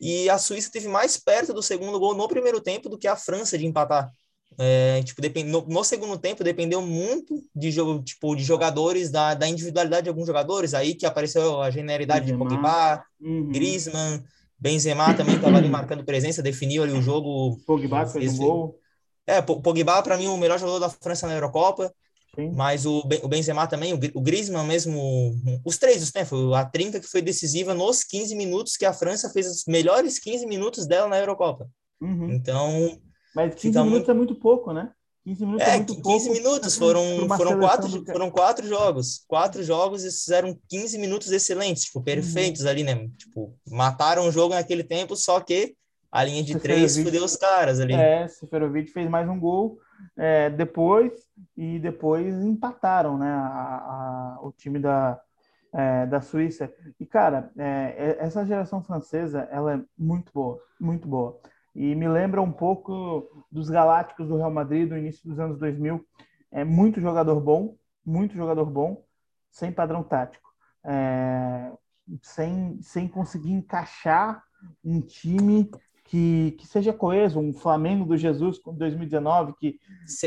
E 0.00 0.28
a 0.28 0.38
Suíça 0.38 0.70
teve 0.72 0.88
mais 0.88 1.16
perto 1.16 1.52
do 1.52 1.62
segundo 1.62 2.00
gol 2.00 2.16
no 2.16 2.26
primeiro 2.26 2.60
tempo 2.60 2.88
do 2.88 2.98
que 2.98 3.06
a 3.06 3.14
França 3.14 3.56
de 3.56 3.66
empatar. 3.66 4.10
É, 4.58 5.02
tipo, 5.02 5.20
depend... 5.22 5.48
no, 5.48 5.64
no, 5.66 5.84
segundo 5.84 6.18
tempo 6.18 6.44
dependeu 6.44 6.82
muito 6.82 7.42
de 7.54 7.70
jogo, 7.70 8.02
tipo, 8.02 8.34
de 8.34 8.42
jogadores, 8.42 9.10
da, 9.10 9.34
da 9.34 9.48
individualidade 9.48 10.04
de 10.04 10.08
alguns 10.08 10.26
jogadores, 10.26 10.74
aí 10.74 10.94
que 10.94 11.06
apareceu 11.06 11.62
a 11.62 11.70
genialidade 11.70 12.26
Benzema. 12.26 12.44
de 12.44 12.54
Pogba, 12.56 13.04
uhum. 13.20 13.48
Griezmann, 13.50 14.22
Benzema 14.58 15.12
também 15.14 15.36
estava 15.36 15.56
ali 15.56 15.68
marcando 15.68 16.04
presença, 16.04 16.42
definiu 16.42 16.82
ali 16.82 16.92
o 16.92 17.02
jogo. 17.02 17.58
Pogba 17.66 18.06
fez 18.06 18.34
um 18.34 18.36
gol. 18.38 18.78
É, 19.26 19.40
Pogba 19.40 20.02
para 20.02 20.16
mim 20.16 20.28
o 20.28 20.36
melhor 20.36 20.58
jogador 20.58 20.78
da 20.78 20.90
França 20.90 21.26
na 21.26 21.34
Eurocopa. 21.34 21.92
Sim. 22.34 22.50
Mas 22.54 22.86
o, 22.86 23.02
o 23.22 23.28
Benzema 23.28 23.66
também, 23.66 23.92
o 23.92 24.20
Griezmann 24.20 24.66
mesmo, 24.66 25.34
os 25.64 25.76
três, 25.76 26.12
né? 26.14 26.24
Foi 26.24 26.54
a 26.54 26.64
trinca 26.64 26.98
que 26.98 27.06
foi 27.06 27.20
decisiva 27.20 27.74
nos 27.74 28.02
15 28.02 28.34
minutos 28.34 28.76
que 28.76 28.86
a 28.86 28.92
França 28.92 29.28
fez 29.28 29.46
os 29.46 29.64
melhores 29.66 30.18
15 30.18 30.46
minutos 30.46 30.86
dela 30.86 31.08
na 31.08 31.18
Eurocopa. 31.18 31.68
Uhum. 32.00 32.30
Então. 32.30 32.98
Mas 33.34 33.54
15 33.54 33.78
minutos 33.78 33.90
muito... 33.90 34.10
é 34.10 34.14
muito 34.14 34.34
pouco, 34.34 34.72
né? 34.72 34.90
15 35.24 35.44
minutos 35.44 35.66
é, 35.66 35.70
é 35.70 35.76
muito 35.76 35.94
15 35.94 36.02
pouco 36.02 36.32
minutos, 36.32 36.76
foram, 36.76 37.28
foram, 37.36 37.60
quatro, 37.60 37.88
do... 37.88 38.04
foram 38.04 38.30
quatro 38.30 38.66
jogos. 38.66 39.24
Quatro 39.28 39.62
jogos 39.62 40.02
e 40.02 40.10
fizeram 40.10 40.58
15 40.68 40.98
minutos 40.98 41.30
excelentes, 41.30 41.84
tipo, 41.84 42.02
perfeitos 42.02 42.62
uhum. 42.62 42.68
ali, 42.70 42.82
né? 42.82 43.08
Tipo, 43.18 43.54
mataram 43.68 44.26
o 44.26 44.32
jogo 44.32 44.54
naquele 44.54 44.82
tempo, 44.82 45.14
só 45.16 45.38
que 45.38 45.74
a 46.10 46.24
linha 46.24 46.42
de 46.42 46.58
três 46.58 46.96
fudeu 46.96 47.24
os 47.24 47.36
caras 47.36 47.78
ali. 47.78 47.92
É, 47.92 48.26
Seferovic 48.26 48.90
fez 48.90 49.08
mais 49.08 49.28
um 49.28 49.38
gol 49.38 49.78
é, 50.16 50.50
depois 50.50 51.12
e 51.56 51.78
depois 51.78 52.34
empataram, 52.44 53.18
né? 53.18 53.30
A, 53.30 54.36
a, 54.36 54.38
o 54.42 54.52
time 54.52 54.78
da, 54.78 55.20
é, 55.72 56.06
da 56.06 56.20
Suíça. 56.20 56.72
E, 56.98 57.06
cara, 57.06 57.50
é, 57.56 57.94
é 57.96 58.16
essa 58.20 58.44
geração 58.44 58.82
francesa, 58.82 59.48
ela 59.50 59.74
é 59.74 59.80
muito 59.98 60.32
boa, 60.32 60.58
muito 60.80 61.08
boa 61.08 61.40
e 61.74 61.94
me 61.94 62.06
lembra 62.06 62.42
um 62.42 62.52
pouco 62.52 63.44
dos 63.50 63.70
Galácticos 63.70 64.28
do 64.28 64.36
Real 64.36 64.50
Madrid 64.50 64.88
do 64.88 64.96
início 64.96 65.26
dos 65.28 65.38
anos 65.38 65.58
2000. 65.58 66.04
É 66.50 66.64
muito 66.64 67.00
jogador 67.00 67.40
bom, 67.40 67.76
muito 68.04 68.34
jogador 68.34 68.66
bom, 68.66 69.02
sem 69.50 69.72
padrão 69.72 70.02
tático, 70.02 70.50
é, 70.84 71.72
sem, 72.20 72.80
sem 72.82 73.08
conseguir 73.08 73.52
encaixar 73.52 74.42
um 74.84 75.00
time 75.00 75.70
que, 76.12 76.50
que 76.58 76.66
seja 76.66 76.92
coeso, 76.92 77.40
um 77.40 77.54
Flamengo 77.54 78.04
do 78.04 78.18
Jesus 78.18 78.58
com 78.58 78.74
2019 78.74 79.54
que 79.58 79.80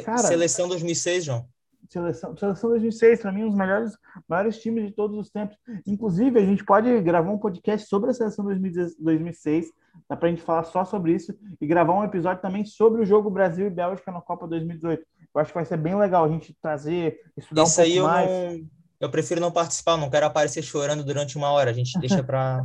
cara, 0.04 0.18
seleção 0.18 0.68
2006, 0.68 1.26
João. 1.26 1.46
Seleção, 1.88 2.36
seleção 2.36 2.72
2006, 2.72 3.22
para 3.22 3.32
mim, 3.32 3.44
um 3.44 3.50
dos 3.50 3.56
melhores, 3.56 3.92
maiores 4.28 4.58
times 4.58 4.88
de 4.88 4.92
todos 4.92 5.16
os 5.16 5.30
tempos. 5.30 5.56
Inclusive, 5.86 6.40
a 6.40 6.44
gente 6.44 6.66
pode 6.66 7.00
gravar 7.02 7.30
um 7.30 7.38
podcast 7.38 7.88
sobre 7.88 8.10
a 8.10 8.14
seleção 8.16 8.44
2006, 8.44 9.68
Dá 10.10 10.18
para 10.18 10.28
a 10.28 10.32
gente 10.32 10.42
falar 10.42 10.64
só 10.64 10.84
sobre 10.84 11.14
isso 11.14 11.38
e 11.62 11.68
gravar 11.68 11.94
um 11.94 12.04
episódio 12.04 12.42
também 12.42 12.66
sobre 12.66 13.04
o 13.04 13.06
jogo 13.06 13.30
Brasil 13.30 13.68
e 13.68 13.70
Bélgica 13.70 14.12
na 14.12 14.22
Copa 14.22 14.48
2018. 14.48 15.06
Eu 15.34 15.42
acho 15.42 15.52
que 15.52 15.56
vai 15.56 15.66
ser 15.66 15.78
bem 15.78 15.96
legal 15.96 16.26
a 16.26 16.28
gente 16.28 16.54
trazer, 16.62 17.18
estudar 17.38 17.64
isso 17.64 17.80
um 17.80 17.86
pouco 17.86 18.02
mais. 18.02 18.30
Não, 18.30 18.70
eu 19.00 19.10
prefiro 19.10 19.42
não 19.42 19.52
participar, 19.52 19.98
não 19.98 20.10
quero 20.10 20.26
aparecer 20.26 20.64
chorando 20.64 21.04
durante 21.04 21.38
uma 21.38 21.52
hora. 21.52 21.70
A 21.70 21.74
gente 21.74 21.98
deixa 22.00 22.24
para 22.24 22.64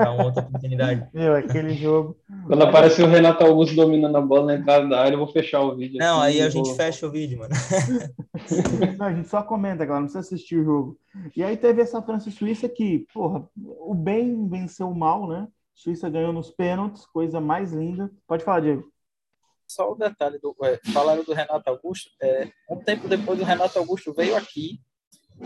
uma 0.00 0.24
outra 0.24 0.42
oportunidade. 0.42 1.08
Meu, 1.12 1.34
aquele 1.34 1.74
jogo. 1.74 2.16
Quando 2.46 2.62
aparecer 2.62 3.02
o 3.04 3.08
Renato 3.08 3.44
Augusto 3.44 3.76
dominando 3.76 4.16
a 4.16 4.20
bola 4.20 4.46
na 4.46 4.54
entrada 4.54 4.88
da 4.88 5.00
área, 5.00 5.14
eu 5.14 5.18
vou 5.18 5.28
fechar 5.28 5.60
o 5.60 5.76
vídeo. 5.76 5.98
Não, 5.98 6.20
aí 6.20 6.40
a 6.40 6.48
vou... 6.48 6.50
gente 6.50 6.74
fecha 6.74 7.06
o 7.06 7.10
vídeo, 7.10 7.38
mano. 7.38 7.54
não, 8.98 9.06
a 9.06 9.12
gente 9.12 9.28
só 9.28 9.42
comenta, 9.42 9.84
galera, 9.84 10.00
não 10.00 10.06
precisa 10.06 10.20
assistir 10.20 10.56
o 10.56 10.64
jogo. 10.64 10.98
E 11.36 11.44
aí 11.44 11.56
teve 11.56 11.82
essa 11.82 12.00
França 12.02 12.28
e 12.28 12.32
Suíça 12.32 12.68
que, 12.68 13.06
porra, 13.12 13.46
o 13.56 13.94
bem 13.94 14.48
venceu 14.48 14.88
o 14.88 14.98
mal, 14.98 15.28
né? 15.28 15.46
Suíça 15.74 16.10
ganhou 16.10 16.32
nos 16.32 16.50
pênaltis, 16.50 17.06
coisa 17.06 17.40
mais 17.40 17.72
linda. 17.72 18.10
Pode 18.26 18.44
falar, 18.44 18.60
Diego. 18.60 18.90
Só 19.66 19.92
o 19.92 19.94
detalhe 19.94 20.38
do 20.38 20.54
é, 20.64 20.80
falaram 20.92 21.22
do 21.22 21.32
Renato 21.32 21.70
Augusto. 21.70 22.10
É, 22.20 22.50
um 22.68 22.78
tempo 22.78 23.06
depois 23.06 23.40
o 23.40 23.44
Renato 23.44 23.78
Augusto 23.78 24.12
veio 24.12 24.36
aqui 24.36 24.80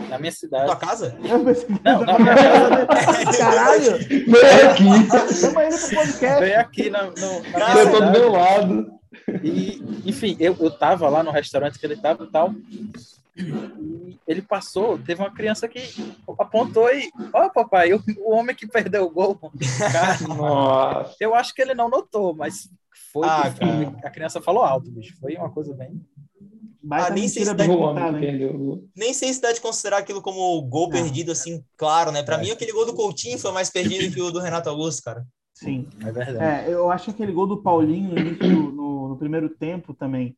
na 0.08 0.18
minha 0.18 0.32
cidade. 0.32 0.66
Na 0.66 0.76
casa? 0.76 1.16
Não, 1.22 2.04
na 2.04 2.18
minha 2.18 2.34
casa. 2.34 2.86
Caralho! 3.38 3.98
Veio 4.08 4.70
aqui. 4.70 5.34
Chama 5.34 5.64
ele 5.64 5.78
pro 5.78 5.96
podcast. 5.96 6.40
Veio 6.40 6.60
aqui 6.60 6.90
na, 6.90 7.02
no, 7.04 7.12
na 7.12 7.72
minha 7.72 7.84
cidade. 7.84 8.04
do 8.04 8.10
meu 8.10 8.30
lado. 8.30 8.92
E, 9.42 9.82
enfim, 10.04 10.36
eu, 10.40 10.56
eu 10.60 10.70
tava 10.70 11.08
lá 11.08 11.22
no 11.22 11.30
restaurante 11.30 11.78
que 11.78 11.86
ele 11.86 11.96
tava 11.96 12.24
e 12.24 12.30
tal. 12.30 12.54
E 13.36 14.18
ele 14.28 14.42
passou, 14.42 14.98
teve 14.98 15.20
uma 15.20 15.30
criança 15.30 15.66
que 15.66 15.80
apontou 16.38 16.88
e, 16.88 17.10
ó, 17.32 17.46
oh, 17.46 17.50
papai, 17.50 17.92
o, 17.92 18.02
o, 18.18 18.32
homem 18.32 18.54
que 18.54 18.66
perdeu 18.66 19.04
o 19.04 19.10
gol. 19.10 19.38
Cara. 19.78 21.10
Eu 21.20 21.34
acho 21.34 21.52
que 21.52 21.60
ele 21.60 21.74
não 21.74 21.88
notou, 21.88 22.34
mas 22.34 22.68
foi. 23.12 23.26
Ah, 23.26 23.52
a 24.04 24.10
criança 24.10 24.40
falou 24.40 24.62
alto, 24.62 24.90
bicho. 24.90 25.16
Foi 25.20 25.34
uma 25.36 25.50
coisa 25.50 25.74
bem. 25.74 26.00
Ah, 26.90 27.10
nem, 27.10 27.28
sei 27.28 27.44
se 27.44 27.54
dá, 27.54 27.66
contar, 27.66 28.12
né? 28.12 28.20
nem 28.96 29.14
sei 29.14 29.32
se 29.32 29.40
dá 29.40 29.52
de 29.52 29.60
considerar 29.60 29.98
aquilo 29.98 30.20
como 30.20 30.60
gol 30.62 30.90
perdido, 30.90 31.32
assim, 31.32 31.64
claro, 31.76 32.10
né? 32.10 32.22
Para 32.22 32.36
é. 32.36 32.40
mim, 32.40 32.50
aquele 32.50 32.72
gol 32.72 32.84
do 32.84 32.94
Coutinho 32.94 33.38
foi 33.38 33.52
mais 33.52 33.70
perdido 33.70 34.12
que 34.12 34.20
o 34.20 34.30
do 34.30 34.40
Renato 34.40 34.68
Augusto, 34.68 35.02
cara. 35.02 35.24
Sim, 35.54 35.88
é 36.00 36.12
verdade. 36.12 36.68
É, 36.68 36.72
eu 36.72 36.90
acho 36.90 37.06
que 37.06 37.10
aquele 37.12 37.32
gol 37.32 37.46
do 37.46 37.62
Paulinho 37.62 38.14
no, 38.14 38.72
no, 38.72 39.08
no 39.10 39.16
primeiro 39.16 39.48
tempo 39.48 39.94
também 39.94 40.36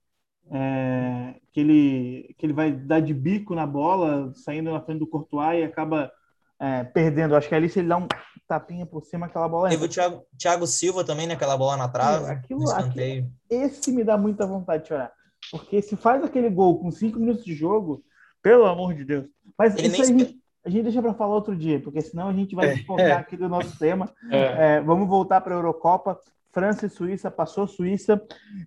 é, 0.51 1.35
que, 1.53 1.61
ele, 1.61 2.35
que 2.39 2.47
ele 2.47 2.53
vai 2.53 2.73
dar 2.73 3.01
de 3.01 3.13
bico 3.13 3.55
na 3.55 3.67
bola, 3.67 4.33
saindo 4.35 4.71
na 4.71 4.81
frente 4.81 5.01
do 5.01 5.07
Courtois 5.07 5.59
e 5.59 5.65
acaba 5.65 6.13
é, 6.61 6.85
perdendo. 6.85 7.35
Acho 7.35 7.49
que 7.49 7.55
ali 7.55 7.69
se 7.69 7.81
ele 7.81 7.89
dá 7.89 7.97
um 7.97 8.07
tapinha 8.47 8.87
por 8.87 9.05
cima, 9.05 9.27
aquela 9.27 9.49
bola 9.49 9.69
Teve 9.69 9.85
o 9.85 9.89
Thiago, 9.89 10.23
Thiago 10.39 10.67
Silva 10.67 11.05
também, 11.05 11.27
naquela 11.27 11.55
né, 11.55 11.59
bola 11.59 11.77
na 11.77 11.89
trave. 11.89 12.31
Aquilo, 12.31 12.71
aquilo, 12.71 13.31
esse 13.51 13.91
me 13.91 14.05
dá 14.05 14.17
muita 14.17 14.47
vontade 14.47 14.85
de 14.85 14.89
chorar. 14.91 15.13
Porque 15.51 15.81
se 15.83 15.97
faz 15.97 16.23
aquele 16.25 16.51
gol 16.51 16.79
com 16.79 16.91
cinco 16.91 17.19
minutos 17.19 17.45
de 17.45 17.55
jogo, 17.55 18.03
pelo 18.43 18.65
amor 18.65 18.95
de 18.95 19.05
Deus. 19.05 19.27
Mas 19.59 19.77
ele 19.77 19.89
isso 19.89 20.03
nem... 20.03 20.03
a, 20.03 20.25
gente, 20.25 20.41
a 20.65 20.71
gente 20.71 20.83
deixa 20.85 21.03
para 21.03 21.15
falar 21.15 21.35
outro 21.35 21.57
dia, 21.57 21.81
porque 21.81 22.01
senão 22.01 22.29
a 22.29 22.33
gente 22.33 22.55
vai 22.55 22.75
desfocar 22.75 23.07
é, 23.07 23.13
aqui 23.13 23.37
do 23.37 23.49
nosso 23.49 23.79
tema. 23.79 24.13
É. 24.31 24.77
É, 24.77 24.81
vamos 24.81 25.09
voltar 25.09 25.41
para 25.41 25.55
a 25.55 25.59
Eurocopa. 25.59 26.19
França 26.53 26.87
e 26.87 26.89
Suíça, 26.89 27.31
passou 27.31 27.67
Suíça. 27.67 28.23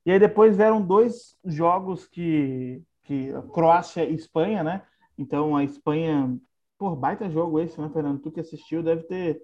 E 0.05 0.11
aí 0.11 0.19
depois 0.19 0.55
vieram 0.55 0.80
dois 0.80 1.36
jogos 1.43 2.05
que, 2.05 2.84
que 3.03 3.34
Croácia 3.51 4.05
e 4.05 4.13
Espanha, 4.13 4.63
né? 4.63 4.84
Então 5.17 5.55
a 5.55 5.63
Espanha, 5.63 6.38
por 6.77 6.95
baita 6.95 7.30
jogo 7.32 7.59
esse, 7.59 7.82
né, 7.82 7.89
Fernando? 7.91 8.21
Tu 8.21 8.32
que 8.32 8.39
assistiu 8.39 8.84
deve 8.84 9.03
ter 9.03 9.41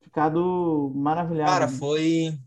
ficado 0.00 0.92
maravilhado. 0.94 1.50
Cara, 1.50 1.68
foi 1.68 2.38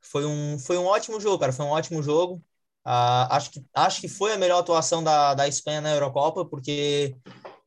foi 0.00 0.26
um 0.26 0.58
foi 0.58 0.76
um 0.76 0.86
ótimo 0.86 1.20
jogo, 1.20 1.38
cara, 1.38 1.52
foi 1.52 1.64
um 1.64 1.70
ótimo 1.70 2.02
jogo. 2.02 2.42
Uh, 2.88 3.28
acho 3.28 3.50
que 3.50 3.62
acho 3.74 4.00
que 4.00 4.08
foi 4.08 4.32
a 4.32 4.38
melhor 4.38 4.60
atuação 4.60 5.04
da, 5.04 5.34
da 5.34 5.46
Espanha 5.46 5.82
na 5.82 5.90
Eurocopa, 5.90 6.46
porque 6.46 7.14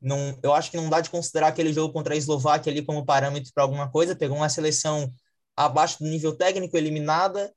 não, 0.02 0.36
eu 0.42 0.52
acho 0.52 0.72
que 0.72 0.78
não 0.78 0.90
dá 0.90 1.00
de 1.00 1.12
considerar 1.12 1.50
aquele 1.50 1.72
jogo 1.72 1.94
contra 1.94 2.16
a 2.16 2.18
Eslováquia 2.18 2.72
ali 2.72 2.82
como 2.84 3.06
parâmetro 3.06 3.52
para 3.54 3.64
alguma 3.64 3.88
coisa. 3.88 4.16
Pegou 4.16 4.36
uma 4.36 4.50
seleção 4.50 5.14
abaixo 5.56 6.00
do 6.00 6.10
nível 6.10 6.36
técnico, 6.36 6.76
eliminada, 6.76 7.54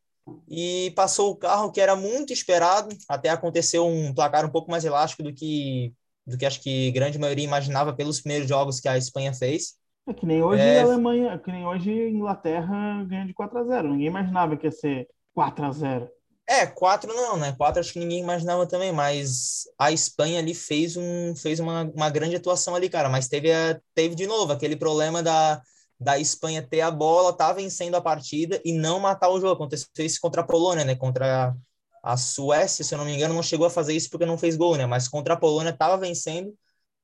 e 0.46 0.92
passou 0.94 1.30
o 1.30 1.36
carro 1.36 1.72
que 1.72 1.80
era 1.80 1.96
muito 1.96 2.34
esperado. 2.34 2.94
Até 3.08 3.30
aconteceu 3.30 3.86
um 3.86 4.12
placar 4.12 4.44
um 4.44 4.50
pouco 4.50 4.70
mais 4.70 4.84
elástico 4.84 5.22
do 5.22 5.32
que, 5.32 5.94
do 6.26 6.36
que 6.36 6.44
acho 6.44 6.60
que 6.60 6.90
grande 6.90 7.18
maioria 7.18 7.46
imaginava 7.46 7.94
pelos 7.94 8.20
primeiros 8.20 8.46
jogos 8.46 8.78
que 8.78 8.88
a 8.88 8.98
Espanha 8.98 9.32
fez. 9.32 9.78
É 10.06 10.12
que 10.12 10.26
nem 10.26 10.42
hoje 10.42 10.60
é... 10.60 10.80
a 10.80 10.84
Alemanha, 10.84 11.38
que 11.38 11.50
nem 11.50 11.64
hoje 11.64 11.90
a 11.90 12.10
Inglaterra 12.10 13.04
ganha 13.04 13.24
de 13.24 13.32
4 13.32 13.58
a 13.58 13.64
0 13.64 13.88
Ninguém 13.88 14.08
imaginava 14.08 14.54
que 14.54 14.66
ia 14.66 14.70
ser 14.70 15.08
4 15.32 15.64
a 15.64 15.72
0 15.72 16.10
É, 16.54 16.66
4 16.66 17.12
não, 17.12 17.36
né? 17.36 17.52
4 17.56 17.80
acho 17.80 17.92
que 17.92 17.98
ninguém 17.98 18.20
imaginava 18.20 18.66
também, 18.66 18.92
mas 18.92 19.64
a 19.78 19.90
Espanha 19.90 20.38
ali 20.38 20.54
fez, 20.54 20.96
um, 20.96 21.34
fez 21.34 21.58
uma, 21.58 21.82
uma 21.94 22.08
grande 22.10 22.36
atuação 22.36 22.74
ali, 22.76 22.88
cara. 22.88 23.08
Mas 23.08 23.26
teve, 23.28 23.48
teve 23.94 24.14
de 24.14 24.26
novo 24.26 24.52
aquele 24.52 24.76
problema 24.76 25.22
da, 25.22 25.60
da 25.98 26.18
Espanha 26.18 26.62
ter 26.62 26.80
a 26.80 26.90
bola, 26.90 27.36
tá 27.36 27.52
vencendo 27.52 27.96
a 27.96 28.00
partida 28.00 28.60
e 28.64 28.72
não 28.72 29.00
matar 29.00 29.30
o 29.30 29.40
jogo. 29.40 29.54
Aconteceu 29.54 29.88
isso 29.98 30.20
contra 30.20 30.42
a 30.42 30.46
Polônia, 30.46 30.84
né? 30.84 30.94
Contra 30.94 31.54
a 32.02 32.16
Suécia, 32.16 32.84
se 32.84 32.94
eu 32.94 32.98
não 32.98 33.04
me 33.04 33.14
engano, 33.14 33.34
não 33.34 33.42
chegou 33.42 33.66
a 33.66 33.70
fazer 33.70 33.94
isso 33.94 34.10
porque 34.10 34.26
não 34.26 34.38
fez 34.38 34.56
gol, 34.56 34.76
né? 34.76 34.86
Mas 34.86 35.08
contra 35.08 35.34
a 35.34 35.36
Polônia 35.36 35.70
estava 35.70 35.96
vencendo 35.96 36.54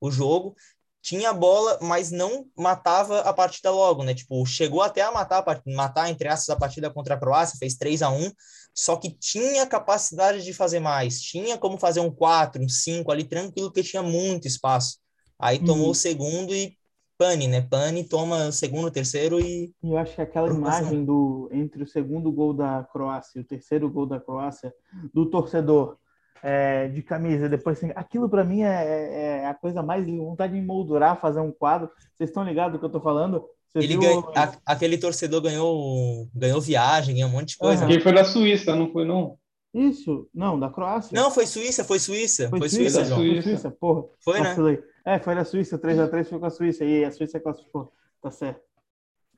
o 0.01 0.11
jogo, 0.11 0.55
tinha 1.03 1.31
a 1.31 1.35
bola, 1.35 1.79
mas 1.81 2.11
não 2.11 2.47
matava 2.57 3.21
a 3.21 3.33
partida 3.33 3.71
logo, 3.71 4.03
né? 4.03 4.15
Tipo, 4.15 4.45
chegou 4.45 4.83
até 4.83 5.03
a 5.03 5.11
matar, 5.11 5.45
matar 5.67 6.11
entre 6.11 6.29
aspas 6.29 6.51
a 6.51 6.59
partida 6.59 6.91
contra 6.91 7.15
a 7.15 7.19
Croácia, 7.19 7.59
fez 7.59 7.75
3 7.77 8.03
a 8.03 8.11
1 8.11 8.31
só 8.75 8.97
que 8.97 9.11
tinha 9.11 9.67
capacidade 9.67 10.45
de 10.45 10.53
fazer 10.53 10.81
mais, 10.81 11.21
tinha 11.21 11.59
como 11.59 11.77
fazer 11.77 12.01
um 12.01 12.11
4, 12.11 12.63
um 12.63 12.69
5 12.69 13.11
ali 13.11 13.25
tranquilo, 13.25 13.69
porque 13.69 13.83
tinha 13.83 14.03
muito 14.03 14.47
espaço. 14.47 14.99
Aí 15.39 15.59
tomou 15.59 15.87
uhum. 15.87 15.91
o 15.91 15.95
segundo 15.95 16.55
e 16.55 16.77
pane, 17.19 17.49
né? 17.49 17.61
Pane, 17.61 18.05
toma 18.05 18.47
o 18.47 18.53
segundo, 18.53 18.91
terceiro 18.91 19.41
e. 19.41 19.73
Eu 19.83 19.99
acho 19.99 20.15
que 20.15 20.23
aquela 20.23 20.49
imagem 20.49 21.05
do 21.05 21.49
entre 21.53 21.83
o 21.83 21.87
segundo 21.87 22.31
gol 22.31 22.55
da 22.55 22.87
Croácia 22.93 23.39
e 23.39 23.43
o 23.43 23.45
terceiro 23.45 23.91
gol 23.91 24.07
da 24.07 24.21
Croácia, 24.21 24.73
do 25.13 25.29
torcedor 25.29 25.99
é, 26.43 26.89
de 26.89 27.03
camisa, 27.03 27.49
depois 27.49 27.79
assim, 27.79 27.93
aquilo 27.95 28.29
para 28.29 28.45
mim 28.45 28.63
é, 28.63 28.67
é, 28.67 29.41
é, 29.43 29.47
a 29.47 29.55
coisa 29.55 29.83
mais 29.83 30.07
vontade 30.07 30.53
de 30.53 30.59
emoldurar, 30.59 31.21
fazer 31.21 31.41
um 31.41 31.53
quadro. 31.53 31.91
Vocês 32.15 32.31
estão 32.31 32.45
ligados 32.45 32.73
do 32.73 32.79
que 32.79 32.85
eu 32.85 32.91
tô 32.91 33.01
falando? 33.01 33.45
Você 33.69 33.79
Ele 33.79 33.99
viu... 33.99 34.01
ganha, 34.01 34.25
a, 34.35 34.73
aquele 34.73 34.99
torcedor 34.99 35.41
ganhou, 35.41 36.29
ganhou 36.35 36.61
viagem, 36.61 37.15
ganhou 37.15 37.31
um 37.31 37.33
monte 37.33 37.51
de 37.51 37.59
coisa. 37.59 37.83
Uhum. 37.85 37.91
Quem 37.91 38.01
foi 38.01 38.13
na 38.13 38.25
Suíça, 38.25 38.75
não 38.75 38.91
foi 38.91 39.05
não? 39.05 39.39
Isso, 39.73 40.29
não, 40.35 40.59
da 40.59 40.69
Croácia. 40.69 41.15
Não, 41.15 41.31
foi 41.31 41.47
Suíça, 41.47 41.85
foi 41.85 42.01
Suíça. 42.01 42.49
Foi, 42.49 42.59
Foi 42.59 42.69
Suíça, 42.69 43.05
Suíça, 43.05 43.05
João. 43.05 43.21
Foi 43.21 43.43
Suíça, 43.43 43.71
porra. 43.71 44.05
Foi, 44.19 44.41
né? 44.41 44.79
É, 45.05 45.19
foi 45.21 45.35
da 45.35 45.45
Suíça, 45.45 45.79
3x3 45.79 46.25
foi 46.25 46.39
com 46.41 46.47
a 46.47 46.51
Suíça. 46.51 46.85
E 46.85 47.05
a 47.05 47.13
Suíça 47.13 47.39
classificou. 47.39 47.93
Tá 48.21 48.31
certo. 48.31 48.61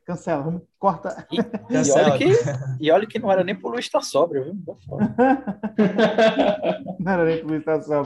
Cancela, 0.05 0.43
vamos, 0.43 0.63
corta. 0.79 1.27
E, 1.31 1.37
e 1.71 1.93
olha 1.93 2.19
que, 2.19 2.33
e 2.81 2.91
olha 2.91 3.07
que 3.07 3.19
não 3.19 3.31
era 3.31 3.45
nem 3.45 3.55
pro 3.55 3.71
Luiz 3.71 3.85
estar 3.85 4.03
sóbrio, 4.03 4.45
viu? 4.45 4.77
Foda. 4.87 5.15
Não 6.99 7.13
era 7.13 7.25
nem 7.25 7.41
publicação. 7.41 8.03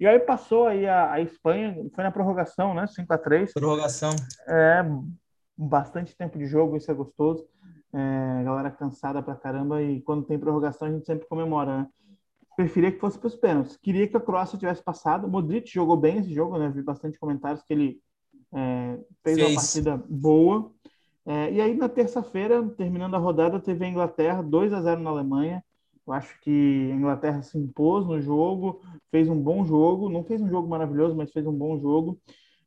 E 0.00 0.06
aí 0.06 0.18
passou 0.20 0.66
aí 0.66 0.86
a, 0.86 1.12
a 1.12 1.20
Espanha, 1.20 1.76
foi 1.94 2.04
na 2.04 2.10
prorrogação, 2.10 2.74
né? 2.74 2.86
5x3. 2.86 3.52
Prorrogação. 3.52 4.14
É 4.48 4.84
bastante 5.56 6.16
tempo 6.16 6.38
de 6.38 6.46
jogo, 6.46 6.76
isso 6.76 6.90
é 6.90 6.94
gostoso. 6.94 7.46
É, 7.92 8.44
galera 8.44 8.70
cansada 8.70 9.22
pra 9.22 9.34
caramba 9.34 9.82
e 9.82 10.02
quando 10.02 10.24
tem 10.24 10.38
prorrogação 10.38 10.86
a 10.86 10.90
gente 10.90 11.06
sempre 11.06 11.26
comemora, 11.26 11.78
né? 11.78 11.88
Preferia 12.56 12.90
que 12.90 12.98
fosse 12.98 13.18
para 13.18 13.28
os 13.28 13.36
pênaltis. 13.36 13.76
Queria 13.76 14.08
que 14.08 14.16
a 14.16 14.20
Croácia 14.20 14.58
tivesse 14.58 14.82
passado. 14.82 15.28
Modric 15.28 15.72
jogou 15.72 15.96
bem 15.96 16.18
esse 16.18 16.32
jogo, 16.32 16.58
né? 16.58 16.68
Vi 16.68 16.82
bastante 16.82 17.18
comentários 17.18 17.62
que 17.62 17.72
ele 17.72 18.00
é, 18.54 18.98
fez, 19.22 19.36
Fez. 19.36 19.50
uma 19.50 19.60
partida 19.60 20.04
boa. 20.08 20.72
É, 21.26 21.52
e 21.52 21.60
aí 21.60 21.74
na 21.74 21.88
terça-feira, 21.88 22.62
terminando 22.76 23.14
a 23.16 23.18
rodada, 23.18 23.60
teve 23.60 23.84
a 23.84 23.88
Inglaterra 23.88 24.42
2 24.42 24.72
a 24.72 24.80
0 24.80 25.00
na 25.02 25.10
Alemanha. 25.10 25.62
Eu 26.06 26.12
acho 26.12 26.40
que 26.40 26.90
a 26.92 26.94
Inglaterra 26.94 27.42
se 27.42 27.58
impôs 27.58 28.06
no 28.06 28.20
jogo, 28.20 28.80
fez 29.10 29.28
um 29.28 29.40
bom 29.40 29.64
jogo. 29.64 30.08
Não 30.08 30.22
fez 30.24 30.40
um 30.40 30.48
jogo 30.48 30.68
maravilhoso, 30.68 31.16
mas 31.16 31.32
fez 31.32 31.46
um 31.46 31.52
bom 31.52 31.78
jogo. 31.80 32.20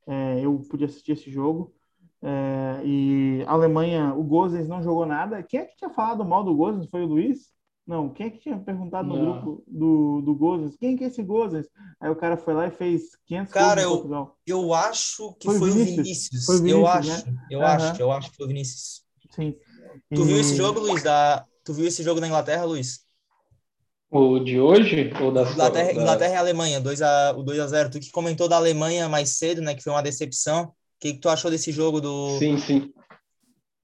É, 0.05 0.41
eu 0.43 0.59
pude 0.69 0.83
assistir 0.85 1.13
esse 1.13 1.31
jogo. 1.31 1.73
É, 2.21 2.81
e 2.83 3.43
a 3.47 3.53
Alemanha, 3.53 4.13
o 4.13 4.23
Gozens 4.23 4.67
não 4.67 4.83
jogou 4.83 5.05
nada. 5.05 5.41
Quem 5.41 5.61
é 5.61 5.65
que 5.65 5.77
tinha 5.77 5.89
falado 5.89 6.25
mal 6.25 6.43
do 6.43 6.55
Gozens? 6.55 6.89
Foi 6.89 7.03
o 7.03 7.07
Luiz? 7.07 7.58
Não, 7.89 8.07
quem 8.07 8.27
é 8.27 8.29
que 8.29 8.37
tinha 8.37 8.55
perguntado 8.55 9.07
no 9.07 9.15
Não. 9.17 9.41
grupo 9.41 9.63
do, 9.65 10.21
do 10.21 10.35
Gozens? 10.35 10.75
Quem 10.75 10.95
que 10.95 11.03
é 11.03 11.07
esse 11.07 11.23
Gozens? 11.23 11.65
Aí 11.99 12.07
o 12.07 12.15
cara 12.15 12.37
foi 12.37 12.53
lá 12.53 12.67
e 12.67 12.71
fez 12.71 13.15
500 13.25 13.51
Cara, 13.51 13.81
eu-. 13.81 14.35
Eu 14.45 14.75
acho 14.75 15.33
que 15.39 15.47
Foi 15.47 15.57
foi, 15.57 15.71
Vinícius. 15.71 15.97
o 15.97 16.03
Vinícius. 16.03 16.45
Foi 16.45 16.55
o 16.55 16.67
eu 16.67 16.85
Vinícius, 16.85 17.09
acho, 17.09 17.27
eu 17.49 17.65
Aham. 17.65 17.89
acho, 17.89 18.01
eu 18.03 18.11
acho 18.11 18.29
que 18.29 18.37
foi 18.37 18.45
o 18.45 18.49
Vinícius. 18.49 19.01
Sim. 19.31 19.55
Tu 20.13 20.21
E- 20.21 20.25
viu 20.25 20.37
esse 20.39 20.55
jogo, 20.55 20.79
Luiz? 20.79 21.01
Da... 21.01 21.43
Tu 21.65 21.73
viu 21.73 21.87
esse 21.87 22.03
jogo 22.03 22.21
da 22.21 22.27
Inglaterra, 22.27 22.63
Luiz? 22.63 22.99
O 24.11 24.37
de 24.37 24.59
hoje 24.59 25.11
ou 25.19 25.31
das 25.31 25.51
Inglaterra, 25.51 25.87
da- 25.87 26.01
Inglaterra 26.01 26.33
e 26.33 26.37
Alemanha, 26.37 26.79
2 26.79 27.01
a, 27.01 27.31
o 27.35 27.41
2 27.41 27.59
a 27.59 27.65
0 27.65 27.89
Tu 27.89 27.99
que 27.99 28.11
comentou 28.11 28.47
da 28.47 28.57
Alemanha 28.57 29.09
mais 29.09 29.37
cedo, 29.37 29.61
né? 29.63 29.73
Que 29.73 29.81
foi 29.81 29.93
uma 29.93 30.03
decepção. 30.03 30.65
O 30.65 30.73
que, 30.99 31.13
que 31.13 31.19
tu 31.19 31.27
achou 31.27 31.49
desse 31.49 31.71
jogo 31.71 31.99
do. 31.99 32.37
Sim, 32.37 32.55
sim. 32.59 32.93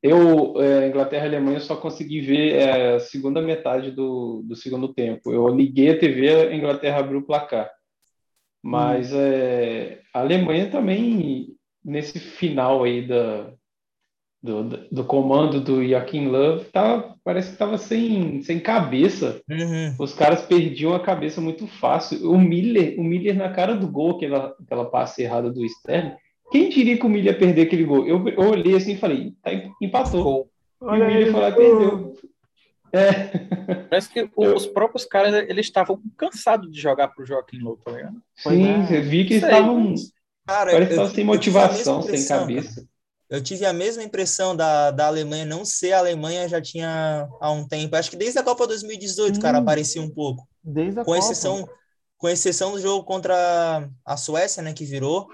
Eu, 0.05 0.61
é, 0.61 0.87
Inglaterra 0.87 1.25
e 1.25 1.29
Alemanha, 1.29 1.59
só 1.59 1.75
consegui 1.75 2.21
ver 2.21 2.53
é, 2.57 2.95
a 2.95 2.99
segunda 2.99 3.41
metade 3.41 3.89
do, 3.89 4.43
do 4.43 4.55
segundo 4.55 4.93
tempo. 4.93 5.31
Eu 5.31 5.47
liguei 5.47 5.89
a 5.89 5.97
TV, 5.97 6.29
a 6.29 6.55
Inglaterra 6.55 6.99
abriu 6.99 7.19
o 7.21 7.25
placar. 7.25 7.71
Mas 8.61 9.11
é, 9.11 10.01
a 10.13 10.19
Alemanha 10.19 10.69
também, 10.69 11.55
nesse 11.83 12.19
final 12.19 12.83
aí 12.83 13.07
da, 13.07 13.51
do, 14.43 14.63
do 14.91 15.03
comando 15.05 15.59
do 15.59 15.83
Joachim 15.83 16.27
Löw, 16.27 16.63
tá, 16.65 17.15
parece 17.23 17.47
que 17.47 17.53
estava 17.55 17.79
sem, 17.79 18.43
sem 18.43 18.59
cabeça. 18.59 19.41
Uhum. 19.49 19.95
Os 19.99 20.13
caras 20.13 20.43
perdiam 20.43 20.93
a 20.93 20.99
cabeça 20.99 21.41
muito 21.41 21.65
fácil. 21.65 22.31
O 22.31 22.37
Miller, 22.37 22.99
o 22.99 23.03
Miller 23.03 23.35
na 23.35 23.49
cara 23.49 23.75
do 23.75 23.87
gol, 23.87 24.17
aquela, 24.17 24.55
aquela 24.63 24.85
passe 24.85 25.23
errada 25.23 25.51
do 25.51 25.65
Sterling. 25.65 26.13
Quem 26.51 26.69
diria 26.69 26.97
que 26.97 27.05
o 27.05 27.09
Miller 27.09 27.33
ia 27.33 27.39
perder 27.39 27.63
aquele 27.63 27.83
gol? 27.83 28.05
Eu, 28.07 28.27
eu 28.29 28.49
olhei 28.49 28.75
assim 28.75 28.93
e 28.93 28.97
falei, 28.97 29.33
tá, 29.41 29.51
empatou. 29.81 30.23
Gol. 30.23 30.51
E 30.81 30.85
o 30.85 31.07
Miller 31.07 31.31
foi 31.31 31.41
lá 31.41 31.49
e 31.49 31.53
perdeu. 31.55 32.13
É, 32.93 33.83
Parece 33.89 34.09
que 34.09 34.29
os 34.37 34.65
próprios 34.67 35.05
caras 35.05 35.33
eles 35.49 35.65
estavam 35.65 35.99
cansados 36.17 36.71
de 36.71 36.79
jogar 36.79 37.09
pro 37.09 37.25
Joaquim 37.25 37.59
Low, 37.59 37.77
tá 37.77 37.91
ligado? 37.91 38.21
Sim, 38.37 38.67
é. 38.69 38.85
você 38.87 39.01
vi 39.01 39.25
que 39.25 39.33
eles 39.33 39.43
estavam. 39.43 39.93
Cara, 40.47 40.71
Parece 40.71 40.93
que 40.93 40.93
eu- 40.99 41.03
estavam 41.03 41.11
sem 41.15 41.23
eu 41.23 41.27
mesma 41.27 41.33
motivação, 41.33 42.01
sem 42.03 42.25
cabeça. 42.27 42.87
Eu 43.27 43.41
tive 43.43 43.65
a 43.65 43.73
mesma 43.73 44.03
impressão 44.03 44.55
da, 44.55 44.91
da 44.91 45.07
Alemanha 45.07 45.43
não 45.45 45.65
ser 45.65 45.93
a 45.93 45.97
Alemanha 45.99 46.47
já 46.47 46.61
tinha 46.61 47.27
há 47.41 47.51
um 47.51 47.67
tempo. 47.67 47.95
Acho 47.95 48.11
que 48.11 48.15
desde 48.15 48.37
a 48.37 48.43
Copa 48.43 48.67
2018, 48.67 49.39
cara, 49.41 49.57
Sim. 49.57 49.63
aparecia 49.63 50.01
um 50.01 50.09
pouco. 50.09 50.47
Desde 50.63 50.99
a 50.99 51.03
Com 51.03 51.11
Copa. 51.11 51.17
exceção, 51.17 51.67
com 52.17 52.29
exceção 52.29 52.71
do 52.73 52.79
jogo 52.79 53.03
contra 53.03 53.89
a 54.05 54.15
Suécia, 54.15 54.61
né, 54.61 54.73
que 54.73 54.85
virou. 54.85 55.27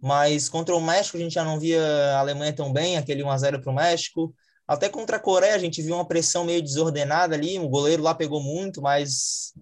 Mas 0.00 0.48
contra 0.48 0.74
o 0.74 0.80
México 0.80 1.16
a 1.16 1.20
gente 1.20 1.34
já 1.34 1.44
não 1.44 1.58
via 1.58 1.82
a 2.14 2.20
Alemanha 2.20 2.52
tão 2.52 2.72
bem, 2.72 2.96
aquele 2.96 3.22
1x0 3.22 3.60
para 3.60 3.70
o 3.70 3.74
México. 3.74 4.34
Até 4.66 4.88
contra 4.88 5.16
a 5.16 5.20
Coreia 5.20 5.54
a 5.54 5.58
gente 5.58 5.82
viu 5.82 5.94
uma 5.96 6.04
pressão 6.06 6.44
meio 6.44 6.62
desordenada 6.62 7.34
ali, 7.34 7.58
o 7.58 7.68
goleiro 7.68 8.02
lá 8.02 8.14
pegou 8.14 8.40
muito, 8.42 8.80
mas 8.80 9.52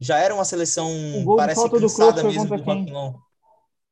já 0.00 0.18
era 0.18 0.34
uma 0.34 0.44
seleção, 0.44 0.90
O 1.24 1.36
parece 1.36 1.62
do 1.68 1.80
cansada 1.80 2.22
foi 2.22 2.30
mesmo 2.32 2.48
contra 2.48 2.56
do 2.56 2.64
quem? 2.64 2.88
Joaquim. 2.88 3.18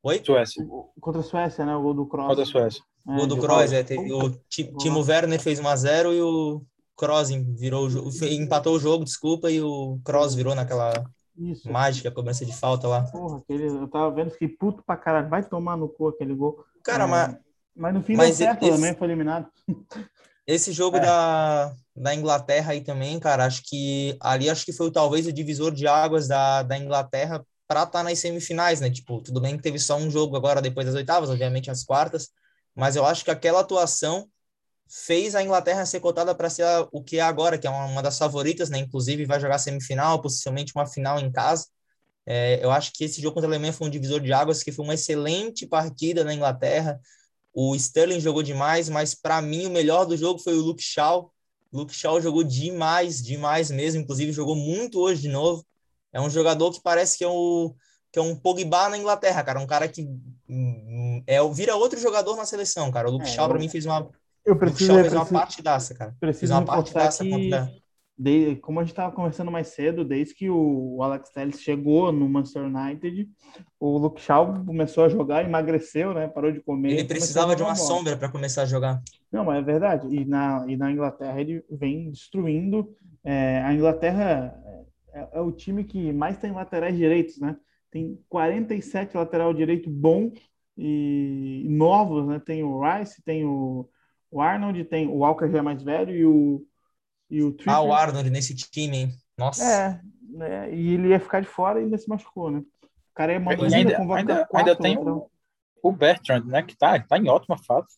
Oi? 0.03 0.23
Suécia. 0.25 0.67
Contra 1.01 1.21
a 1.21 1.25
Suécia, 1.25 1.65
né? 1.65 1.77
O 1.77 1.83
gol 1.83 1.95
do 1.95 2.07
Kroos. 2.07 2.27
Contra 2.27 2.43
a 2.43 2.47
Suécia. 2.47 2.83
É, 3.09 3.17
Gol 3.17 3.27
do 3.27 3.35
de 3.37 3.41
Kroos, 3.41 3.73
é, 3.73 3.83
teve, 3.83 4.13
o 4.13 4.31
Ti- 4.49 4.73
Timo 4.79 5.01
Werner 5.01 5.41
fez 5.41 5.61
1x0 5.61 6.13
e 6.15 6.21
o 6.21 6.63
Kroos 6.97 7.29
virou 7.31 7.89
o 7.89 8.25
empatou 8.25 8.75
o 8.77 8.81
jogo, 8.81 9.05
desculpa, 9.05 9.51
e 9.51 9.61
o 9.61 9.99
Kroos 10.05 10.35
virou 10.35 10.55
naquela 10.55 10.93
Isso. 11.37 11.71
mágica 11.71 12.11
cobrança 12.11 12.45
de 12.45 12.55
falta 12.55 12.87
lá. 12.87 13.03
Porra, 13.11 13.39
aquele, 13.39 13.67
eu 13.67 13.89
tava 13.89 14.11
vendo, 14.15 14.31
fiquei 14.31 14.49
puto 14.49 14.83
pra 14.85 14.97
caralho. 14.97 15.29
Vai 15.29 15.43
tomar 15.43 15.77
no 15.77 15.89
cu 15.89 16.09
aquele 16.09 16.35
gol. 16.35 16.65
Cara, 16.85 17.05
É, 17.05 17.07
mas 17.07 17.37
Mas 17.75 17.95
no 17.95 18.03
fim 18.03 18.17
Mas 18.17 18.37
deu 18.39 18.47
certo, 18.49 18.63
esse- 18.65 18.77
também 18.77 18.95
foi 18.95 19.07
eliminado. 19.09 19.49
esse 20.47 20.73
jogo 20.73 20.97
É. 20.99 21.01
da, 21.01 21.75
da 21.97 22.15
Inglaterra 22.15 22.73
aí 22.73 22.81
também, 22.83 23.19
cara, 23.19 23.47
acho 23.47 23.63
que 23.65 24.17
ali 24.21 24.51
acho 24.51 24.65
que 24.65 24.73
foi 24.73 24.91
talvez 24.91 25.27
o 25.27 25.33
divisor 25.33 25.73
de 25.73 25.87
águas 25.87 26.29
da, 26.29 26.63
da 26.63 26.77
Inglaterra 26.77 27.45
para 27.67 27.85
estar 27.85 28.03
nas 28.03 28.19
semifinais, 28.19 28.81
né? 28.81 28.91
Tipo, 28.91 29.23
tudo 29.23 29.41
bem 29.41 29.57
que 29.57 29.63
teve 29.63 29.79
só 29.79 29.97
um 29.97 30.11
jogo 30.11 30.37
agora 30.37 30.61
depois 30.61 30.85
das 30.87 30.95
oitavas, 30.95 31.31
obviamente 31.31 31.71
as 31.71 31.83
quartas, 31.85 32.29
mas 32.75 32.97
eu 32.97 33.07
acho 33.07 33.25
que 33.25 33.31
aquela 33.31 33.61
atuação 33.61 34.29
fez 35.07 35.35
a 35.35 35.43
Inglaterra 35.43 35.87
ser 35.87 36.01
cotada 36.01 36.35
para 36.35 36.51
ser 36.51 36.65
a- 36.65 36.89
o 36.93 37.03
que 37.03 37.19
é 37.19 37.23
agora, 37.23 37.59
que 37.59 37.67
é 37.67 37.71
uma, 37.71 37.87
uma 37.87 38.03
das 38.03 38.19
favoritas, 38.19 38.71
né? 38.71 38.79
Inclusive 38.79 39.25
vai 39.27 39.41
jogar 39.41 39.59
semifinal, 39.59 40.21
possivelmente 40.23 40.73
uma 40.75 40.87
final 40.87 41.19
em 41.21 41.33
casa. 41.33 41.67
É, 42.27 42.65
eu 42.65 42.71
acho 42.71 42.93
que 42.95 43.05
esse 43.05 43.21
jogo 43.21 43.35
contra 43.35 43.49
a 43.49 43.53
Alemanha 43.53 43.73
foi 43.73 43.89
um 43.89 43.91
divisor 43.91 44.21
de 44.21 44.33
águas, 44.33 44.63
que 44.63 44.73
foi 44.73 44.85
uma 44.85 44.95
excelente 44.95 45.67
partida 45.67 46.25
na 46.25 46.35
Inglaterra. 46.35 47.01
O 47.55 47.75
Sterling 47.77 48.21
jogou 48.21 48.43
demais, 48.43 48.89
mas 48.89 49.15
para 49.15 49.43
mim 49.43 49.67
o 49.67 49.71
melhor 49.71 50.07
do 50.07 50.17
jogo 50.17 50.39
foi 50.41 50.55
o 50.55 50.63
Luke 50.63 50.83
Shaw. 50.83 51.33
Luke 51.73 51.95
Shaw 51.95 52.21
jogou 52.21 52.45
demais, 52.45 53.23
demais 53.23 53.71
mesmo. 53.71 54.01
Inclusive 54.03 54.33
jogou 54.33 54.57
muito 54.57 55.01
hoje 55.01 55.23
de 55.23 55.29
novo. 55.29 55.65
É 56.13 56.21
um 56.21 56.31
jogador 56.31 56.73
que 56.73 56.81
parece 56.83 57.19
que 57.19 57.25
é, 57.25 57.29
o, 57.29 57.75
que 58.13 58.19
é 58.19 58.23
um 58.23 58.37
Pogba 58.37 58.89
na 58.89 58.99
Inglaterra, 58.99 59.43
cara. 59.45 59.61
Um 59.61 59.67
cara 59.67 59.89
que 59.89 60.03
hum, 60.49 61.23
é, 61.27 61.39
vira 61.51 61.77
outro 61.77 61.99
jogador 62.01 62.37
na 62.37 62.45
seleção, 62.47 62.91
cara. 62.91 63.09
O 63.09 63.13
Luke 63.13 63.29
É, 63.29 63.29
Shaw 63.29 63.49
para 63.49 63.59
mim 63.59 63.69
fez 63.69 63.87
uma, 63.87 64.11
Eu 64.45 64.59
preciso, 64.59 64.89
Shaw 64.89 64.97
eu 64.99 65.03
fez 65.03 65.15
uma 65.15 65.21
preciso, 65.21 65.41
partidaça, 65.41 65.95
cara. 65.95 66.11
Fez 66.11 66.19
preciso 66.21 66.53
uma 66.53 66.65
partidaça 66.65 67.25
que, 67.25 67.51
de- 68.19 68.57
como 68.57 68.81
a 68.81 68.83
gente 68.83 68.93
estava 68.93 69.15
conversando 69.15 69.51
mais 69.51 69.69
cedo, 69.69 70.05
desde 70.05 70.35
que 70.35 70.51
o 70.51 71.03
Alex 71.03 71.31
Telles 71.31 71.61
chegou 71.61 72.13
no 72.13 72.29
Manchester 72.29 72.65
United, 72.65 73.29
o 73.81 73.99
Luke 73.99 74.21
Shaw 74.21 74.65
começou 74.65 75.05
a 75.05 75.09
jogar, 75.09 75.45
emagreceu, 75.45 76.13
né? 76.15 76.29
Parou 76.29 76.53
de 76.53 76.61
comer. 76.61 76.93
Ele 76.93 77.05
precisava 77.05 77.55
de 77.57 77.63
uma 77.63 77.75
bola. 77.75 77.87
sombra 77.87 78.17
para 78.17 78.29
começar 78.29 78.63
a 78.63 78.67
jogar. 78.67 79.03
Não, 79.31 79.45
mas 79.45 79.59
é 79.59 79.63
verdade. 79.63 80.15
E 80.15 80.25
na, 80.25 80.65
e 80.69 80.77
na 80.77 80.91
Inglaterra 80.91 81.41
ele 81.41 81.65
vem 81.71 82.11
destruindo. 82.11 82.95
É, 83.25 83.63
a 83.63 83.73
Inglaterra 83.73 84.55
é, 85.13 85.29
é 85.33 85.41
o 85.41 85.53
time 85.53 85.85
que 85.85 86.13
mais 86.13 86.37
tem 86.39 86.53
laterais 86.53 86.97
direitos, 86.97 87.39
né? 87.39 87.57
Tem 87.91 88.19
47 88.29 89.17
lateral 89.17 89.53
direito 89.53 89.91
bom 89.91 90.33
e 90.77 91.67
novos, 91.69 92.27
né? 92.27 92.41
Tem 92.45 92.63
o 92.63 92.81
Rice, 92.81 93.23
tem 93.23 93.45
o, 93.45 93.89
o 94.33 94.41
Arnold, 94.41 94.85
tem 94.87 95.07
o 95.07 95.19
Walker 95.19 95.49
já 95.51 95.59
é 95.59 95.63
mais 95.63 95.83
velho 95.83 96.15
e 96.15 96.25
o 96.27 96.67
e 97.31 97.43
o 97.43 97.57
Ah, 97.67 97.81
o. 97.81 97.93
Arnold 97.93 98.29
nesse 98.31 98.55
time, 98.55 98.97
hein? 98.97 99.13
Nossa. 99.39 99.65
É, 99.65 100.01
né? 100.37 100.75
E 100.75 100.95
ele 100.95 101.09
ia 101.09 101.21
ficar 101.21 101.41
de 101.41 101.47
fora 101.49 101.81
e 101.81 101.85
ainda 101.85 101.97
se 101.97 102.09
machucou, 102.09 102.51
né? 102.51 102.59
O 102.61 103.15
cara 103.15 103.33
é 103.33 103.37
E 103.37 103.75
ainda, 103.75 103.97
convoca 103.97 104.21
ainda, 104.21 104.47
quatro 104.47 104.59
ainda 104.71 104.77
tem 104.77 104.97
lateral. 104.97 105.31
o, 105.83 105.89
o 105.89 105.93
Bertrand, 105.93 106.45
né? 106.45 106.63
Que 106.63 106.77
tá, 106.77 106.99
tá 107.01 107.19
em 107.19 107.29
ótima 107.29 107.57
fase. 107.59 107.89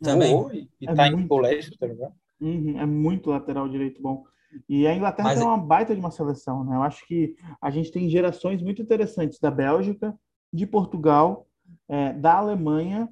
Também. 0.00 0.32
Voou 0.32 0.52
E, 0.54 0.68
e 0.80 0.86
É 0.88 0.94
tá 0.94 1.10
muito. 1.10 1.24
em 1.24 1.28
colégio, 1.28 1.76
tá 1.78 1.86
ligado? 1.86 2.14
Uhum, 2.40 2.78
é 2.78 2.86
muito 2.86 3.30
lateral 3.30 3.68
direito 3.68 4.00
bom. 4.00 4.24
E 4.68 4.86
a 4.86 4.94
Inglaterra 4.94 5.28
Mas- 5.28 5.38
tem 5.38 5.46
uma 5.46 5.58
baita 5.58 5.92
de 5.94 6.00
uma 6.00 6.10
seleção, 6.10 6.64
né? 6.64 6.76
Eu 6.76 6.82
acho 6.82 7.06
que 7.06 7.34
a 7.60 7.70
gente 7.70 7.90
tem 7.92 8.08
gerações 8.08 8.62
muito 8.62 8.80
interessantes 8.80 9.38
da 9.38 9.50
Bélgica, 9.50 10.18
de 10.52 10.66
Portugal, 10.66 11.46
é, 11.88 12.12
da 12.14 12.34
Alemanha 12.34 13.08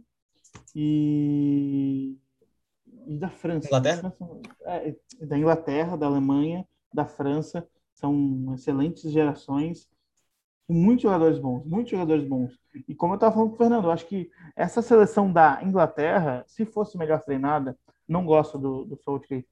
e, 0.74 2.16
e 3.06 3.16
da 3.16 3.30
França. 3.30 3.68
Inglaterra? 3.68 4.16
É, 4.64 4.96
da 5.22 5.38
Inglaterra, 5.38 5.96
da 5.96 6.06
Alemanha, 6.06 6.66
da 6.92 7.06
França. 7.06 7.66
São 7.94 8.52
excelentes 8.54 9.10
gerações, 9.10 9.88
muitos 10.68 11.02
jogadores 11.02 11.38
bons, 11.38 11.64
muitos 11.64 11.90
jogadores 11.90 12.24
bons. 12.24 12.58
E 12.86 12.94
como 12.94 13.14
eu 13.14 13.16
estava 13.16 13.34
falando 13.34 13.50
com 13.50 13.54
o 13.54 13.58
Fernando, 13.58 13.84
eu 13.84 13.90
acho 13.90 14.06
que 14.06 14.30
essa 14.54 14.82
seleção 14.82 15.32
da 15.32 15.60
Inglaterra, 15.62 16.44
se 16.46 16.66
fosse 16.66 16.98
melhor 16.98 17.22
treinada, 17.22 17.78
não 18.06 18.26
gosto 18.26 18.58
do, 18.58 18.84
do 18.84 18.96
Southgate, 18.96 19.48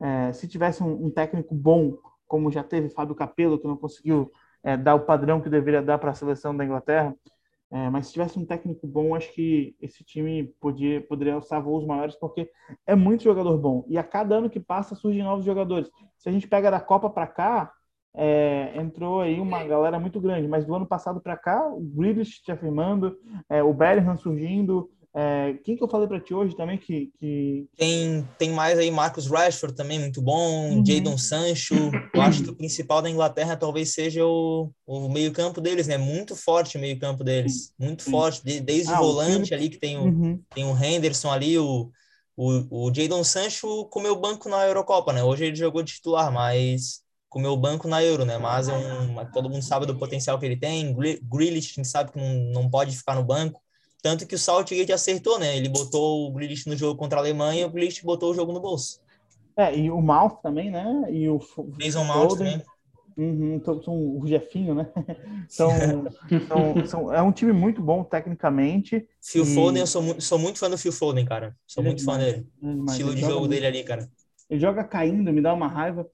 é, 0.00 0.32
se 0.32 0.46
tivesse 0.46 0.82
um, 0.82 1.06
um 1.06 1.10
técnico 1.10 1.54
bom 1.54 1.98
como 2.28 2.52
já 2.52 2.62
teve 2.62 2.90
Fábio 2.90 3.14
Capello, 3.14 3.58
que 3.58 3.66
não 3.66 3.76
conseguiu 3.76 4.30
é, 4.62 4.76
dar 4.76 4.94
o 4.94 5.00
padrão 5.00 5.40
que 5.40 5.48
deveria 5.48 5.82
dar 5.82 5.98
para 5.98 6.10
a 6.10 6.14
seleção 6.14 6.54
da 6.54 6.64
Inglaterra. 6.64 7.16
É, 7.70 7.90
mas 7.90 8.06
se 8.06 8.12
tivesse 8.14 8.38
um 8.38 8.46
técnico 8.46 8.86
bom, 8.86 9.14
acho 9.14 9.30
que 9.32 9.76
esse 9.80 10.02
time 10.02 10.44
podia, 10.58 11.02
poderia 11.02 11.34
alçar 11.34 11.62
voos 11.62 11.84
maiores, 11.84 12.16
porque 12.16 12.50
é 12.86 12.94
muito 12.94 13.24
jogador 13.24 13.58
bom. 13.58 13.84
E 13.88 13.98
a 13.98 14.02
cada 14.02 14.36
ano 14.36 14.48
que 14.48 14.58
passa 14.58 14.94
surgem 14.94 15.22
novos 15.22 15.44
jogadores. 15.44 15.90
Se 16.16 16.28
a 16.28 16.32
gente 16.32 16.48
pega 16.48 16.70
da 16.70 16.80
Copa 16.80 17.10
para 17.10 17.26
cá, 17.26 17.72
é, 18.14 18.72
entrou 18.76 19.20
aí 19.20 19.38
uma 19.38 19.62
galera 19.64 20.00
muito 20.00 20.20
grande, 20.20 20.48
mas 20.48 20.64
do 20.64 20.74
ano 20.74 20.86
passado 20.86 21.20
para 21.20 21.36
cá, 21.36 21.68
o 21.68 21.80
Grealish 21.80 22.40
se 22.42 22.50
afirmando, 22.50 23.16
é, 23.50 23.62
o 23.62 23.74
Bellingham 23.74 24.16
surgindo, 24.16 24.90
é, 25.14 25.54
quem 25.64 25.76
que 25.76 25.82
eu 25.82 25.88
falei 25.88 26.06
para 26.06 26.20
ti 26.20 26.34
hoje 26.34 26.54
também 26.54 26.76
que, 26.76 27.10
que, 27.18 27.66
Tem, 27.76 28.28
tem 28.38 28.50
mais 28.50 28.78
aí 28.78 28.90
Marcos 28.90 29.26
Rashford 29.26 29.74
também, 29.74 29.98
muito 29.98 30.20
bom, 30.20 30.70
uhum. 30.70 30.84
Jadon 30.84 31.16
Sancho. 31.16 31.74
Eu 32.14 32.22
acho 32.22 32.44
que 32.44 32.50
o 32.50 32.54
principal 32.54 33.00
da 33.00 33.10
Inglaterra 33.10 33.56
talvez 33.56 33.92
seja 33.92 34.24
o, 34.24 34.70
o 34.86 35.08
meio-campo 35.08 35.60
deles, 35.60 35.86
né? 35.86 35.96
Muito 35.96 36.36
forte 36.36 36.76
o 36.76 36.80
meio-campo 36.80 37.24
deles. 37.24 37.72
Muito 37.78 38.02
Sim. 38.02 38.10
forte. 38.10 38.44
De, 38.44 38.60
desde 38.60 38.92
ah, 38.92 39.00
o 39.00 39.04
volante 39.04 39.52
o 39.52 39.56
ali, 39.56 39.70
que 39.70 39.78
tem 39.78 39.96
o, 39.96 40.04
uhum. 40.04 40.40
tem 40.54 40.64
o 40.64 40.76
Henderson 40.76 41.30
ali, 41.30 41.58
o, 41.58 41.90
o, 42.36 42.86
o 42.86 42.94
Jadon 42.94 43.24
Sancho 43.24 43.86
comeu 43.86 44.14
banco 44.14 44.48
na 44.48 44.66
Eurocopa, 44.66 45.12
né? 45.12 45.24
Hoje 45.24 45.46
ele 45.46 45.56
jogou 45.56 45.82
de 45.82 45.94
titular, 45.94 46.30
mas 46.30 47.02
comeu 47.30 47.56
banco 47.56 47.88
na 47.88 48.02
Euro, 48.04 48.24
né? 48.24 48.38
Mas 48.38 48.68
é 48.68 48.72
um, 48.72 49.24
todo 49.32 49.50
mundo 49.50 49.62
sabe 49.62 49.86
do 49.86 49.98
potencial 49.98 50.38
que 50.38 50.46
ele 50.46 50.56
tem. 50.56 50.94
Grealish, 51.22 51.74
sabe 51.84 52.12
que 52.12 52.18
não, 52.18 52.62
não 52.62 52.70
pode 52.70 52.96
ficar 52.96 53.14
no 53.14 53.24
banco. 53.24 53.60
Tanto 54.02 54.26
que 54.26 54.34
o 54.34 54.38
Southgate 54.38 54.92
acertou, 54.92 55.38
né? 55.38 55.56
Ele 55.56 55.68
botou 55.68 56.28
o 56.28 56.32
Grealish 56.32 56.68
no 56.68 56.76
jogo 56.76 56.98
contra 56.98 57.18
a 57.18 57.22
Alemanha 57.22 57.62
e 57.62 57.64
o 57.64 57.70
Grealish 57.70 58.04
botou 58.04 58.30
o 58.30 58.34
jogo 58.34 58.52
no 58.52 58.60
bolso. 58.60 59.00
É, 59.56 59.76
e 59.76 59.90
o 59.90 60.00
Mouth 60.00 60.40
também, 60.40 60.70
né? 60.70 61.04
E 61.10 61.28
o 61.28 61.40
Mason 61.82 62.04
Mount 62.04 62.38
também. 62.38 62.62
Uhum, 63.16 63.60
são 63.82 64.20
o 64.20 64.22
Jefinho, 64.24 64.76
né? 64.76 64.86
são, 65.50 65.70
são, 66.46 66.86
são, 66.86 67.12
é 67.12 67.20
um 67.20 67.32
time 67.32 67.52
muito 67.52 67.82
bom 67.82 68.04
tecnicamente. 68.04 69.04
Phil 69.20 69.42
e... 69.42 69.54
Foden, 69.56 69.80
eu 69.80 69.86
sou, 69.88 70.00
muito, 70.00 70.20
sou 70.22 70.38
muito 70.38 70.60
fã 70.60 70.70
do 70.70 70.78
Phil 70.78 70.92
Foden, 70.92 71.24
cara. 71.24 71.56
Sou 71.66 71.82
é 71.82 71.86
muito 71.86 72.04
fã 72.04 72.16
dele. 72.16 72.46
É 72.62 72.90
Estilo 72.92 73.12
de 73.12 73.20
jogo 73.22 73.40
muito. 73.40 73.50
dele 73.50 73.66
ali, 73.66 73.82
cara. 73.82 74.08
Ele 74.48 74.60
joga 74.60 74.84
caindo, 74.84 75.32
me 75.32 75.42
dá 75.42 75.52
uma 75.52 75.66
raiva. 75.66 76.08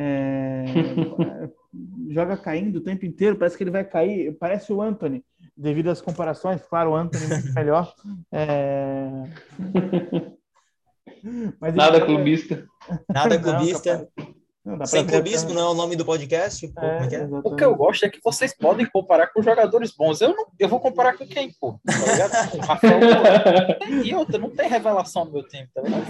É... 0.00 0.64
joga 2.10 2.36
caindo 2.36 2.76
o 2.76 2.80
tempo 2.80 3.04
inteiro, 3.04 3.36
parece 3.36 3.56
que 3.56 3.64
ele 3.64 3.70
vai 3.70 3.84
cair. 3.84 4.36
Parece 4.38 4.72
o 4.72 4.80
Anthony 4.80 5.24
devido 5.56 5.90
às 5.90 6.00
comparações, 6.00 6.62
claro, 6.62 6.92
o 6.92 6.96
Anthony 6.96 7.24
é 7.24 7.28
muito 7.28 7.52
melhor. 7.52 7.92
É... 8.30 9.08
Mas 11.60 11.74
Nada 11.74 12.00
clubista. 12.00 12.64
Nada 13.12 13.36
clubista. 13.40 14.08
Não, 14.64 14.86
Sem 14.86 15.04
clubismo 15.04 15.52
não 15.52 15.62
é 15.62 15.70
o 15.70 15.74
nome 15.74 15.96
do 15.96 16.04
podcast? 16.04 16.68
Pô, 16.68 16.80
é, 16.80 17.08
é, 17.10 17.14
é? 17.16 17.28
O 17.42 17.56
que 17.56 17.64
eu 17.64 17.74
gosto 17.74 18.04
é 18.04 18.08
que 18.08 18.20
vocês 18.22 18.54
podem 18.56 18.86
comparar 18.86 19.28
com 19.28 19.42
jogadores 19.42 19.92
bons. 19.96 20.20
Eu, 20.20 20.36
não, 20.36 20.46
eu 20.58 20.68
vou 20.68 20.78
comparar 20.78 21.16
com 21.16 21.26
quem, 21.26 21.52
pô? 21.58 21.80
Tá 21.84 22.12
ligado? 22.12 22.32
Rafael, 22.62 23.00
e 24.04 24.14
outra, 24.14 24.38
não 24.38 24.50
tem 24.50 24.68
revelação 24.68 25.24
no 25.24 25.32
meu 25.32 25.42
tempo, 25.42 25.70
tá 25.74 25.80
ligado? 25.80 26.04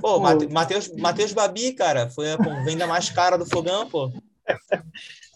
Pô, 0.00 0.20
Matheus, 0.20 0.92
Matheus 0.96 1.32
Babi, 1.32 1.72
cara, 1.72 2.10
foi 2.10 2.32
a 2.32 2.36
venda 2.64 2.86
mais 2.86 3.08
cara 3.08 3.38
do 3.38 3.46
fogão, 3.46 3.88
pô. 3.88 4.12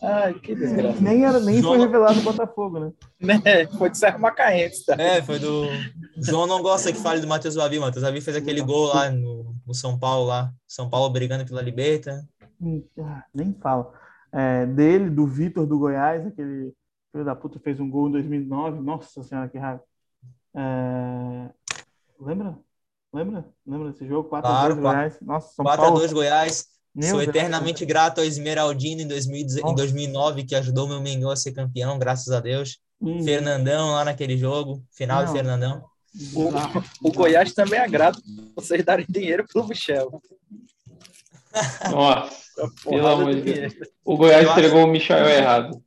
Ai, 0.02 0.34
que 0.34 0.54
desgraça. 0.54 1.00
Nem, 1.00 1.24
era, 1.24 1.40
nem 1.40 1.60
João... 1.60 1.74
foi 1.74 1.86
revelado 1.86 2.20
o 2.20 2.22
Botafogo, 2.22 2.78
né? 2.78 2.92
né? 3.18 3.66
Foi 3.78 3.88
de 3.88 3.96
Serra 3.96 4.18
Macaense, 4.18 4.84
tá? 4.84 4.94
É, 4.98 5.22
foi 5.22 5.38
do. 5.38 5.64
João 6.18 6.46
não 6.46 6.62
gosta 6.62 6.92
que 6.92 6.98
fale 6.98 7.20
do 7.20 7.26
Matheus 7.26 7.56
Babi. 7.56 7.78
Matheus 7.78 8.04
Babi 8.04 8.20
fez 8.20 8.36
aquele 8.36 8.60
gol 8.60 8.88
lá 8.88 9.10
no, 9.10 9.54
no, 9.66 9.74
São 9.74 9.98
Paulo, 9.98 10.26
lá. 10.26 10.52
São 10.66 10.90
Paulo 10.90 11.08
brigando 11.10 11.46
pela 11.46 11.62
Liberta. 11.62 12.28
Nem 12.60 13.54
fala. 13.60 13.90
É, 14.32 14.66
dele, 14.66 15.08
do 15.08 15.26
Vitor 15.26 15.66
do 15.66 15.78
Goiás, 15.78 16.26
aquele 16.26 16.74
filho 17.10 17.24
da 17.24 17.34
puta 17.34 17.58
fez 17.58 17.80
um 17.80 17.88
gol 17.88 18.08
em 18.08 18.12
2009. 18.12 18.82
Nossa 18.82 19.22
senhora, 19.22 19.48
que 19.48 19.56
raiva. 19.56 19.82
É... 20.54 21.48
Lembra? 22.20 22.58
Lembra? 23.12 23.48
Lembra 23.66 23.90
desse 23.90 24.06
jogo? 24.06 24.28
4x2 24.28 24.40
claro, 24.42 24.76
Goiás. 24.76 25.20
Nossa, 25.20 25.54
São 25.54 25.64
4 25.64 25.82
Paulo. 25.82 26.00
4x2 26.00 26.12
Goiás. 26.12 26.66
Meu 26.94 27.10
Sou 27.10 27.18
Deus 27.18 27.28
eternamente 27.28 27.80
Deus. 27.80 27.88
grato 27.88 28.18
ao 28.20 28.24
Esmeraldino 28.24 29.02
em, 29.02 29.06
2000, 29.08 29.46
em 29.66 29.74
2009, 29.74 30.44
que 30.44 30.54
ajudou 30.54 30.88
meu 30.88 31.00
Mengão 31.00 31.30
a 31.30 31.36
ser 31.36 31.52
campeão, 31.52 31.98
graças 31.98 32.32
a 32.32 32.40
Deus. 32.40 32.78
Hum. 33.00 33.22
Fernandão 33.22 33.90
lá 33.92 34.04
naquele 34.04 34.38
jogo, 34.38 34.82
final 34.90 35.20
Não. 35.20 35.26
de 35.26 35.32
Fernandão. 35.32 35.84
O, 36.34 37.08
o 37.08 37.12
Goiás 37.12 37.52
também 37.52 37.78
é 37.78 37.86
grato 37.86 38.18
vocês 38.54 38.82
darem 38.82 39.04
dinheiro 39.06 39.44
pro 39.46 39.66
Michel. 39.68 40.22
Nossa, 41.90 42.70
pelo 42.84 43.06
amor 43.06 43.34
de 43.34 43.40
Deus. 43.40 43.74
O 44.04 44.16
Goiás 44.16 44.48
entregou 44.48 44.84
o 44.84 44.86
Michael 44.86 45.28
errado. 45.28 45.82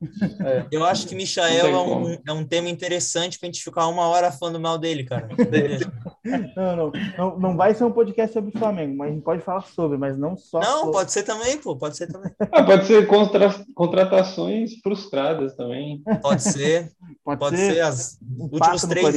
É. 0.45 0.65
Eu 0.71 0.83
acho 0.83 1.07
que 1.07 1.15
Michael 1.15 1.67
é 1.67 1.77
um, 1.77 2.17
é 2.27 2.33
um 2.33 2.45
tema 2.45 2.69
interessante 2.69 3.39
pra 3.39 3.47
gente 3.47 3.63
ficar 3.63 3.87
uma 3.87 4.07
hora 4.07 4.31
falando 4.31 4.59
mal 4.59 4.77
dele, 4.77 5.03
cara. 5.03 5.29
não, 6.55 6.75
não, 6.75 6.91
não, 7.17 7.39
não 7.39 7.57
vai 7.57 7.73
ser 7.73 7.85
um 7.85 7.91
podcast 7.91 8.33
sobre 8.33 8.49
o 8.55 8.59
Flamengo, 8.59 8.97
mas 8.97 9.09
a 9.09 9.13
gente 9.13 9.23
pode 9.23 9.41
falar 9.41 9.61
sobre, 9.61 9.97
mas 9.97 10.17
não 10.17 10.35
só. 10.35 10.59
Não, 10.59 10.79
sobre... 10.79 10.91
pode 10.93 11.11
ser 11.11 11.23
também, 11.23 11.57
pô, 11.57 11.75
pode 11.75 11.97
ser 11.97 12.07
também. 12.07 12.31
Ah, 12.51 12.63
pode 12.63 12.85
ser 12.87 13.07
contra... 13.07 13.55
contratações 13.75 14.71
frustradas 14.81 15.55
também. 15.55 16.01
Pode 16.21 16.43
ser. 16.43 16.91
Pode, 17.23 17.39
pode 17.39 17.57
ser. 17.57 17.73
ser. 17.73 17.81
as 17.81 18.19
últimos 18.37 18.81
três 18.83 19.15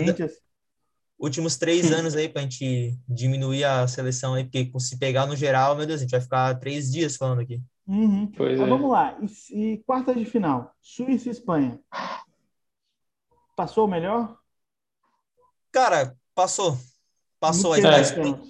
últimos 1.23 1.57
três 1.57 1.93
anos 1.93 2.17
aí 2.17 2.29
para 2.29 2.41
a 2.41 2.43
gente 2.43 2.99
diminuir 3.09 3.63
a 3.63 3.87
seleção 3.87 4.35
aí, 4.35 4.43
porque 4.43 4.71
se 4.81 4.99
pegar 4.99 5.25
no 5.25 5.37
geral, 5.37 5.77
meu 5.77 5.87
Deus, 5.87 6.01
a 6.01 6.03
gente 6.03 6.11
vai 6.11 6.21
ficar 6.21 6.59
três 6.59 6.91
dias 6.91 7.17
falando 7.17 7.41
aqui. 7.41 7.63
Uhum. 7.87 8.27
Pois 8.37 8.55
então, 8.55 8.67
é. 8.67 8.69
Vamos 8.69 8.91
lá. 8.91 9.17
E, 9.21 9.75
e 9.75 9.79
quarta 9.85 10.13
de 10.13 10.25
final, 10.25 10.75
Suíça 10.81 11.29
e 11.29 11.33
Espanha. 11.33 11.79
Passou 13.55 13.87
o 13.87 13.89
melhor? 13.89 14.37
Cara, 15.71 16.17
passou. 16.35 16.77
Passou. 17.39 17.73
A, 17.73 17.77
a, 17.77 18.01
Espanha, 18.01 18.41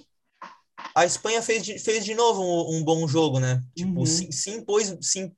a 0.95 1.05
Espanha 1.05 1.41
fez 1.43 1.63
de, 1.63 1.77
fez 1.77 2.03
de 2.03 2.15
novo 2.15 2.41
um, 2.41 2.77
um 2.77 2.83
bom 2.83 3.07
jogo, 3.07 3.39
né? 3.39 3.61
Tipo, 3.75 3.99
uhum. 3.99 4.05
se, 4.05 4.31
se 4.31 4.49
impôs. 4.49 4.97
Se, 5.01 5.31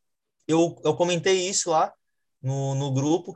eu, 0.47 0.79
eu 0.83 0.95
comentei 0.95 1.49
isso 1.49 1.69
lá 1.69 1.93
no, 2.41 2.75
no 2.75 2.93
grupo 2.93 3.35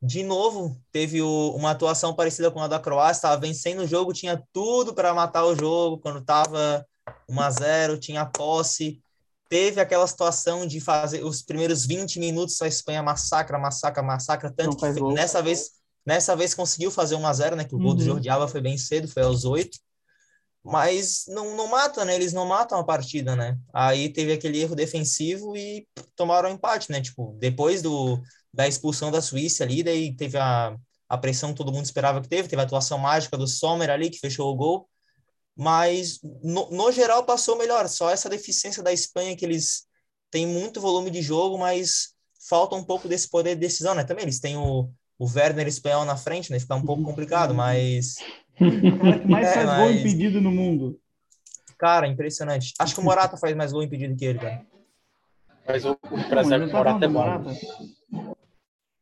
de 0.00 0.22
novo, 0.22 0.80
teve 0.92 1.20
o, 1.20 1.50
uma 1.56 1.72
atuação 1.72 2.14
parecida 2.14 2.50
com 2.50 2.60
a 2.60 2.68
da 2.68 2.78
Croácia, 2.78 3.18
estava 3.18 3.40
vencendo 3.40 3.80
o 3.80 3.86
jogo, 3.86 4.12
tinha 4.12 4.40
tudo 4.52 4.94
para 4.94 5.12
matar 5.12 5.44
o 5.44 5.56
jogo, 5.56 5.98
quando 5.98 6.20
estava 6.20 6.86
1 7.28 7.40
a 7.40 7.50
0 7.50 7.98
tinha 7.98 8.24
posse. 8.24 9.00
Teve 9.48 9.80
aquela 9.80 10.06
situação 10.06 10.66
de 10.66 10.78
fazer 10.78 11.24
os 11.24 11.42
primeiros 11.42 11.84
20 11.84 12.20
minutos, 12.20 12.60
a 12.62 12.68
Espanha 12.68 13.02
massacra, 13.02 13.58
massacra, 13.58 14.02
massacra, 14.02 14.52
tanto 14.54 14.76
que 14.76 15.00
nessa 15.14 15.42
vez, 15.42 15.70
nessa 16.06 16.36
vez 16.36 16.54
conseguiu 16.54 16.90
fazer 16.90 17.16
1 17.16 17.26
a 17.26 17.32
0 17.32 17.56
né? 17.56 17.64
Que 17.64 17.74
o 17.74 17.78
gol 17.78 17.90
uhum. 17.90 17.96
do 17.96 18.04
Jordi 18.04 18.28
Alba 18.28 18.46
foi 18.46 18.60
bem 18.60 18.76
cedo, 18.78 19.08
foi 19.08 19.22
aos 19.22 19.44
8. 19.44 19.78
Mas 20.62 21.24
não, 21.28 21.56
não 21.56 21.66
mata, 21.66 22.04
né? 22.04 22.14
Eles 22.14 22.34
não 22.34 22.44
matam 22.44 22.78
a 22.78 22.84
partida, 22.84 23.34
né? 23.34 23.56
Aí 23.72 24.12
teve 24.12 24.32
aquele 24.32 24.60
erro 24.60 24.76
defensivo 24.76 25.56
e 25.56 25.88
tomaram 26.14 26.50
o 26.50 26.52
empate, 26.52 26.92
né? 26.92 27.00
Tipo, 27.00 27.34
depois 27.40 27.80
do, 27.80 28.20
da 28.52 28.66
expulsão 28.66 29.10
da 29.10 29.20
Suíça 29.20 29.64
ali, 29.64 29.82
daí 29.82 30.14
teve 30.14 30.38
a, 30.38 30.76
a 31.08 31.18
pressão 31.18 31.50
que 31.50 31.56
todo 31.56 31.72
mundo 31.72 31.84
esperava 31.84 32.20
que 32.20 32.28
teve, 32.28 32.48
teve 32.48 32.60
a 32.60 32.64
atuação 32.64 32.98
mágica 32.98 33.36
do 33.36 33.46
Sommer 33.46 33.90
ali, 33.90 34.10
que 34.10 34.18
fechou 34.18 34.52
o 34.52 34.56
gol, 34.56 34.88
mas 35.56 36.20
no, 36.42 36.70
no 36.70 36.92
geral 36.92 37.24
passou 37.24 37.56
melhor, 37.56 37.88
só 37.88 38.10
essa 38.10 38.28
deficiência 38.28 38.82
da 38.82 38.92
Espanha 38.92 39.36
que 39.36 39.44
eles 39.44 39.86
têm 40.30 40.46
muito 40.46 40.80
volume 40.80 41.10
de 41.10 41.22
jogo, 41.22 41.58
mas 41.58 42.14
falta 42.48 42.76
um 42.76 42.84
pouco 42.84 43.08
desse 43.08 43.28
poder 43.28 43.54
de 43.54 43.60
decisão, 43.60 43.94
né? 43.94 44.04
Também 44.04 44.24
eles 44.24 44.40
têm 44.40 44.56
o, 44.56 44.90
o 45.18 45.26
Werner 45.26 45.66
espanhol 45.66 46.04
na 46.04 46.16
frente, 46.16 46.50
né? 46.50 46.60
Fica 46.60 46.74
um 46.74 46.84
pouco 46.84 47.02
complicado, 47.02 47.54
mas... 47.54 48.16
O 48.60 48.98
cara 49.00 49.18
que 49.18 49.28
mais 49.28 49.48
é, 49.48 49.54
faz 49.54 49.66
mas... 49.66 49.78
gol 49.78 49.90
impedido 49.90 50.40
no 50.40 50.50
mundo. 50.50 51.00
Cara, 51.78 52.06
impressionante. 52.06 52.74
Acho 52.78 52.94
que 52.94 53.00
o 53.00 53.04
Morata 53.04 53.36
faz 53.36 53.56
mais 53.56 53.72
gol 53.72 53.82
impedido 53.82 54.16
que 54.16 54.24
ele, 54.24 54.38
cara. 54.38 54.66
Mas 55.66 55.84
o, 55.84 55.92
o 55.92 56.28
Brasil 56.28 56.70
tá 56.70 56.72
Morata 56.72 57.04
é 57.04 57.08
bom. 57.08 58.37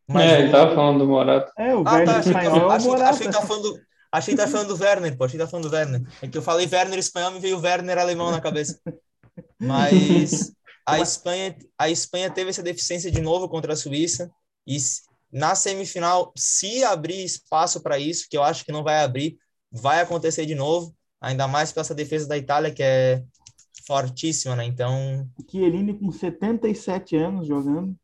Mas 0.08 0.30
é, 0.30 0.40
ele 0.40 0.52
tava 0.52 0.74
falando 0.74 1.00
do 1.00 1.06
Morata. 1.06 1.52
É, 1.58 1.74
o 1.74 1.80
ah, 1.80 2.04
tá, 2.04 2.18
achei, 2.18 2.32
espanhol, 2.32 2.70
achei, 2.70 2.88
Morata. 2.88 3.10
Achei 3.10 3.26
que 3.26 3.32
tá 3.32 3.42
falando, 3.42 3.80
achei 4.12 4.34
que 4.34 4.40
tá 4.40 4.48
falando 4.48 4.68
do 4.68 4.82
Werner, 4.82 5.16
pô. 5.16 5.24
Achei 5.24 5.38
que 5.38 5.44
tá 5.44 5.50
falando 5.50 5.68
do 5.68 5.74
Werner. 5.74 6.02
É 6.22 6.28
que 6.28 6.38
eu 6.38 6.42
falei 6.42 6.68
Werner 6.70 6.98
espanhol, 6.98 7.32
me 7.32 7.40
veio 7.40 7.58
Werner 7.58 7.98
alemão 7.98 8.30
na 8.30 8.40
cabeça. 8.40 8.80
Mas 9.60 10.52
a 10.86 11.00
Espanha, 11.00 11.56
a 11.76 11.90
Espanha 11.90 12.30
teve 12.30 12.50
essa 12.50 12.62
deficiência 12.62 13.10
de 13.10 13.20
novo 13.20 13.48
contra 13.48 13.72
a 13.72 13.76
Suíça. 13.76 14.30
E 14.64 14.76
na 15.32 15.54
semifinal, 15.54 16.32
se 16.36 16.84
abrir 16.84 17.24
espaço 17.24 17.80
para 17.82 17.98
isso, 17.98 18.26
que 18.30 18.36
eu 18.36 18.44
acho 18.44 18.64
que 18.64 18.72
não 18.72 18.84
vai 18.84 19.02
abrir, 19.02 19.36
vai 19.72 20.00
acontecer 20.00 20.46
de 20.46 20.54
novo. 20.54 20.94
Ainda 21.20 21.48
mais 21.48 21.72
para 21.72 21.80
essa 21.80 21.94
defesa 21.94 22.28
da 22.28 22.38
Itália, 22.38 22.70
que 22.70 22.82
é 22.82 23.24
fortíssima, 23.86 24.54
né? 24.54 24.64
Então. 24.64 25.28
Chiellini 25.50 25.98
com 25.98 26.12
77 26.12 27.16
anos 27.16 27.48
jogando 27.48 27.96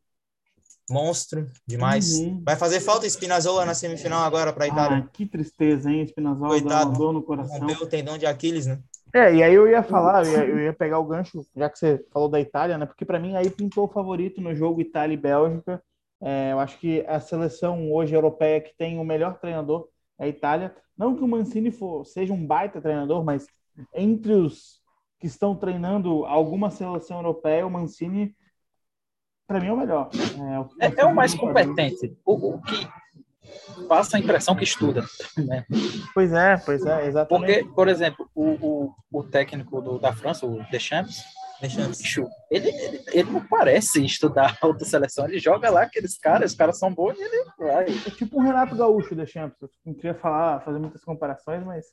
monstro 0.89 1.49
demais. 1.65 2.19
Uhum. 2.19 2.41
Vai 2.43 2.55
fazer 2.55 2.79
falta 2.79 3.07
Spinazzola 3.07 3.65
na 3.65 3.73
semifinal 3.73 4.23
agora 4.23 4.51
para 4.51 4.65
a 4.65 4.67
Itália. 4.67 4.97
Ah, 4.97 5.09
que 5.11 5.25
tristeza, 5.25 5.89
hein? 5.89 6.05
Spinazzola 6.05 6.49
Coitado, 6.49 6.93
dor 6.93 7.13
no 7.13 7.23
coração. 7.23 7.59
Rompeu 7.59 7.81
o 7.81 7.87
tendão 7.87 8.17
de 8.17 8.25
Aquiles, 8.25 8.65
né? 8.65 8.79
É, 9.15 9.35
e 9.35 9.43
aí 9.43 9.53
eu 9.53 9.67
ia 9.67 9.83
falar, 9.83 10.25
eu 10.25 10.31
ia, 10.31 10.45
eu 10.45 10.59
ia, 10.59 10.73
pegar 10.73 10.97
o 10.97 11.05
gancho, 11.05 11.45
já 11.55 11.69
que 11.69 11.77
você 11.77 12.03
falou 12.11 12.27
da 12.27 12.39
Itália, 12.39 12.79
né? 12.79 12.85
Porque 12.85 13.05
para 13.05 13.19
mim 13.19 13.35
aí 13.35 13.47
pintou 13.49 13.85
o 13.85 13.91
favorito 13.91 14.41
no 14.41 14.55
jogo 14.55 14.81
Itália 14.81 15.13
e 15.13 15.17
Bélgica. 15.17 15.81
É, 16.19 16.51
eu 16.51 16.59
acho 16.59 16.79
que 16.79 17.05
a 17.07 17.19
seleção 17.19 17.91
hoje 17.91 18.15
europeia 18.15 18.59
que 18.59 18.75
tem 18.75 18.97
o 18.97 19.03
melhor 19.03 19.39
treinador 19.39 19.87
é 20.17 20.25
a 20.25 20.27
Itália. 20.27 20.75
Não 20.97 21.15
que 21.15 21.23
o 21.23 21.27
Mancini 21.27 21.69
for, 21.69 22.05
seja 22.05 22.33
um 22.33 22.45
baita 22.45 22.81
treinador, 22.81 23.23
mas 23.23 23.45
entre 23.93 24.33
os 24.33 24.81
que 25.19 25.27
estão 25.27 25.55
treinando 25.55 26.25
alguma 26.25 26.71
seleção 26.71 27.17
europeia, 27.17 27.65
o 27.65 27.71
Mancini, 27.71 28.35
para 29.47 29.59
mim, 29.59 29.67
é 29.67 29.73
o 29.73 29.77
melhor. 29.77 30.09
É, 30.13 30.59
o, 30.59 30.69
é, 30.79 31.01
é 31.01 31.05
o 31.05 31.13
mais 31.13 31.33
competente. 31.33 32.15
O, 32.25 32.55
o, 32.55 32.61
que 32.61 32.87
passa 33.87 34.17
a 34.17 34.19
impressão 34.19 34.55
que 34.55 34.63
estuda. 34.63 35.03
Né? 35.37 35.65
Pois 36.13 36.31
é, 36.31 36.57
pois 36.57 36.85
é, 36.85 37.07
exatamente. 37.07 37.63
Porque, 37.63 37.75
por 37.75 37.87
exemplo, 37.87 38.29
o, 38.33 38.51
o, 38.51 38.95
o 39.11 39.23
técnico 39.23 39.81
do, 39.81 39.99
da 39.99 40.13
França, 40.13 40.45
o 40.45 40.63
Deschamps, 40.71 41.23
ele, 41.61 42.67
ele, 42.69 43.03
ele 43.13 43.31
não 43.31 43.45
parece 43.45 44.03
estudar 44.03 44.57
outra 44.61 44.85
seleção, 44.85 45.25
ele 45.25 45.39
joga 45.39 45.69
lá 45.69 45.83
aqueles 45.83 46.17
caras, 46.17 46.51
os 46.51 46.57
caras 46.57 46.77
são 46.77 46.93
bons 46.93 47.17
e 47.17 47.23
ele 47.23 47.45
vai. 47.57 47.85
É 47.85 48.11
tipo 48.11 48.37
um 48.37 48.43
Renato 48.43 48.75
Gaúcho 48.75 49.15
da 49.15 49.25
Champions. 49.25 49.71
Não 49.85 49.93
queria 49.93 50.13
falar, 50.13 50.59
fazer 50.61 50.79
muitas 50.79 51.03
comparações, 51.03 51.63
mas. 51.63 51.85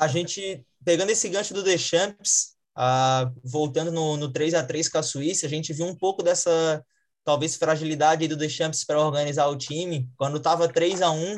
a 0.00 0.08
gente, 0.08 0.66
pegando 0.84 1.10
esse 1.10 1.28
gancho 1.28 1.54
do 1.54 1.62
Deschamps, 1.62 2.55
uh, 2.76 3.32
voltando 3.44 3.90
no, 3.90 4.16
no 4.16 4.32
3 4.32 4.54
a 4.54 4.64
3 4.64 4.88
com 4.88 4.98
a 4.98 5.02
Suíça, 5.02 5.46
a 5.46 5.48
gente 5.48 5.72
viu 5.72 5.86
um 5.86 5.96
pouco 5.96 6.22
dessa 6.22 6.84
talvez 7.24 7.56
fragilidade 7.56 8.28
do 8.28 8.36
Deschamps 8.36 8.84
para 8.84 9.00
organizar 9.00 9.46
o 9.46 9.56
time. 9.56 10.08
Quando 10.16 10.36
estava 10.36 10.68
3 10.68 11.02
a 11.02 11.10
1 11.10 11.36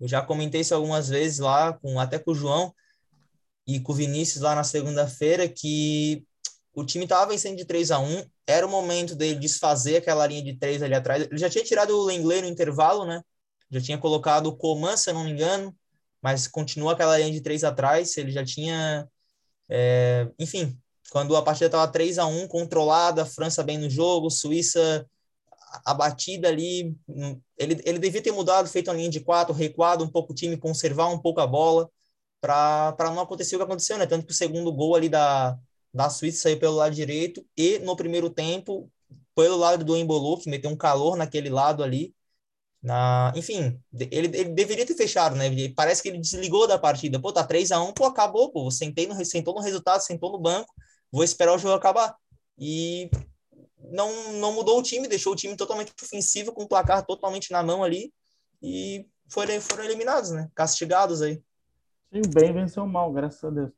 eu 0.00 0.08
já 0.08 0.22
comentei 0.22 0.62
isso 0.62 0.74
algumas 0.74 1.08
vezes 1.08 1.38
lá, 1.38 1.74
com, 1.74 2.00
até 2.00 2.18
com 2.18 2.30
o 2.30 2.34
João 2.34 2.74
e 3.66 3.78
com 3.80 3.92
o 3.92 3.94
Vinícius 3.94 4.42
lá 4.42 4.54
na 4.54 4.64
segunda-feira, 4.64 5.46
que 5.46 6.24
o 6.72 6.84
time 6.84 7.04
estava 7.04 7.30
vencendo 7.30 7.58
de 7.58 7.66
3 7.66 7.90
a 7.90 7.98
1 7.98 8.24
era 8.46 8.66
o 8.66 8.70
momento 8.70 9.14
dele 9.14 9.38
desfazer 9.38 9.96
aquela 9.96 10.26
linha 10.26 10.42
de 10.42 10.56
três 10.56 10.82
ali 10.82 10.94
atrás. 10.94 11.22
Ele 11.22 11.38
já 11.38 11.48
tinha 11.48 11.64
tirado 11.64 11.96
o 11.96 12.04
Lenglet 12.04 12.42
no 12.42 12.48
intervalo, 12.48 13.04
né? 13.04 13.22
Já 13.70 13.80
tinha 13.80 13.98
colocado 13.98 14.46
o 14.46 14.56
Coman, 14.56 14.96
se 14.96 15.10
eu 15.10 15.14
não 15.14 15.24
me 15.24 15.30
engano, 15.30 15.74
mas 16.20 16.48
continua 16.48 16.92
aquela 16.92 17.16
linha 17.16 17.30
de 17.30 17.40
três 17.40 17.62
atrás. 17.62 18.16
Ele 18.16 18.32
já 18.32 18.44
tinha. 18.44 19.08
É... 19.70 20.28
enfim, 20.38 20.76
quando 21.10 21.36
a 21.36 21.42
partida 21.42 21.66
estava 21.66 21.90
3 21.90 22.18
a 22.18 22.26
1 22.26 22.48
controlada, 22.48 23.24
França 23.24 23.62
bem 23.62 23.78
no 23.78 23.88
jogo, 23.88 24.30
Suíça 24.30 25.06
abatida 25.84 26.48
ali. 26.48 26.96
Ele, 27.56 27.80
ele 27.84 27.98
devia 27.98 28.22
ter 28.22 28.32
mudado, 28.32 28.68
feito 28.68 28.90
a 28.90 28.94
linha 28.94 29.08
de 29.08 29.20
quatro, 29.20 29.54
recuado 29.54 30.04
um 30.04 30.10
pouco 30.10 30.32
o 30.32 30.34
time, 30.34 30.56
conservar 30.56 31.08
um 31.08 31.18
pouco 31.18 31.40
a 31.40 31.46
bola, 31.46 31.88
para 32.40 32.94
não 33.14 33.20
acontecer 33.20 33.56
o 33.56 33.58
que 33.58 33.64
aconteceu, 33.64 33.98
né? 33.98 34.06
Tanto 34.06 34.26
que 34.26 34.32
o 34.32 34.36
segundo 34.36 34.72
gol 34.72 34.94
ali 34.94 35.08
da, 35.08 35.56
da 35.92 36.10
Suíça 36.10 36.42
saiu 36.42 36.58
pelo 36.58 36.76
lado 36.76 36.94
direito 36.94 37.44
e 37.56 37.78
no 37.80 37.96
primeiro 37.96 38.30
tempo 38.30 38.90
pelo 39.34 39.56
lado 39.56 39.84
do 39.84 39.96
Embolo, 39.96 40.38
que 40.38 40.50
meteu 40.50 40.70
um 40.70 40.76
calor 40.76 41.16
naquele 41.16 41.48
lado 41.48 41.82
ali. 41.82 42.14
Na, 42.82 43.32
enfim, 43.36 43.78
ele, 43.92 44.34
ele 44.34 44.50
deveria 44.50 44.86
ter 44.86 44.94
fechado, 44.94 45.36
né? 45.36 45.44
Parece 45.76 46.02
que 46.02 46.08
ele 46.08 46.18
desligou 46.18 46.66
da 46.66 46.78
partida. 46.78 47.20
Pô, 47.20 47.32
tá 47.32 47.44
3 47.44 47.72
a 47.72 47.82
1 47.82 47.92
pô, 47.92 48.06
acabou, 48.06 48.50
pô. 48.50 48.70
Sentei 48.70 49.06
no, 49.06 49.24
sentou 49.24 49.54
no 49.54 49.60
resultado, 49.60 50.00
sentou 50.00 50.32
no 50.32 50.38
banco, 50.38 50.72
vou 51.12 51.22
esperar 51.22 51.54
o 51.54 51.58
jogo 51.58 51.74
acabar. 51.74 52.14
E 52.58 53.10
não, 53.90 54.32
não 54.34 54.54
mudou 54.54 54.78
o 54.78 54.82
time, 54.82 55.08
deixou 55.08 55.34
o 55.34 55.36
time 55.36 55.56
totalmente 55.56 55.92
ofensivo, 56.02 56.52
com 56.52 56.62
o 56.62 56.68
placar 56.68 57.04
totalmente 57.04 57.50
na 57.52 57.62
mão 57.62 57.84
ali. 57.84 58.12
E 58.62 59.06
foram, 59.28 59.60
foram 59.60 59.84
eliminados, 59.84 60.30
né? 60.30 60.48
Castigados 60.54 61.20
aí. 61.20 61.42
Sim, 62.12 62.22
bem 62.34 62.52
venceu 62.52 62.86
mal, 62.86 63.12
graças 63.12 63.44
a 63.44 63.50
Deus. 63.50 63.70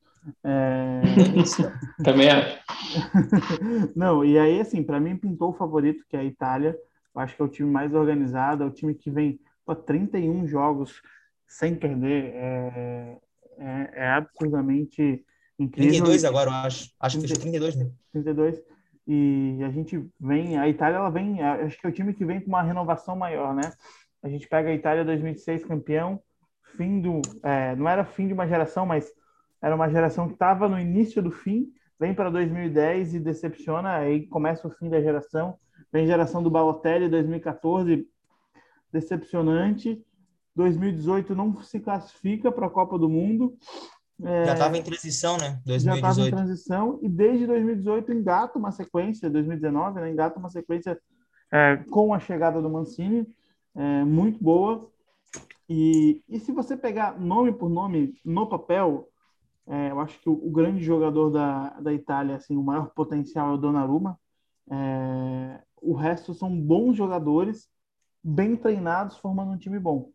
É... 0.44 1.00
Também 2.04 2.28
é. 2.28 2.60
Não, 3.94 4.24
e 4.24 4.38
aí, 4.38 4.60
assim, 4.60 4.82
para 4.82 5.00
mim 5.00 5.16
pintou 5.16 5.50
o 5.50 5.54
favorito, 5.54 6.04
que 6.08 6.16
é 6.16 6.20
a 6.20 6.24
Itália. 6.24 6.76
Eu 7.14 7.20
acho 7.20 7.36
que 7.36 7.42
é 7.42 7.44
o 7.44 7.48
time 7.48 7.70
mais 7.70 7.94
organizado, 7.94 8.64
é 8.64 8.66
o 8.66 8.70
time 8.70 8.94
que 8.94 9.10
vem 9.10 9.38
para 9.64 9.74
31 9.74 10.46
jogos 10.46 11.02
sem 11.46 11.74
perder. 11.74 12.32
É, 12.34 13.18
é, 13.58 13.90
é 13.94 14.08
absurdamente 14.10 15.24
incrível. 15.58 16.04
32 16.04 16.24
agora, 16.24 16.50
eu 16.50 16.54
acho. 16.54 16.90
Acho 16.98 17.16
que 17.16 17.22
fechou 17.22 17.38
32, 17.38 17.76
né? 17.76 17.90
32. 18.12 18.62
E 19.06 19.58
a 19.64 19.70
gente 19.70 20.08
vem, 20.20 20.58
a 20.58 20.68
Itália, 20.68 20.96
ela 20.96 21.10
vem, 21.10 21.42
acho 21.42 21.78
que 21.78 21.86
é 21.86 21.90
o 21.90 21.92
time 21.92 22.14
que 22.14 22.24
vem 22.24 22.40
com 22.40 22.48
uma 22.48 22.62
renovação 22.62 23.16
maior, 23.16 23.54
né? 23.54 23.72
A 24.22 24.28
gente 24.28 24.48
pega 24.48 24.70
a 24.70 24.74
Itália 24.74 25.04
2006 25.04 25.64
campeão, 25.64 26.22
fim 26.76 27.00
do, 27.00 27.20
é, 27.42 27.74
não 27.74 27.88
era 27.88 28.04
fim 28.04 28.28
de 28.28 28.32
uma 28.32 28.46
geração, 28.46 28.86
mas 28.86 29.10
era 29.60 29.74
uma 29.74 29.90
geração 29.90 30.28
que 30.28 30.34
estava 30.34 30.68
no 30.68 30.78
início 30.78 31.20
do 31.20 31.32
fim, 31.32 31.72
vem 31.98 32.14
para 32.14 32.30
2010 32.30 33.14
e 33.14 33.20
decepciona, 33.20 33.96
aí 33.96 34.26
começa 34.26 34.66
o 34.66 34.70
fim 34.70 34.88
da 34.88 35.00
geração. 35.00 35.58
Vem 35.92 36.06
geração 36.06 36.42
do 36.42 36.50
Balotelli 36.50 37.08
2014, 37.08 38.08
decepcionante. 38.90 40.02
2018 40.56 41.34
não 41.34 41.62
se 41.62 41.80
classifica 41.80 42.50
para 42.50 42.66
a 42.66 42.70
Copa 42.70 42.98
do 42.98 43.08
Mundo. 43.08 43.56
É, 44.22 44.44
já 44.44 44.52
estava 44.52 44.78
em 44.78 44.82
transição, 44.82 45.36
né? 45.36 45.60
2018. 45.66 45.84
Já 45.84 45.94
estava 45.94 46.20
em 46.20 46.30
transição 46.30 46.98
e 47.02 47.08
desde 47.08 47.46
2018 47.46 48.12
engata 48.12 48.58
uma 48.58 48.70
sequência, 48.70 49.28
2019, 49.28 50.00
né? 50.00 50.10
engata 50.10 50.38
uma 50.38 50.50
sequência 50.50 50.98
é, 51.50 51.76
com 51.90 52.14
a 52.14 52.18
chegada 52.18 52.62
do 52.62 52.70
Mancini, 52.70 53.26
é, 53.74 54.04
muito 54.04 54.42
boa. 54.42 54.90
E, 55.68 56.22
e 56.28 56.38
se 56.38 56.52
você 56.52 56.76
pegar 56.76 57.18
nome 57.18 57.52
por 57.52 57.68
nome 57.68 58.14
no 58.24 58.46
papel, 58.46 59.08
é, 59.66 59.90
eu 59.90 60.00
acho 60.00 60.18
que 60.20 60.28
o, 60.28 60.32
o, 60.32 60.50
grande 60.50 60.82
jogador 60.82 61.30
da, 61.30 61.70
da 61.80 61.92
Itália, 61.92 62.36
assim, 62.36 62.56
o 62.56 62.62
maior 62.62 62.90
potencial 62.90 63.50
é 63.50 63.54
o 63.54 63.58
Donnarumma. 63.58 64.18
É, 64.70 65.60
o 65.82 65.94
resto 65.94 66.32
são 66.32 66.54
bons 66.58 66.96
jogadores, 66.96 67.68
bem 68.22 68.56
treinados, 68.56 69.16
formando 69.16 69.52
um 69.52 69.58
time 69.58 69.78
bom. 69.78 70.10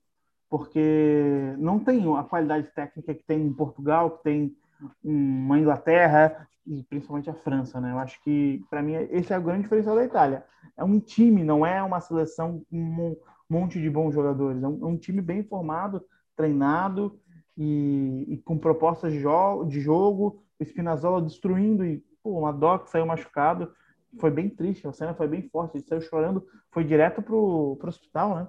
Porque 0.50 1.54
não 1.58 1.80
tem 1.80 2.02
a 2.18 2.24
qualidade 2.24 2.68
técnica 2.74 3.14
que 3.14 3.24
tem 3.24 3.42
em 3.42 3.54
Portugal, 3.54 4.12
que 4.12 4.24
tem 4.24 4.56
uma 5.04 5.60
Inglaterra 5.60 6.48
e 6.66 6.84
principalmente 6.84 7.30
a 7.30 7.34
França, 7.34 7.82
né? 7.82 7.92
Eu 7.92 8.00
acho 8.00 8.22
que, 8.24 8.64
para 8.70 8.82
mim, 8.82 8.94
esse 9.12 9.34
é 9.34 9.38
o 9.38 9.42
grande 9.42 9.64
diferencial 9.64 9.96
da 9.96 10.06
Itália. 10.06 10.46
É 10.76 10.84
um 10.84 11.00
time, 11.00 11.44
não 11.44 11.66
é 11.66 11.82
uma 11.84 12.00
seleção 12.00 12.62
com 12.70 12.78
um 12.78 13.16
monte 13.50 13.82
de 13.82 13.90
bons 13.90 14.14
jogadores. 14.14 14.64
É 14.64 14.68
um, 14.68 14.80
é 14.84 14.86
um 14.86 14.98
time 14.98 15.22
bem 15.22 15.44
formado, 15.44 16.04
treinado 16.36 17.20
e, 17.58 18.26
e 18.28 18.38
com 18.38 18.58
propostas 18.58 19.12
de, 19.12 19.20
jo 19.20 19.66
de 19.66 19.82
jogo, 19.82 20.44
o 20.60 20.64
Spinazzola 20.64 21.22
destruindo 21.22 21.86
e 21.86 22.04
pô, 22.22 22.40
uma 22.40 22.54
Doc 22.54 22.88
saiu 22.88 23.06
machucado. 23.06 23.72
Foi 24.20 24.32
bem 24.32 24.50
triste, 24.50 24.88
a 24.88 24.94
cena 24.94 25.14
foi 25.14 25.28
bem 25.28 25.48
forte, 25.50 25.78
ele 25.78 25.86
saiu 25.88 26.02
chorando, 26.02 26.46
foi 26.72 26.84
direto 26.84 27.22
pro, 27.22 27.76
pro 27.80 27.90
hospital, 27.90 28.36
né? 28.36 28.48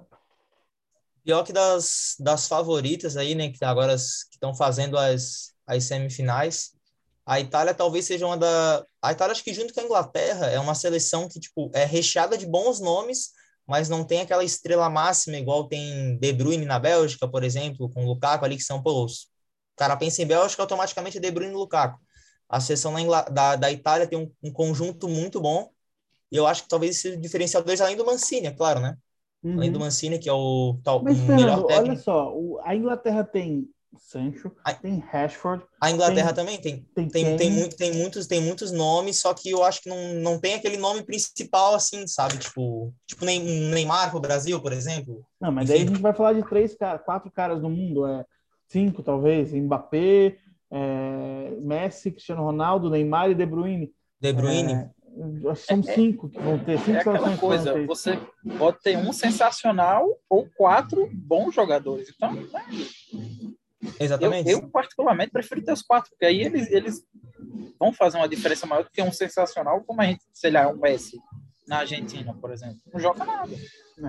Pior 1.23 1.43
que 1.43 1.53
das, 1.53 2.15
das 2.19 2.47
favoritas 2.47 3.17
aí, 3.17 3.35
né, 3.35 3.49
que 3.49 3.63
agora 3.63 3.93
estão 3.93 4.53
fazendo 4.53 4.97
as, 4.97 5.53
as 5.67 5.83
semifinais, 5.83 6.73
a 7.29 7.39
Itália 7.39 7.75
talvez 7.75 8.05
seja 8.05 8.25
uma 8.25 8.35
da. 8.35 8.83
A 8.99 9.11
Itália, 9.11 9.33
acho 9.33 9.43
que 9.43 9.53
junto 9.53 9.71
com 9.71 9.81
a 9.81 9.83
Inglaterra, 9.83 10.47
é 10.47 10.59
uma 10.59 10.73
seleção 10.73 11.29
que, 11.29 11.39
tipo, 11.39 11.69
é 11.75 11.85
recheada 11.85 12.35
de 12.35 12.47
bons 12.47 12.79
nomes, 12.79 13.29
mas 13.67 13.87
não 13.87 14.03
tem 14.03 14.21
aquela 14.21 14.43
estrela 14.43 14.89
máxima 14.89 15.37
igual 15.37 15.67
tem 15.67 16.17
De 16.17 16.33
Bruyne 16.33 16.65
na 16.65 16.79
Bélgica, 16.79 17.27
por 17.27 17.43
exemplo, 17.43 17.87
com 17.91 18.03
o 18.03 18.07
Lukaku 18.07 18.45
ali, 18.45 18.57
que 18.57 18.63
são, 18.63 18.81
pô, 18.81 19.05
o 19.05 19.07
cara 19.77 19.95
pensa 19.95 20.23
em 20.23 20.25
Bélgica, 20.25 20.63
automaticamente 20.63 21.19
é 21.19 21.21
De 21.21 21.29
Bruyne 21.29 21.53
e 21.53 21.55
Lukaku. 21.55 21.99
A 22.49 22.59
seleção 22.59 22.93
da, 23.31 23.55
da 23.55 23.71
Itália 23.71 24.07
tem 24.07 24.17
um, 24.17 24.31
um, 24.43 24.51
conjunto 24.51 25.07
muito 25.07 25.39
bom, 25.39 25.69
e 26.31 26.35
eu 26.35 26.47
acho 26.47 26.63
que 26.63 26.69
talvez 26.69 26.97
esse 26.97 27.15
diferencial 27.15 27.63
dois, 27.63 27.79
além 27.79 27.95
do 27.95 28.05
Mancini, 28.05 28.47
é 28.47 28.51
claro, 28.51 28.79
né? 28.79 28.97
Uhum. 29.43 29.53
Além 29.53 29.71
do 29.71 29.79
Mancini, 29.79 30.19
que 30.19 30.27
é 30.27 30.33
o 30.33 30.79
tal, 30.83 31.03
Mas, 31.03 31.19
Fernando, 31.19 31.65
olha 31.65 31.95
só, 31.95 32.33
a 32.63 32.75
Inglaterra 32.75 33.23
tem 33.23 33.69
Sancho, 33.97 34.51
a, 34.63 34.73
tem 34.73 34.99
Rashford. 34.99 35.63
A 35.81 35.89
Inglaterra 35.89 36.33
tem, 36.33 36.35
também 36.35 36.61
tem. 36.61 36.85
Tem, 36.93 37.07
tem, 37.07 37.37
tem, 37.37 37.51
muito, 37.51 37.75
tem, 37.75 37.93
muitos, 37.93 38.27
tem 38.27 38.41
muitos 38.41 38.71
nomes, 38.71 39.19
só 39.19 39.33
que 39.33 39.49
eu 39.49 39.63
acho 39.63 39.81
que 39.81 39.89
não, 39.89 40.13
não 40.15 40.39
tem 40.39 40.53
aquele 40.53 40.77
nome 40.77 41.01
principal, 41.03 41.73
assim, 41.73 42.05
sabe? 42.05 42.37
Tipo, 42.37 42.93
tipo 43.07 43.25
Neymar 43.25 44.11
pro 44.11 44.19
Brasil, 44.19 44.61
por 44.61 44.73
exemplo. 44.73 45.25
Não, 45.41 45.51
mas 45.51 45.69
Enfim. 45.69 45.73
daí 45.73 45.87
a 45.87 45.89
gente 45.89 46.01
vai 46.01 46.13
falar 46.13 46.33
de 46.33 46.47
três, 46.47 46.75
quatro 47.05 47.31
caras 47.31 47.61
no 47.61 47.69
mundo, 47.69 48.05
é 48.05 48.25
cinco 48.67 49.01
talvez, 49.01 49.53
Mbappé, 49.53 50.37
é, 50.71 51.51
Messi, 51.61 52.11
Cristiano 52.11 52.43
Ronaldo, 52.43 52.89
Neymar 52.89 53.31
e 53.31 53.35
De 53.35 53.45
Bruyne. 53.45 53.91
De 54.19 54.33
Bruyne. 54.33 54.73
É, 54.73 55.55
são 55.55 55.79
é, 55.79 55.93
cinco 55.93 56.29
que 56.29 56.39
vão 56.39 56.59
ter. 56.59 56.77
Cinco 56.79 56.97
é 56.97 56.99
aquela 56.99 57.37
coisa, 57.37 57.85
você 57.85 58.19
pode 58.57 58.79
ter 58.81 58.97
um 58.97 59.11
sensacional 59.11 60.07
ou 60.29 60.47
quatro 60.55 61.09
bons 61.11 61.53
jogadores. 61.53 62.09
Então, 62.15 62.33
né? 62.33 62.43
Exatamente. 63.99 64.49
Eu, 64.49 64.59
eu, 64.59 64.69
particularmente, 64.69 65.31
prefiro 65.31 65.63
ter 65.63 65.73
os 65.73 65.81
quatro, 65.81 66.11
porque 66.11 66.25
aí 66.25 66.41
eles, 66.41 66.69
eles 66.69 67.03
vão 67.79 67.91
fazer 67.91 68.17
uma 68.17 68.29
diferença 68.29 68.65
maior 68.65 68.83
do 68.83 68.91
que 68.91 69.01
um 69.01 69.11
sensacional, 69.11 69.81
como 69.83 70.01
a 70.01 70.05
gente, 70.05 70.23
sei 70.33 70.51
lá, 70.51 70.67
um 70.67 70.77
Messi 70.77 71.17
na 71.67 71.79
Argentina, 71.79 72.35
por 72.39 72.51
exemplo. 72.51 72.79
Não 72.91 72.99
joga 72.99 73.23
nada. 73.25 73.55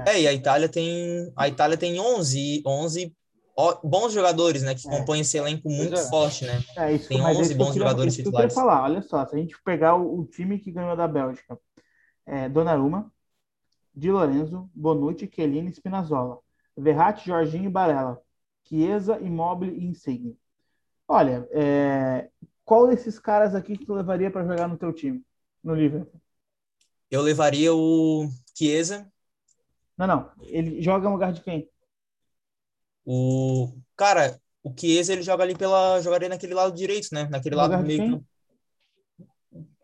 É, 0.06 0.20
e 0.20 0.28
a 0.28 0.32
Itália 0.32 0.68
tem 0.68 1.32
a 1.36 1.48
Itália 1.48 1.76
tem 1.76 1.98
11, 1.98 2.62
11 2.66 3.14
bons 3.82 4.12
jogadores, 4.12 4.62
né? 4.62 4.74
Que 4.74 4.88
é. 4.88 4.90
compõem 4.90 5.20
esse 5.20 5.36
elenco 5.36 5.68
muito 5.68 5.94
é. 5.94 6.08
forte, 6.08 6.44
né? 6.44 6.62
É, 6.76 6.92
isso, 6.92 7.08
Tem 7.08 7.20
11 7.20 7.54
bons 7.54 7.66
queria, 7.68 7.82
jogadores 7.82 8.14
isso 8.14 8.22
titulares. 8.22 8.54
Que 8.54 8.60
eu 8.60 8.62
falar, 8.62 8.82
olha 8.82 9.02
só, 9.02 9.24
se 9.26 9.34
a 9.34 9.38
gente 9.38 9.56
pegar 9.64 9.96
o, 9.96 10.20
o 10.20 10.26
time 10.26 10.58
que 10.58 10.70
ganhou 10.70 10.96
da 10.96 11.08
Bélgica, 11.08 11.58
é, 12.26 12.48
Donnarumma, 12.48 13.10
Di 13.94 14.10
Lorenzo, 14.10 14.70
Bonucci, 14.74 15.30
Chiellini 15.32 15.70
e 15.70 15.74
Spinazzola. 15.74 16.38
Verratti, 16.76 17.26
Jorginho 17.26 17.66
e 17.66 17.72
Barella. 17.72 18.18
Chiesa, 18.64 19.18
Immobile 19.20 19.76
e 19.76 19.86
Insigne. 19.86 20.38
Olha, 21.08 21.48
é, 21.50 22.30
qual 22.64 22.86
desses 22.86 23.18
caras 23.18 23.54
aqui 23.54 23.76
que 23.76 23.84
tu 23.84 23.94
levaria 23.94 24.30
para 24.30 24.46
jogar 24.46 24.68
no 24.68 24.78
teu 24.78 24.92
time, 24.92 25.24
no 25.62 25.74
Liverpool? 25.74 26.20
Eu 27.10 27.20
levaria 27.22 27.74
o 27.74 28.28
Chiesa. 28.54 29.10
Não, 29.98 30.06
não. 30.06 30.30
Ele 30.42 30.80
joga 30.80 31.04
no 31.08 31.14
lugar 31.14 31.32
de 31.32 31.42
quem? 31.42 31.68
O 33.04 33.72
cara, 33.96 34.38
o 34.62 34.72
Chiesa 34.78 35.12
ele 35.12 35.22
joga 35.22 35.42
ali 35.42 35.54
pela 35.54 36.00
jogaria 36.00 36.28
naquele 36.28 36.54
lado 36.54 36.74
direito, 36.74 37.08
né? 37.12 37.28
Naquele 37.30 37.54
lado 37.54 37.76
do 37.76 37.82
meio. 37.82 38.22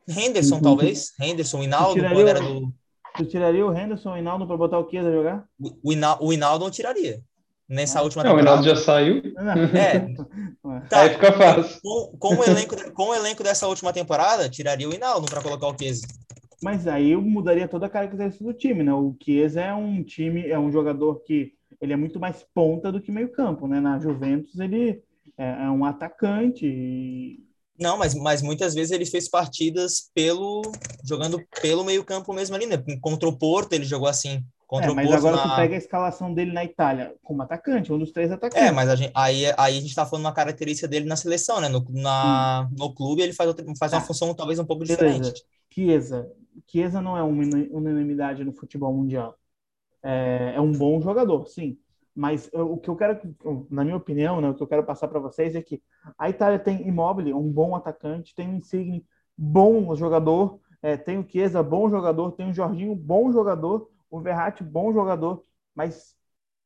Henderson, 0.09 0.61
talvez. 0.61 1.13
Henderson, 1.21 1.63
Hinaldo, 1.63 2.01
quando 2.01 2.29
era 2.29 2.41
do. 2.41 2.73
Tu 3.17 3.25
tiraria 3.25 3.65
o 3.65 3.75
Henderson, 3.75 4.13
o 4.13 4.17
Hinaldo 4.19 4.47
para 4.47 4.57
botar 4.57 4.79
o 4.79 4.89
Chiesa 4.89 5.09
a 5.09 5.13
jogar? 5.13 5.45
O, 5.83 5.93
Hinaldo, 5.93 6.25
o 6.25 6.33
Hinaldo 6.33 6.65
não 6.65 6.71
tiraria. 6.71 7.23
Nessa 7.69 7.99
ah. 7.99 8.03
última 8.03 8.23
não, 8.23 8.37
temporada. 8.37 8.61
o 8.61 8.63
Hinaldo 8.63 8.79
já 8.79 8.85
saiu. 8.85 9.23
É. 9.75 10.01
tá, 10.89 11.01
Aí 11.01 11.11
fica 11.11 11.33
fácil. 11.33 11.81
Com, 11.83 12.17
com, 12.19 12.37
o 12.37 12.45
elenco, 12.45 12.93
com 12.93 13.09
o 13.09 13.15
elenco 13.15 13.43
dessa 13.43 13.67
última 13.67 13.93
temporada, 13.93 14.49
tiraria 14.49 14.89
o 14.89 14.95
Hinaldo 14.95 15.27
para 15.27 15.43
colocar 15.43 15.67
o 15.67 15.77
Chiesa. 15.77 16.07
Mas 16.63 16.87
aí 16.87 17.13
eu 17.13 17.23
mudaria 17.23 17.67
toda 17.67 17.87
a 17.87 17.91
característica 17.91 18.45
do 18.45 18.53
time, 18.53 18.83
né? 18.83 18.93
O 18.93 19.17
Chiesa 19.23 19.63
é 19.63 19.75
um 19.75 20.03
time, 20.05 20.49
é 20.49 20.59
um 20.59 20.71
jogador 20.71 21.23
que 21.23 21.55
ele 21.81 21.93
é 21.93 21.97
muito 21.97 22.19
mais 22.19 22.45
ponta 22.55 22.91
do 22.91 23.01
que 23.01 23.13
meio 23.13 23.31
campo, 23.31 23.67
né? 23.67 23.81
Na 23.81 23.99
Juventus 23.99 24.59
ele 24.59 25.03
é, 25.37 25.65
é 25.65 25.71
um 25.71 25.85
atacante 25.85 26.67
e 26.67 27.47
não, 27.79 27.99
mas, 27.99 28.15
mas 28.15 28.43
muitas 28.43 28.75
vezes 28.75 28.91
ele 28.91 29.05
fez 29.05 29.29
partidas 29.29 30.11
pelo 30.15 30.63
jogando 31.05 31.39
pelo 31.61 31.85
meio-campo 31.85 32.33
mesmo 32.33 32.57
ali, 32.57 32.67
né? 32.67 32.83
Contra 33.01 33.29
o 33.29 33.37
Porto 33.37 33.75
ele 33.75 33.85
jogou 33.85 34.09
assim. 34.09 34.43
Contra 34.67 34.91
é, 34.91 34.95
mas 34.95 35.07
Porto 35.07 35.19
agora 35.19 35.37
na... 35.37 35.43
tu 35.43 35.57
pega 35.57 35.75
a 35.75 35.79
escalação 35.79 36.33
dele 36.33 36.53
na 36.53 36.65
Itália 36.65 37.15
como 37.23 37.43
atacante, 37.43 37.93
um 37.93 37.99
dos 37.99 38.13
três 38.13 38.33
atacantes. 38.33 38.67
É, 38.67 38.73
mas 38.73 38.89
a 38.89 38.97
gente, 38.97 39.13
aí, 39.15 39.47
aí 39.57 39.79
a 39.79 39.81
gente 39.81 39.95
tá 39.95 40.07
falando 40.07 40.25
uma 40.25 40.33
característica 40.33 40.89
dele 40.89 41.07
na 41.07 41.17
seleção, 41.17 41.61
né? 41.61 41.69
No, 41.69 41.85
na, 41.91 42.69
no 42.77 42.95
clube 42.95 43.23
ele 43.23 43.33
faz, 43.33 43.49
outra, 43.49 43.65
faz 43.79 43.93
uma 43.93 43.99
ah, 43.99 44.05
função 44.05 44.35
talvez 44.35 44.59
um 44.59 44.65
pouco 44.65 44.85
diferente. 44.85 45.45
Chiesa. 45.71 46.27
Chiesa 46.67 47.03
não 47.03 47.17
é 47.17 47.23
uma 47.23 47.43
unanimidade 47.71 48.43
no 48.43 48.53
futebol 48.53 48.93
mundial. 48.93 49.37
É, 50.07 50.53
é 50.55 50.61
um 50.61 50.73
bom 50.73 51.01
jogador, 51.01 51.47
sim. 51.47 51.79
Mas 52.15 52.49
o 52.55 52.79
que 52.79 52.89
eu 52.89 52.97
quero, 52.97 53.21
na 53.69 53.85
minha 53.85 53.97
opinião, 53.97 54.41
né, 54.41 54.49
o 54.49 54.55
que 54.55 54.63
eu 54.63 54.67
quero 54.67 54.85
passar 54.85 55.07
para 55.09 55.21
vocês 55.21 55.55
é 55.55 55.61
que 55.61 55.83
a 56.17 56.31
Itália 56.31 56.59
tem 56.59 56.87
Immobile, 56.89 57.35
um 57.35 57.53
bom 57.53 57.77
atacante, 57.77 58.35
tem 58.35 58.49
o 58.49 58.55
Insigne, 58.55 59.05
bom 59.37 59.95
jogador, 59.95 60.59
é, 60.81 60.97
tem 60.97 61.19
o 61.19 61.29
Chiesa, 61.29 61.63
bom 61.63 61.91
jogador, 61.91 62.33
tem 62.33 62.49
o 62.49 62.55
Jorginho, 62.55 62.95
bom 62.95 63.31
jogador, 63.31 63.91
o 64.11 64.21
Verratti, 64.21 64.63
bom 64.65 64.93
jogador, 64.93 65.43
mas 65.75 66.17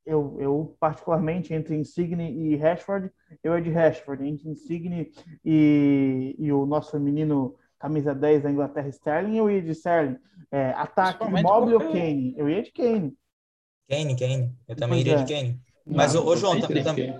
eu, 0.06 0.36
eu 0.38 0.76
particularmente, 0.78 1.52
entre 1.52 1.74
Insigne 1.74 2.30
e 2.30 2.56
Rashford, 2.56 3.10
eu 3.42 3.54
é 3.54 3.60
de 3.60 3.70
Rashford, 3.70 4.24
entre 4.24 4.48
Insigne 4.48 5.10
e, 5.44 6.36
e 6.38 6.52
o 6.52 6.64
nosso 6.64 6.98
menino 7.00 7.56
camisa 7.78 8.14
10 8.14 8.42
da 8.42 8.50
Inglaterra, 8.50 8.88
Sterling, 8.88 9.36
eu 9.36 9.50
ia 9.50 9.62
de 9.62 9.70
Sterling. 9.70 10.18
É, 10.50 10.70
ataque, 10.72 11.24
Immobile 11.24 11.74
ou 11.74 11.80
Kane? 11.80 12.34
Eu 12.36 12.48
ia 12.48 12.62
de 12.62 12.70
Kane. 12.72 13.16
Kane, 13.90 14.16
Kane. 14.16 14.52
Eu 14.68 14.76
também 14.76 14.98
pois 14.98 15.00
iria 15.00 15.14
é. 15.14 15.22
de 15.24 15.34
Kane. 15.34 15.60
Mas, 15.84 16.14
o 16.14 16.36
João, 16.36 16.60
também, 16.60 16.84
também, 16.84 17.18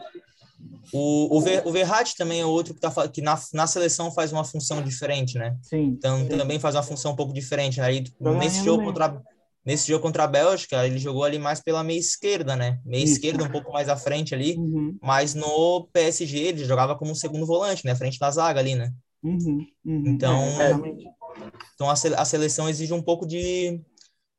o, 0.93 1.37
o, 1.37 1.41
Ver, 1.41 1.63
o 1.67 1.73
Verratti 1.73 2.17
também 2.17 2.41
é 2.41 2.47
outro 2.47 2.75
que, 2.75 2.81
tá, 2.81 3.09
que 3.09 3.21
na, 3.21 3.39
na 3.53 3.67
seleção 3.67 4.13
faz 4.13 4.33
uma 4.33 4.45
função 4.45 4.83
diferente, 4.83 5.39
né? 5.39 5.57
Sim. 5.63 5.95
Então, 5.99 6.21
sim. 6.21 6.29
também 6.37 6.59
faz 6.59 6.75
uma 6.75 6.83
função 6.83 7.13
um 7.13 7.17
pouco 7.17 7.33
diferente. 7.33 7.81
Aí, 7.81 8.05
nesse 8.39 8.65
jogo, 8.65 8.85
contra, 8.85 9.21
nesse 9.65 9.89
jogo 9.89 10.03
contra 10.03 10.25
a 10.25 10.29
Bélgica, 10.29 10.87
ele 10.87 10.99
jogou 10.99 11.25
ali 11.25 11.39
mais 11.39 11.61
pela 11.61 11.85
meia 11.85 11.99
esquerda, 11.99 12.57
né? 12.57 12.79
Meia 12.85 13.05
Isso. 13.05 13.15
esquerda, 13.15 13.45
um 13.45 13.51
pouco 13.51 13.73
mais 13.73 13.89
à 13.89 13.97
frente 13.97 14.35
ali. 14.35 14.57
Uhum. 14.57 14.97
Mas 15.01 15.35
no 15.35 15.89
PSG, 15.93 16.39
ele 16.39 16.65
jogava 16.65 16.97
como 16.97 17.15
segundo 17.15 17.47
volante, 17.47 17.85
né? 17.85 17.95
Frente 17.95 18.19
da 18.19 18.31
zaga 18.31 18.61
ali, 18.61 18.75
né? 18.75 18.93
Uhum. 19.23 19.67
Uhum. 19.85 20.05
Então, 20.07 20.43
é, 20.61 20.73
então 21.75 21.89
a, 21.89 21.93
a 21.93 22.25
seleção 22.25 22.69
exige 22.69 22.93
um 22.93 23.03
pouco 23.03 23.27
de 23.27 23.81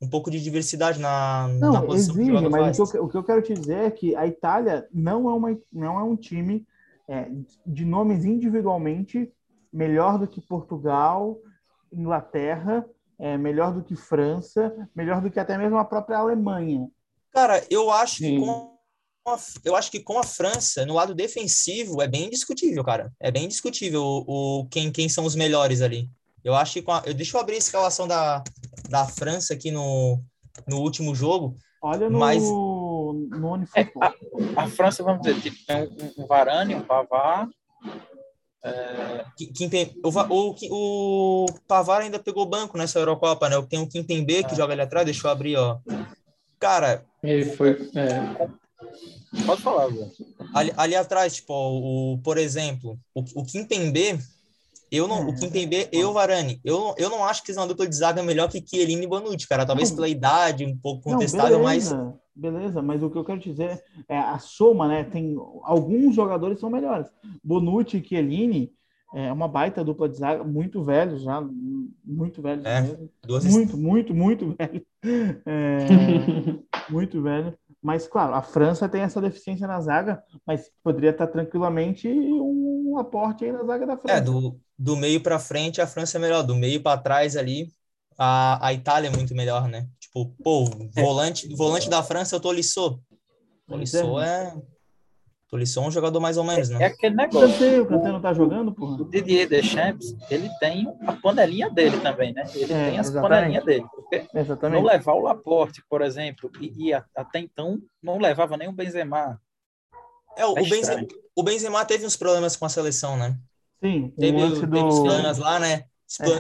um 0.01 0.09
pouco 0.09 0.31
de 0.31 0.41
diversidade 0.41 0.99
na, 0.99 1.47
não, 1.47 1.73
na 1.73 1.81
posição 1.81 2.15
exige, 2.15 2.31
que 2.31 2.49
mas 2.49 2.79
o 2.79 2.87
que, 2.87 2.97
eu, 2.97 3.03
o 3.05 3.09
que, 3.09 3.17
eu, 3.17 3.23
quero 3.23 3.41
te 3.41 3.53
dizer 3.53 3.77
é 3.85 3.91
que 3.91 4.15
a 4.15 4.25
Itália 4.25 4.87
não 4.91 5.29
é, 5.29 5.33
uma, 5.33 5.59
não 5.71 5.99
é 5.99 6.03
um 6.03 6.15
time 6.15 6.65
é, 7.07 7.29
de 7.65 7.85
nomes 7.85 8.25
individualmente 8.25 9.31
melhor 9.71 10.17
do 10.17 10.27
que 10.27 10.41
Portugal, 10.41 11.37
Inglaterra, 11.93 12.85
é, 13.19 13.37
melhor 13.37 13.73
do 13.73 13.83
que 13.83 13.95
França, 13.95 14.89
melhor 14.95 15.21
do 15.21 15.29
que 15.29 15.39
até 15.39 15.57
mesmo 15.57 15.77
a 15.77 15.85
própria 15.85 16.17
Alemanha. 16.17 16.89
Cara, 17.31 17.63
eu 17.69 17.91
acho 17.91 18.17
Sim. 18.17 18.39
que 18.39 18.45
com 18.45 19.31
a, 19.31 19.37
eu 19.63 19.75
acho 19.75 19.91
que 19.91 19.99
com 19.99 20.17
a 20.17 20.23
França, 20.23 20.85
no 20.85 20.95
lado 20.95 21.13
defensivo, 21.13 22.01
é 22.01 22.07
bem 22.07 22.29
discutível, 22.29 22.83
cara. 22.83 23.13
É 23.19 23.29
bem 23.29 23.47
discutível 23.47 24.01
o, 24.01 24.61
o 24.61 24.67
quem, 24.67 24.91
quem 24.91 25.07
são 25.07 25.25
os 25.25 25.35
melhores 25.35 25.81
ali. 25.81 26.09
Eu 26.43 26.55
acho 26.55 26.73
que 26.73 26.81
com 26.81 26.91
a, 26.91 27.03
eu, 27.05 27.13
deixa 27.13 27.37
eu 27.37 27.41
abrir 27.41 27.55
a 27.55 27.59
escalação 27.59 28.07
da, 28.07 28.43
da 28.91 29.07
França 29.07 29.53
aqui 29.53 29.71
no, 29.71 30.21
no 30.67 30.79
último 30.79 31.15
jogo. 31.15 31.57
Olha 31.81 32.09
no, 32.09 32.19
mas... 32.19 32.43
no 32.43 33.27
é, 33.75 33.89
a, 33.99 34.63
a, 34.63 34.67
França, 34.67 35.01
vamos 35.03 35.21
dizer, 35.21 35.41
tipo, 35.41 35.57
tem 35.65 35.87
um, 36.17 36.23
um 36.23 36.27
Varane, 36.27 36.75
um 36.75 36.81
Pavard. 36.81 37.51
É... 38.63 39.25
O, 40.03 40.09
o, 40.29 40.55
o 40.69 41.45
Pavar 41.67 42.01
ainda 42.01 42.19
pegou 42.19 42.45
banco 42.45 42.77
nessa 42.77 42.99
Eurocopa, 42.99 43.49
né? 43.49 43.59
Tem 43.67 43.79
o 43.79 43.87
Kimpembe 43.87 44.43
que 44.43 44.53
é. 44.53 44.55
joga 44.55 44.73
ali 44.73 44.81
atrás, 44.81 45.05
deixa 45.05 45.25
eu 45.25 45.31
abrir, 45.31 45.55
ó. 45.55 45.79
Cara. 46.59 47.03
Ele 47.23 47.45
foi. 47.45 47.71
É... 47.95 48.61
Pode 49.45 49.61
falar, 49.61 49.87
ali, 50.53 50.73
ali, 50.75 50.95
atrás, 50.95 51.35
tipo, 51.35 51.53
o, 51.53 52.19
por 52.21 52.37
exemplo, 52.37 52.99
o, 53.15 53.23
o 53.41 53.45
Kimpembe 53.45 54.19
eu 54.91 55.07
não, 55.07 55.29
o 55.29 55.35
Kimpembe 55.35 55.87
e 55.91 56.03
o 56.03 56.11
Varane, 56.11 56.59
eu, 56.65 56.93
eu 56.97 57.09
não 57.09 57.23
acho 57.23 57.43
que 57.43 57.53
são 57.53 57.63
uma 57.63 57.69
dupla 57.69 57.87
de 57.87 57.95
zaga 57.95 58.21
melhor 58.21 58.49
que 58.49 58.63
Chiellini 58.65 59.05
e 59.05 59.07
Bonucci, 59.07 59.47
cara. 59.47 59.65
Talvez 59.65 59.89
não, 59.89 59.95
pela 59.95 60.09
idade, 60.09 60.65
um 60.65 60.77
pouco 60.77 61.03
contestável, 61.03 61.59
não, 61.59 61.65
beleza, 61.65 61.95
mas... 61.95 62.21
Beleza, 62.33 62.81
mas 62.81 63.03
o 63.03 63.09
que 63.09 63.17
eu 63.17 63.25
quero 63.25 63.39
dizer 63.39 63.83
é 64.07 64.17
a 64.17 64.39
soma, 64.39 64.87
né? 64.87 65.03
Tem 65.03 65.35
alguns 65.63 66.15
jogadores 66.15 66.59
são 66.59 66.69
melhores. 66.69 67.07
Bonucci 67.43 67.97
e 67.97 68.05
Chiellini 68.05 68.71
é 69.13 69.31
uma 69.31 69.47
baita 69.47 69.83
dupla 69.83 70.07
de 70.07 70.17
zaga, 70.17 70.43
muito 70.43 70.83
velhos 70.83 71.21
já, 71.21 71.41
muito 72.03 72.41
velhos 72.41 72.65
é, 72.65 72.81
mesmo. 72.81 73.09
Muito, 73.51 73.77
muito, 73.77 74.13
muito 74.13 74.55
velho. 74.57 74.85
É, 75.45 75.87
muito 76.89 77.21
velho. 77.21 77.53
Mas, 77.81 78.07
claro, 78.07 78.35
a 78.35 78.41
França 78.41 78.87
tem 78.87 79.01
essa 79.01 79.19
deficiência 79.19 79.67
na 79.67 79.79
zaga, 79.79 80.23
mas 80.45 80.69
poderia 80.83 81.09
estar 81.09 81.27
tranquilamente 81.27 82.07
um 82.07 82.97
aporte 82.99 83.43
aí 83.43 83.51
na 83.51 83.63
zaga 83.63 83.87
da 83.87 83.93
é, 83.93 83.97
França. 83.97 84.17
É, 84.17 84.21
do, 84.21 84.59
do 84.77 84.95
meio 84.95 85.21
para 85.21 85.39
frente 85.39 85.81
a 85.81 85.87
França 85.87 86.17
é 86.17 86.21
melhor, 86.21 86.43
do 86.43 86.55
meio 86.55 86.81
para 86.81 87.01
trás 87.01 87.35
ali 87.35 87.71
a, 88.23 88.67
a 88.67 88.73
Itália 88.73 89.07
é 89.07 89.11
muito 89.11 89.33
melhor, 89.33 89.67
né? 89.67 89.87
Tipo, 89.99 90.27
pô, 90.43 90.65
volante, 90.93 91.47
volante 91.55 91.89
da 91.89 92.03
França 92.03 92.35
é 92.35 92.37
o 92.37 92.39
Tolisso. 92.39 93.01
Tolisso 93.67 94.19
é... 94.19 94.53
Tolisso 95.51 95.79
é 95.79 95.81
um 95.83 95.91
jogador 95.91 96.21
mais 96.21 96.37
ou 96.37 96.45
menos, 96.45 96.69
né? 96.69 96.81
É 96.81 96.85
aquele 96.85 97.13
negócio. 97.13 97.49
O 97.49 97.51
Kanté, 97.51 97.81
o 97.81 97.85
Kanté 97.85 98.07
não 98.09 98.21
tá 98.21 98.33
jogando, 98.33 98.73
porra? 98.73 99.01
O 99.01 99.03
Didier 99.03 99.49
Deschamps, 99.49 100.15
ele 100.29 100.49
tem 100.61 100.87
a 101.05 101.11
panelinha 101.11 101.69
dele 101.69 101.99
também, 101.99 102.31
né? 102.31 102.49
Ele 102.55 102.71
é, 102.71 102.91
tem 102.91 102.97
as 102.97 103.09
panelinhas 103.09 103.65
dele. 103.65 103.85
Exatamente. 104.33 104.81
Não 104.81 104.87
levar 104.87 105.11
o 105.11 105.19
Laporte, 105.19 105.83
por 105.89 106.01
exemplo, 106.01 106.49
e, 106.61 106.87
e 106.87 106.93
até 106.93 107.39
então 107.39 107.77
não 108.01 108.17
levava 108.17 108.55
nem 108.55 108.69
o 108.69 108.71
Benzema. 108.71 109.41
É, 110.37 110.45
o, 110.45 110.57
é 110.57 110.61
o, 110.61 110.69
Benzema, 110.69 111.07
o 111.35 111.43
Benzema 111.43 111.83
teve 111.83 112.05
uns 112.05 112.15
problemas 112.15 112.55
com 112.55 112.65
a 112.65 112.69
seleção, 112.69 113.17
né? 113.17 113.37
Sim. 113.83 114.13
Teve, 114.17 114.37
teve 114.37 114.65
do... 114.67 114.87
os 114.87 114.99
planos 115.01 115.37
lá, 115.37 115.59
né? 115.59 115.83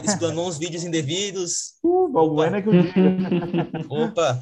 Explanou 0.03 0.47
uns 0.47 0.57
vídeos 0.57 0.83
indevidos. 0.83 1.79
Uh, 2.01 2.07
Balbuena 2.09 2.57
é 2.57 2.61
que 2.61 2.69
eu 2.69 2.73
digo. 2.73 2.93
Opa! 3.89 4.41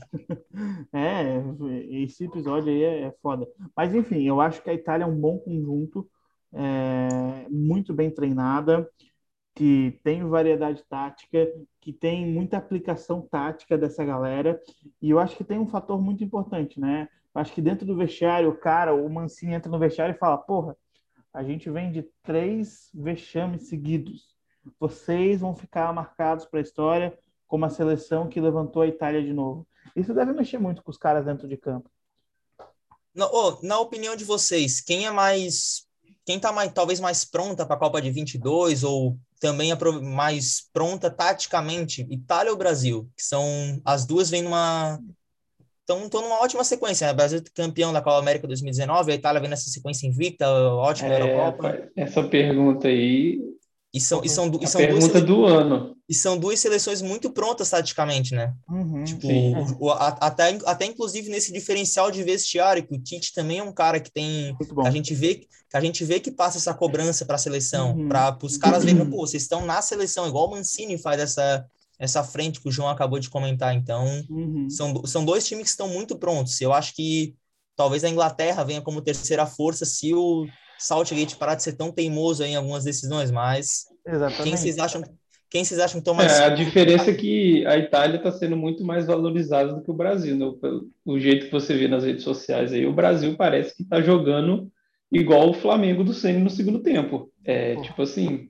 É, 0.93 1.41
esse 1.89 2.25
episódio 2.25 2.69
aí 2.69 2.83
é, 2.83 3.01
é 3.03 3.15
foda. 3.21 3.47
Mas 3.75 3.93
enfim, 3.93 4.23
eu 4.23 4.41
acho 4.41 4.61
que 4.61 4.69
a 4.69 4.73
Itália 4.73 5.03
é 5.03 5.07
um 5.07 5.15
bom 5.15 5.37
conjunto, 5.37 6.09
é, 6.53 7.47
muito 7.49 7.93
bem 7.93 8.09
treinada, 8.09 8.89
que 9.55 9.99
tem 10.03 10.23
variedade 10.27 10.83
tática, 10.89 11.47
que 11.81 11.93
tem 11.93 12.25
muita 12.25 12.57
aplicação 12.57 13.21
tática 13.21 13.77
dessa 13.77 14.03
galera, 14.03 14.59
e 15.01 15.09
eu 15.09 15.19
acho 15.19 15.35
que 15.35 15.43
tem 15.43 15.59
um 15.59 15.67
fator 15.67 16.01
muito 16.01 16.23
importante, 16.23 16.79
né? 16.79 17.07
Eu 17.35 17.41
acho 17.41 17.53
que 17.53 17.61
dentro 17.61 17.85
do 17.85 17.95
vestiário, 17.95 18.49
o 18.49 18.57
cara, 18.57 18.93
o 18.93 19.09
Mancini 19.09 19.53
entra 19.53 19.71
no 19.71 19.79
vestiário 19.79 20.15
e 20.15 20.17
fala, 20.17 20.37
porra, 20.37 20.75
a 21.33 21.43
gente 21.43 21.69
vem 21.69 21.91
de 21.91 22.03
três 22.23 22.89
vexames 22.93 23.67
seguidos 23.69 24.38
vocês 24.79 25.39
vão 25.39 25.55
ficar 25.55 25.93
marcados 25.93 26.45
para 26.45 26.59
a 26.59 26.63
história 26.63 27.17
como 27.47 27.65
a 27.65 27.69
seleção 27.69 28.29
que 28.29 28.39
levantou 28.39 28.83
a 28.83 28.87
Itália 28.87 29.23
de 29.23 29.33
novo. 29.33 29.67
Isso 29.95 30.13
deve 30.13 30.31
mexer 30.33 30.59
muito 30.59 30.83
com 30.83 30.91
os 30.91 30.97
caras 30.97 31.25
dentro 31.25 31.47
de 31.47 31.57
campo. 31.57 31.89
Na, 33.13 33.27
oh, 33.27 33.57
na 33.63 33.79
opinião 33.79 34.15
de 34.15 34.23
vocês, 34.23 34.79
quem 34.79 35.05
é 35.05 35.11
mais. 35.11 35.87
Quem 36.25 36.39
tá 36.39 36.51
mais, 36.51 36.71
talvez 36.71 36.99
mais 36.99 37.25
pronta 37.25 37.65
para 37.65 37.75
a 37.75 37.79
Copa 37.79 37.99
de 37.99 38.11
22 38.11 38.83
ou 38.83 39.17
também 39.39 39.71
é 39.71 39.75
mais 39.99 40.69
pronta 40.71 41.09
taticamente, 41.09 42.05
Itália 42.11 42.51
ou 42.51 42.57
Brasil? 42.57 43.09
Que 43.17 43.23
são. 43.23 43.43
As 43.83 44.05
duas 44.05 44.29
vêm 44.29 44.43
numa. 44.43 44.99
Estão 45.81 46.21
numa 46.21 46.39
ótima 46.39 46.63
sequência. 46.63 47.07
Né? 47.07 47.13
O 47.13 47.15
Brasil 47.15 47.41
campeão 47.55 47.91
da 47.91 47.99
Copa 47.99 48.19
América 48.19 48.45
2019, 48.45 49.11
a 49.11 49.15
Itália 49.15 49.41
vem 49.41 49.49
nessa 49.49 49.71
sequência 49.71 50.05
invicta, 50.05 50.47
ótima 50.47 51.09
é, 51.09 51.19
Eurocopa. 51.19 51.89
Essa 51.95 52.21
pergunta 52.21 52.87
aí 52.87 53.41
e 53.91 53.99
são, 53.99 54.21
e 54.23 54.29
são, 54.29 54.51
e 54.61 54.67
são 54.67 54.81
pergunta 54.81 55.19
duas, 55.19 55.25
do 55.25 55.45
ano. 55.45 55.95
E 56.07 56.13
são 56.13 56.37
duas 56.37 56.59
seleções 56.59 57.01
muito 57.01 57.31
prontas 57.31 57.71
taticamente, 57.71 58.35
né? 58.35 58.53
Uhum, 58.69 59.03
tipo, 59.03 59.27
o, 59.79 59.89
a, 59.89 60.09
até, 60.21 60.59
até 60.65 60.85
inclusive 60.85 61.29
nesse 61.29 61.51
diferencial 61.51 62.11
de 62.11 62.23
vestiário, 62.23 62.85
que 62.85 62.93
o 62.93 63.01
Tite 63.01 63.33
também 63.33 63.57
é 63.57 63.63
um 63.63 63.73
cara 63.73 63.99
que 63.99 64.11
tem. 64.11 64.55
A 64.85 64.91
gente 64.91 65.15
vê 65.15 65.35
que 65.35 65.47
a 65.73 65.81
gente 65.81 66.03
vê 66.03 66.19
que 66.19 66.31
passa 66.31 66.57
essa 66.57 66.73
cobrança 66.73 67.25
para 67.25 67.35
a 67.35 67.39
seleção, 67.39 67.95
uhum. 67.95 68.07
para 68.07 68.37
os 68.43 68.57
caras 68.57 68.83
verem, 68.83 69.07
pô, 69.09 69.17
vocês 69.25 69.43
estão 69.43 69.65
na 69.65 69.81
seleção, 69.81 70.27
igual 70.27 70.47
o 70.47 70.51
Mancini 70.51 70.97
faz 70.97 71.19
essa, 71.19 71.65
essa 71.97 72.23
frente 72.23 72.59
que 72.59 72.69
o 72.69 72.71
João 72.71 72.89
acabou 72.89 73.19
de 73.19 73.29
comentar. 73.29 73.75
Então, 73.75 74.05
uhum. 74.29 74.67
são, 74.69 75.05
são 75.05 75.25
dois 75.25 75.47
times 75.47 75.65
que 75.65 75.69
estão 75.69 75.87
muito 75.87 76.17
prontos. 76.17 76.59
Eu 76.61 76.73
acho 76.73 76.95
que 76.95 77.35
talvez 77.75 78.03
a 78.03 78.09
Inglaterra 78.09 78.63
venha 78.63 78.81
como 78.81 79.01
terceira 79.01 79.45
força 79.45 79.85
se 79.85 80.13
o 80.13 80.45
Saltgate 80.79 81.35
parar 81.35 81.55
de 81.55 81.63
ser 81.63 81.73
tão 81.73 81.91
teimoso 81.91 82.43
em 82.43 82.55
algumas 82.55 82.83
decisões, 82.83 83.29
mas 83.29 83.85
Exatamente. 84.05 84.43
quem 84.43 84.57
vocês 84.57 84.77
acham 84.79 85.03
quem 85.49 85.63
vocês 85.63 85.79
acham 85.79 85.99
que 85.99 86.05
toma 86.05 86.23
é, 86.23 86.45
A 86.45 86.49
diferença 86.49 87.09
é 87.09 87.13
que 87.13 87.65
a 87.65 87.75
Itália 87.75 88.17
está 88.17 88.31
sendo 88.31 88.55
muito 88.55 88.85
mais 88.85 89.07
valorizada 89.07 89.73
do 89.73 89.81
que 89.81 89.89
o 89.89 89.95
Brasil. 89.95 90.35
Né? 90.35 90.45
O, 91.03 91.19
jeito 91.19 91.47
que 91.47 91.51
você 91.51 91.75
vê 91.75 91.87
nas 91.87 92.03
redes 92.03 92.23
sociais 92.23 92.71
aí, 92.71 92.85
o 92.85 92.93
Brasil 92.93 93.35
parece 93.35 93.75
que 93.75 93.81
está 93.81 93.99
jogando 93.99 94.71
igual 95.11 95.49
o 95.49 95.53
Flamengo 95.53 96.03
do 96.03 96.13
Senna 96.13 96.39
no 96.39 96.51
segundo 96.51 96.83
tempo. 96.83 97.31
É 97.43 97.73
Pô. 97.73 97.81
tipo 97.81 98.01
assim, 98.03 98.47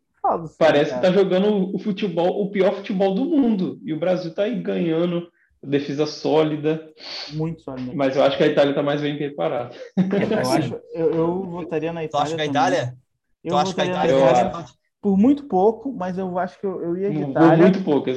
parece 0.58 0.92
que 0.92 0.98
está 0.98 1.10
jogando 1.10 1.74
o 1.74 1.80
futebol, 1.80 2.42
o 2.42 2.52
pior 2.52 2.74
futebol 2.76 3.16
do 3.16 3.24
mundo. 3.24 3.80
E 3.82 3.94
o 3.94 4.00
Brasil 4.00 4.32
está 4.32 4.44
aí 4.44 4.60
ganhando 4.62 5.30
defesa 5.64 6.06
sólida. 6.06 6.90
Muito 7.34 7.62
sólida. 7.62 7.92
Mas 7.94 8.16
eu 8.16 8.24
acho 8.24 8.38
que 8.38 8.44
a 8.44 8.48
Itália 8.48 8.72
está 8.72 8.84
mais 8.84 9.02
bem 9.02 9.18
preparada. 9.18 9.76
Eu, 9.98 10.52
acho, 10.52 10.82
eu, 10.94 11.12
eu 11.14 11.44
votaria 11.44 11.94
na 11.94 12.04
Itália. 12.04 12.26
Tu 12.26 12.28
acha 12.28 12.36
que 12.36 12.42
a 12.42 12.46
Itália? 12.46 12.98
Eu 13.44 13.52
tu 13.52 13.58
acha 13.58 13.74
que 13.74 13.82
a 13.82 13.86
Itália? 13.86 14.66
Por 15.02 15.18
muito 15.18 15.46
pouco, 15.46 15.94
mas 15.94 16.18
eu 16.18 16.38
acho 16.38 16.60
que 16.60 16.66
eu, 16.66 16.82
eu 16.82 16.98
ia 16.98 17.10
de 17.10 17.22
Itália. 17.22 17.50
Por 17.50 17.58
muito 17.58 17.84
pouco, 17.84 18.10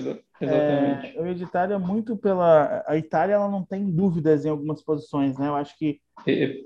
exatamente. 0.45 1.07
É, 1.07 1.21
eu 1.21 1.27
ia 1.27 1.35
de 1.35 1.45
Itália 1.45 1.79
muito 1.79 2.17
pela. 2.17 2.85
A 2.87 2.97
Itália 2.97 3.35
ela 3.35 3.49
não 3.49 3.65
tem 3.65 3.91
dúvidas 3.91 4.45
em 4.45 4.49
algumas 4.49 4.83
posições, 4.83 5.39
né? 5.39 5.49
Eu 5.49 5.55
acho 5.55 5.77
que. 5.79 6.01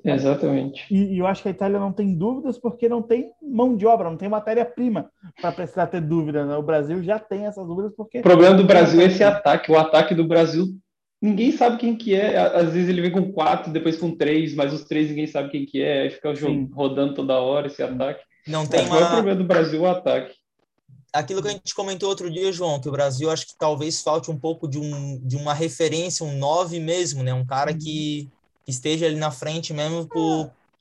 exatamente. 0.04 0.86
E, 0.92 1.14
e, 1.14 1.18
eu 1.18 1.26
acho 1.26 1.42
que 1.42 1.48
a 1.48 1.52
Itália 1.52 1.78
não 1.78 1.92
tem 1.92 2.16
dúvidas 2.16 2.58
porque 2.58 2.88
não 2.88 3.02
tem 3.02 3.30
mão 3.42 3.76
de 3.76 3.86
obra, 3.86 4.10
não 4.10 4.16
tem 4.16 4.28
matéria-prima 4.28 5.10
para 5.40 5.52
precisar 5.52 5.86
ter 5.86 6.00
dúvida. 6.00 6.44
Né? 6.44 6.56
O 6.56 6.62
Brasil 6.62 7.02
já 7.02 7.18
tem 7.18 7.46
essas 7.46 7.66
dúvidas 7.66 7.92
porque. 7.96 8.18
O 8.18 8.22
problema 8.22 8.56
do 8.56 8.64
Brasil 8.64 9.00
é 9.00 9.04
esse 9.04 9.22
ataque. 9.22 9.70
O 9.70 9.78
ataque 9.78 10.14
do 10.14 10.26
Brasil 10.26 10.66
ninguém 11.20 11.52
sabe 11.52 11.78
quem 11.78 11.96
que 11.96 12.14
é. 12.14 12.36
Às 12.36 12.72
vezes 12.72 12.88
ele 12.88 13.02
vem 13.02 13.10
com 13.10 13.32
quatro, 13.32 13.72
depois 13.72 13.96
com 13.96 14.16
três, 14.16 14.54
mas 14.54 14.72
os 14.72 14.84
três 14.84 15.08
ninguém 15.08 15.26
sabe 15.26 15.50
quem 15.50 15.66
que 15.66 15.82
é. 15.82 16.02
Aí 16.02 16.10
fica 16.10 16.32
rodando 16.72 17.14
toda 17.14 17.40
hora 17.40 17.66
esse 17.66 17.82
ataque. 17.82 18.22
Não 18.46 18.66
tem 18.66 18.80
é, 18.80 18.82
uma... 18.84 19.00
o 19.00 19.10
problema 19.10 19.38
do 19.38 19.44
Brasil 19.44 19.82
o 19.82 19.86
ataque. 19.86 20.34
Aquilo 21.18 21.42
que 21.42 21.48
a 21.48 21.52
gente 21.52 21.74
comentou 21.74 22.08
outro 22.08 22.30
dia, 22.30 22.52
João, 22.52 22.80
que 22.80 22.88
o 22.88 22.92
Brasil 22.92 23.30
acho 23.30 23.46
que 23.46 23.56
talvez 23.58 24.00
falte 24.00 24.30
um 24.30 24.38
pouco 24.38 24.68
de, 24.68 24.78
um, 24.78 25.18
de 25.22 25.36
uma 25.36 25.54
referência, 25.54 26.24
um 26.24 26.36
nove 26.36 26.80
mesmo, 26.80 27.22
né? 27.22 27.32
Um 27.32 27.44
cara 27.44 27.72
que, 27.74 28.30
esteja 28.66 29.06
ali 29.06 29.16
na 29.16 29.30
frente 29.30 29.72
mesmo 29.72 30.08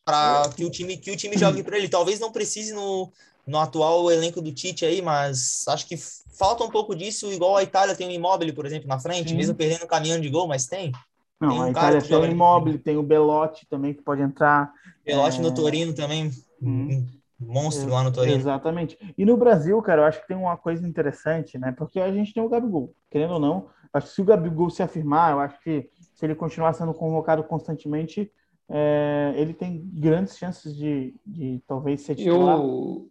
para 0.03 0.49
que 0.55 0.65
o 0.65 0.69
time 0.69 0.97
que 0.97 1.11
o 1.11 1.15
time 1.15 1.37
jogue 1.37 1.63
para 1.63 1.77
ele. 1.77 1.87
Talvez 1.87 2.19
não 2.19 2.31
precise 2.31 2.73
no, 2.73 3.11
no 3.45 3.59
atual 3.59 4.11
elenco 4.11 4.41
do 4.41 4.51
Tite 4.51 4.85
aí, 4.85 5.01
mas 5.01 5.65
acho 5.67 5.87
que 5.87 5.95
falta 5.97 6.63
um 6.63 6.69
pouco 6.69 6.95
disso, 6.95 7.31
igual 7.31 7.55
a 7.55 7.63
Itália 7.63 7.95
tem 7.95 8.07
o 8.07 8.11
Immobile, 8.11 8.53
por 8.53 8.65
exemplo, 8.65 8.87
na 8.87 8.99
frente, 8.99 9.29
Sim. 9.29 9.35
mesmo 9.35 9.55
perdendo 9.55 9.87
caminhão 9.87 10.19
de 10.19 10.29
gol, 10.29 10.47
mas 10.47 10.65
tem. 10.65 10.91
Não, 11.39 11.49
tem 11.49 11.59
um 11.59 11.63
a 11.63 11.69
Itália 11.69 12.01
tem 12.01 12.17
o 12.17 12.25
Immobile, 12.25 12.79
tem 12.79 12.97
o 12.97 13.03
Belotti 13.03 13.65
também 13.69 13.93
que 13.93 14.01
pode 14.01 14.21
entrar. 14.21 14.73
Belotti 15.05 15.39
é... 15.39 15.41
no 15.41 15.53
Torino 15.53 15.93
também. 15.93 16.31
Hum 16.61 17.05
monstro 17.39 17.89
lá 17.89 18.03
no 18.03 18.11
Torino. 18.11 18.35
Exatamente. 18.35 18.97
E 19.17 19.25
no 19.25 19.37
Brasil, 19.37 19.81
cara, 19.81 20.01
eu 20.01 20.05
acho 20.05 20.21
que 20.21 20.27
tem 20.27 20.37
uma 20.37 20.57
coisa 20.57 20.87
interessante, 20.87 21.57
né? 21.57 21.71
Porque 21.71 21.99
a 21.99 22.11
gente 22.11 22.33
tem 22.33 22.41
o 22.41 22.49
Gabigol, 22.49 22.93
querendo 23.09 23.33
ou 23.33 23.39
não. 23.39 23.67
Acho 23.93 24.07
que 24.07 24.13
se 24.13 24.21
o 24.21 24.25
Gabigol 24.25 24.69
se 24.69 24.83
afirmar, 24.83 25.31
eu 25.31 25.39
acho 25.39 25.59
que 25.61 25.89
se 26.13 26.25
ele 26.25 26.35
continuar 26.35 26.73
sendo 26.73 26.93
convocado 26.93 27.43
constantemente, 27.43 28.31
é, 28.69 29.33
ele 29.35 29.53
tem 29.53 29.81
grandes 29.93 30.37
chances 30.37 30.75
de, 30.75 31.15
de 31.25 31.61
talvez 31.67 32.01
ser 32.01 32.15
titular. 32.15 32.57
Eu, 32.57 33.09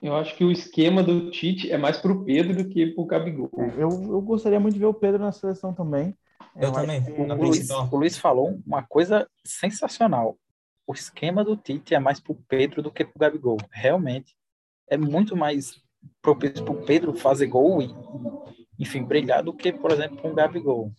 eu 0.00 0.14
acho 0.14 0.36
que 0.36 0.44
o 0.44 0.52
esquema 0.52 1.02
do 1.02 1.30
Tite 1.30 1.70
é 1.70 1.78
mais 1.78 1.96
para 1.96 2.12
o 2.12 2.24
Pedro 2.24 2.56
do 2.56 2.68
que 2.68 2.86
para 2.86 3.02
o 3.02 3.06
Gabigol. 3.06 3.50
É, 3.58 3.82
eu, 3.82 3.88
eu 3.90 4.20
gostaria 4.20 4.60
muito 4.60 4.74
de 4.74 4.80
ver 4.80 4.86
o 4.86 4.94
Pedro 4.94 5.22
na 5.22 5.32
seleção 5.32 5.72
também. 5.72 6.16
Eu, 6.54 6.68
eu 6.68 6.72
também. 6.72 7.02
O 7.18 7.34
Luiz, 7.34 7.70
o 7.70 7.96
Luiz 7.96 8.18
falou 8.18 8.58
uma 8.66 8.82
coisa 8.82 9.28
sensacional 9.44 10.38
o 10.86 10.94
esquema 10.94 11.44
do 11.44 11.56
Tite 11.56 11.94
é 11.94 11.98
mais 11.98 12.20
para 12.20 12.32
o 12.32 12.42
Pedro 12.48 12.82
do 12.82 12.90
que 12.90 13.04
para 13.04 13.16
o 13.16 13.18
Gabigol. 13.18 13.58
Realmente 13.70 14.36
é 14.88 14.96
muito 14.96 15.36
mais 15.36 15.74
propício 16.22 16.64
para 16.64 16.74
o 16.74 16.84
Pedro 16.84 17.14
fazer 17.14 17.48
gol 17.48 17.82
e, 17.82 17.92
enfim, 18.78 19.02
brilhar 19.02 19.42
do 19.42 19.52
que, 19.52 19.72
por 19.72 19.90
exemplo, 19.90 20.18
com 20.18 20.30
o 20.30 20.34
Gabigol. 20.34 20.92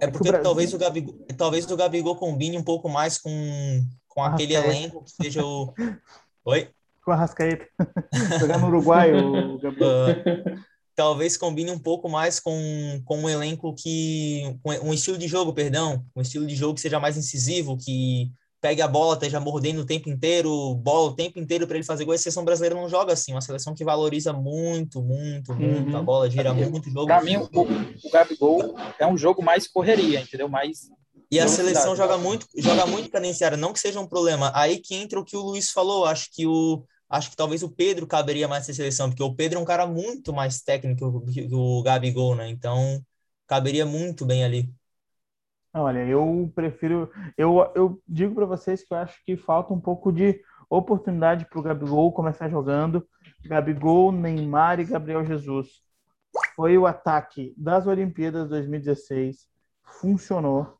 É 0.00 0.06
porque 0.06 0.28
Brasil... 0.28 0.42
talvez 0.42 0.74
o 0.74 0.78
Gabigol, 0.78 1.14
talvez 1.36 1.70
o 1.70 1.76
Gabigol 1.76 2.16
combine 2.16 2.58
um 2.58 2.64
pouco 2.64 2.88
mais 2.88 3.18
com, 3.18 3.30
com 4.06 4.22
aquele 4.22 4.54
elenco 4.54 5.02
que 5.04 5.10
seja 5.10 5.44
o. 5.44 5.72
Oi? 6.44 6.68
Com 7.02 7.12
a 7.12 7.16
Rascaeta. 7.16 7.66
Jogar 8.38 8.58
no 8.58 8.66
Uruguai, 8.66 9.14
o 9.14 9.58
Gabigol. 9.58 9.88
Uh, 9.88 10.60
talvez 10.94 11.36
combine 11.38 11.70
um 11.70 11.78
pouco 11.78 12.08
mais 12.08 12.38
com, 12.38 13.00
com 13.04 13.20
um 13.20 13.28
elenco 13.28 13.74
que. 13.74 14.58
Com 14.62 14.70
um 14.88 14.92
estilo 14.92 15.16
de 15.16 15.26
jogo, 15.28 15.54
perdão. 15.54 16.04
Um 16.14 16.20
estilo 16.20 16.46
de 16.46 16.54
jogo 16.54 16.74
que 16.74 16.80
seja 16.80 17.00
mais 17.00 17.16
incisivo, 17.16 17.78
que 17.78 18.30
pegue 18.62 18.80
a 18.80 18.86
bola, 18.86 19.14
esteja 19.14 19.40
mordendo 19.40 19.80
o 19.80 19.84
tempo 19.84 20.08
inteiro, 20.08 20.74
bola 20.76 21.10
o 21.10 21.14
tempo 21.14 21.40
inteiro 21.40 21.66
para 21.66 21.76
ele 21.76 21.84
fazer 21.84 22.04
gol. 22.04 22.14
A 22.14 22.18
seleção 22.18 22.44
brasileira 22.44 22.76
não 22.76 22.88
joga 22.88 23.12
assim, 23.12 23.32
uma 23.32 23.40
seleção 23.40 23.74
que 23.74 23.84
valoriza 23.84 24.32
muito, 24.32 25.02
muito, 25.02 25.52
muito 25.52 25.90
uhum. 25.90 25.96
a 25.96 26.02
bola, 26.02 26.30
gira 26.30 26.54
muito 26.54 26.88
o 26.88 26.92
jogo. 26.92 27.06
Para 27.06 27.24
mim, 27.24 27.36
o, 27.36 27.48
o 27.50 28.10
Gabigol 28.10 28.76
é 29.00 29.06
um 29.06 29.18
jogo 29.18 29.42
mais 29.42 29.66
correria, 29.66 30.20
entendeu? 30.20 30.48
Mais 30.48 30.88
e 31.28 31.40
a 31.40 31.48
seleção 31.48 31.96
joga 31.96 32.18
muito, 32.18 32.46
joga 32.58 32.86
muito 32.86 33.10
cadenciada, 33.10 33.56
não 33.56 33.72
que 33.72 33.80
seja 33.80 33.98
um 33.98 34.06
problema. 34.06 34.52
Aí 34.54 34.78
que 34.78 34.94
entra 34.94 35.18
o 35.18 35.24
que 35.24 35.36
o 35.36 35.40
Luiz 35.40 35.70
falou, 35.70 36.04
acho 36.04 36.30
que 36.30 36.46
o 36.46 36.84
acho 37.08 37.30
que 37.30 37.36
talvez 37.36 37.62
o 37.62 37.70
Pedro 37.70 38.06
caberia 38.06 38.46
mais 38.46 38.62
nessa 38.62 38.74
seleção, 38.74 39.08
porque 39.08 39.22
o 39.22 39.34
Pedro 39.34 39.58
é 39.58 39.62
um 39.62 39.66
cara 39.66 39.86
muito 39.86 40.32
mais 40.32 40.62
técnico 40.62 41.24
que 41.26 41.48
o 41.52 41.82
Gabigol, 41.82 42.34
né? 42.34 42.48
Então, 42.48 43.02
caberia 43.46 43.84
muito 43.84 44.24
bem 44.24 44.44
ali. 44.44 44.72
Olha, 45.74 46.04
eu 46.04 46.52
prefiro. 46.54 47.10
Eu, 47.36 47.70
eu 47.74 48.02
digo 48.06 48.34
para 48.34 48.44
vocês 48.44 48.84
que 48.84 48.92
eu 48.92 48.98
acho 48.98 49.24
que 49.24 49.36
falta 49.36 49.72
um 49.72 49.80
pouco 49.80 50.12
de 50.12 50.38
oportunidade 50.68 51.46
para 51.46 51.58
o 51.58 51.62
Gabigol 51.62 52.12
começar 52.12 52.48
jogando. 52.48 53.06
Gabigol, 53.44 54.12
Neymar 54.12 54.80
e 54.80 54.84
Gabriel 54.84 55.24
Jesus. 55.24 55.68
Foi 56.54 56.76
o 56.76 56.86
ataque 56.86 57.54
das 57.56 57.86
Olimpíadas 57.86 58.50
2016. 58.50 59.48
Funcionou. 60.00 60.76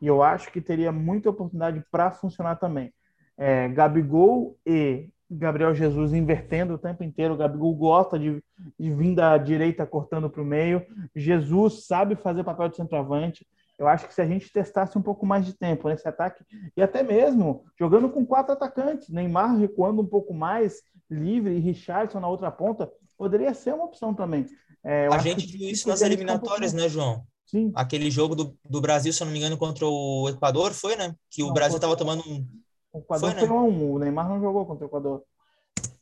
E 0.00 0.06
eu 0.06 0.22
acho 0.22 0.52
que 0.52 0.60
teria 0.60 0.92
muita 0.92 1.30
oportunidade 1.30 1.82
para 1.90 2.10
funcionar 2.10 2.56
também. 2.56 2.92
É, 3.38 3.68
Gabigol 3.68 4.58
e 4.66 5.08
Gabriel 5.30 5.74
Jesus 5.74 6.12
invertendo 6.12 6.74
o 6.74 6.78
tempo 6.78 7.02
inteiro. 7.02 7.32
O 7.32 7.36
Gabigol 7.38 7.74
gosta 7.74 8.18
de, 8.18 8.42
de 8.78 8.90
vir 8.90 9.14
da 9.14 9.38
direita 9.38 9.86
cortando 9.86 10.28
para 10.28 10.42
o 10.42 10.44
meio. 10.44 10.84
Jesus 11.14 11.86
sabe 11.86 12.16
fazer 12.16 12.44
papel 12.44 12.68
de 12.68 12.76
centroavante. 12.76 13.46
Eu 13.78 13.86
acho 13.86 14.08
que 14.08 14.14
se 14.14 14.22
a 14.22 14.26
gente 14.26 14.50
testasse 14.50 14.96
um 14.96 15.02
pouco 15.02 15.26
mais 15.26 15.44
de 15.44 15.52
tempo 15.52 15.88
nesse 15.88 16.08
ataque, 16.08 16.42
e 16.76 16.82
até 16.82 17.02
mesmo 17.02 17.64
jogando 17.78 18.08
com 18.08 18.24
quatro 18.24 18.52
atacantes, 18.52 19.08
Neymar 19.08 19.56
recuando 19.56 20.00
um 20.00 20.06
pouco 20.06 20.32
mais, 20.32 20.82
livre, 21.10 21.54
e 21.54 21.60
Richardson 21.60 22.20
na 22.20 22.28
outra 22.28 22.50
ponta, 22.50 22.90
poderia 23.18 23.52
ser 23.52 23.74
uma 23.74 23.84
opção 23.84 24.14
também. 24.14 24.46
É, 24.82 25.08
a 25.08 25.18
gente 25.18 25.46
viu 25.46 25.68
isso 25.68 25.88
nas 25.88 26.00
eliminatórias, 26.00 26.72
um 26.72 26.76
né, 26.76 26.88
João? 26.88 27.26
Sim. 27.44 27.70
Aquele 27.74 28.10
jogo 28.10 28.34
do, 28.34 28.56
do 28.68 28.80
Brasil, 28.80 29.12
se 29.12 29.22
eu 29.22 29.26
não 29.26 29.32
me 29.32 29.38
engano, 29.38 29.56
contra 29.56 29.86
o 29.86 30.28
Equador, 30.28 30.72
foi, 30.72 30.96
né? 30.96 31.14
Que 31.30 31.42
não, 31.42 31.50
o 31.50 31.52
Brasil 31.52 31.76
estava 31.76 31.96
tomando 31.96 32.22
um. 32.28 32.46
O 32.92 32.98
Equador 32.98 33.30
foi, 33.30 33.40
né? 33.40 33.46
foi 33.46 33.56
um, 33.56 33.92
o 33.92 33.98
Neymar 33.98 34.28
não 34.28 34.40
jogou 34.40 34.66
contra 34.66 34.84
o 34.84 34.88
Equador. 34.88 35.22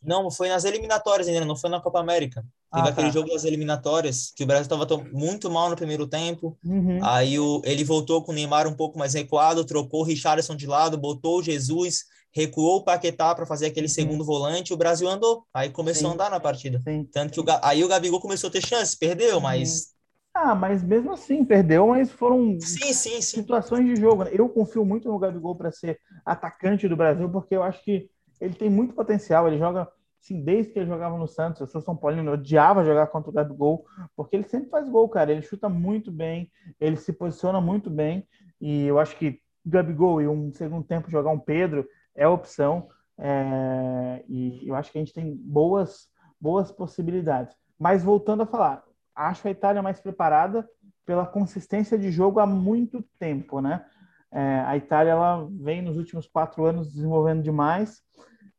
Não, 0.04 0.30
foi 0.30 0.48
nas 0.48 0.64
eliminatórias 0.64 1.28
ainda, 1.28 1.44
não 1.44 1.56
foi 1.56 1.70
na 1.70 1.80
Copa 1.80 2.00
América. 2.00 2.44
Teve 2.72 2.88
ah, 2.88 2.90
aquele 2.90 3.06
tá. 3.06 3.12
jogo 3.12 3.30
das 3.30 3.44
eliminatórias, 3.44 4.32
que 4.36 4.42
o 4.42 4.46
Brasil 4.46 4.64
estava 4.64 4.86
muito 5.12 5.50
mal 5.50 5.70
no 5.70 5.76
primeiro 5.76 6.06
tempo. 6.06 6.58
Uhum. 6.64 6.98
Aí 7.02 7.38
o, 7.38 7.62
ele 7.64 7.84
voltou 7.84 8.22
com 8.22 8.32
o 8.32 8.34
Neymar 8.34 8.66
um 8.66 8.74
pouco 8.74 8.98
mais 8.98 9.14
recuado, 9.14 9.64
trocou 9.64 10.00
o 10.00 10.04
Richarlison 10.04 10.56
de 10.56 10.66
lado, 10.66 10.98
botou 10.98 11.38
o 11.38 11.42
Jesus, 11.42 12.04
recuou 12.32 12.78
o 12.78 12.84
Paquetá 12.84 13.34
para 13.34 13.46
fazer 13.46 13.66
aquele 13.66 13.86
uhum. 13.86 13.92
segundo 13.92 14.24
volante, 14.24 14.72
o 14.74 14.76
Brasil 14.76 15.08
andou. 15.08 15.44
Aí 15.54 15.70
começou 15.70 16.08
Sim. 16.08 16.10
a 16.10 16.14
andar 16.14 16.30
na 16.30 16.40
partida. 16.40 16.80
Sim. 16.82 17.08
Tanto 17.12 17.32
que 17.32 17.50
o, 17.50 17.58
aí 17.62 17.84
o 17.84 17.88
Gabigol 17.88 18.20
começou 18.20 18.48
a 18.48 18.52
ter 18.52 18.66
chance, 18.66 18.98
perdeu, 18.98 19.36
uhum. 19.36 19.42
mas 19.42 19.94
Ah, 20.34 20.54
mas 20.54 20.82
mesmo 20.82 21.12
assim, 21.12 21.44
perdeu, 21.44 21.86
mas 21.86 22.10
foram 22.10 22.58
sim, 22.60 22.92
sim, 22.92 23.20
sim. 23.20 23.22
situações 23.22 23.86
de 23.86 24.00
jogo. 24.00 24.24
Né? 24.24 24.32
Eu 24.34 24.48
confio 24.48 24.84
muito 24.84 25.08
no 25.08 25.18
Gabigol 25.18 25.54
para 25.54 25.70
ser 25.70 26.00
atacante 26.26 26.88
do 26.88 26.96
Brasil, 26.96 27.30
porque 27.30 27.54
eu 27.54 27.62
acho 27.62 27.84
que 27.84 28.10
ele 28.40 28.54
tem 28.54 28.68
muito 28.68 28.94
potencial. 28.94 29.46
Ele 29.46 29.58
joga, 29.58 29.88
assim, 30.24 30.42
desde 30.42 30.72
que 30.72 30.78
ele 30.78 30.88
jogava 30.88 31.18
no 31.18 31.28
Santos, 31.28 31.60
eu 31.60 31.66
sou 31.66 31.82
São 31.82 31.94
Paulino, 31.94 32.30
eu 32.30 32.34
odiava 32.34 32.82
jogar 32.82 33.08
contra 33.08 33.30
o 33.30 33.32
Gabigol, 33.32 33.84
porque 34.16 34.34
ele 34.34 34.44
sempre 34.44 34.70
faz 34.70 34.88
gol, 34.88 35.06
cara. 35.08 35.30
Ele 35.30 35.42
chuta 35.42 35.68
muito 35.68 36.10
bem, 36.10 36.50
ele 36.80 36.96
se 36.96 37.12
posiciona 37.12 37.60
muito 37.60 37.90
bem, 37.90 38.26
e 38.60 38.86
eu 38.86 38.98
acho 38.98 39.16
que 39.16 39.40
Gabigol 39.64 40.22
e 40.22 40.28
um 40.28 40.50
segundo 40.52 40.86
tempo 40.86 41.10
jogar 41.10 41.30
um 41.30 41.38
Pedro 41.38 41.86
é 42.14 42.26
opção. 42.26 42.88
É... 43.16 44.24
e 44.28 44.66
eu 44.66 44.74
acho 44.74 44.90
que 44.90 44.98
a 44.98 45.00
gente 45.00 45.12
tem 45.12 45.36
boas, 45.36 46.08
boas 46.40 46.72
possibilidades. 46.72 47.54
Mas 47.78 48.02
voltando 48.02 48.42
a 48.42 48.46
falar, 48.46 48.82
acho 49.14 49.46
a 49.46 49.50
Itália 49.50 49.82
mais 49.82 50.00
preparada 50.00 50.66
pela 51.04 51.26
consistência 51.26 51.98
de 51.98 52.10
jogo 52.10 52.40
há 52.40 52.46
muito 52.46 53.04
tempo, 53.18 53.60
né? 53.60 53.84
É, 54.32 54.64
a 54.66 54.76
Itália 54.76 55.12
ela 55.12 55.46
vem 55.60 55.80
nos 55.80 55.96
últimos 55.96 56.26
quatro 56.26 56.64
anos 56.64 56.92
desenvolvendo 56.92 57.42
demais. 57.42 58.02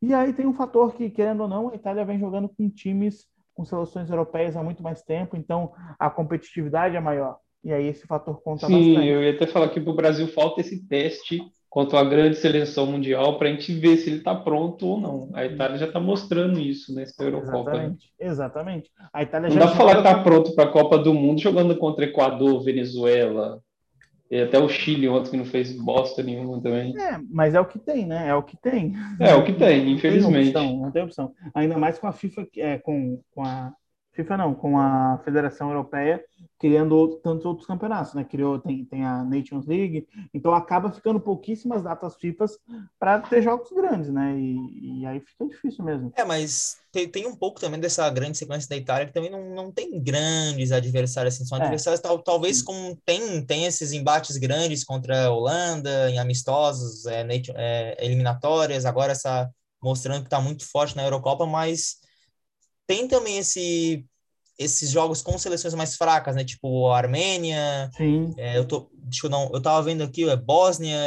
E 0.06 0.14
aí 0.14 0.32
tem 0.34 0.45
um 0.45 0.53
fator 0.53 0.94
que, 0.94 1.10
querendo 1.10 1.41
ou 1.41 1.48
não, 1.48 1.72
a 1.72 1.76
Itália 1.76 2.06
vem 2.06 2.19
jogando 2.19 2.48
com 2.48 2.69
times 2.69 3.26
com 3.56 3.65
seleções 3.65 4.07
europeias 4.07 4.56
há 4.56 4.61
muito 4.61 4.84
mais 4.84 5.02
tempo, 5.02 5.36
então 5.36 5.72
a 5.98 6.10
competitividade 6.10 6.95
é 6.95 6.99
maior. 6.99 7.38
E 7.64 7.73
aí 7.73 7.88
esse 7.88 8.06
fator 8.06 8.40
conta 8.44 8.68
Sim, 8.68 8.94
bastante. 8.94 9.07
eu 9.07 9.23
ia 9.23 9.32
até 9.32 9.48
falar 9.48 9.69
que 9.69 9.82
para 9.82 9.91
o 9.91 9.95
Brasil 9.95 10.27
falta 10.27 10.61
esse 10.61 10.86
teste 10.88 11.41
contra 11.68 11.99
a 11.99 12.03
grande 12.03 12.36
seleção 12.36 12.86
mundial 12.86 13.40
para 13.40 13.48
a 13.48 13.52
gente 13.52 13.73
ver 13.73 13.98
se 13.98 14.10
ele 14.10 14.18
está 14.19 14.36
pronto 14.36 14.86
ou 14.86 14.99
não. 14.99 15.32
A 15.34 15.44
Itália 15.44 15.77
já 15.77 15.88
está 15.88 15.99
mostrando 15.99 16.60
isso 16.60 16.94
nessa 16.94 17.23
Eurocopa. 17.23 17.72
Exatamente, 17.72 18.14
né? 18.19 18.27
exatamente. 18.27 18.91
A 19.11 19.23
Itália 19.23 19.49
não 19.49 19.56
já 19.56 19.61
dá 19.61 19.68
para 19.68 19.76
falar 19.76 19.94
que 19.94 20.07
está 20.07 20.23
pronto 20.23 20.53
para 20.53 20.65
a 20.65 20.72
Copa 20.72 20.99
do 20.99 21.14
Mundo 21.14 21.41
jogando 21.41 21.76
contra 21.77 22.06
Equador, 22.06 22.64
Venezuela, 22.64 23.60
e 24.30 24.42
até 24.42 24.58
o 24.58 24.68
Chile 24.68 25.08
ontem 25.08 25.32
que 25.32 25.38
não 25.38 25.46
fez 25.46 25.72
bosta 25.72 26.24
nenhuma 26.24 26.60
também. 26.62 26.98
É, 26.98 27.20
mas 27.30 27.54
é 27.54 27.60
o 27.60 27.66
que 27.66 27.78
tem, 27.78 28.06
né? 28.06 28.28
É 28.28 28.34
o 28.34 28.42
que 28.42 28.58
tem. 28.58 28.94
É 29.20 29.36
o 29.36 29.44
que 29.44 29.54
tem, 29.54 29.92
infelizmente. 29.92 30.52
Não 30.52 30.62
tem 30.62 30.64
opção, 30.64 30.82
não 30.82 30.92
tem 30.92 31.04
opção. 31.04 31.34
Ainda 31.54 31.78
mais 31.78 32.00
com 32.00 32.08
a 32.08 32.12
FIFA, 32.12 32.48
é, 32.58 32.78
com, 32.80 33.22
com 33.32 33.44
a 33.44 33.74
FIFA 34.16 34.38
não, 34.38 34.56
com 34.56 34.80
a 34.80 35.20
Federação 35.24 35.70
Europeia 35.70 36.24
criando 36.58 37.20
tantos 37.22 37.46
outros 37.46 37.68
campeonatos, 37.68 38.14
né? 38.14 38.24
Criou, 38.24 38.60
tem, 38.60 38.86
tem 38.86 39.04
a 39.04 39.24
Nations 39.24 39.66
League, 39.66 40.08
então 40.34 40.54
acaba 40.54 40.92
ficando 40.92 41.20
pouquíssimas 41.20 41.84
datas 41.84 42.16
FIFA 42.16 42.46
para 42.98 43.20
ter 43.20 43.42
jogos 43.42 43.70
grandes, 43.72 44.10
né? 44.10 44.36
E, 44.38 45.02
e, 45.02 45.06
aí 45.06 45.20
fica 45.20 45.46
difícil 45.46 45.84
mesmo. 45.84 46.14
É, 46.16 46.24
mas 46.24 46.78
tem, 46.92 47.10
tem 47.10 47.28
um 47.28 47.36
pouco 47.36 47.60
também 47.60 47.80
dessa 47.80 48.10
grande 48.10 48.38
sequência 48.38 48.70
da 48.70 48.78
Itália 48.78 49.06
que 49.06 49.14
também 49.14 49.30
não, 49.30 49.54
não 49.54 49.72
tem 49.72 50.02
grandes 50.02 50.72
adversários, 50.72 51.36
assim, 51.36 51.46
são 51.46 51.58
é. 51.58 51.62
adversários 51.62 52.02
tal, 52.02 52.18
talvez 52.20 52.62
como 52.62 52.98
tem, 53.06 53.46
tem 53.46 53.66
esses 53.66 53.92
embates 53.92 54.38
grandes 54.38 54.84
contra 54.84 55.26
a 55.26 55.32
Holanda, 55.32 56.10
em 56.10 56.20
amistosos, 56.20 57.06
é, 57.06 57.28
é, 57.56 58.06
eliminatórias, 58.06 58.86
agora 58.86 59.12
essa 59.12 59.50
mostrando 59.84 60.22
que 60.22 60.28
está 60.28 60.42
muito 60.42 60.66
forte 60.66 60.96
na 60.96 61.04
Eurocopa, 61.04 61.46
mas 61.46 61.98
tem 62.88 63.07
também 63.07 63.38
esse 63.38 64.06
esses 64.57 64.90
jogos 64.90 65.22
com 65.22 65.38
seleções 65.38 65.74
mais 65.74 65.95
fracas, 65.95 66.36
né? 66.36 66.44
Tipo 66.44 66.88
a 66.88 66.98
Armênia. 66.98 67.90
Sim. 67.98 68.34
É, 68.38 68.57
eu 68.57 68.66
tô, 68.66 68.90
deixa 68.94 69.28
eu 69.28 69.30
não, 69.30 69.52
eu 69.53 69.62
tava 69.62 69.82
vendo 69.84 70.02
aqui, 70.02 70.28
é 70.30 70.36
Bósnia, 70.38 70.98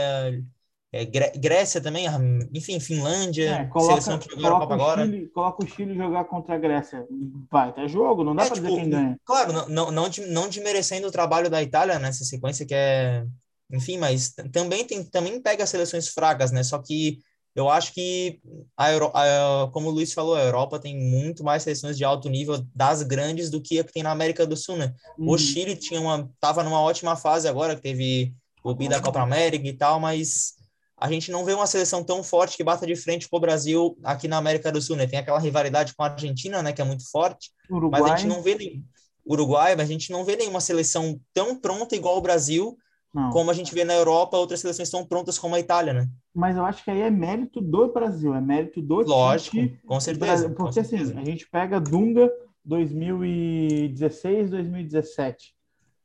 é, 0.90 1.05
Grécia 1.05 1.80
também, 1.80 2.06
enfim, 2.55 2.80
Finlândia, 2.80 3.50
é, 3.50 3.64
coloca, 3.66 4.00
seleção 4.00 4.18
que 4.18 4.30
jogou 4.30 4.50
coloca 4.50 4.74
agora. 4.74 5.05
Chile, 5.05 5.28
coloca 5.28 5.64
o 5.64 5.68
Chile 5.68 5.94
jogar 5.94 6.24
contra 6.24 6.55
a 6.55 6.59
Grécia. 6.59 7.06
Vai, 7.50 7.74
tá 7.74 7.86
jogo, 7.86 8.24
não 8.24 8.34
dá 8.34 8.44
é, 8.44 8.46
para 8.46 8.55
tipo, 8.55 8.68
dizer 8.68 8.80
quem 8.80 8.90
ganha. 8.90 9.20
Claro, 9.24 9.52
não, 9.52 9.68
não, 9.68 9.90
não, 9.90 10.10
não 10.28 10.48
desmerecendo 10.48 11.06
o 11.06 11.12
trabalho 11.12 11.50
da 11.50 11.62
Itália 11.62 11.98
nessa 11.98 12.24
sequência 12.24 12.66
que 12.66 12.74
é, 12.74 13.24
enfim, 13.70 13.98
mas 13.98 14.34
também 14.50 14.84
tem 14.84 15.05
também 15.05 15.40
pega 15.42 15.66
seleções 15.66 16.09
fracas, 16.09 16.50
né? 16.50 16.62
Só 16.62 16.78
que 16.78 17.18
eu 17.59 17.68
acho 17.68 17.93
que, 17.93 18.40
a 18.76 18.93
Euro, 18.93 19.10
a, 19.12 19.68
como 19.72 19.89
o 19.89 19.90
Luiz 19.90 20.12
falou, 20.12 20.36
a 20.36 20.43
Europa 20.43 20.78
tem 20.78 20.97
muito 20.97 21.43
mais 21.43 21.64
seleções 21.64 21.97
de 21.97 22.05
alto 22.05 22.28
nível 22.28 22.64
das 22.72 23.02
grandes 23.02 23.51
do 23.51 23.60
que 23.60 23.80
a 23.80 23.85
que 23.85 23.93
tem 23.93 24.02
na 24.02 24.12
América 24.12 24.47
do 24.47 24.56
Sul, 24.56 24.76
né? 24.76 24.94
Uhum. 25.18 25.30
O 25.30 25.36
Chile 25.36 25.74
tinha 25.74 26.01
uma, 26.01 26.30
tava 26.39 26.62
numa 26.62 26.80
ótima 26.80 27.16
fase 27.16 27.48
agora, 27.48 27.74
que 27.74 27.82
teve 27.82 28.32
o 28.62 28.72
bi 28.76 28.89
da 28.89 29.01
Copa 29.01 29.20
América 29.20 29.66
e 29.66 29.72
tal, 29.72 29.98
mas 29.98 30.55
a 30.97 31.10
gente 31.10 31.32
não 31.32 31.44
vê 31.44 31.52
uma 31.52 31.66
seleção 31.66 32.05
tão 32.05 32.22
forte 32.22 32.56
que 32.56 32.62
bata 32.62 32.86
de 32.86 32.94
frente 32.94 33.28
com 33.28 33.36
o 33.36 33.40
Brasil 33.40 33.98
aqui 34.05 34.28
na 34.28 34.36
América 34.36 34.70
do 34.70 34.80
Sul, 34.80 34.94
né? 34.94 35.09
Tem 35.09 35.18
aquela 35.18 35.40
rivalidade 35.40 35.97
com 35.97 36.05
a 36.05 36.10
Argentina, 36.10 36.62
né, 36.62 36.72
que 36.72 36.80
é 36.80 36.85
muito 36.85 37.10
forte, 37.10 37.51
Uruguai. 37.68 38.01
mas 38.01 38.12
a 38.12 38.16
gente 38.16 38.28
não 38.28 38.40
vê 38.40 38.55
nem 38.55 38.85
Uruguai, 39.28 39.74
mas 39.74 39.89
a 39.89 39.93
gente 39.93 40.12
não 40.12 40.24
vê 40.24 40.36
nenhuma 40.36 40.60
seleção 40.60 41.20
tão 41.35 41.59
pronta 41.59 41.97
igual 41.97 42.16
o 42.18 42.22
Brasil 42.22 42.78
não. 43.14 43.30
Como 43.30 43.51
a 43.51 43.55
gente 43.55 43.74
vê 43.74 43.85
na 43.85 43.94
Europa, 43.94 44.36
outras 44.36 44.60
seleções 44.60 44.89
estão 44.89 45.05
prontas 45.05 45.39
como 45.39 45.55
a 45.55 45.60
Itália, 45.60 45.93
né? 45.93 46.09
Mas 46.39 46.56
eu 46.56 46.65
acho 46.65 46.85
que 46.85 46.90
aí 46.93 47.01
é 47.01 47.10
mérito 47.10 47.60
do 47.60 47.93
Brasil, 47.93 48.32
é 48.32 48.40
mérito 48.40 48.81
do 48.81 49.01
Lógico, 49.01 49.56
Tite, 49.56 49.81
com 49.85 49.98
certeza. 49.98 50.48
Porque 50.48 50.62
com 50.62 50.69
assim, 50.69 50.85
certeza. 50.85 51.19
a 51.19 51.24
gente 51.24 51.51
pega 51.51 51.81
Dunga 51.81 52.31
2016, 52.65 54.51
2017. 54.51 55.52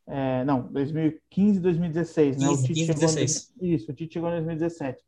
É, 0.08 0.44
não, 0.44 0.64
2015, 0.72 1.60
2016, 1.60 2.38
15, 2.38 2.46
né? 2.46 2.52
O 2.52 2.58
Tite 2.58 2.74
15, 2.74 2.94
16. 2.96 3.54
Em, 3.62 3.74
isso, 3.76 3.92
o 3.92 3.94
Tite 3.94 4.14
chegou 4.14 4.30
em 4.30 4.34
2017. 4.34 5.04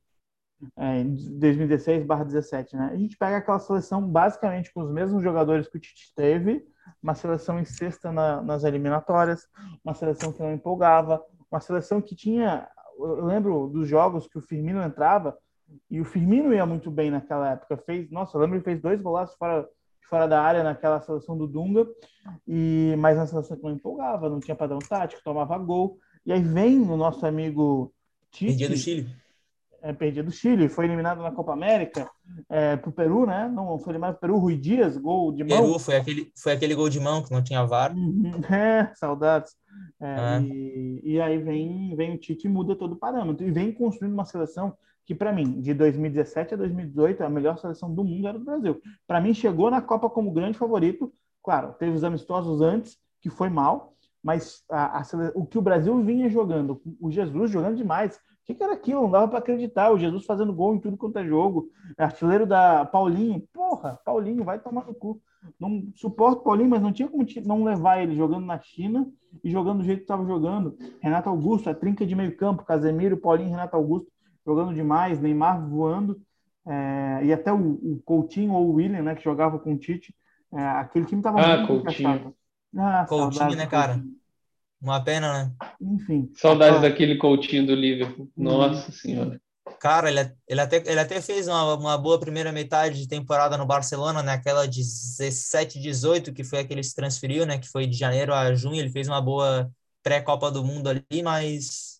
É, 0.77 1.03
2016 1.03 2.05
barra 2.05 2.23
17, 2.23 2.75
né? 2.75 2.91
A 2.93 2.95
gente 2.95 3.17
pega 3.17 3.37
aquela 3.37 3.57
seleção 3.57 4.07
basicamente 4.07 4.71
com 4.71 4.83
os 4.83 4.91
mesmos 4.91 5.23
jogadores 5.23 5.67
que 5.67 5.77
o 5.77 5.81
Tite 5.81 6.13
teve, 6.15 6.63
uma 7.01 7.15
seleção 7.15 7.59
em 7.59 7.65
sexta 7.65 8.11
na, 8.11 8.43
nas 8.43 8.63
eliminatórias, 8.63 9.47
uma 9.83 9.95
seleção 9.95 10.31
que 10.31 10.43
não 10.43 10.53
empolgava, 10.53 11.19
uma 11.51 11.59
seleção 11.59 11.99
que 11.99 12.15
tinha. 12.15 12.67
Eu 12.97 13.25
lembro 13.25 13.67
dos 13.67 13.87
jogos 13.87 14.27
que 14.27 14.37
o 14.37 14.41
Firmino 14.41 14.81
entrava 14.81 15.37
e 15.89 15.99
o 15.99 16.05
Firmino 16.05 16.53
ia 16.53 16.65
muito 16.65 16.89
bem 16.91 17.11
naquela 17.11 17.51
época. 17.51 17.77
Fez, 17.77 18.09
nossa, 18.11 18.37
eu 18.37 18.41
lembro 18.41 18.59
que 18.59 18.65
fez 18.65 18.81
dois 18.81 19.01
golaços 19.01 19.35
fora, 19.37 19.67
fora 20.09 20.27
da 20.27 20.41
área 20.41 20.63
naquela 20.63 21.01
seleção 21.01 21.37
do 21.37 21.47
Dunga, 21.47 21.87
e 22.47 22.95
mas 22.97 23.17
na 23.17 23.27
seleção 23.27 23.57
que 23.57 23.63
não 23.63 23.71
empolgava, 23.71 24.29
não 24.29 24.39
tinha 24.39 24.55
padrão 24.55 24.79
tático, 24.79 25.23
tomava 25.23 25.57
gol. 25.57 25.97
E 26.25 26.31
aí 26.31 26.41
vem 26.41 26.81
o 26.81 26.97
nosso 26.97 27.25
amigo 27.25 27.93
Tite. 28.31 28.55
Dia 28.55 28.69
do 28.69 28.77
Chile 28.77 29.24
é, 29.85 29.93
perdia 29.93 30.23
do 30.23 30.31
Chile, 30.31 30.67
foi 30.67 30.85
eliminado 30.85 31.21
na 31.21 31.31
Copa 31.31 31.53
América 31.53 32.09
é, 32.49 32.75
para 32.75 32.89
o 32.89 32.93
Peru, 32.93 33.27
né? 33.27 33.47
Não 33.47 33.77
foi 33.77 33.93
eliminado 33.93 34.15
para 34.15 34.17
o 34.17 34.33
Peru, 34.33 34.39
Rui 34.39 34.57
Dias, 34.57 34.97
gol 34.97 35.31
de 35.31 35.43
mão. 35.43 35.61
Peru 35.61 35.77
foi 35.77 35.95
aquele, 35.95 36.31
foi 36.35 36.53
aquele 36.53 36.73
gol 36.73 36.89
de 36.89 36.99
mão 36.99 37.21
que 37.21 37.31
não 37.31 37.43
tinha 37.43 37.63
VAR. 37.63 37.95
Uhum, 37.95 38.41
é, 38.51 38.91
saudades. 38.95 39.53
É, 40.01 40.07
é. 40.07 40.41
E, 40.41 41.01
e, 41.03 41.21
aí 41.21 41.37
vem, 41.37 41.95
vem 41.95 42.15
o 42.15 42.17
Tite 42.17 42.47
e 42.47 42.49
muda 42.49 42.75
todo 42.75 42.93
o 42.93 42.95
parâmetro. 42.95 43.45
E 43.45 43.51
vem 43.51 43.71
construindo 43.71 44.13
uma 44.13 44.25
seleção 44.25 44.75
que, 45.05 45.13
para 45.13 45.31
mim, 45.31 45.61
de 45.61 45.71
2017 45.75 46.55
a 46.55 46.57
2018, 46.57 47.23
a 47.23 47.29
melhor 47.29 47.59
seleção 47.59 47.93
do 47.93 48.03
mundo 48.03 48.27
era 48.27 48.39
do 48.39 48.45
Brasil. 48.45 48.81
Para 49.05 49.21
mim, 49.21 49.35
chegou 49.35 49.69
na 49.69 49.83
Copa 49.83 50.09
como 50.09 50.31
grande 50.31 50.57
favorito. 50.57 51.13
Claro, 51.43 51.75
teve 51.77 51.91
os 51.91 52.03
amistosos 52.03 52.59
antes, 52.59 52.97
que 53.21 53.29
foi 53.29 53.49
mal, 53.49 53.93
mas 54.23 54.63
a, 54.67 54.99
a, 54.99 55.03
o 55.35 55.45
que 55.45 55.59
o 55.59 55.61
Brasil 55.61 56.01
vinha 56.01 56.27
jogando, 56.27 56.81
o 56.99 57.11
Jesus 57.11 57.51
jogando 57.51 57.77
demais, 57.77 58.19
o 58.45 58.47
que, 58.47 58.53
que, 58.53 58.63
era 58.63 58.73
aquilo? 58.73 59.01
Não 59.01 59.09
dava 59.09 59.27
para 59.27 59.39
acreditar. 59.39 59.91
O 59.91 59.97
Jesus 59.97 60.23
fazendo 60.23 60.53
gol 60.53 60.75
em 60.75 60.79
tudo 60.79 60.95
quanto 60.95 61.17
é 61.17 61.25
jogo. 61.25 61.67
Artilheiro 61.97 62.45
da 62.45 62.85
Paulinho. 62.85 63.41
Porra, 63.51 63.99
Paulinho, 64.05 64.43
vai 64.43 64.59
tomar 64.59 64.85
no 64.85 64.93
cu. 64.93 65.19
Não 65.59 65.91
suporto 65.95 66.43
Paulinho, 66.43 66.69
mas 66.69 66.79
não 66.79 66.93
tinha 66.93 67.09
como 67.09 67.25
não 67.43 67.63
levar 67.63 68.03
ele 68.03 68.15
jogando 68.15 68.45
na 68.45 68.59
China 68.59 69.11
e 69.43 69.49
jogando 69.49 69.79
do 69.79 69.83
jeito 69.83 69.97
que 69.97 70.03
estava 70.03 70.23
jogando. 70.23 70.77
Renato 71.01 71.27
Augusto, 71.27 71.71
a 71.71 71.73
trinca 71.73 72.05
de 72.05 72.15
meio 72.15 72.37
campo, 72.37 72.63
Casemiro, 72.63 73.17
Paulinho, 73.17 73.49
Renato 73.49 73.75
Augusto 73.75 74.11
jogando 74.45 74.75
demais, 74.75 75.19
Neymar 75.19 75.67
voando. 75.67 76.21
É, 76.67 77.21
e 77.23 77.33
até 77.33 77.51
o, 77.51 77.57
o, 77.57 78.01
Coutinho 78.05 78.53
ou 78.53 78.67
o 78.67 78.73
William, 78.73 79.01
né, 79.01 79.15
que 79.15 79.23
jogava 79.23 79.57
com 79.57 79.73
o 79.73 79.77
Tite. 79.77 80.15
É, 80.53 80.61
aquele 80.61 81.05
time 81.05 81.19
estava 81.19 81.41
ah, 81.41 81.57
muito 81.57 81.83
Coutinho. 81.83 82.35
Ah, 82.77 83.05
Coutinho, 83.09 83.55
né, 83.55 83.65
cara? 83.65 83.93
Coutinho. 83.93 84.24
Uma 84.81 85.03
pena, 85.03 85.45
né? 85.45 85.51
Enfim. 85.81 86.31
Saudades 86.35 86.81
daquele 86.81 87.17
Coutinho 87.17 87.65
do 87.65 87.75
Liverpool. 87.75 88.29
Nossa 88.35 88.91
Senhora. 88.91 89.39
Cara, 89.79 90.09
ele, 90.09 90.31
ele, 90.47 90.61
até, 90.61 90.77
ele 90.77 90.99
até 90.99 91.21
fez 91.21 91.47
uma, 91.47 91.75
uma 91.75 91.97
boa 91.97 92.19
primeira 92.19 92.51
metade 92.51 93.01
de 93.01 93.07
temporada 93.07 93.57
no 93.57 93.65
Barcelona, 93.65 94.23
naquela 94.23 94.61
né? 94.63 94.67
17, 94.67 95.79
18, 95.79 96.33
que 96.33 96.43
foi 96.43 96.59
a 96.59 96.65
que 96.65 96.73
ele 96.73 96.83
se 96.83 96.95
transferiu, 96.95 97.45
né? 97.45 97.57
Que 97.57 97.67
foi 97.67 97.85
de 97.85 97.97
janeiro 97.97 98.33
a 98.33 98.53
junho. 98.53 98.79
Ele 98.79 98.91
fez 98.91 99.07
uma 99.07 99.21
boa 99.21 99.69
pré-Copa 100.03 100.51
do 100.51 100.63
Mundo 100.63 100.89
ali, 100.89 101.23
mas 101.23 101.99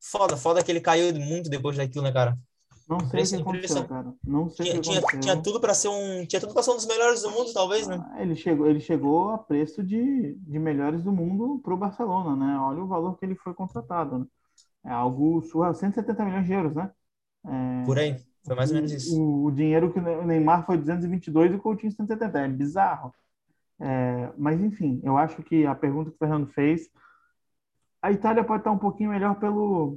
foda, 0.00 0.36
foda 0.36 0.62
que 0.62 0.70
ele 0.70 0.80
caiu 0.80 1.14
muito 1.14 1.50
depois 1.50 1.76
daquilo, 1.76 2.04
né, 2.04 2.12
cara? 2.12 2.36
Não 2.90 2.98
sei 2.98 3.22
o 3.22 3.26
que 3.28 3.36
aconteceu, 3.36 3.86
cara. 3.86 4.12
Não 4.26 4.50
sei 4.50 4.66
tinha, 4.66 4.80
tinha, 4.80 5.20
tinha, 5.20 5.40
tudo 5.40 5.60
para 5.60 5.72
ser 5.74 5.86
um, 5.86 6.26
tinha 6.26 6.40
tudo 6.40 6.52
para 6.52 6.62
ser 6.64 6.72
um 6.72 6.74
dos 6.74 6.86
melhores 6.86 7.22
do 7.22 7.30
mundo, 7.30 7.52
talvez, 7.52 7.86
né? 7.86 8.04
Ah, 8.10 8.20
ele 8.20 8.34
chegou, 8.34 8.66
ele 8.66 8.80
chegou 8.80 9.30
a 9.30 9.38
preço 9.38 9.80
de, 9.80 10.34
de 10.34 10.58
melhores 10.58 11.04
do 11.04 11.12
mundo 11.12 11.60
para 11.62 11.72
o 11.72 11.76
Barcelona, 11.76 12.34
né? 12.34 12.58
Olha 12.58 12.82
o 12.82 12.88
valor 12.88 13.16
que 13.16 13.24
ele 13.24 13.36
foi 13.36 13.54
contratado, 13.54 14.18
né? 14.18 14.26
É 14.84 14.90
algo 14.90 15.40
surreal, 15.42 15.72
170 15.72 16.24
milhões 16.24 16.46
de 16.46 16.52
euros, 16.52 16.74
né? 16.74 16.90
É, 17.46 17.84
Por 17.86 17.96
aí, 17.96 18.16
foi 18.44 18.56
mais 18.56 18.70
ou 18.70 18.76
menos 18.76 18.90
isso. 18.90 19.22
O, 19.22 19.44
o, 19.44 19.50
dinheiro 19.52 19.92
que 19.92 20.00
o 20.00 20.26
Neymar 20.26 20.66
foi 20.66 20.76
222 20.76 21.52
e 21.52 21.54
o 21.54 21.60
Coutinho 21.60 21.92
170, 21.92 22.38
é 22.40 22.48
bizarro. 22.48 23.14
É, 23.78 24.32
mas, 24.36 24.60
enfim, 24.60 25.00
eu 25.04 25.16
acho 25.16 25.44
que 25.44 25.64
a 25.64 25.76
pergunta 25.76 26.10
que 26.10 26.16
o 26.16 26.18
Fernando 26.18 26.48
fez, 26.48 26.90
a 28.02 28.10
Itália 28.10 28.42
pode 28.42 28.62
estar 28.62 28.72
um 28.72 28.78
pouquinho 28.78 29.10
melhor 29.10 29.38
pelo, 29.38 29.96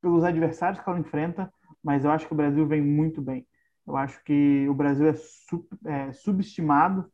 pelos 0.00 0.22
adversários 0.22 0.80
que 0.80 0.88
ela 0.88 1.00
enfrenta, 1.00 1.52
mas 1.84 2.04
eu 2.04 2.10
acho 2.10 2.26
que 2.26 2.32
o 2.32 2.36
Brasil 2.36 2.66
vem 2.66 2.80
muito 2.80 3.20
bem. 3.20 3.46
Eu 3.86 3.96
acho 3.96 4.22
que 4.24 4.66
o 4.68 4.74
Brasil 4.74 5.06
é, 5.06 5.14
sub, 5.14 5.66
é 5.84 6.12
subestimado 6.12 7.04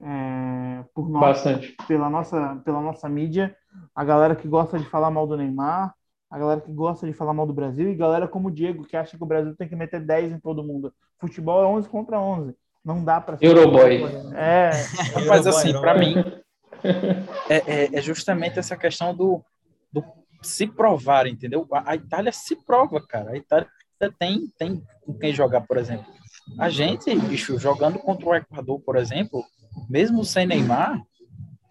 é, 0.00 0.84
por 0.94 1.10
nós, 1.10 1.20
Bastante. 1.20 1.76
pela 1.88 2.08
nossa, 2.08 2.62
pela 2.64 2.80
nossa 2.80 3.08
mídia, 3.08 3.54
a 3.94 4.04
galera 4.04 4.36
que 4.36 4.46
gosta 4.46 4.78
de 4.78 4.84
falar 4.88 5.10
mal 5.10 5.26
do 5.26 5.36
Neymar, 5.36 5.92
a 6.30 6.38
galera 6.38 6.60
que 6.60 6.72
gosta 6.72 7.06
de 7.06 7.12
falar 7.12 7.34
mal 7.34 7.46
do 7.46 7.52
Brasil 7.52 7.90
e 7.90 7.96
galera 7.96 8.28
como 8.28 8.48
o 8.48 8.52
Diego 8.52 8.86
que 8.86 8.96
acha 8.96 9.16
que 9.16 9.22
o 9.22 9.26
Brasil 9.26 9.56
tem 9.56 9.68
que 9.68 9.74
meter 9.74 10.00
10 10.00 10.32
em 10.32 10.40
todo 10.40 10.62
mundo. 10.62 10.94
Futebol 11.18 11.62
é 11.62 11.66
11 11.66 11.88
contra 11.88 12.20
11. 12.20 12.54
Não 12.84 13.04
dá 13.04 13.20
para 13.20 13.36
Euroboy. 13.40 14.02
É. 14.34 14.70
Mas 15.28 15.46
assim, 15.46 15.72
para 15.72 15.98
mim, 15.98 16.14
é, 17.48 17.56
é, 17.56 17.98
é, 17.98 18.00
justamente 18.00 18.58
essa 18.58 18.76
questão 18.76 19.14
do, 19.14 19.44
do 19.92 20.02
se 20.40 20.66
provar, 20.66 21.26
entendeu? 21.26 21.66
A, 21.72 21.90
a, 21.90 21.96
Itália 21.96 22.32
se 22.32 22.56
prova, 22.56 23.04
cara. 23.06 23.32
A 23.32 23.36
Itália 23.36 23.68
tem, 24.08 24.46
tem 24.56 24.82
com 25.02 25.12
quem 25.18 25.34
jogar, 25.34 25.62
por 25.62 25.76
exemplo. 25.76 26.06
A 26.58 26.70
gente, 26.70 27.14
bicho, 27.14 27.58
jogando 27.58 27.98
contra 27.98 28.28
o 28.28 28.34
Equador, 28.34 28.80
por 28.80 28.96
exemplo, 28.96 29.44
mesmo 29.88 30.24
sem 30.24 30.46
Neymar, 30.46 31.02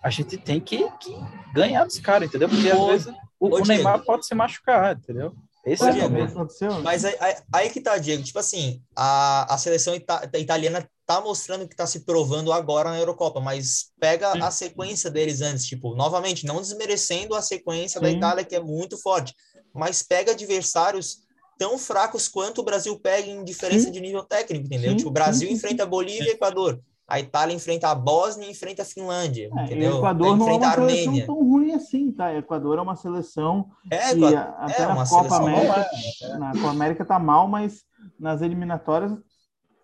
a 0.04 0.10
gente 0.10 0.38
tem 0.38 0.60
que, 0.60 0.90
que 1.00 1.16
ganhar 1.54 1.86
dos 1.86 2.00
caras, 2.00 2.30
entendeu? 2.30 2.48
Porque 2.50 2.70
às 2.70 2.86
vezes 2.86 3.14
o, 3.40 3.56
o 3.56 3.66
Neymar 3.66 4.04
pode 4.04 4.26
se 4.26 4.36
machucar, 4.36 4.96
entendeu? 4.96 5.34
Esse 5.66 5.84
é, 5.84 6.06
o 6.06 6.84
Mas 6.84 7.04
aí, 7.04 7.16
aí, 7.20 7.36
aí, 7.54 7.70
que 7.70 7.82
tá, 7.82 7.98
Diego. 7.98 8.24
Tipo 8.24 8.40
assim, 8.40 8.82
a, 8.96 9.54
a 9.54 9.58
seleção 9.58 9.94
ita 9.94 10.30
italiana 10.36 10.90
tá 11.06 11.20
mostrando 11.20 11.68
que 11.68 11.76
tá 11.76 11.86
se 11.86 12.06
provando 12.06 12.54
agora 12.54 12.92
na 12.92 12.98
Eurocopa, 12.98 13.42
mas 13.42 13.92
pega 14.00 14.32
Sim. 14.32 14.42
a 14.42 14.52
sequência 14.52 15.12
deles 15.12 15.42
antes, 15.42 15.66
tipo, 15.66 15.96
novamente, 15.96 16.46
não 16.46 16.62
desmerecendo 16.62 17.36
a 17.36 17.42
sequência 17.42 18.00
Sim. 18.00 18.04
da 18.04 18.12
Itália, 18.12 18.46
que 18.46 18.56
é 18.56 18.60
muito 18.60 18.98
forte, 18.98 19.34
mas 19.74 20.02
pega 20.02 20.32
adversários 20.32 21.18
tão 21.60 21.78
fracos 21.78 22.30
quanto 22.30 22.62
o 22.62 22.64
Brasil 22.64 22.98
pega 22.98 23.30
em 23.30 23.44
diferença 23.44 23.88
Sim. 23.88 23.92
de 23.92 24.00
nível 24.00 24.24
técnico, 24.24 24.66
entendeu? 24.66 24.96
Tipo, 24.96 25.10
o 25.10 25.14
Brasil 25.14 25.52
enfrenta 25.52 25.86
Bolívia 25.86 26.30
e 26.30 26.32
Equador. 26.32 26.80
A 27.06 27.20
Itália 27.20 27.56
enfrenta 27.56 27.90
a 27.90 27.96
Bósnia 27.96 28.48
e 28.48 28.52
enfrenta 28.52 28.84
a 28.84 28.86
Finlândia, 28.86 29.50
é, 29.58 29.64
entendeu? 29.66 29.96
O 29.96 29.98
Equador 29.98 30.38
não 30.38 30.48
é 30.48 30.54
uma 30.54 30.74
seleção 30.74 31.26
tão 31.26 31.36
ruim 31.36 31.74
assim, 31.74 32.12
tá? 32.12 32.28
O 32.32 32.38
Equador 32.38 32.78
é 32.78 32.82
uma 32.82 32.96
seleção 32.96 33.70
é, 33.92 34.16
que 34.16 34.26
até 34.26 34.84
é 34.84 34.88
na 34.88 35.08
Copa 35.08 35.36
América, 35.36 35.90
é. 36.22 36.38
na 36.38 36.52
Copa 36.54 36.70
América 36.70 37.06
tá 37.06 37.20
mal, 37.20 37.48
mas 37.48 37.84
nas 38.18 38.42
eliminatórias 38.42 39.12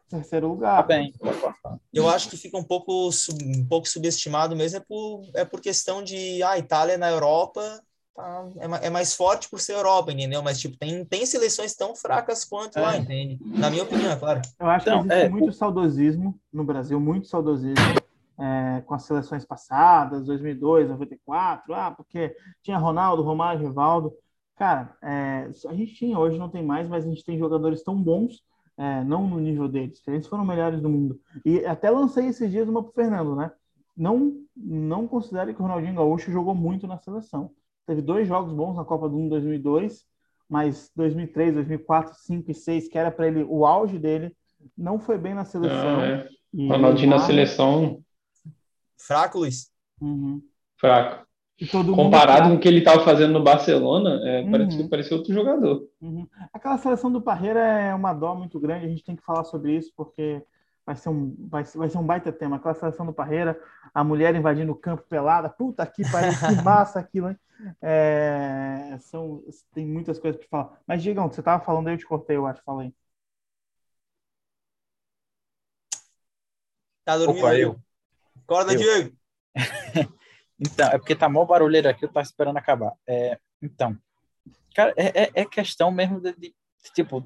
terceiro 0.09 0.47
lugar. 0.47 0.77
Tá 0.77 0.83
bem. 0.83 1.13
Eu 1.91 2.07
acho 2.07 2.29
que 2.29 2.37
fica 2.37 2.57
um 2.57 2.63
pouco 2.63 3.09
um 3.09 3.67
pouco 3.67 3.89
subestimado 3.89 4.55
mesmo 4.55 4.77
é 4.77 4.79
por 4.79 5.21
é 5.33 5.43
por 5.43 5.59
questão 5.59 6.03
de 6.03 6.41
a 6.43 6.51
ah, 6.51 6.59
Itália 6.59 6.97
na 6.97 7.09
Europa 7.09 7.81
tá, 8.15 8.47
é, 8.57 8.87
é, 8.87 8.89
mais 8.89 9.13
forte 9.13 9.49
por 9.49 9.59
ser 9.59 9.73
Europa, 9.73 10.11
entendeu? 10.11 10.41
Mas, 10.41 10.59
tipo, 10.59 10.77
tem, 10.77 11.03
tem 11.05 11.25
seleções 11.25 11.75
tão 11.75 11.95
fracas 11.95 12.45
quanto 12.45 12.79
é. 12.79 12.81
lá, 12.81 12.97
entende? 12.97 13.37
Na 13.45 13.69
minha 13.69 13.83
opinião, 13.83 14.11
é 14.11 14.15
claro. 14.15 14.41
Eu 14.59 14.67
acho 14.67 14.87
então, 14.87 15.03
que 15.03 15.13
existe 15.13 15.25
é... 15.25 15.29
muito 15.29 15.51
saudosismo 15.51 16.39
no 16.51 16.63
Brasil, 16.63 16.99
muito 16.99 17.27
saudosismo. 17.27 17.75
É, 18.37 18.81
com 18.85 18.93
as 18.93 19.03
seleções 19.03 19.45
passadas, 19.45 20.25
2002, 20.25 20.89
94, 20.89 21.73
ah, 21.73 21.91
porque 21.91 22.35
tinha 22.61 22.77
Ronaldo, 22.77 23.23
Romário, 23.23 23.65
Rivaldo. 23.65 24.11
Cara, 24.57 24.93
é, 25.01 25.49
a 25.69 25.73
gente 25.73 25.95
tinha, 25.95 26.19
hoje 26.19 26.37
não 26.37 26.49
tem 26.49 26.61
mais, 26.61 26.85
mas 26.89 27.05
a 27.05 27.07
gente 27.07 27.23
tem 27.23 27.37
jogadores 27.37 27.81
tão 27.81 27.95
bons, 27.95 28.43
é, 28.77 29.05
não 29.05 29.25
no 29.25 29.39
nível 29.39 29.69
deles, 29.69 30.01
eles 30.05 30.27
foram 30.27 30.43
melhores 30.43 30.81
do 30.81 30.89
mundo. 30.89 31.17
E 31.45 31.65
até 31.65 31.89
lancei 31.89 32.27
esses 32.27 32.51
dias 32.51 32.67
uma 32.67 32.83
pro 32.83 32.91
Fernando, 32.91 33.37
né? 33.37 33.51
Não, 33.95 34.33
não 34.53 35.07
considere 35.07 35.53
que 35.53 35.61
o 35.61 35.63
Ronaldinho 35.63 35.95
Gaúcho 35.95 36.29
jogou 36.29 36.53
muito 36.53 36.85
na 36.85 36.97
seleção 36.97 37.51
teve 37.85 38.01
dois 38.01 38.27
jogos 38.27 38.53
bons 38.53 38.75
na 38.75 38.85
Copa 38.85 39.07
do 39.07 39.15
Mundo 39.15 39.31
2002, 39.31 40.05
mas 40.49 40.91
2003, 40.95 41.53
2004, 41.53 42.11
2005 42.11 42.41
e 42.41 42.53
2006, 42.53 42.87
que 42.87 42.97
era 42.97 43.11
para 43.11 43.27
ele 43.27 43.43
o 43.43 43.65
auge 43.65 43.97
dele, 43.97 44.35
não 44.77 44.99
foi 44.99 45.17
bem 45.17 45.33
na 45.33 45.45
seleção. 45.45 45.99
Ah, 45.99 46.05
é. 46.05 46.29
Ronaldinho 46.67 47.09
na 47.09 47.19
seleção. 47.19 48.01
Fraco, 48.97 49.39
Luiz. 49.39 49.71
Uhum. 50.01 50.41
Fraco. 50.77 51.25
Comparado 51.71 52.49
com 52.49 52.55
o 52.55 52.59
que 52.59 52.67
ele 52.67 52.79
estava 52.79 53.01
fazendo 53.01 53.31
no 53.31 53.43
Barcelona, 53.43 54.19
é, 54.23 54.41
uhum. 54.41 54.51
parece, 54.51 54.89
parecia 54.89 55.15
outro 55.15 55.33
jogador. 55.33 55.87
Uhum. 56.01 56.27
Aquela 56.51 56.77
seleção 56.77 57.09
do 57.09 57.21
Parreira 57.21 57.61
é 57.61 57.95
uma 57.95 58.13
dó 58.13 58.35
muito 58.35 58.59
grande, 58.59 58.85
a 58.85 58.89
gente 58.89 59.05
tem 59.05 59.15
que 59.15 59.23
falar 59.23 59.45
sobre 59.45 59.73
isso, 59.73 59.93
porque 59.95 60.43
vai 60.85 60.97
ser 60.97 61.09
um, 61.09 61.33
vai, 61.49 61.63
vai 61.63 61.89
ser 61.89 61.97
um 61.97 62.05
baita 62.05 62.31
tema. 62.31 62.57
Aquela 62.57 62.73
seleção 62.73 63.05
do 63.05 63.13
Parreira, 63.13 63.57
a 63.93 64.03
mulher 64.03 64.35
invadindo 64.35 64.73
o 64.73 64.75
campo 64.75 65.03
pelada, 65.09 65.49
puta 65.49 65.85
que 65.85 66.03
pariu, 66.11 66.31
que 66.31 66.37
massa 66.61 66.99
aquilo, 66.99 67.29
hein? 67.29 67.37
É, 67.81 68.97
são, 68.99 69.43
tem 69.73 69.85
muitas 69.85 70.19
coisas 70.19 70.39
para 70.39 70.49
falar. 70.49 70.81
Mas, 70.85 71.01
Digão, 71.01 71.29
você 71.29 71.41
estava 71.41 71.63
falando 71.63 71.87
aí, 71.87 71.93
eu 71.93 71.97
te 71.97 72.05
cortei, 72.05 72.35
eu 72.35 72.45
acho, 72.45 72.61
falei. 72.63 72.93
Tá 77.03 77.17
dormindo? 77.17 77.39
Opa, 77.39 77.55
eu. 77.55 77.79
Acorda, 78.43 78.73
eu. 78.73 78.77
Diego. 78.79 79.17
então, 80.59 80.87
é 80.89 80.97
porque 80.97 81.15
tá 81.15 81.29
mó 81.29 81.45
barulheiro 81.45 81.87
aqui, 81.87 82.05
eu 82.05 82.11
tava 82.11 82.25
esperando 82.25 82.57
acabar. 82.57 82.93
É, 83.07 83.39
então, 83.61 83.97
cara, 84.75 84.93
é, 84.97 85.23
é, 85.23 85.31
é 85.33 85.45
questão 85.45 85.91
mesmo 85.91 86.19
de, 86.19 86.33
de, 86.33 86.55
tipo, 86.93 87.23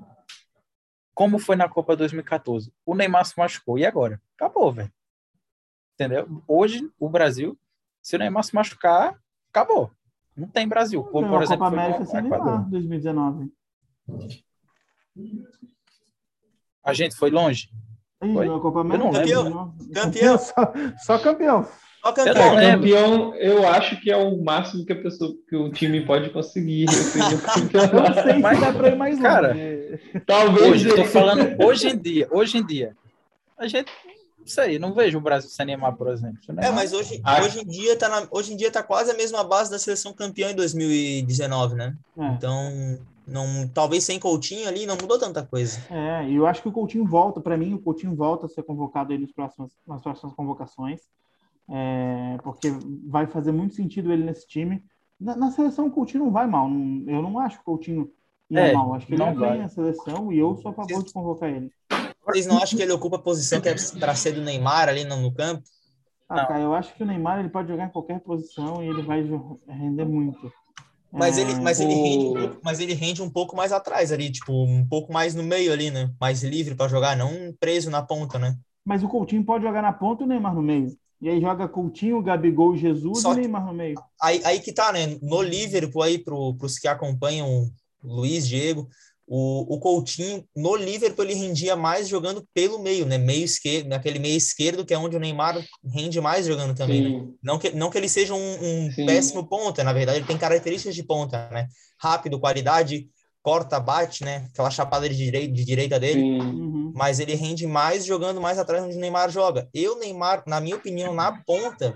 como 1.13 1.39
foi 1.39 1.55
na 1.55 1.67
Copa 1.67 1.95
2014? 1.95 2.73
O 2.85 2.95
Neymar 2.95 3.25
se 3.25 3.37
machucou, 3.37 3.79
e 3.79 3.85
agora? 3.85 4.21
Acabou, 4.35 4.71
velho. 4.71 4.91
Entendeu? 5.93 6.43
Hoje, 6.47 6.89
o 6.99 7.09
Brasil, 7.09 7.59
se 8.01 8.15
o 8.15 8.19
Neymar 8.19 8.43
se 8.43 8.55
machucar, 8.55 9.19
acabou. 9.49 9.91
Não 10.39 10.47
tem 10.47 10.67
Brasil. 10.67 11.03
Como, 11.03 11.27
por 11.27 11.43
exemplo, 11.43 11.65
Copa 11.65 11.81
América 11.81 12.05
sem 12.05 12.21
Neymar, 12.21 12.69
2019. 12.69 13.51
A 16.83 16.93
gente 16.93 17.15
foi 17.15 17.29
longe? 17.29 17.69
Ih, 18.23 18.33
foi? 18.33 18.47
Na 18.47 18.59
Copa 18.59 18.81
América, 18.81 19.11
campeão. 19.11 19.73
Campeão. 19.93 20.37
Só, 20.39 20.73
só 20.97 21.19
campeão. 21.19 21.67
Só 22.01 22.13
campeão. 22.13 22.35
Eu 22.35 22.71
campeão, 22.71 23.35
eu 23.35 23.67
acho 23.67 23.99
que 23.99 24.09
é 24.09 24.15
o 24.15 24.41
máximo 24.41 24.85
que 24.85 24.93
a 24.93 25.01
pessoa, 25.01 25.33
que 25.49 25.55
o 25.55 25.69
time 25.71 26.05
pode 26.05 26.29
conseguir. 26.29 26.85
Não 26.87 26.93
sei 28.23 28.35
se 28.35 28.61
dá 28.61 28.73
para 28.73 28.89
ir 28.89 28.95
mais 28.95 29.17
longe. 29.17 29.21
Cara, 29.21 29.55
talvez. 30.25 30.67
Hoje, 30.67 30.87
estou 30.87 31.05
falando 31.05 31.61
hoje 31.63 31.89
em 31.89 31.97
dia. 31.97 32.27
Hoje 32.31 32.57
em 32.57 32.65
dia. 32.65 32.95
A 33.57 33.67
gente 33.67 33.91
sei, 34.45 34.79
não 34.79 34.93
vejo 34.93 35.17
o 35.17 35.21
Brasil 35.21 35.49
se 35.49 35.61
animar, 35.61 35.95
por 35.95 36.07
exemplo. 36.07 36.39
É, 36.57 36.71
mas 36.71 36.93
hoje, 36.93 37.19
ah. 37.23 37.41
hoje, 37.43 37.61
em 37.61 37.65
dia 37.65 37.97
tá 37.97 38.09
na, 38.09 38.27
hoje 38.31 38.53
em 38.53 38.57
dia 38.57 38.71
tá 38.71 38.81
quase 38.81 39.11
a 39.11 39.13
mesma 39.13 39.43
base 39.43 39.69
da 39.69 39.79
seleção 39.79 40.13
campeã 40.13 40.51
em 40.51 40.55
2019, 40.55 41.75
né? 41.75 41.95
É. 42.17 42.27
Então, 42.29 42.99
não, 43.29 43.67
talvez 43.67 44.03
sem 44.03 44.19
Coutinho 44.19 44.67
ali 44.67 44.85
não 44.85 44.97
mudou 44.99 45.19
tanta 45.19 45.45
coisa. 45.45 45.79
É, 45.89 46.27
e 46.27 46.35
eu 46.35 46.47
acho 46.47 46.61
que 46.61 46.67
o 46.67 46.71
Coutinho 46.71 47.05
volta, 47.05 47.39
para 47.39 47.57
mim, 47.57 47.73
o 47.73 47.79
Coutinho 47.79 48.15
volta 48.15 48.47
a 48.47 48.49
ser 48.49 48.63
convocado 48.63 49.13
aí 49.13 49.19
nos 49.19 49.31
próximos, 49.31 49.71
nas 49.87 50.01
próximas 50.01 50.33
convocações, 50.33 51.01
é, 51.69 52.37
porque 52.43 52.71
vai 53.07 53.27
fazer 53.27 53.51
muito 53.51 53.75
sentido 53.75 54.11
ele 54.11 54.23
nesse 54.23 54.47
time. 54.47 54.83
Na, 55.19 55.35
na, 55.35 55.51
seleção, 55.51 55.87
o 55.87 55.91
Coutinho 55.91 56.25
não 56.25 56.31
vai 56.31 56.47
mal, 56.47 56.69
não, 56.69 57.07
eu 57.07 57.21
não 57.21 57.39
acho 57.39 57.57
que 57.57 57.61
o 57.61 57.65
Coutinho 57.65 58.11
ia 58.49 58.59
é, 58.59 58.73
mal, 58.73 58.93
acho 58.95 59.05
que 59.05 59.13
ele 59.13 59.23
não 59.23 59.35
vai 59.35 59.61
a 59.61 59.69
seleção 59.69 60.31
e 60.31 60.39
eu 60.39 60.55
sou 60.57 60.71
a 60.71 60.73
favor 60.73 61.03
de 61.03 61.13
convocar 61.13 61.49
ele. 61.49 61.71
Vocês 62.31 62.47
não 62.47 62.57
acham 62.57 62.77
que 62.77 62.83
ele 62.83 62.91
ocupa 62.91 63.17
a 63.17 63.21
posição 63.21 63.61
que 63.61 63.69
é 63.69 63.75
para 63.99 64.15
ser 64.15 64.33
do 64.33 64.41
Neymar 64.41 64.89
ali 64.89 65.03
no, 65.03 65.17
no 65.17 65.33
campo? 65.33 65.63
Ah, 66.27 66.45
cara, 66.45 66.59
eu 66.59 66.73
acho 66.73 66.93
que 66.93 67.03
o 67.03 67.05
Neymar 67.05 67.39
ele 67.39 67.49
pode 67.49 67.67
jogar 67.67 67.85
em 67.85 67.91
qualquer 67.91 68.19
posição 68.19 68.83
e 68.83 68.87
ele 68.87 69.01
vai 69.01 69.23
render 69.67 70.05
muito. 70.05 70.51
Mas, 71.11 71.39
é, 71.39 71.41
ele, 71.41 71.55
mas, 71.55 71.79
o... 71.79 71.83
ele 71.83 71.93
rende, 71.95 72.57
mas 72.63 72.79
ele 72.79 72.93
rende 72.93 73.21
um 73.21 73.29
pouco 73.29 73.55
mais 73.55 73.71
atrás 73.71 74.11
ali, 74.11 74.31
tipo, 74.31 74.53
um 74.53 74.85
pouco 74.87 75.11
mais 75.11 75.33
no 75.33 75.41
meio 75.41 75.73
ali, 75.73 75.89
né? 75.89 76.11
Mais 76.19 76.43
livre 76.43 76.75
para 76.75 76.87
jogar, 76.87 77.17
não 77.17 77.51
preso 77.59 77.89
na 77.89 78.03
ponta, 78.03 78.37
né? 78.37 78.55
Mas 78.85 79.03
o 79.03 79.09
Coutinho 79.09 79.43
pode 79.43 79.63
jogar 79.63 79.81
na 79.81 79.91
ponta 79.91 80.21
e 80.23 80.25
o 80.25 80.29
Neymar 80.29 80.53
no 80.53 80.61
meio. 80.61 80.95
E 81.21 81.27
aí 81.27 81.41
joga 81.41 81.67
Coutinho, 81.67 82.21
Gabigol, 82.21 82.77
Jesus 82.77 83.21
Só 83.21 83.33
e 83.33 83.37
Neymar 83.37 83.65
no 83.65 83.73
meio. 83.73 83.95
Aí, 84.21 84.41
aí 84.45 84.59
que 84.59 84.71
tá, 84.71 84.91
né? 84.93 85.17
No 85.21 85.41
Liverpool 85.41 86.03
aí, 86.03 86.19
pro, 86.19 86.53
pros 86.53 86.77
que 86.77 86.87
acompanham 86.87 87.69
Luiz, 88.03 88.47
Diego, 88.47 88.87
o, 89.31 89.75
o 89.75 89.79
Coutinho, 89.79 90.43
no 90.55 90.75
Liverpool, 90.75 91.23
ele 91.23 91.35
rendia 91.35 91.75
mais 91.75 92.07
jogando 92.07 92.43
pelo 92.51 92.79
meio, 92.79 93.05
né? 93.05 93.19
Meio 93.19 93.45
esquerdo, 93.45 93.87
naquele 93.87 94.17
meio 94.17 94.35
esquerdo, 94.35 94.83
que 94.83 94.91
é 94.91 94.97
onde 94.97 95.15
o 95.15 95.19
Neymar 95.19 95.63
rende 95.85 96.19
mais 96.19 96.47
jogando 96.47 96.73
também, 96.73 97.03
né? 97.03 97.27
Não 97.43 97.59
que, 97.59 97.69
não 97.69 97.91
que 97.91 97.97
ele 97.99 98.09
seja 98.09 98.33
um, 98.33 98.87
um 98.87 99.05
péssimo 99.05 99.47
ponta, 99.47 99.83
na 99.83 99.93
verdade, 99.93 100.17
ele 100.17 100.25
tem 100.25 100.37
características 100.37 100.95
de 100.95 101.03
ponta, 101.03 101.47
né? 101.51 101.67
Rápido, 102.01 102.39
qualidade, 102.39 103.07
corta, 103.43 103.79
bate, 103.79 104.25
né? 104.25 104.47
Aquela 104.51 104.71
chapada 104.71 105.07
de 105.07 105.15
direita, 105.15 105.53
de 105.53 105.63
direita 105.63 105.99
dele. 105.99 106.23
Uhum. 106.23 106.91
Mas 106.95 107.19
ele 107.19 107.35
rende 107.35 107.67
mais 107.67 108.05
jogando 108.05 108.41
mais 108.41 108.57
atrás 108.57 108.83
onde 108.83 108.97
o 108.97 108.99
Neymar 108.99 109.29
joga. 109.29 109.69
Eu, 109.71 109.99
Neymar, 109.99 110.43
na 110.47 110.59
minha 110.59 110.75
opinião, 110.75 111.13
na 111.13 111.31
ponta, 111.43 111.95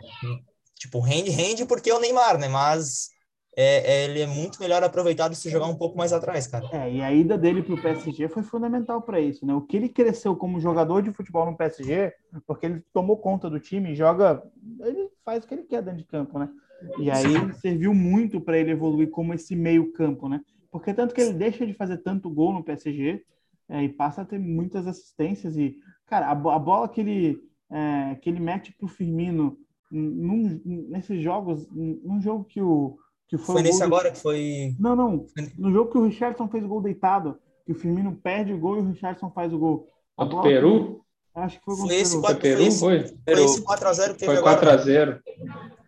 tipo, 0.77 0.99
rende, 0.99 1.31
rende 1.31 1.65
porque 1.65 1.89
é 1.89 1.95
o 1.95 1.99
Neymar, 1.99 2.38
né? 2.38 2.47
Mas 2.47 3.12
é, 3.55 3.93
é, 3.93 4.05
ele 4.05 4.21
é 4.21 4.27
muito 4.27 4.59
melhor 4.59 4.84
aproveitado 4.84 5.35
se 5.35 5.49
jogar 5.49 5.67
um 5.67 5.75
pouco 5.75 5.97
mais 5.97 6.11
atrás, 6.11 6.47
cara. 6.47 6.67
É, 6.71 6.91
e 6.91 7.01
a 7.01 7.13
ida 7.13 7.38
dele 7.38 7.61
para 7.61 7.73
o 7.75 7.81
PSG 7.81 8.27
foi 8.27 8.43
fundamental 8.43 9.01
para 9.01 9.19
isso, 9.19 9.45
né? 9.45 9.53
O 9.53 9.61
que 9.61 9.77
ele 9.77 9.89
cresceu 9.89 10.35
como 10.35 10.59
jogador 10.59 11.01
de 11.01 11.11
futebol 11.11 11.45
no 11.45 11.55
PSG, 11.55 12.13
porque 12.47 12.65
ele 12.65 12.84
tomou 12.91 13.17
conta 13.17 13.49
do 13.49 13.59
time, 13.59 13.95
joga 13.95 14.43
ele 14.81 15.09
faz 15.23 15.43
o 15.43 15.47
que 15.47 15.53
ele 15.53 15.63
quer 15.63 15.81
dentro 15.84 15.99
de 15.99 16.05
campo, 16.05 16.39
né? 16.39 16.49
E 16.97 17.09
aí 17.09 17.53
serviu 17.61 17.93
muito 17.93 18.41
para 18.41 18.57
ele 18.57 18.71
evoluir 18.71 19.09
como 19.09 19.34
esse 19.34 19.55
meio 19.55 19.91
campo, 19.93 20.27
né? 20.27 20.41
Porque 20.71 20.93
tanto 20.93 21.13
que 21.13 21.21
ele 21.21 21.34
deixa 21.34 21.65
de 21.65 21.73
fazer 21.73 21.97
tanto 21.97 22.30
gol 22.30 22.53
no 22.53 22.63
PSG 22.63 23.23
é, 23.69 23.84
e 23.84 23.89
passa 23.89 24.23
a 24.23 24.25
ter 24.25 24.39
muitas 24.39 24.88
assistências 24.88 25.55
e, 25.55 25.77
cara, 26.07 26.27
a, 26.27 26.31
a 26.31 26.59
bola 26.59 26.89
que 26.89 27.01
ele 27.01 27.39
é, 27.69 28.15
que 28.15 28.30
ele 28.30 28.39
mete 28.39 28.73
pro 28.73 28.88
Firmino 28.88 29.57
num, 29.91 30.59
nesses 30.65 31.21
jogos, 31.21 31.67
num 31.71 32.19
jogo 32.21 32.43
que 32.43 32.61
o 32.61 32.97
que 33.34 33.38
foi, 33.38 33.55
foi 33.55 33.61
nesse 33.64 33.80
do... 33.80 33.85
agora 33.85 34.11
que 34.11 34.19
foi. 34.19 34.76
Não, 34.80 34.95
não. 34.95 35.26
No 35.57 35.72
jogo 35.72 35.91
que 35.91 35.97
o 35.97 36.05
Richardson 36.05 36.47
fez 36.47 36.64
o 36.64 36.68
gol 36.68 36.81
deitado, 36.81 37.39
que 37.65 37.72
o 37.72 37.76
Firmino 37.76 38.15
perde 38.15 38.53
o 38.53 38.60
gol 38.60 38.77
e 38.77 38.80
o 38.81 38.89
Richardson 38.89 39.31
faz 39.31 39.51
o 39.51 39.57
gol. 39.57 39.88
Contra 40.15 40.38
o 40.38 40.41
Peru? 40.43 41.01
Acho 41.34 41.57
que 41.57 41.65
foi 41.65 41.76
contra 41.76 41.95
esse 41.95 42.22
4 42.22 42.39
Peru, 42.39 42.72
foi? 42.72 43.07
Foi 43.07 43.43
esse 43.43 43.64
4x0 43.64 44.11
que 44.14 44.19
teve 44.19 44.35
Foi 44.35 44.43
4x0. 44.43 45.19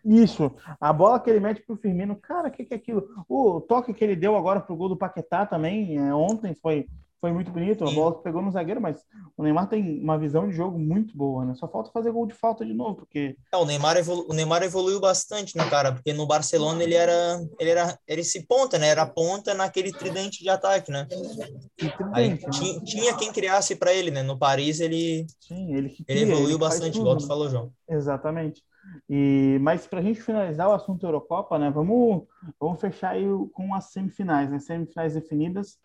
Isso. 0.03 0.51
A 0.81 0.91
bola 0.91 1.19
que 1.19 1.29
ele 1.29 1.39
mete 1.39 1.61
pro 1.61 1.77
Firmino, 1.77 2.15
cara, 2.15 2.47
o 2.47 2.51
que, 2.51 2.65
que 2.65 2.73
é 2.73 2.77
aquilo? 2.77 3.07
O 3.29 3.61
toque 3.61 3.93
que 3.93 4.03
ele 4.03 4.15
deu 4.15 4.35
agora 4.35 4.59
pro 4.59 4.75
gol 4.75 4.89
do 4.89 4.97
Paquetá 4.97 5.45
também, 5.45 5.97
é, 5.97 6.13
ontem, 6.15 6.55
foi 6.59 6.87
foi 7.19 7.31
muito 7.31 7.51
bonito, 7.51 7.83
a 7.83 7.91
bola 7.91 8.21
pegou 8.21 8.41
no 8.41 8.51
zagueiro, 8.51 8.81
mas 8.81 9.03
o 9.35 9.43
Neymar 9.43 9.67
tem 9.67 9.99
uma 9.99 10.17
visão 10.17 10.47
de 10.47 10.55
jogo 10.55 10.77
muito 10.77 11.15
boa, 11.17 11.45
né? 11.45 11.55
Só 11.55 11.67
falta 11.67 11.91
fazer 11.91 12.11
gol 12.11 12.27
de 12.27 12.33
falta 12.33 12.65
de 12.65 12.73
novo, 12.73 12.95
porque... 12.97 13.35
É, 13.51 13.57
o, 13.57 13.65
Neymar 13.65 13.97
evolu... 13.97 14.25
o 14.29 14.33
Neymar 14.33 14.63
evoluiu 14.63 14.99
bastante, 14.99 15.57
né, 15.57 15.67
cara? 15.69 15.91
Porque 15.91 16.13
no 16.13 16.27
Barcelona 16.27 16.83
ele 16.83 16.93
era, 16.93 17.39
ele 17.59 17.69
era, 17.69 17.97
era 18.07 18.21
esse 18.21 18.45
ponta, 18.45 18.77
né? 18.77 18.89
Era 18.89 19.05
ponta 19.05 19.53
naquele 19.53 19.91
tridente 19.91 20.43
de 20.43 20.49
ataque, 20.49 20.91
né? 20.91 21.05
Tridente, 21.05 22.03
Aí, 22.13 22.29
né? 22.29 22.37
Tinha, 22.51 22.81
tinha, 22.81 23.17
quem 23.17 23.31
criasse 23.31 23.75
para 23.75 23.93
ele, 23.93 24.11
né? 24.11 24.21
No 24.21 24.37
Paris 24.37 24.79
ele, 24.79 25.25
Sim, 25.39 25.73
ele, 25.73 25.89
cria, 25.89 26.05
ele 26.07 26.21
evoluiu 26.21 26.49
ele 26.49 26.57
bastante, 26.57 26.93
tudo, 26.93 27.01
igual 27.01 27.17
tu 27.17 27.23
né? 27.23 27.27
falou, 27.27 27.49
João. 27.49 27.71
Exatamente. 27.89 28.61
E, 29.09 29.57
mas 29.61 29.87
para 29.87 29.99
a 29.99 30.03
gente 30.03 30.21
finalizar 30.21 30.69
o 30.69 30.73
assunto 30.73 31.05
Eurocopa, 31.05 31.57
né? 31.57 31.71
Vamos, 31.71 32.23
vamos 32.59 32.79
fechar 32.79 33.11
aí 33.11 33.25
com 33.53 33.73
as 33.73 33.85
semifinais, 33.85 34.49
né? 34.49 34.59
Semifinais 34.59 35.15
definidas 35.15 35.79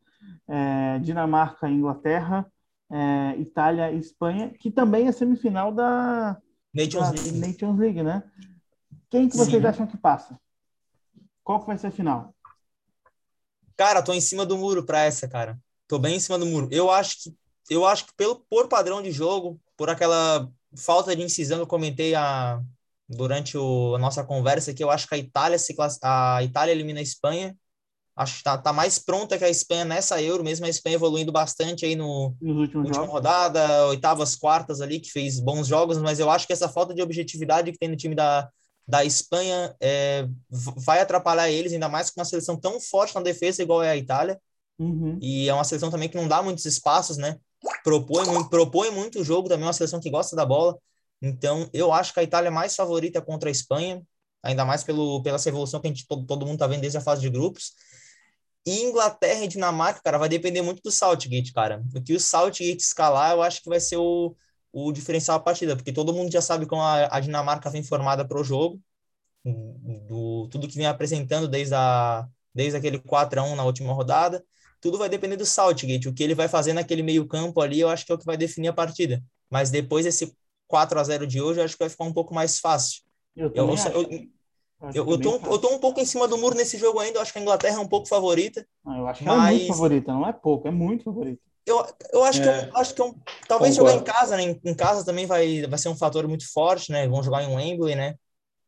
é, 0.49 0.99
Dinamarca 1.01 1.69
e 1.69 1.75
Inglaterra, 1.75 2.51
é, 2.91 3.37
Itália 3.39 3.93
e 3.93 3.99
Espanha, 3.99 4.51
que 4.51 4.71
também 4.71 5.07
é 5.07 5.13
semifinal 5.13 5.73
da 5.73 6.41
Nations, 6.75 7.11
da 7.11 7.23
League. 7.23 7.39
Nations 7.39 7.79
League, 7.79 8.03
né? 8.03 8.23
Quem 9.09 9.29
que 9.29 9.37
vocês 9.37 9.63
Sim. 9.63 9.69
acham 9.69 9.87
que 9.87 9.97
passa? 9.97 10.39
Qual 11.43 11.61
que 11.61 11.67
vai 11.67 11.79
ser 11.79 11.89
a 11.89 11.91
final? 11.91 12.35
Cara, 13.77 14.03
tô 14.03 14.13
em 14.13 14.21
cima 14.21 14.45
do 14.45 14.59
muro 14.59 14.85
para 14.85 15.05
essa, 15.05 15.27
cara. 15.27 15.59
Tô 15.89 15.99
bem 15.99 16.17
em 16.17 16.21
cima 16.21 16.39
do 16.39 16.47
muro. 16.47 16.69
Eu 16.71 16.91
acho 16.91 17.17
que 17.23 17.37
eu 17.71 17.87
acho 17.87 18.07
que 18.07 18.15
pelo 18.15 18.37
por 18.51 18.69
padrão 18.69 19.01
de 19.01 19.13
jogo, 19.13 19.61
por 19.77 19.89
aquela 19.89 20.51
falta 20.77 21.15
de 21.15 21.23
incisão 21.23 21.59
que 21.59 21.63
eu 21.63 21.69
comentei 21.69 22.15
a, 22.17 22.61
durante 23.09 23.57
o, 23.57 23.95
a 23.95 23.99
nossa 23.99 24.25
conversa 24.25 24.75
que 24.75 24.83
eu 24.83 24.91
acho 24.91 25.07
que 25.09 25.15
a 25.15 25.19
Itália 25.19 25.59
se 25.59 25.75
a 26.03 26.43
Itália 26.43 26.73
elimina 26.73 26.99
a 26.99 27.03
Espanha 27.03 27.57
Acho 28.21 28.37
que 28.37 28.43
tá, 28.45 28.59
tá 28.59 28.71
mais 28.71 28.99
pronta 28.99 29.39
que 29.39 29.45
a 29.45 29.49
Espanha 29.49 29.83
nessa 29.83 30.21
Euro, 30.21 30.45
mesmo 30.45 30.67
a 30.67 30.69
Espanha 30.69 30.97
evoluindo 30.97 31.33
bastante 31.33 31.87
aí 31.87 31.97
no 31.97 32.37
última 32.85 33.07
rodada, 33.07 33.87
oitavas, 33.87 34.37
quartas 34.37 34.83
ali, 34.83 35.01
que 35.01 35.11
fez 35.11 35.41
bons 35.41 35.67
jogos, 35.67 35.97
mas 35.97 36.21
eu 36.21 36.29
acho 36.29 36.47
que 36.47 36.53
essa 36.53 36.69
falta 36.69 36.93
de 36.93 37.01
objetividade 37.01 37.73
que 37.73 37.79
tem 37.79 37.89
no 37.89 37.97
time 37.97 38.15
da, 38.15 38.47
da 38.87 39.03
Espanha 39.07 39.75
é, 39.81 40.29
vai 40.51 41.01
atrapalhar 41.01 41.49
eles, 41.49 41.73
ainda 41.73 41.89
mais 41.89 42.11
com 42.11 42.21
uma 42.21 42.27
seleção 42.27 42.59
tão 42.59 42.79
forte 42.79 43.15
na 43.15 43.23
defesa 43.23 43.63
igual 43.63 43.83
é 43.83 43.89
a 43.89 43.97
Itália. 43.97 44.39
Uhum. 44.79 45.19
E 45.23 45.49
é 45.49 45.55
uma 45.55 45.65
seleção 45.65 45.91
também 45.91 46.11
que 46.11 46.17
não 46.19 46.29
dá 46.29 46.43
muitos 46.43 46.67
espaços, 46.67 47.17
né? 47.17 47.39
Propõe, 47.83 48.27
propõe 48.51 48.91
muito 48.91 49.21
o 49.21 49.25
jogo, 49.25 49.49
também 49.49 49.65
é 49.65 49.67
uma 49.69 49.73
seleção 49.73 49.99
que 49.99 50.11
gosta 50.11 50.37
da 50.37 50.45
bola. 50.45 50.77
Então, 51.23 51.71
eu 51.73 51.91
acho 51.91 52.13
que 52.13 52.21
a 52.21 52.23
Itália 52.23 52.49
é 52.49 52.51
mais 52.51 52.77
favorita 52.77 53.23
contra 53.23 53.49
a 53.49 53.51
Espanha, 53.51 54.03
ainda 54.43 54.67
mais 54.67 54.85
pelo, 54.85 55.23
pela 55.23 55.37
essa 55.37 55.49
evolução 55.49 55.81
que 55.81 55.87
a 55.87 55.91
gente, 55.91 56.07
todo, 56.07 56.27
todo 56.27 56.45
mundo 56.45 56.59
tá 56.59 56.67
vendo 56.67 56.83
desde 56.83 56.99
a 56.99 57.01
fase 57.01 57.23
de 57.23 57.31
grupos. 57.31 57.73
E 58.67 58.83
Inglaterra 58.83 59.45
e 59.45 59.49
Dinamarca, 59.49 60.01
cara, 60.03 60.19
vai 60.19 60.29
depender 60.29 60.63
muito 60.63 60.83
do 60.83 60.91
Southgate, 60.91 61.53
cara. 61.53 61.83
O 61.95 62.03
que 62.03 62.15
o 62.15 62.21
Southgate 62.21 62.83
escalar, 62.83 63.33
eu 63.33 63.43
acho 63.43 63.63
que 63.63 63.69
vai 63.69 63.81
ser 63.81 63.97
o, 63.97 64.37
o 64.73 64.93
diferencial 64.93 65.39
da 65.39 65.45
partida, 65.45 65.77
porque 65.77 65.93
todo 65.93 66.13
mundo 66.13 66.31
já 66.31 66.43
sabe 66.43 66.67
como 66.67 66.83
a, 66.83 67.17
a 67.17 67.21
Dinamarca 67.21 67.71
vem 67.71 67.83
formada 67.83 68.27
para 68.27 68.39
o 68.39 68.45
jogo, 68.45 68.81
do 69.45 70.49
tudo 70.49 70.69
que 70.69 70.77
vem 70.77 70.87
apresentando 70.87 71.49
desde, 71.49 71.75
a, 71.75 72.27
desde 72.55 72.77
aquele 72.77 72.99
4 72.99 73.41
a 73.41 73.45
1 73.45 73.57
na 73.57 73.65
última 73.65 73.93
rodada. 73.93 74.45
Tudo 74.81 74.99
vai 74.99 75.09
depender 75.09 75.37
do 75.37 75.47
Southgate. 75.47 76.09
O 76.09 76.15
que 76.15 76.23
ele 76.23 76.35
vai 76.35 76.49
fazer 76.49 76.73
naquele 76.73 77.03
meio-campo 77.03 77.61
ali, 77.61 77.81
eu 77.81 77.89
acho 77.89 78.05
que 78.05 78.13
é 78.13 78.15
o 78.15 78.19
que 78.19 78.25
vai 78.25 78.37
definir 78.37 78.69
a 78.69 78.73
partida. 78.73 79.23
Mas 79.49 79.71
depois 79.71 80.05
desse 80.05 80.35
4 80.67 80.99
a 80.99 81.05
0 81.05 81.27
de 81.27 81.41
hoje, 81.41 81.61
eu 81.61 81.65
acho 81.65 81.75
que 81.75 81.83
vai 81.85 81.91
ficar 81.91 82.05
um 82.05 82.13
pouco 82.13 82.35
mais 82.35 82.59
fácil. 82.59 83.03
Eu, 83.53 83.67
eu, 83.69 83.77
eu, 84.11 84.29
eu, 84.95 85.09
eu, 85.11 85.21
tô, 85.21 85.37
eu 85.37 85.59
tô 85.59 85.75
um 85.75 85.79
pouco 85.79 86.01
em 86.01 86.07
cima 86.07 86.27
do 86.27 86.39
muro 86.39 86.55
nesse 86.55 86.79
jogo 86.79 86.99
ainda. 86.99 87.19
Eu 87.19 87.23
acho 87.23 87.33
que 87.33 87.39
a 87.39 87.43
Inglaterra 87.43 87.77
é 87.77 87.81
um 87.81 87.89
pouco 87.89 88.09
favorita. 88.09 88.67
Ah, 88.87 88.99
eu 88.99 89.07
acho 89.07 89.21
que 89.21 89.27
mas... 89.27 89.49
é 89.49 89.51
muito 89.53 89.67
favorita, 89.69 90.13
não 90.13 90.27
é 90.27 90.33
pouco, 90.33 90.69
é 90.69 90.71
muito 90.71 91.05
favorita. 91.05 91.41
Eu, 91.67 91.87
eu 92.13 92.25
acho, 92.25 92.41
é. 92.43 92.43
que 92.43 92.71
eu, 92.71 92.77
acho 92.77 92.95
que 92.95 93.03
eu, 93.03 93.15
talvez 93.47 93.77
Concordo. 93.77 93.99
jogar 93.99 94.11
em 94.11 94.15
casa, 94.15 94.37
né? 94.37 94.43
Em, 94.43 94.61
em, 94.65 94.75
casa 94.75 95.05
também 95.05 95.27
vai, 95.27 95.63
vai 95.67 95.79
ser 95.79 95.89
um 95.89 95.97
fator 95.97 96.27
muito 96.27 96.51
forte, 96.51 96.91
né? 96.91 97.07
Vão 97.07 97.23
jogar 97.23 97.43
em 97.43 97.55
Wembley, 97.55 97.95
né? 97.95 98.15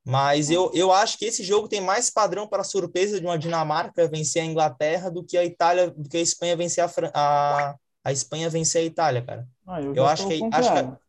Mas 0.04 0.50
eu, 0.50 0.70
eu 0.74 0.92
acho 0.92 1.16
que 1.16 1.24
esse 1.24 1.42
jogo 1.44 1.68
tem 1.68 1.80
mais 1.80 2.10
padrão 2.10 2.46
para 2.46 2.62
a 2.62 2.64
surpresa 2.64 3.20
de 3.20 3.26
uma 3.26 3.38
Dinamarca 3.38 4.08
vencer 4.08 4.42
a 4.42 4.46
Inglaterra 4.46 5.10
do 5.10 5.24
que 5.24 5.38
a 5.38 5.44
Itália, 5.44 5.90
do 5.90 6.08
que 6.08 6.16
a 6.16 6.20
Espanha 6.20 6.56
vencer 6.56 6.84
a, 6.84 6.90
a, 7.14 7.74
a 8.04 8.12
Espanha 8.12 8.50
vencer 8.50 8.82
a 8.82 8.84
Itália, 8.84 9.22
cara. 9.22 9.48
Ah, 9.66 9.80
eu, 9.80 9.94
eu 9.94 10.06
acho 10.06 10.26
que, 10.26 10.40
acho 10.52 10.72
que 10.72 11.01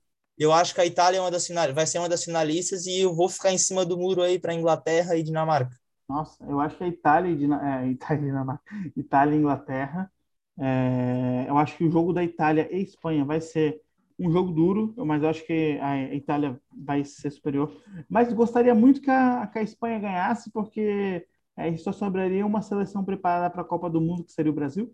eu 0.43 0.53
acho 0.53 0.73
que 0.73 0.81
a 0.81 0.85
Itália 0.85 1.17
é 1.17 1.21
uma 1.21 1.31
das 1.31 1.47
final... 1.47 1.73
vai 1.73 1.85
ser 1.85 1.99
uma 1.99 2.09
das 2.09 2.23
finalistas 2.23 2.85
e 2.85 3.01
eu 3.01 3.15
vou 3.15 3.29
ficar 3.29 3.51
em 3.51 3.57
cima 3.57 3.85
do 3.85 3.97
muro 3.97 4.21
aí 4.21 4.39
para 4.39 4.53
Inglaterra 4.53 5.15
e 5.15 5.23
Dinamarca. 5.23 5.75
Nossa, 6.07 6.43
eu 6.45 6.59
acho 6.59 6.77
que 6.77 6.83
a 6.83 6.87
Itália 6.87 7.31
e 7.31 7.43
é, 7.43 7.87
Itália, 7.91 8.23
Dinamarca, 8.23 8.63
Itália 8.95 9.35
e 9.35 9.39
Inglaterra. 9.39 10.11
É... 10.59 11.45
eu 11.47 11.57
acho 11.57 11.75
que 11.75 11.83
o 11.83 11.91
jogo 11.91 12.13
da 12.13 12.23
Itália 12.23 12.69
e 12.71 12.83
Espanha 12.83 13.25
vai 13.25 13.41
ser 13.41 13.81
um 14.19 14.31
jogo 14.31 14.51
duro, 14.51 14.93
mas 14.97 15.23
eu 15.23 15.29
acho 15.29 15.45
que 15.45 15.79
a 15.81 16.13
Itália 16.13 16.59
vai 16.71 17.03
ser 17.03 17.31
superior. 17.31 17.75
Mas 18.07 18.31
gostaria 18.31 18.75
muito 18.75 19.01
que 19.01 19.09
a, 19.09 19.47
que 19.47 19.59
a 19.59 19.63
Espanha 19.63 19.99
ganhasse, 19.99 20.51
porque 20.51 21.25
é, 21.57 21.75
só 21.77 21.91
sobraria 21.91 22.45
uma 22.45 22.61
seleção 22.61 23.03
preparada 23.03 23.49
para 23.49 23.61
a 23.61 23.65
Copa 23.65 23.89
do 23.89 24.01
Mundo, 24.01 24.23
que 24.23 24.31
seria 24.31 24.51
o 24.51 24.55
Brasil, 24.55 24.93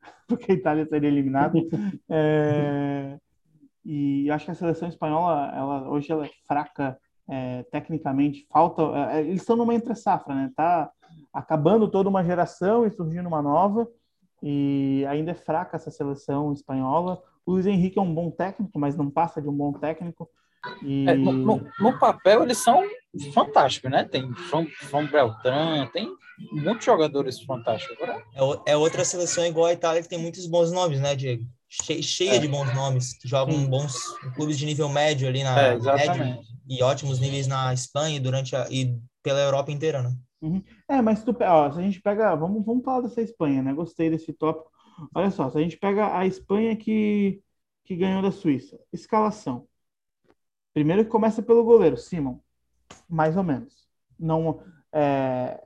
porque 0.28 0.52
a 0.52 0.54
Itália 0.54 0.86
seria 0.86 1.08
eliminada. 1.08 1.58
É, 2.10 3.18
e 3.84 4.30
acho 4.30 4.44
que 4.44 4.50
a 4.50 4.54
seleção 4.54 4.88
espanhola, 4.88 5.52
ela, 5.54 5.88
hoje 5.88 6.10
ela 6.12 6.26
é 6.26 6.30
fraca 6.46 6.98
é, 7.28 7.62
tecnicamente, 7.64 8.46
falta. 8.50 8.82
É, 8.82 9.18
é 9.18 9.20
eles 9.20 9.42
estão 9.42 9.56
numa 9.56 9.74
entre-safra, 9.74 10.34
né? 10.34 10.50
Tá 10.56 10.90
acabando 11.32 11.90
toda 11.90 12.08
uma 12.08 12.24
geração 12.24 12.86
e 12.86 12.90
surgindo 12.90 13.28
uma 13.28 13.42
nova, 13.42 13.88
e 14.42 15.04
ainda 15.08 15.32
é 15.32 15.34
fraca 15.34 15.76
essa 15.76 15.90
seleção 15.90 16.52
espanhola. 16.52 17.22
O 17.44 17.52
Luiz 17.52 17.66
Henrique 17.66 17.98
é 17.98 18.02
um 18.02 18.14
bom 18.14 18.30
técnico, 18.30 18.78
mas 18.78 18.96
não 18.96 19.10
passa 19.10 19.40
de 19.40 19.48
um 19.48 19.56
bom 19.56 19.72
técnico. 19.72 20.28
E... 20.82 21.08
É, 21.08 21.14
no, 21.14 21.32
no, 21.32 21.66
no, 21.78 21.98
papel, 21.98 22.42
eles 22.42 22.58
são 22.58 22.82
fantásticos, 23.32 23.90
né? 23.90 24.04
Tem 24.04 24.30
João, 24.48 24.66
João 24.82 25.06
Beltrán, 25.06 25.86
tem 25.92 26.08
muitos 26.52 26.84
jogadores 26.84 27.40
fantásticos. 27.40 27.96
Agora... 28.00 28.22
É, 28.34 28.72
é 28.72 28.76
outra 28.76 29.04
seleção 29.04 29.46
igual 29.46 29.66
a 29.66 29.72
Itália 29.72 30.02
que 30.02 30.08
tem 30.08 30.18
muitos 30.18 30.46
bons 30.46 30.72
nomes, 30.72 31.00
né, 31.00 31.14
Diego? 31.14 31.44
Cheia 31.68 32.36
é. 32.36 32.38
de 32.38 32.48
bons 32.48 32.74
nomes, 32.74 33.12
que 33.14 33.28
jogam 33.28 33.54
Sim. 33.54 33.68
bons 33.68 33.94
clubes 34.34 34.58
de 34.58 34.64
nível 34.64 34.88
médio 34.88 35.28
ali 35.28 35.42
na 35.44 35.58
é, 35.60 35.76
médio 35.76 36.40
e 36.68 36.82
ótimos 36.82 37.20
níveis 37.20 37.46
na 37.46 37.72
Espanha 37.72 38.20
durante 38.20 38.56
a, 38.56 38.66
e 38.70 38.98
pela 39.22 39.40
Europa 39.40 39.70
inteira, 39.70 40.02
né? 40.02 40.14
Uhum. 40.40 40.62
É, 40.88 41.02
mas 41.02 41.24
tu, 41.24 41.36
ó, 41.40 41.70
se 41.70 41.78
a 41.78 41.82
gente 41.82 42.00
pega, 42.00 42.34
vamos, 42.34 42.64
vamos 42.64 42.84
falar 42.84 43.02
dessa 43.02 43.20
Espanha, 43.20 43.62
né? 43.62 43.72
Gostei 43.72 44.08
desse 44.08 44.32
tópico. 44.32 44.70
Olha 45.14 45.30
só, 45.30 45.50
se 45.50 45.58
a 45.58 45.60
gente 45.60 45.76
pega 45.76 46.16
a 46.16 46.26
Espanha 46.26 46.76
que, 46.76 47.42
que 47.84 47.96
ganhou 47.96 48.22
da 48.22 48.30
Suíça, 48.30 48.78
escalação. 48.92 49.66
Primeiro 50.72 51.04
que 51.04 51.10
começa 51.10 51.42
pelo 51.42 51.64
goleiro, 51.64 51.96
Simon, 51.96 52.38
mais 53.08 53.36
ou 53.36 53.42
menos. 53.42 53.88
Não, 54.18 54.62
é, 54.92 55.60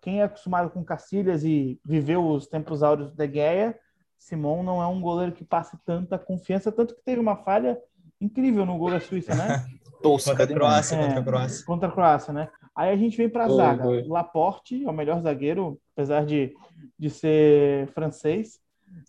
quem 0.00 0.20
é 0.20 0.24
acostumado 0.24 0.70
com 0.70 0.84
Cacilhas 0.84 1.44
e 1.44 1.80
viveu 1.84 2.26
os 2.26 2.46
tempos 2.46 2.82
áureos 2.82 3.14
da 3.14 3.26
Gueia, 3.26 3.78
Simon 4.18 4.62
não 4.62 4.82
é 4.82 4.86
um 4.86 5.00
goleiro 5.00 5.32
que 5.32 5.44
passe 5.44 5.76
tanta 5.84 6.18
confiança, 6.18 6.72
tanto 6.72 6.94
que 6.94 7.02
teve 7.02 7.20
uma 7.20 7.36
falha 7.36 7.80
incrível 8.20 8.64
no 8.64 8.78
gol 8.78 8.90
da 8.90 9.00
Suíça, 9.00 9.34
né? 9.34 9.64
Tosca 10.02 10.30
contra 10.30 10.44
a 10.44 10.48
Croácia, 10.48 10.96
é, 10.96 11.04
contra 11.04 11.20
a 11.20 11.24
Croácia. 11.24 11.66
Contra 11.66 11.88
a 11.88 11.92
Croácia, 11.92 12.32
né? 12.32 12.48
Aí 12.74 12.90
a 12.90 12.96
gente 12.96 13.16
vem 13.16 13.28
para 13.28 13.46
a 13.46 13.48
zaga. 13.48 13.82
Foi. 13.82 14.02
Laporte 14.02 14.84
é 14.84 14.90
o 14.90 14.92
melhor 14.92 15.20
zagueiro, 15.20 15.80
apesar 15.94 16.24
de, 16.24 16.54
de 16.98 17.08
ser 17.08 17.88
francês. 17.88 18.60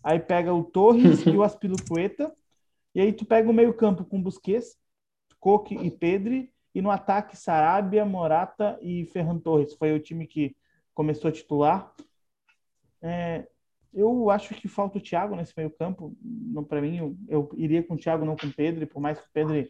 Aí 0.02 0.18
pega 0.18 0.52
o 0.52 0.64
Torres 0.64 1.24
e 1.26 1.30
o 1.30 1.42
Aspilucueta. 1.42 2.32
E 2.94 3.00
aí 3.00 3.12
tu 3.12 3.24
pega 3.24 3.48
o 3.48 3.52
meio-campo 3.52 4.04
com 4.04 4.20
Busquets, 4.20 4.76
Coque 5.38 5.74
e 5.74 5.90
Pedri. 5.90 6.50
E 6.74 6.80
no 6.80 6.90
ataque, 6.90 7.36
Sarabia, 7.36 8.04
Morata 8.04 8.78
e 8.80 9.04
Ferran 9.06 9.38
Torres. 9.38 9.74
Foi 9.74 9.92
o 9.92 10.00
time 10.00 10.26
que 10.26 10.56
começou 10.94 11.28
a 11.28 11.32
titular. 11.32 11.92
É, 13.02 13.46
eu 13.92 14.30
acho 14.30 14.54
que 14.54 14.68
falta 14.68 14.98
o 14.98 15.00
Thiago 15.00 15.34
nesse 15.34 15.52
meio 15.56 15.70
campo. 15.70 16.14
Para 16.68 16.80
mim, 16.80 16.98
eu, 16.98 17.16
eu, 17.28 17.50
iria 17.54 17.82
com 17.82 17.94
o 17.94 17.96
Thiago, 17.96 18.24
não 18.24 18.36
com 18.36 18.46
o 18.46 18.52
Pedro, 18.52 18.86
por 18.86 19.00
mais 19.00 19.18
que 19.18 19.26
o 19.26 19.32
Pedro 19.32 19.68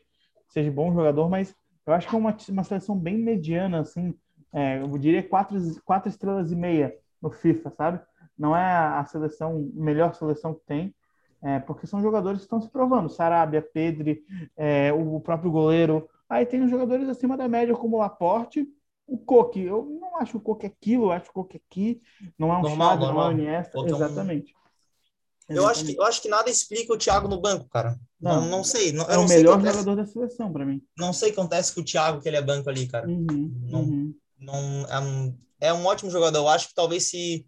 seja 0.49 0.70
bom 0.70 0.93
jogador, 0.93 1.28
mas 1.28 1.55
Eu 1.86 1.93
acho 1.93 2.09
que 2.09 2.15
é 2.15 2.19
uma, 2.19 2.36
uma 2.51 2.65
seleção 2.65 2.99
bem 2.99 3.16
mediana, 3.16 3.81
assim, 3.81 4.15
é, 4.53 4.81
eu 4.81 4.99
diria 4.99 5.23
quatro, 5.23 5.59
quatro 5.85 6.09
estrelas 6.09 6.53
e 6.53 6.57
meia 6.57 6.95
no 7.20 7.31
FIFA, 7.31 7.70
sabe? 7.70 8.01
Não 8.36 8.57
é 8.57 8.62
a 8.62 9.05
seleção, 9.05 9.70
melhor 9.74 10.15
seleção 10.15 10.55
que 10.55 10.65
tem, 10.66 10.95
é, 11.43 11.59
porque 11.61 11.86
são 11.86 12.01
jogadores 12.01 12.40
que 12.40 12.45
estão 12.45 12.61
se 12.61 12.70
provando. 12.70 13.09
Sarabia, 13.09 13.62
Pedri, 13.62 14.23
é, 14.57 14.93
o 14.93 15.20
próprio 15.20 15.51
goleiro. 15.51 16.09
Aí 16.28 16.45
tem 16.45 16.62
os 16.62 16.70
jogadores 16.70 17.09
acima 17.09 17.36
da 17.36 17.49
média, 17.49 17.74
como 17.74 17.99
Laporte, 17.99 18.66
o 19.09 19.18
Coque. 19.18 19.60
Eu 19.60 19.85
não 20.01 20.16
acho 20.18 20.36
o 20.36 20.40
Coque 20.40 20.66
aquilo, 20.66 21.06
eu 21.06 21.12
acho 21.12 21.30
o 21.30 21.32
Coque 21.32 21.56
aqui. 21.56 22.01
Não 22.39 22.52
é 22.52 22.59
um 22.59 22.62
Normal, 22.62 22.90
Xavi, 22.90 23.01
não 23.01 23.09
é 23.09 23.12
normal. 23.14 23.28
um 23.28 23.32
Iniesta. 23.32 23.78
Exatamente. 23.86 24.55
Eu 25.48 25.66
acho, 25.66 25.82
que, 25.85 25.97
eu 25.97 26.02
acho 26.05 26.20
que 26.20 26.28
nada 26.28 26.51
explica 26.51 26.93
o 26.93 26.98
Thiago 26.98 27.26
no 27.26 27.40
banco, 27.40 27.66
cara. 27.70 27.98
Não, 28.20 28.43
Não. 28.43 28.48
não, 28.51 28.64
sei. 28.64 28.93
Não, 28.93 29.06
É 29.06 29.16
o 29.16 29.26
melhor 29.26 29.55
acontece, 29.55 29.78
jogador 29.78 29.97
da 29.97 30.06
seleção 30.06 30.52
para 30.52 30.66
mim. 30.66 30.82
não 30.97 31.10
sei 31.12 31.30
o 31.30 31.32
que 31.35 31.40
acontece 31.40 31.74
com 31.74 31.80
o 31.80 31.85
Thiago, 31.85 32.20
que 32.20 32.28
ele 32.28 32.36
é 32.36 32.43
banco 32.43 32.68
ali, 32.68 32.86
cara. 32.86 33.09
Uhum, 33.09 33.51
Não. 33.66 33.80
uhum. 33.80 34.14
Não, 34.39 34.86
é, 34.89 35.01
um, 35.01 35.39
é 35.60 35.72
um 35.72 35.86
ótimo 35.86 36.10
jogador. 36.10 36.39
Eu 36.39 36.48
acho 36.48 36.68
que 36.68 36.74
talvez 36.74 37.09
se. 37.09 37.47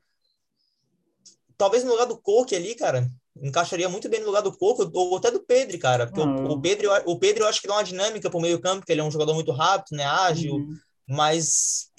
Talvez 1.58 1.84
no 1.84 1.90
lugar 1.90 2.06
do 2.06 2.18
Coque 2.18 2.56
ali, 2.56 2.74
cara, 2.74 3.06
encaixaria 3.36 3.88
muito 3.88 4.08
bem 4.08 4.20
no 4.20 4.26
lugar 4.26 4.42
do 4.42 4.56
Coque, 4.56 4.88
ou 4.94 5.16
até 5.16 5.30
do 5.30 5.40
Pedro, 5.44 5.78
cara. 5.78 6.06
Porque 6.06 6.22
Ah, 6.22 6.26
o, 6.48 6.52
o 6.52 6.60
Pedro, 6.60 6.86
eu- 6.86 7.02
o 7.06 7.18
Pedro 7.18 7.44
eu 7.44 7.48
acho 7.48 7.60
que 7.60 7.68
dá 7.68 7.74
uma 7.74 7.84
dinâmica 7.84 8.30
pro 8.30 8.40
meio-campo, 8.40 8.84
que 8.86 8.90
ele 8.92 9.00
é 9.02 9.04
um 9.04 9.10
jogador 9.10 9.34
muito 9.34 9.52
rápido, 9.52 9.96
né? 9.96 10.04
Ágil, 10.04 10.54
Uhum, 10.54 10.74
mas 11.10 11.90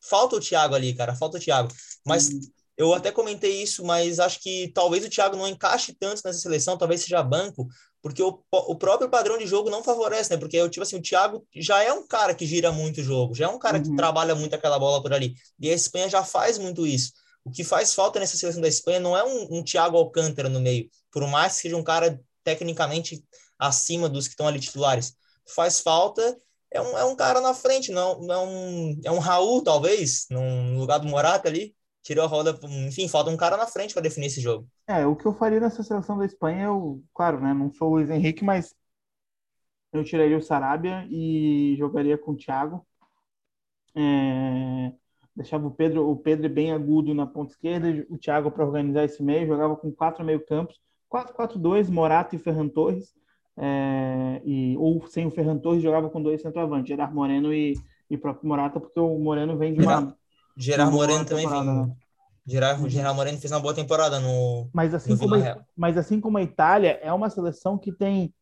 falta 0.00 0.36
o 0.36 0.40
Thiago 0.40 0.74
ali, 0.74 0.94
cara. 0.94 1.14
Falta 1.14 1.38
o 1.38 1.40
Thiago. 1.40 1.68
Mas 2.06 2.28
uhum. 2.28 2.40
eu 2.76 2.94
até 2.94 3.10
comentei 3.10 3.62
isso, 3.62 3.84
mas 3.84 4.20
acho 4.20 4.40
que 4.40 4.70
talvez 4.72 5.04
o 5.04 5.10
Thiago 5.10 5.36
não 5.36 5.48
encaixe 5.48 5.92
tanto 5.92 6.22
nessa 6.24 6.38
seleção, 6.38 6.78
talvez 6.78 7.02
seja 7.02 7.22
banco, 7.22 7.68
porque 8.00 8.22
o, 8.22 8.42
o 8.50 8.76
próprio 8.76 9.10
padrão 9.10 9.36
de 9.36 9.46
jogo 9.46 9.68
não 9.68 9.82
favorece, 9.82 10.30
né? 10.30 10.36
Porque 10.36 10.56
eu, 10.56 10.70
tipo 10.70 10.82
assim, 10.82 10.96
o 10.96 11.02
Thiago 11.02 11.44
já 11.54 11.82
é 11.82 11.92
um 11.92 12.06
cara 12.06 12.34
que 12.34 12.46
gira 12.46 12.70
muito 12.72 13.00
o 13.00 13.04
jogo, 13.04 13.34
já 13.34 13.46
é 13.46 13.48
um 13.48 13.58
cara 13.58 13.80
que 13.80 13.88
Uhum. 13.88 13.96
trabalha 13.96 14.34
muito 14.34 14.54
aquela 14.54 14.78
bola 14.78 15.02
por 15.02 15.12
ali. 15.12 15.34
E 15.58 15.68
a 15.68 15.74
Espanha 15.74 16.08
já 16.08 16.24
faz 16.24 16.56
muito 16.56 16.86
isso. 16.86 17.12
O 17.44 17.50
que 17.50 17.64
faz 17.64 17.92
falta 17.92 18.20
nessa 18.20 18.36
seleção 18.36 18.62
da 18.62 18.68
Espanha 18.68 19.00
não 19.00 19.16
é 19.16 19.24
um, 19.24 19.58
um 19.58 19.64
Thiago 19.64 19.96
Alcântara 19.96 20.48
no 20.48 20.60
meio, 20.60 20.88
por 21.10 21.26
mais 21.26 21.56
que 21.56 21.62
seja 21.62 21.76
um 21.76 21.82
cara 21.82 22.20
tecnicamente 22.44 23.22
acima 23.58 24.08
dos 24.08 24.26
que 24.26 24.32
estão 24.32 24.46
ali 24.46 24.60
titulares. 24.60 25.14
Faz 25.46 25.80
falta 25.80 26.36
é 26.70 26.80
um, 26.80 26.98
é 26.98 27.04
um 27.04 27.16
cara 27.16 27.40
na 27.40 27.54
frente, 27.54 27.90
não, 27.92 28.20
não 28.20 28.34
é 28.34 28.38
um, 28.38 29.00
é 29.04 29.10
um 29.10 29.18
Raul, 29.18 29.62
talvez, 29.62 30.26
no 30.30 30.78
lugar 30.78 30.98
do 30.98 31.08
Morata 31.08 31.48
ali 31.48 31.74
tirou 32.02 32.24
a 32.24 32.28
roda, 32.28 32.58
enfim, 32.86 33.08
falta 33.08 33.30
um 33.30 33.36
cara 33.36 33.56
na 33.56 33.66
frente 33.66 33.92
para 33.92 34.02
definir 34.02 34.26
esse 34.26 34.40
jogo. 34.40 34.66
É, 34.86 35.06
o 35.06 35.14
que 35.14 35.26
eu 35.26 35.34
faria 35.34 35.60
nessa 35.60 35.82
seleção 35.82 36.16
da 36.18 36.24
Espanha, 36.24 36.64
eu, 36.64 37.02
claro, 37.14 37.40
né, 37.40 37.52
não 37.52 37.70
sou 37.72 37.88
o 37.88 37.94
Luiz 37.94 38.10
Henrique, 38.10 38.44
mas 38.44 38.74
eu 39.92 40.04
tiraria 40.04 40.38
o 40.38 40.42
Sarabia 40.42 41.06
e 41.10 41.74
jogaria 41.78 42.16
com 42.16 42.32
o 42.32 42.36
Thiago. 42.36 42.86
É, 43.94 44.92
deixava 45.34 45.66
o 45.66 45.70
Pedro, 45.70 46.08
o 46.08 46.16
Pedro 46.16 46.48
bem 46.48 46.72
agudo 46.72 47.14
na 47.14 47.26
ponta 47.26 47.52
esquerda, 47.52 48.06
o 48.08 48.16
Thiago 48.16 48.50
para 48.50 48.64
organizar 48.64 49.04
esse 49.04 49.22
meio, 49.22 49.46
jogava 49.46 49.76
com 49.76 49.92
quatro 49.92 50.24
meio-campos, 50.24 50.80
4-4-2, 51.08 51.90
Morata 51.90 52.36
e 52.36 52.38
Ferran 52.38 52.68
Torres, 52.68 53.12
é, 53.62 54.40
e, 54.42 54.74
ou 54.78 55.06
sem 55.06 55.26
o 55.26 55.30
Ferran 55.30 55.58
Torres, 55.58 55.82
jogava 55.82 56.08
com 56.08 56.22
dois 56.22 56.40
centroavantes, 56.40 56.88
Gerard 56.88 57.14
Moreno 57.14 57.52
e, 57.52 57.74
e 58.08 58.16
próprio 58.16 58.48
Morata, 58.48 58.80
porque 58.80 58.98
o 58.98 59.18
Moreno 59.18 59.58
vem 59.58 59.74
de 59.74 59.82
uma, 59.82 60.16
Gerard, 60.56 60.90
Moreno 60.90 61.26
também 61.26 61.46
vem. 61.46 61.64
né? 61.64 61.92
Gerard, 62.46 62.88
Gerard 62.88 63.16
Moreno 63.16 63.38
fez 63.38 63.52
uma 63.52 63.60
boa 63.60 63.74
temporada 63.74 64.18
no, 64.18 64.70
Mas 64.72 64.94
assim, 64.94 65.12
no 65.12 65.18
como 65.18 65.34
a, 65.34 65.58
mas 65.76 65.98
assim 65.98 66.20
como 66.20 66.38
a 66.38 66.42
Itália, 66.42 66.98
é 67.02 67.12
uma 67.12 67.28
seleção 67.28 67.76
que 67.76 67.92
tem 67.92 68.32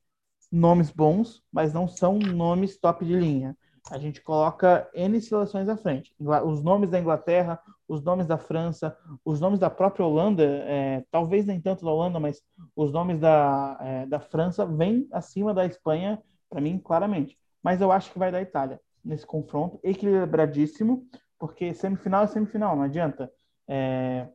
nomes 0.52 0.90
bons, 0.90 1.42
mas 1.52 1.72
não 1.72 1.88
são 1.88 2.16
nomes 2.16 2.78
top 2.78 3.04
de 3.04 3.14
linha. 3.14 3.56
A 3.90 3.98
gente 3.98 4.22
coloca 4.22 4.88
N 4.94 5.20
seleções 5.20 5.68
à 5.68 5.76
frente. 5.76 6.14
Os 6.20 6.62
nomes 6.62 6.90
da 6.90 7.00
Inglaterra, 7.00 7.58
os 7.88 8.02
nomes 8.04 8.26
da 8.26 8.36
França, 8.36 8.96
os 9.24 9.40
nomes 9.40 9.58
da 9.58 9.70
própria 9.70 10.04
Holanda, 10.04 10.44
é, 10.44 11.04
talvez 11.10 11.46
nem 11.46 11.60
tanto 11.60 11.84
da 11.84 11.90
Holanda, 11.90 12.20
mas 12.20 12.42
os 12.76 12.92
nomes 12.92 13.18
da, 13.18 13.78
é, 13.80 14.06
da 14.06 14.20
França 14.20 14.66
vêm 14.66 15.08
acima 15.10 15.54
da 15.54 15.64
Espanha, 15.64 16.22
para 16.50 16.60
mim, 16.60 16.78
claramente. 16.78 17.36
Mas 17.62 17.80
eu 17.80 17.90
acho 17.90 18.12
que 18.12 18.18
vai 18.18 18.30
da 18.30 18.42
Itália 18.42 18.78
nesse 19.04 19.26
confronto, 19.26 19.80
equilibradíssimo, 19.82 21.06
porque 21.38 21.72
semifinal 21.72 22.24
é 22.24 22.26
semifinal, 22.26 22.76
não 22.76 22.82
adianta. 22.82 23.32
É, 23.66 24.28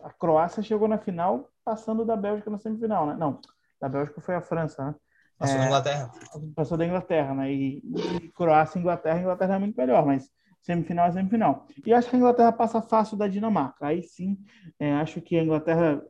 a 0.00 0.10
Croácia 0.12 0.62
chegou 0.62 0.86
na 0.86 0.98
final 0.98 1.48
passando 1.64 2.04
da 2.04 2.16
Bélgica 2.16 2.50
na 2.50 2.58
semifinal, 2.58 3.06
né? 3.06 3.16
Não, 3.18 3.40
da 3.80 3.88
Bélgica 3.88 4.20
foi 4.20 4.34
a 4.34 4.42
França, 4.42 4.84
né? 4.84 4.94
Passou 5.38 5.58
na 5.58 5.66
Inglaterra. 5.66 6.10
Passou 6.54 6.78
da 6.78 6.86
Inglaterra, 6.86 7.34
né? 7.34 7.52
E, 7.52 7.78
e 7.78 8.28
Croácia 8.30 8.78
Inglaterra, 8.78 9.20
Inglaterra 9.20 9.54
é 9.54 9.58
muito 9.58 9.76
melhor, 9.76 10.04
mas 10.06 10.30
semifinal 10.62 11.08
é 11.08 11.12
semifinal. 11.12 11.66
E 11.84 11.92
acho 11.92 12.08
que 12.08 12.16
a 12.16 12.18
Inglaterra 12.18 12.52
passa 12.52 12.80
fácil 12.80 13.16
da 13.16 13.28
Dinamarca. 13.28 13.86
Aí 13.86 14.02
sim, 14.02 14.38
é, 14.78 14.92
acho 14.94 15.20
que 15.20 15.36
a 15.36 15.42
Inglaterra 15.42 16.02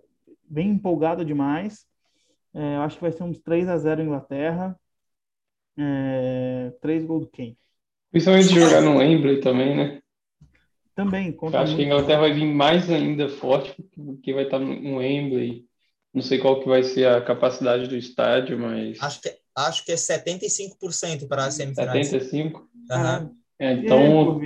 vem 0.49 0.71
empolgada 0.71 1.25
demais. 1.25 1.87
É, 2.55 2.77
eu 2.77 2.83
acho 2.83 2.97
que 2.97 3.03
vai 3.03 3.13
ser 3.13 3.23
uns 3.23 3.39
3 3.41 3.69
a 3.69 3.77
0 3.79 4.03
Inglaterra. 4.03 4.79
É, 5.77 6.73
3 6.81 7.05
gols 7.05 7.25
do 7.25 7.31
Kane. 7.31 7.57
Principalmente 8.11 8.55
jogar 8.55 8.83
no 8.83 8.99
Wembley 8.99 9.41
também, 9.41 9.75
né? 9.75 10.03
Também, 10.95 11.35
Eu 11.41 11.49
acho 11.59 11.75
que 11.75 11.83
a 11.83 11.87
muito. 11.87 11.87
Inglaterra 11.87 12.21
vai 12.21 12.35
vir 12.35 12.47
mais 12.47 12.91
ainda 12.91 13.29
forte, 13.29 13.75
porque 13.95 14.35
vai 14.35 14.45
estar 14.45 14.59
no 14.59 14.99
Wembley. 14.99 15.65
Não 16.13 16.21
sei 16.21 16.39
qual 16.39 16.61
que 16.61 16.69
vai 16.69 16.83
ser 16.83 17.09
a 17.09 17.23
capacidade 17.23 17.89
do 17.89 17.97
estádio, 17.97 18.59
mas 18.59 19.01
Acho 19.01 19.23
que, 19.23 19.39
acho 19.57 19.85
que 19.87 19.93
é 19.93 19.97
75% 19.97 21.27
para 21.27 21.47
as 21.47 21.55
semifinais. 21.55 22.09
75. 22.09 22.69
Aham. 22.91 23.03
Caralho. 23.03 23.42
É, 23.63 23.69
aí, 23.69 23.79
então, 23.85 24.41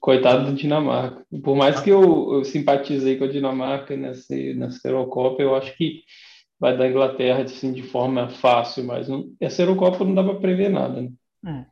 coitado 0.00 0.46
da 0.46 0.52
Dinamarca. 0.52 1.24
Por 1.44 1.56
mais 1.56 1.80
que 1.80 1.90
eu, 1.90 2.34
eu 2.34 2.44
simpatizei 2.44 3.16
com 3.16 3.24
a 3.24 3.28
Dinamarca 3.28 3.96
nessa, 3.96 4.34
nessa 4.34 4.88
Eurocopa, 4.88 5.40
eu 5.40 5.54
acho 5.54 5.76
que 5.76 6.02
vai 6.58 6.76
dar 6.76 6.88
Inglaterra 6.88 7.42
assim, 7.44 7.72
de 7.72 7.82
forma 7.82 8.28
fácil, 8.28 8.84
mas 8.84 9.08
não, 9.08 9.32
essa 9.40 9.62
Eurocopa 9.62 10.04
não 10.04 10.14
dá 10.14 10.24
para 10.24 10.40
prever 10.40 10.68
nada. 10.68 11.02
Né? 11.02 11.66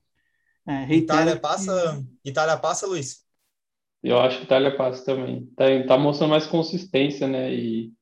É, 0.66 0.85
reitero 0.85 1.02
Itália 1.05 1.35
que- 1.35 1.40
passa, 1.40 2.05
Itália 2.24 2.56
passa, 2.56 2.86
Luiz? 2.86 3.24
Eu 4.02 4.18
acho 4.18 4.39
que 4.39 4.44
Itália 4.44 4.77
passa 4.77 5.05
também. 5.05 5.47
Tá, 5.56 5.64
tá 5.86 5.98
mostrando 5.98 6.31
mais 6.31 6.47
consistência, 6.47 7.27
né? 7.27 7.52
E 7.52 7.93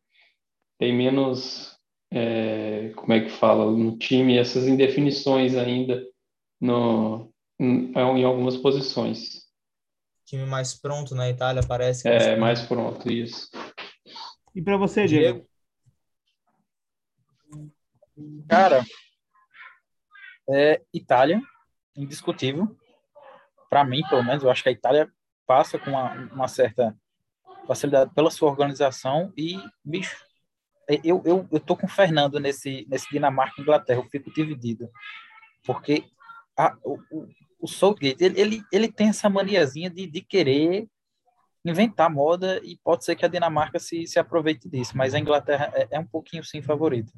tem 0.78 0.94
menos, 0.96 1.76
é, 2.12 2.90
como 2.94 3.12
é 3.14 3.20
que 3.20 3.30
fala, 3.30 3.70
no 3.70 3.96
time, 3.98 4.36
essas 4.36 4.66
indefinições 4.68 5.56
ainda 5.56 6.04
no, 6.60 7.30
em, 7.58 7.92
em 7.92 8.24
algumas 8.24 8.56
posições. 8.56 9.46
Time 10.24 10.44
mais 10.44 10.74
pronto 10.74 11.14
na 11.14 11.28
Itália, 11.28 11.62
parece. 11.66 12.02
que 12.02 12.08
É, 12.08 12.18
você- 12.20 12.36
mais 12.36 12.62
pronto, 12.62 13.10
isso. 13.10 13.48
E 14.54 14.62
para 14.62 14.76
você, 14.76 15.06
Diego? 15.06 15.46
Cara, 18.48 18.84
é 20.48 20.82
Itália, 20.92 21.40
indiscutível. 21.96 22.76
Para 23.70 23.84
mim, 23.84 24.02
pelo 24.08 24.24
menos, 24.24 24.42
eu 24.42 24.50
acho 24.50 24.62
que 24.62 24.68
a 24.68 24.72
Itália 24.72 25.10
passa 25.46 25.78
com 25.78 25.90
uma, 25.90 26.12
uma 26.32 26.48
certa 26.48 26.96
facilidade 27.66 28.12
pela 28.14 28.30
sua 28.30 28.50
organização 28.50 29.32
e, 29.36 29.58
bicho, 29.84 30.16
é, 30.88 31.00
eu, 31.04 31.22
eu, 31.24 31.46
eu 31.52 31.60
tô 31.60 31.76
com 31.76 31.86
o 31.86 31.90
Fernando 31.90 32.40
nesse, 32.40 32.86
nesse 32.88 33.08
Dinamarca 33.10 33.54
e 33.58 33.62
Inglaterra, 33.62 34.00
eu 34.00 34.08
fico 34.08 34.32
dividido. 34.32 34.90
Porque 35.64 36.04
a, 36.56 36.76
o, 36.82 36.98
o, 37.10 37.28
o 37.60 37.66
Southgate, 37.68 38.22
ele, 38.22 38.40
ele, 38.40 38.62
ele 38.72 38.88
tem 38.92 39.08
essa 39.08 39.28
maniazinha 39.28 39.90
de, 39.90 40.06
de 40.06 40.20
querer 40.22 40.88
inventar 41.64 42.10
moda 42.10 42.60
e 42.64 42.78
pode 42.84 43.04
ser 43.04 43.16
que 43.16 43.24
a 43.24 43.28
Dinamarca 43.28 43.78
se, 43.78 44.06
se 44.06 44.18
aproveite 44.18 44.68
disso, 44.68 44.96
mas 44.96 45.14
a 45.14 45.18
Inglaterra 45.18 45.70
é, 45.74 45.88
é 45.92 45.98
um 46.00 46.06
pouquinho 46.06 46.44
sim 46.44 46.62
favorita. 46.62 47.12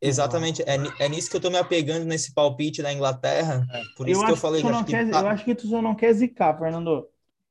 Exatamente. 0.00 0.62
É, 0.62 0.76
é 1.00 1.08
nisso 1.08 1.30
que 1.30 1.36
eu 1.36 1.40
tô 1.40 1.50
me 1.50 1.56
apegando 1.58 2.04
nesse 2.04 2.32
palpite 2.34 2.82
da 2.82 2.92
Inglaterra. 2.92 3.66
Por 3.96 4.08
isso 4.08 4.20
eu 4.20 4.24
que 4.24 4.30
eu 4.30 4.34
acho 4.34 4.42
falei 4.42 4.62
que 4.62 4.68
não 4.68 4.76
acho 4.76 4.84
que 4.86 4.92
quer, 4.92 5.10
tá- 5.10 5.20
eu 5.20 5.26
acho 5.28 5.44
que 5.44 5.54
tu 5.54 5.66
só 5.68 5.82
não 5.82 5.94
quer 5.94 6.12
zicar, 6.12 6.58
Fernando. 6.58 7.08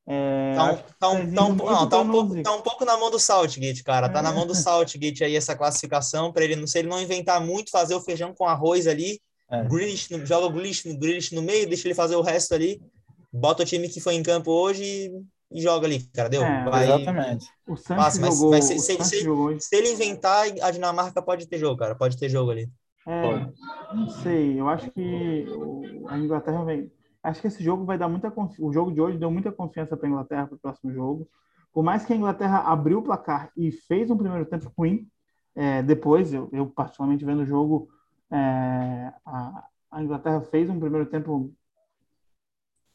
É, 0.08 0.56
Tá 0.56 0.72
um, 0.72 0.78
tá 0.78 1.10
um, 1.10 1.34
tá 1.34 1.46
um, 1.46 1.56
não, 1.56 1.90
tá 1.90 2.00
um 2.02 2.12
pouco, 2.12 2.42
tá 2.44 2.52
um 2.56 2.62
pouco 2.62 2.86
na 2.86 2.98
mão 2.98 3.10
do 3.10 3.20
Southgate, 3.20 3.84
cara. 3.84 4.08
Tá 4.10 4.22
na 4.22 4.30
É. 4.30 4.34
mão 4.34 4.46
do 4.46 4.54
Southgate 4.56 5.24
aí 5.24 5.36
essa 5.36 5.56
classificação 5.56 6.32
para 6.32 6.44
ele 6.46 6.56
não 6.56 6.68
se 6.68 6.78
ele 6.80 6.88
não 6.88 7.02
inventar 7.02 7.42
muito, 7.42 7.72
fazer 7.72 7.96
o 7.96 8.02
feijão 8.02 8.34
com 8.34 8.46
arroz 8.48 8.86
ali. 8.88 9.20
É. 9.50 9.64
Grealish 9.68 10.10
joga 10.26 10.48
o 10.48 10.50
Grealish, 10.50 10.88
no- 10.88 10.98
Grealish 11.00 11.34
no 11.36 11.42
meio, 11.42 11.68
deixa 11.68 11.88
ele 11.88 11.96
fazer 11.96 12.16
o 12.16 12.22
resto 12.22 12.54
ali. 12.56 12.82
Bota 13.32 13.64
o 13.64 13.66
time 13.66 13.88
que 13.90 14.00
foi 14.00 14.16
em 14.16 14.24
campo 14.24 14.50
hoje 14.52 14.84
e, 14.84 15.12
e 15.52 15.62
joga 15.62 15.86
ali, 15.86 16.02
cara. 16.14 16.30
Deu? 16.30 16.42
É, 16.44 16.64
Vai- 16.70 16.86
Exatamente. 16.86 17.46
O 17.68 17.76
Santos 17.76 18.04
Passa, 18.06 18.22
mas 18.22 18.36
jogou, 18.36 18.52
vai 18.52 18.62
ser- 18.62 18.80
se- 18.80 19.04
se- 19.04 19.22
jogou 19.24 19.46
hoje. 19.48 19.62
Se 19.62 19.76
ele 19.76 19.92
inventar, 19.92 20.46
a 20.62 20.72
Dinamarca 20.72 21.22
pode 21.22 21.48
ter 21.48 21.58
jogo, 21.58 21.78
cara. 21.78 21.96
Pode 21.96 22.18
ter 22.18 22.30
jogo 22.30 22.52
ali. 22.52 22.70
É, 23.08 23.22
não 23.94 24.10
sei, 24.10 24.60
eu 24.60 24.68
acho 24.68 24.90
que 24.90 25.46
a 26.10 26.18
Inglaterra 26.18 26.64
vem. 26.66 26.92
Acho 27.22 27.42
que 27.42 27.48
esse 27.48 27.64
jogo 27.64 27.86
vai 27.86 27.98
dar 27.98 28.08
muita 28.10 28.32
confiança. 28.32 28.64
O 28.64 28.74
jogo 28.74 28.92
de 28.92 29.00
hoje 29.02 29.18
deu 29.18 29.30
muita 29.30 29.52
confiança 29.52 29.96
para 29.96 30.08
a 30.08 30.10
Inglaterra 30.10 30.48
para 30.48 30.56
o 30.56 30.60
próximo 30.60 30.92
jogo. 30.92 31.28
Por 31.72 31.84
mais 31.84 32.06
que 32.06 32.14
a 32.14 32.16
Inglaterra 32.16 32.60
abriu 32.60 33.00
o 33.00 33.04
placar 33.04 33.52
e 33.56 33.72
fez 33.72 34.10
um 34.10 34.18
primeiro 34.18 34.46
tempo 34.46 34.72
ruim, 34.78 35.08
é, 35.56 35.84
depois, 35.84 36.34
eu, 36.34 36.50
eu 36.52 36.68
particularmente 36.68 37.26
vendo 37.26 37.42
o 37.44 37.46
jogo, 37.46 37.90
é, 38.32 39.14
a, 39.26 39.68
a 39.92 40.04
Inglaterra 40.04 40.42
fez 40.42 40.70
um 40.70 40.80
primeiro 40.80 41.06
tempo 41.06 41.54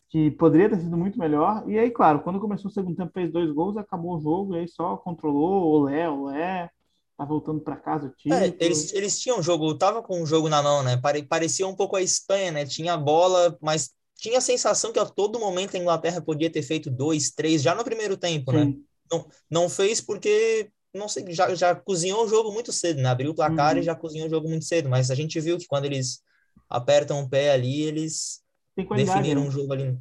que 0.09 0.31
poderia 0.33 0.69
ter 0.69 0.81
sido 0.81 0.97
muito 0.97 1.19
melhor. 1.19 1.63
E 1.69 1.79
aí, 1.79 1.91
claro, 1.91 2.21
quando 2.21 2.41
começou 2.41 2.71
o 2.71 2.75
segundo 2.75 2.97
tempo, 2.97 3.13
fez 3.13 3.31
dois 3.31 3.51
gols, 3.53 3.77
acabou 3.77 4.17
o 4.17 4.21
jogo, 4.21 4.55
e 4.55 4.59
aí 4.61 4.69
só 4.69 4.97
controlou, 4.97 5.63
olé, 5.67 6.09
olé, 6.09 6.71
tá 7.17 7.25
voltando 7.25 7.61
para 7.61 7.77
casa 7.77 8.09
o 8.09 8.11
time. 8.11 8.35
É, 8.35 8.57
eles, 8.59 8.93
eles 8.93 9.21
tinham 9.21 9.39
um 9.39 9.43
jogo, 9.43 9.73
tava 9.77 10.03
com 10.03 10.21
um 10.21 10.27
jogo 10.27 10.49
na 10.49 10.63
mão, 10.63 10.83
né? 10.83 11.01
Parecia 11.29 11.67
um 11.67 11.77
pouco 11.77 11.95
a 11.95 12.03
Espanha, 12.03 12.51
né? 12.51 12.67
Tinha 12.67 12.97
bola, 12.97 13.57
mas 13.63 13.95
tinha 14.17 14.39
a 14.39 14.43
sensação 14.43 14.93
que 14.93 14.99
a 14.99 15.07
todo 15.07 15.39
momento 15.39 15.77
a 15.77 15.79
Inglaterra 15.79 16.21
podia 16.21 16.51
ter 16.51 16.63
feito 16.63 16.91
dois, 16.91 17.31
três, 17.31 17.63
já 17.63 17.75
no 17.75 17.85
primeiro 17.85 18.17
tempo, 18.17 18.53
né? 18.53 18.65
Sim. 18.65 18.71
né? 18.71 18.77
Não, 19.11 19.27
não 19.51 19.69
fez 19.69 20.01
porque, 20.01 20.71
não 20.95 21.09
sei, 21.09 21.33
já, 21.33 21.55
já 21.55 21.75
cozinhou 21.75 22.25
o 22.25 22.29
jogo 22.29 22.53
muito 22.53 22.73
cedo, 22.73 23.01
né? 23.01 23.09
Abriu 23.09 23.31
o 23.31 23.35
placar 23.35 23.75
uhum. 23.75 23.81
e 23.81 23.85
já 23.85 23.95
cozinhou 23.95 24.27
o 24.27 24.31
jogo 24.31 24.49
muito 24.49 24.65
cedo, 24.65 24.89
mas 24.89 25.11
a 25.11 25.15
gente 25.15 25.39
viu 25.41 25.59
que 25.59 25.67
quando 25.67 25.85
eles 25.85 26.23
apertam 26.69 27.21
o 27.21 27.29
pé 27.29 27.53
ali, 27.53 27.83
eles 27.83 28.43
definiram 28.77 29.43
né? 29.43 29.49
um 29.49 29.51
jogo 29.51 29.73
ali. 29.73 29.99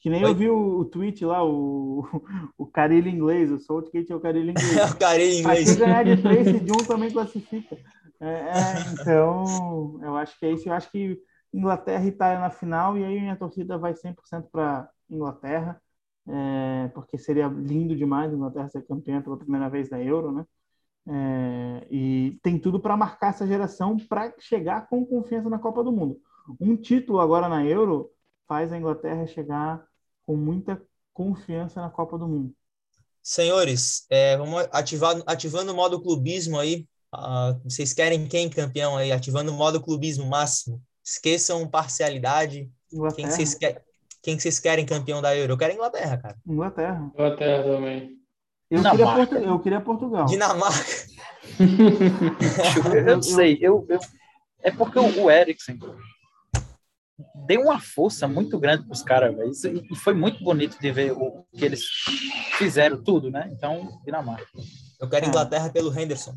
Que 0.00 0.10
nem 0.10 0.24
Oi? 0.24 0.30
eu 0.30 0.34
vi 0.34 0.48
o, 0.48 0.78
o, 0.78 0.84
tweet 0.84 1.24
lá, 1.24 1.44
o, 1.44 2.04
o 2.58 2.66
Carilho 2.66 3.08
inglês, 3.08 3.50
o 3.50 3.58
Southgate 3.58 4.12
é 4.12 4.14
o 4.14 4.20
Carilho 4.20 4.50
inglês. 4.50 4.76
É 4.76 4.84
o 4.90 4.96
Carilho 4.96 5.38
inglês. 5.38 5.70
Aqui 5.70 5.78
ganhar 5.78 6.04
de 6.04 6.22
três, 6.22 6.46
de 6.64 6.72
um 6.72 6.84
também 6.84 7.10
classifica. 7.10 7.76
É, 8.20 8.26
é, 8.26 8.92
então, 8.92 10.00
eu 10.02 10.16
acho 10.16 10.38
que 10.38 10.46
é 10.46 10.52
isso. 10.52 10.68
Eu 10.68 10.72
acho 10.72 10.90
que 10.90 11.18
Inglaterra 11.54 12.04
e 12.04 12.08
Itália 12.08 12.40
na 12.40 12.50
final, 12.50 12.98
e 12.98 13.04
aí 13.04 13.20
minha 13.20 13.36
torcida 13.36 13.78
vai 13.78 13.94
100% 13.94 14.14
para 14.50 14.88
Inglaterra, 15.08 15.80
é, 16.28 16.88
porque 16.88 17.16
seria 17.16 17.48
lindo 17.48 17.96
demais 17.96 18.32
a 18.32 18.36
Inglaterra 18.36 18.68
ser 18.68 18.86
campeã 18.86 19.22
pela 19.22 19.36
primeira 19.36 19.68
vez 19.68 19.88
da 19.88 20.02
Euro, 20.02 20.32
né? 20.32 20.44
É, 21.10 21.86
e 21.90 22.38
tem 22.42 22.58
tudo 22.58 22.78
para 22.78 22.96
marcar 22.96 23.30
essa 23.30 23.46
geração 23.46 23.96
para 23.96 24.34
chegar 24.38 24.88
com 24.88 25.06
confiança 25.06 25.48
na 25.48 25.58
Copa 25.58 25.82
do 25.82 25.90
Mundo. 25.90 26.20
Um 26.60 26.76
título 26.76 27.20
agora 27.20 27.48
na 27.48 27.64
Euro 27.64 28.10
faz 28.46 28.72
a 28.72 28.78
Inglaterra 28.78 29.26
chegar 29.26 29.82
com 30.26 30.36
muita 30.36 30.80
confiança 31.14 31.80
na 31.80 31.88
Copa 31.88 32.18
do 32.18 32.28
Mundo. 32.28 32.54
Senhores, 33.22 34.06
é, 34.10 34.36
vamos 34.36 34.68
ativar, 34.70 35.22
ativando 35.26 35.72
o 35.72 35.76
modo 35.76 36.00
clubismo 36.00 36.58
aí. 36.58 36.86
Uh, 37.14 37.58
vocês 37.64 37.94
querem 37.94 38.26
quem 38.26 38.50
campeão 38.50 38.96
aí? 38.96 39.10
Ativando 39.12 39.50
o 39.50 39.54
modo 39.54 39.80
clubismo 39.80 40.26
máximo. 40.26 40.82
Esqueçam 41.02 41.66
parcialidade. 41.68 42.70
Quem 43.14 43.26
vocês, 43.26 43.54
quer, 43.54 43.82
quem 44.28 44.38
vocês 44.38 44.60
querem 44.60 44.84
campeão 44.84 45.22
da 45.22 45.34
Euro? 45.34 45.54
Eu 45.54 45.56
quero 45.56 45.72
Inglaterra, 45.72 46.18
cara. 46.18 46.36
Inglaterra. 46.46 47.10
Inglaterra 47.14 47.62
também. 47.62 48.18
Eu 48.70 48.82
queria, 48.82 49.06
Portu... 49.06 49.34
eu 49.36 49.58
queria 49.60 49.80
Portugal. 49.80 50.26
Dinamarca. 50.26 50.84
eu, 52.94 53.08
eu 53.08 53.22
sei, 53.22 53.58
eu, 53.62 53.86
eu, 53.88 53.98
é 54.62 54.70
porque 54.70 54.98
o, 54.98 55.30
Eriksen 55.30 55.78
deu 57.46 57.62
uma 57.62 57.80
força 57.80 58.28
muito 58.28 58.58
grande 58.58 58.84
para 58.84 58.92
os 58.92 59.02
caras, 59.02 59.64
e 59.64 59.94
foi 59.96 60.12
muito 60.12 60.44
bonito 60.44 60.78
de 60.78 60.92
ver 60.92 61.12
o 61.12 61.46
que 61.50 61.64
eles 61.64 61.86
fizeram 62.58 63.02
tudo, 63.02 63.30
né? 63.30 63.48
Então, 63.50 63.98
Dinamarca. 64.04 64.46
Eu 65.00 65.08
quero 65.08 65.26
Inglaterra 65.26 65.70
pelo 65.70 65.98
Henderson. 65.98 66.34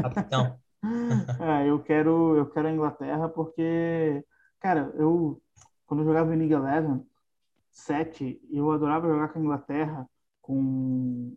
Capitão. 0.00 0.56
É, 0.80 1.68
eu 1.68 1.80
quero, 1.82 2.36
eu 2.36 2.46
quero 2.46 2.68
a 2.68 2.70
Inglaterra 2.70 3.28
porque, 3.28 4.22
cara, 4.60 4.92
eu 4.94 5.42
quando 5.88 6.00
eu 6.00 6.06
jogava 6.06 6.32
em 6.32 6.38
League 6.38 6.52
Eleven 6.52 7.02
7, 7.72 8.40
eu 8.52 8.70
adorava 8.70 9.08
jogar 9.08 9.28
com 9.28 9.38
a 9.38 9.42
Inglaterra 9.42 10.08
com 10.40 11.34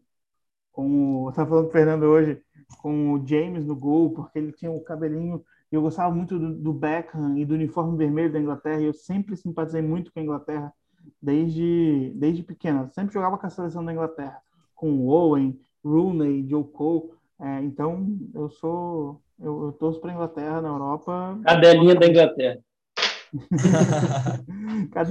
com 0.72 1.24
o, 1.24 1.30
eu 1.30 1.34
tava 1.34 1.50
falando 1.50 1.66
com 1.66 1.70
o 1.70 1.74
Fernando 1.74 2.04
hoje, 2.04 2.42
com 2.82 3.14
o 3.14 3.28
James 3.28 3.66
no 3.66 3.76
gol, 3.76 4.14
porque 4.14 4.40
ele 4.40 4.54
tinha 4.54 4.72
o 4.72 4.80
cabelinho, 4.82 5.44
eu 5.70 5.82
gostava 5.82 6.14
muito 6.14 6.40
do, 6.40 6.56
do 6.56 6.74
Beckham 6.74 7.38
e 7.38 7.46
do 7.46 7.56
uniforme 7.56 7.98
vermelho 7.98 8.32
da 8.32 8.40
Inglaterra, 8.40 8.80
e 8.80 8.86
eu 8.86 8.94
sempre 8.94 9.36
simpatizei 9.36 9.82
muito 9.82 10.14
com 10.14 10.20
a 10.20 10.24
Inglaterra 10.24 10.74
desde 11.22 12.14
desde 12.16 12.44
pequena, 12.44 12.88
sempre 12.90 13.14
jogava 13.14 13.38
com 13.38 13.46
a 13.46 13.50
seleção 13.50 13.84
da 13.84 13.92
Inglaterra, 13.92 14.42
com 14.74 14.92
o 14.92 15.08
Owen, 15.08 15.60
Rooney, 15.84 16.48
Joe 16.48 16.64
Cole, 16.64 17.12
é, 17.40 17.62
então 17.64 18.18
eu 18.34 18.50
sou 18.50 19.22
eu, 19.40 19.66
eu 19.66 19.72
torço 19.74 20.00
para 20.00 20.12
a 20.12 20.14
Inglaterra 20.14 20.62
na 20.62 20.70
Europa. 20.70 21.40
Cadelinha 21.44 21.96
da 21.96 22.08
Inglaterra. 22.08 22.60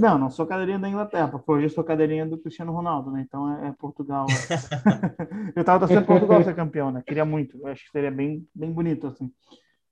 Não, 0.01 0.19
não 0.19 0.31
sou 0.31 0.47
cadeirinha 0.47 0.79
da 0.79 0.89
Inglaterra, 0.89 1.29
porque 1.29 1.51
hoje 1.51 1.67
eu 1.67 1.71
sou 1.71 1.85
cadeirinha 1.85 2.27
do 2.27 2.39
Cristiano 2.39 2.73
Ronaldo, 2.73 3.11
né? 3.11 3.25
Então 3.27 3.51
é, 3.57 3.69
é 3.69 3.73
Portugal. 3.73 4.27
eu 5.57 5.65
tava 5.65 5.81
torcendo 5.81 6.07
Portugal 6.07 6.43
ser 6.43 6.55
campeão, 6.55 6.91
né? 6.91 7.03
Queria 7.07 7.25
muito. 7.25 7.59
Eu 7.59 7.69
acho 7.69 7.85
que 7.85 7.91
seria 7.91 8.11
bem, 8.11 8.47
bem 8.55 8.73
bonito, 8.73 9.07
assim. 9.07 9.33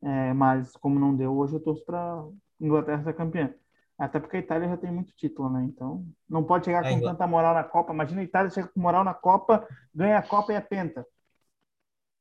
É, 0.02 0.32
mas 0.32 0.72
como 0.76 0.98
não 0.98 1.16
deu, 1.16 1.36
hoje 1.36 1.54
eu 1.54 1.60
torço 1.60 1.84
para 1.84 2.22
Inglaterra 2.60 3.02
ser 3.02 3.14
campeã. 3.14 3.52
Até 3.98 4.20
porque 4.20 4.36
a 4.36 4.40
Itália 4.40 4.68
já 4.68 4.76
tem 4.76 4.92
muito 4.92 5.12
título, 5.16 5.50
né? 5.50 5.64
Então 5.64 6.04
não 6.28 6.44
pode 6.44 6.66
chegar 6.66 6.84
é, 6.84 6.90
com 6.90 7.00
tanta 7.00 7.26
moral 7.26 7.54
na 7.54 7.64
Copa. 7.64 7.92
Imagina 7.92 8.20
a 8.20 8.24
Itália 8.24 8.50
chega 8.50 8.68
com 8.68 8.80
moral 8.80 9.02
na 9.02 9.14
Copa, 9.14 9.66
ganha 9.92 10.18
a 10.18 10.22
Copa 10.22 10.52
e 10.52 10.56
a 10.56 10.60
penta. 10.60 11.04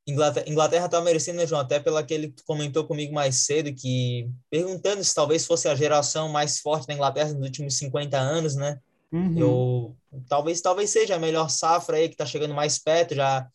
Inglaterra, 0.08 0.48
Inglaterra 0.48 0.88
tá 0.88 1.00
merecendo, 1.02 1.38
né, 1.38 1.46
João? 1.46 1.60
Até 1.60 1.78
pelo 1.78 2.02
que 2.04 2.28
tu 2.28 2.42
comentou 2.46 2.86
comigo 2.86 3.12
mais 3.12 3.36
cedo, 3.36 3.74
que 3.74 4.30
perguntando 4.50 5.04
se 5.04 5.14
talvez 5.14 5.46
fosse 5.46 5.68
a 5.68 5.74
geração 5.74 6.30
mais 6.30 6.60
forte 6.60 6.86
da 6.86 6.94
Inglaterra 6.94 7.32
nos 7.34 7.42
últimos 7.42 7.76
50 7.76 8.16
anos, 8.16 8.56
né? 8.56 8.78
Uhum. 9.12 9.38
Eu, 9.38 9.96
talvez, 10.28 10.60
talvez 10.62 10.90
seja 10.90 11.16
a 11.16 11.18
melhor 11.18 11.50
safra 11.50 11.98
aí 11.98 12.08
que 12.08 12.16
tá 12.16 12.24
chegando 12.24 12.54
mais 12.54 12.78
perto, 12.78 13.14
já 13.14 13.46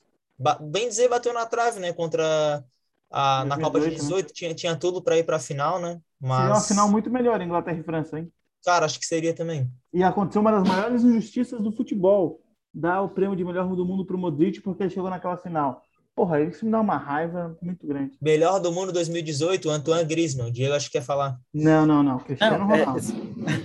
bem 0.61 0.88
dizer 0.88 1.09
bateu 1.09 1.34
na 1.34 1.45
trave, 1.45 1.80
né, 1.80 1.93
contra 1.93 2.63
a, 3.11 3.45
na 3.45 3.59
Copa 3.59 3.80
de 3.80 3.91
18, 3.91 4.27
né? 4.27 4.31
tinha, 4.34 4.53
tinha 4.53 4.75
tudo 4.75 5.01
para 5.01 5.17
ir 5.17 5.23
para 5.23 5.38
a 5.38 5.39
final, 5.39 5.80
né? 5.80 5.99
Mas 6.19 6.38
seria 6.38 6.53
uma 6.53 6.61
final 6.61 6.89
muito 6.89 7.09
melhor 7.09 7.41
Inglaterra 7.41 7.80
e 7.80 7.84
França, 7.84 8.19
hein? 8.19 8.31
Cara, 8.63 8.85
acho 8.85 8.99
que 8.99 9.05
seria 9.05 9.34
também. 9.34 9.69
E 9.93 10.03
aconteceu 10.03 10.41
uma 10.41 10.51
das 10.51 10.67
maiores 10.67 11.03
injustiças 11.03 11.61
do 11.61 11.71
futebol, 11.71 12.41
dar 12.73 13.01
o 13.01 13.09
prêmio 13.09 13.35
de 13.35 13.43
melhor 13.43 13.67
do 13.75 13.85
mundo 13.85 14.05
pro 14.05 14.17
Modric 14.17 14.61
porque 14.61 14.84
ele 14.84 14.89
chegou 14.89 15.09
naquela 15.09 15.38
final. 15.38 15.84
Porra, 16.15 16.41
isso 16.41 16.64
me 16.65 16.72
dá 16.72 16.80
uma 16.80 16.98
raiva 16.98 17.57
muito 17.61 17.88
grande. 17.88 18.15
Melhor 18.22 18.60
do 18.60 18.72
mundo 18.72 18.91
2018, 18.91 19.69
Antoine 19.69 20.06
Griezmann. 20.06 20.49
O 20.49 20.52
Diego 20.52 20.76
acho 20.76 20.85
que 20.88 20.99
quer 20.99 21.03
falar. 21.03 21.38
Não, 21.52 21.85
não, 21.85 22.03
não. 22.03 22.19
Cristiano 22.19 22.60
não, 22.60 22.68
Ronaldo. 22.68 22.99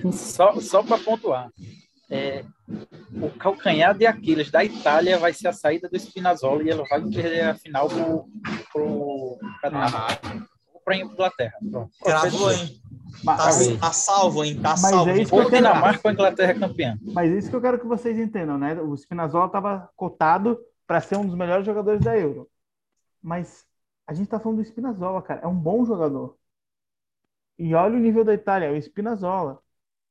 É, 0.09 0.13
só 0.13 0.59
só 0.61 0.83
para 0.83 0.99
pontuar. 0.99 1.51
É, 2.11 2.43
o 3.21 3.29
calcanhar 3.39 3.95
de 3.97 4.07
Aquiles 4.07 4.51
da 4.51 4.65
Itália 4.65 5.19
vai 5.19 5.35
ser 5.35 5.49
a 5.49 5.53
saída 5.53 5.91
do 5.91 5.99
Spinazzola 5.99 6.63
e 6.63 6.71
ela 6.71 6.85
vai 6.89 7.03
perder 7.03 7.43
a 7.43 7.55
final 7.55 7.87
para 7.89 8.83
o 8.83 9.39
para 9.63 10.95
a 10.95 10.97
Inglaterra. 10.97 11.53
Cravou, 12.03 12.51
hein? 12.51 12.81
Tá, 13.25 13.37
tá, 13.81 13.93
salvo, 13.93 14.43
hein? 14.43 14.55
Tá 14.57 14.71
mas 14.71 14.81
salvo. 14.81 15.11
É 15.11 15.21
isso 15.21 15.35
Ou 15.35 15.51
Dinamarca 15.51 16.01
ou 16.09 16.13
Inglaterra 16.13 16.55
campeã. 16.55 16.99
Mas 17.03 17.31
é 17.31 17.37
isso 17.37 17.51
que 17.51 17.57
eu 17.57 17.61
quero 17.61 17.79
que 17.79 17.87
vocês 17.87 18.19
entendam, 18.19 18.57
né? 18.57 18.75
O 18.81 18.97
Spinazzola 18.97 19.47
estava 19.47 19.91
cotado 19.95 20.59
para 20.89 21.03
ser 21.03 21.19
um 21.19 21.27
dos 21.27 21.37
melhores 21.37 21.67
jogadores 21.67 22.03
da 22.03 22.19
Euro. 22.19 22.51
Mas 23.23 23.67
a 24.07 24.15
gente 24.15 24.27
está 24.27 24.41
falando 24.41 24.59
do 24.59 24.65
Spinazzola, 24.65 25.23
cara. 25.23 25.43
É 25.43 25.47
um 25.47 25.55
bom 25.55 25.85
jogador. 25.85 26.39
E 27.59 27.75
olha 27.75 27.97
o 27.97 28.01
nível 28.01 28.25
da 28.25 28.33
Itália, 28.35 28.67
é 28.67 28.71
o 28.73 28.77
Spinazzola. 28.83 29.63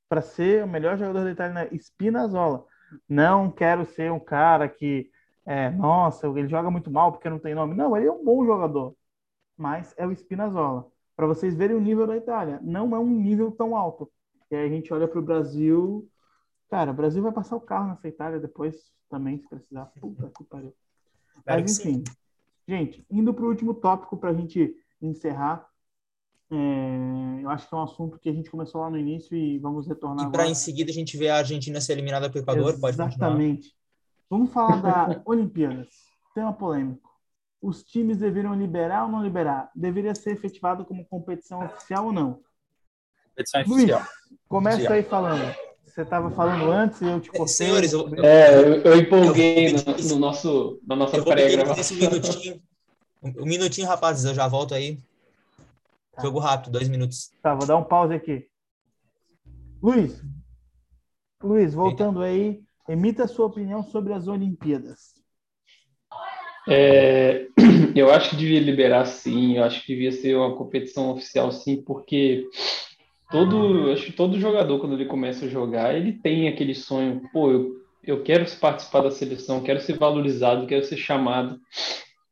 Para 0.09 0.21
ser 0.21 0.63
o 0.63 0.67
melhor 0.67 0.97
jogador 0.97 1.23
da 1.25 1.31
Itália, 1.31 1.53
né? 1.53 1.69
Spinazzola. 1.79 2.65
Não 3.09 3.51
quero 3.51 3.85
ser 3.85 4.11
um 4.11 4.19
cara 4.19 4.69
que, 4.69 5.11
é, 5.45 5.69
nossa, 5.71 6.27
ele 6.27 6.47
joga 6.47 6.71
muito 6.71 6.91
mal 6.91 7.11
porque 7.11 7.29
não 7.29 7.39
tem 7.39 7.55
nome. 7.55 7.75
Não, 7.75 7.97
ele 7.97 8.07
é 8.07 8.11
um 8.11 8.23
bom 8.23 8.45
jogador. 8.45 8.95
Mas 9.57 9.93
é 9.97 10.05
o 10.07 10.11
Spinazzola. 10.15 10.91
Para 11.15 11.27
vocês 11.27 11.55
verem 11.55 11.75
o 11.75 11.81
nível 11.81 12.07
da 12.07 12.17
Itália. 12.17 12.59
Não 12.63 12.95
é 12.95 12.99
um 12.99 13.09
nível 13.09 13.51
tão 13.51 13.75
alto. 13.75 14.11
E 14.51 14.55
aí 14.55 14.67
a 14.67 14.69
gente 14.69 14.93
olha 14.93 15.07
para 15.07 15.19
o 15.19 15.23
Brasil. 15.23 16.09
Cara, 16.69 16.91
o 16.91 16.94
Brasil 16.94 17.23
vai 17.23 17.31
passar 17.31 17.56
o 17.56 17.61
carro 17.61 17.89
nessa 17.89 18.07
Itália 18.07 18.39
depois 18.39 18.91
também, 19.10 19.39
se 19.39 19.48
precisar. 19.48 19.85
Puta 19.99 20.30
que 20.35 20.44
pariu. 20.44 20.73
Mas, 21.45 21.80
enfim. 21.80 22.03
Gente, 22.68 23.06
indo 23.10 23.34
para 23.34 23.45
o 23.45 23.48
último 23.48 23.73
tópico 23.73 24.18
para 24.18 24.31
a 24.31 24.34
gente 24.34 24.76
encerrar. 25.02 25.68
É, 26.49 27.44
eu 27.44 27.49
acho 27.49 27.68
que 27.68 27.76
é 27.76 27.77
um 27.77 27.84
assunto 27.84 28.19
que 28.19 28.30
a 28.30 28.34
gente 28.34 28.49
começou 28.49 28.81
lá 28.81 28.89
no 28.89 28.98
início 28.98 29.35
e 29.35 29.60
vamos 29.60 29.88
retornar. 29.88 30.27
E 30.27 30.31
para 30.31 30.48
em 30.48 30.56
seguida 30.56 30.91
a 30.91 30.94
gente 30.94 31.18
ver 31.18 31.30
a 31.30 31.38
Argentina 31.38 31.80
ser 31.81 31.94
eliminada 31.94 32.30
pelo 32.30 32.44
Equador, 32.44 32.73
Exatamente. 32.73 32.81
pode 32.81 33.14
Exatamente. 33.14 33.76
Vamos 34.30 34.52
falar 34.52 34.81
da 34.81 35.22
Olimpíadas. 35.26 35.88
Tema 36.34 36.53
polêmico. 36.53 37.10
Os 37.61 37.84
times 37.84 38.19
deveriam 38.19 38.53
liberar 38.53 39.06
ou 39.06 39.11
não 39.11 39.23
liberar? 39.23 39.72
Deveria 39.76 40.14
ser 40.14 40.31
efetivado 40.31 40.85
como 40.85 41.06
competição 41.06 41.65
oficial 41.65 42.06
ou 42.06 42.14
não? 42.14 42.41
Competição 43.30 43.61
oficial. 43.61 43.99
Luiz, 43.99 44.39
começa 44.48 44.77
oficial. 44.77 44.94
aí 44.94 45.03
falando. 45.03 45.66
Você 45.97 46.03
estava 46.03 46.29
falando 46.29 46.69
antes 46.69 47.01
e 47.01 47.05
eu 47.05 47.19
te 47.19 47.31
cortei. 47.31 47.47
Senhores, 47.47 47.91
eu, 47.91 48.07
é, 48.23 48.53
eu, 48.53 48.81
eu 48.83 48.97
empolguei 48.99 49.69
eu 49.69 49.73
no, 49.73 50.09
no, 50.09 50.19
nosso, 50.19 50.79
na 50.85 50.95
nossa 50.95 51.23
pré-gravação. 51.23 51.97
Um 51.97 51.99
minutinho, 51.99 52.61
um 53.23 53.45
minutinho, 53.45 53.87
rapazes, 53.87 54.23
eu 54.23 54.35
já 54.35 54.47
volto 54.47 54.75
aí. 54.75 54.99
Tá. 56.13 56.21
Jogo 56.21 56.37
rápido, 56.37 56.73
dois 56.73 56.87
minutos. 56.87 57.31
Tá, 57.41 57.55
vou 57.55 57.65
dar 57.65 57.77
um 57.77 57.83
pause 57.83 58.13
aqui. 58.13 58.45
Luiz, 59.81 60.21
Luiz, 61.41 61.73
voltando 61.73 62.21
aí, 62.21 62.61
emita 62.87 63.23
a 63.23 63.27
sua 63.27 63.47
opinião 63.47 63.81
sobre 63.81 64.13
as 64.13 64.27
Olimpíadas. 64.27 65.15
É, 66.69 67.47
eu 67.95 68.13
acho 68.13 68.29
que 68.29 68.35
devia 68.35 68.59
liberar 68.59 69.05
sim, 69.07 69.57
eu 69.57 69.63
acho 69.63 69.81
que 69.81 69.93
devia 69.93 70.11
ser 70.11 70.35
uma 70.35 70.55
competição 70.55 71.09
oficial 71.09 71.51
sim, 71.51 71.81
porque 71.81 72.47
todo, 73.29 73.91
acho 73.91 74.05
que 74.05 74.11
todo 74.11 74.39
jogador, 74.39 74.79
quando 74.79 74.93
ele 74.93 75.05
começa 75.05 75.45
a 75.45 75.49
jogar, 75.49 75.95
ele 75.95 76.13
tem 76.13 76.47
aquele 76.47 76.73
sonho, 76.73 77.21
pô, 77.31 77.51
eu, 77.51 77.75
eu 78.03 78.23
quero 78.23 78.45
participar 78.57 79.01
da 79.01 79.11
seleção, 79.11 79.63
quero 79.63 79.81
ser 79.81 79.97
valorizado, 79.97 80.67
quero 80.67 80.85
ser 80.85 80.97
chamado. 80.97 81.59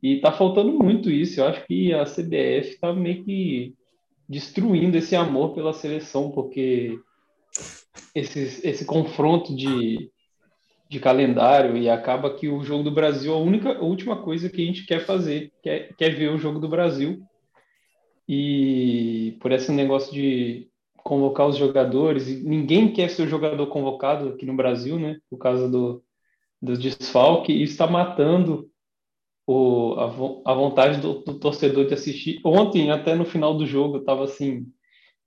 E 0.01 0.19
tá 0.19 0.31
faltando 0.31 0.72
muito 0.72 1.09
isso. 1.09 1.39
Eu 1.39 1.47
acho 1.47 1.65
que 1.65 1.93
a 1.93 2.03
CBF 2.03 2.80
tá 2.80 2.93
meio 2.93 3.23
que 3.23 3.73
destruindo 4.27 4.97
esse 4.97 5.15
amor 5.15 5.53
pela 5.53 5.73
seleção, 5.73 6.31
porque 6.31 6.97
esse, 8.13 8.67
esse 8.67 8.85
confronto 8.85 9.55
de, 9.55 10.09
de 10.89 10.99
calendário 10.99 11.77
e 11.77 11.89
acaba 11.89 12.34
que 12.34 12.47
o 12.47 12.63
jogo 12.63 12.84
do 12.84 12.91
Brasil 12.91 13.34
é 13.34 13.35
a 13.35 13.39
única 13.39 13.77
a 13.77 13.81
última 13.81 14.22
coisa 14.22 14.49
que 14.49 14.61
a 14.61 14.65
gente 14.65 14.85
quer 14.85 15.05
fazer, 15.05 15.51
quer, 15.61 15.93
quer 15.95 16.15
ver 16.15 16.30
o 16.30 16.38
jogo 16.38 16.59
do 16.59 16.69
Brasil. 16.69 17.22
E 18.27 19.38
por 19.39 19.51
esse 19.51 19.72
negócio 19.72 20.11
de 20.13 20.67
convocar 21.06 21.48
os 21.48 21.56
jogadores, 21.56 22.44
ninguém 22.44 22.91
quer 22.91 23.11
ser 23.11 23.22
o 23.22 23.27
jogador 23.27 23.68
convocado 23.68 24.30
aqui 24.30 24.44
no 24.44 24.56
Brasil, 24.56 24.98
né? 24.98 25.19
Por 25.30 25.38
causa 25.38 25.69
do, 25.69 26.03
do 26.60 26.76
desfalque, 26.76 27.53
e 27.53 27.61
está 27.61 27.86
matando 27.86 28.68
o, 29.45 29.94
a, 29.99 30.52
a 30.52 30.56
vontade 30.56 30.99
do, 30.99 31.19
do, 31.19 31.40
torcedor 31.40 31.86
de 31.86 31.94
assistir. 31.94 32.41
Ontem, 32.44 32.90
até 32.90 33.14
no 33.14 33.23
final 33.23 33.56
do 33.56 33.68
jogo, 33.68 33.98
estava 33.98 34.23
assim, 34.23 34.65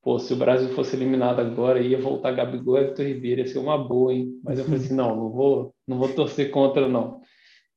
pô, 0.03 0.19
se 0.19 0.33
o 0.33 0.37
Brasil 0.37 0.71
fosse 0.71 0.97
eliminado 0.97 1.39
agora, 1.39 1.81
ia 1.81 2.01
voltar 2.01 2.33
Gabigol 2.33 2.77
e 2.77 2.81
Everton 2.81 3.05
Ribeiro, 3.05 3.43
ia 3.43 3.47
ser 3.47 3.61
uma 3.61 3.79
boa, 3.79 4.13
hein? 4.13 4.33
Mas 4.43 4.59
eu 4.59 4.65
falei 4.65 4.81
assim, 4.81 4.95
não, 4.95 5.15
não 5.15 5.31
vou, 5.31 5.73
não 5.87 5.97
vou 5.97 6.09
torcer 6.09 6.51
contra, 6.51 6.89
não. 6.89 7.21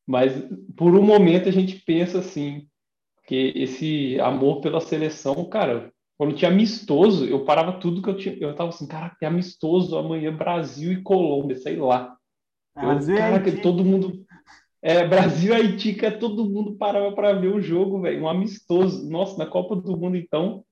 Mas 0.08 0.34
por 0.76 0.96
um 0.96 1.04
momento 1.04 1.48
a 1.48 1.52
gente 1.52 1.76
pensa 1.86 2.18
assim, 2.18 2.66
que 3.28 3.54
esse 3.56 4.20
amor 4.20 4.60
pela 4.60 4.82
seleção, 4.82 5.48
cara, 5.48 5.94
quando 6.22 6.36
tinha 6.36 6.52
amistoso, 6.52 7.26
eu 7.26 7.44
parava 7.44 7.80
tudo 7.80 8.00
que 8.00 8.08
eu 8.08 8.16
tinha. 8.16 8.38
Eu 8.40 8.54
tava 8.54 8.70
assim, 8.70 8.88
cara, 8.88 9.18
é 9.20 9.26
amistoso 9.26 9.98
amanhã 9.98 10.32
Brasil 10.32 10.94
e 10.94 11.02
Colômbia, 11.02 11.58
sei 11.58 11.78
lá. 11.78 12.16
Eu, 12.78 13.18
caraca, 13.18 13.52
todo 13.60 13.84
mundo. 13.84 14.24
É, 14.84 15.02
Brasil 15.10 15.52
e 15.52 15.56
Haiti, 15.56 15.94
que 15.96 16.12
todo 16.12 16.48
mundo 16.48 16.76
parava 16.76 17.12
para 17.14 17.34
ver 17.34 17.48
o 17.48 17.60
jogo, 17.60 18.02
velho. 18.02 18.22
Um 18.22 18.30
amistoso. 18.30 19.10
Nossa, 19.10 19.36
na 19.36 19.48
Copa 19.48 19.76
do 19.76 19.98
Mundo, 19.98 20.16
então, 20.16 20.64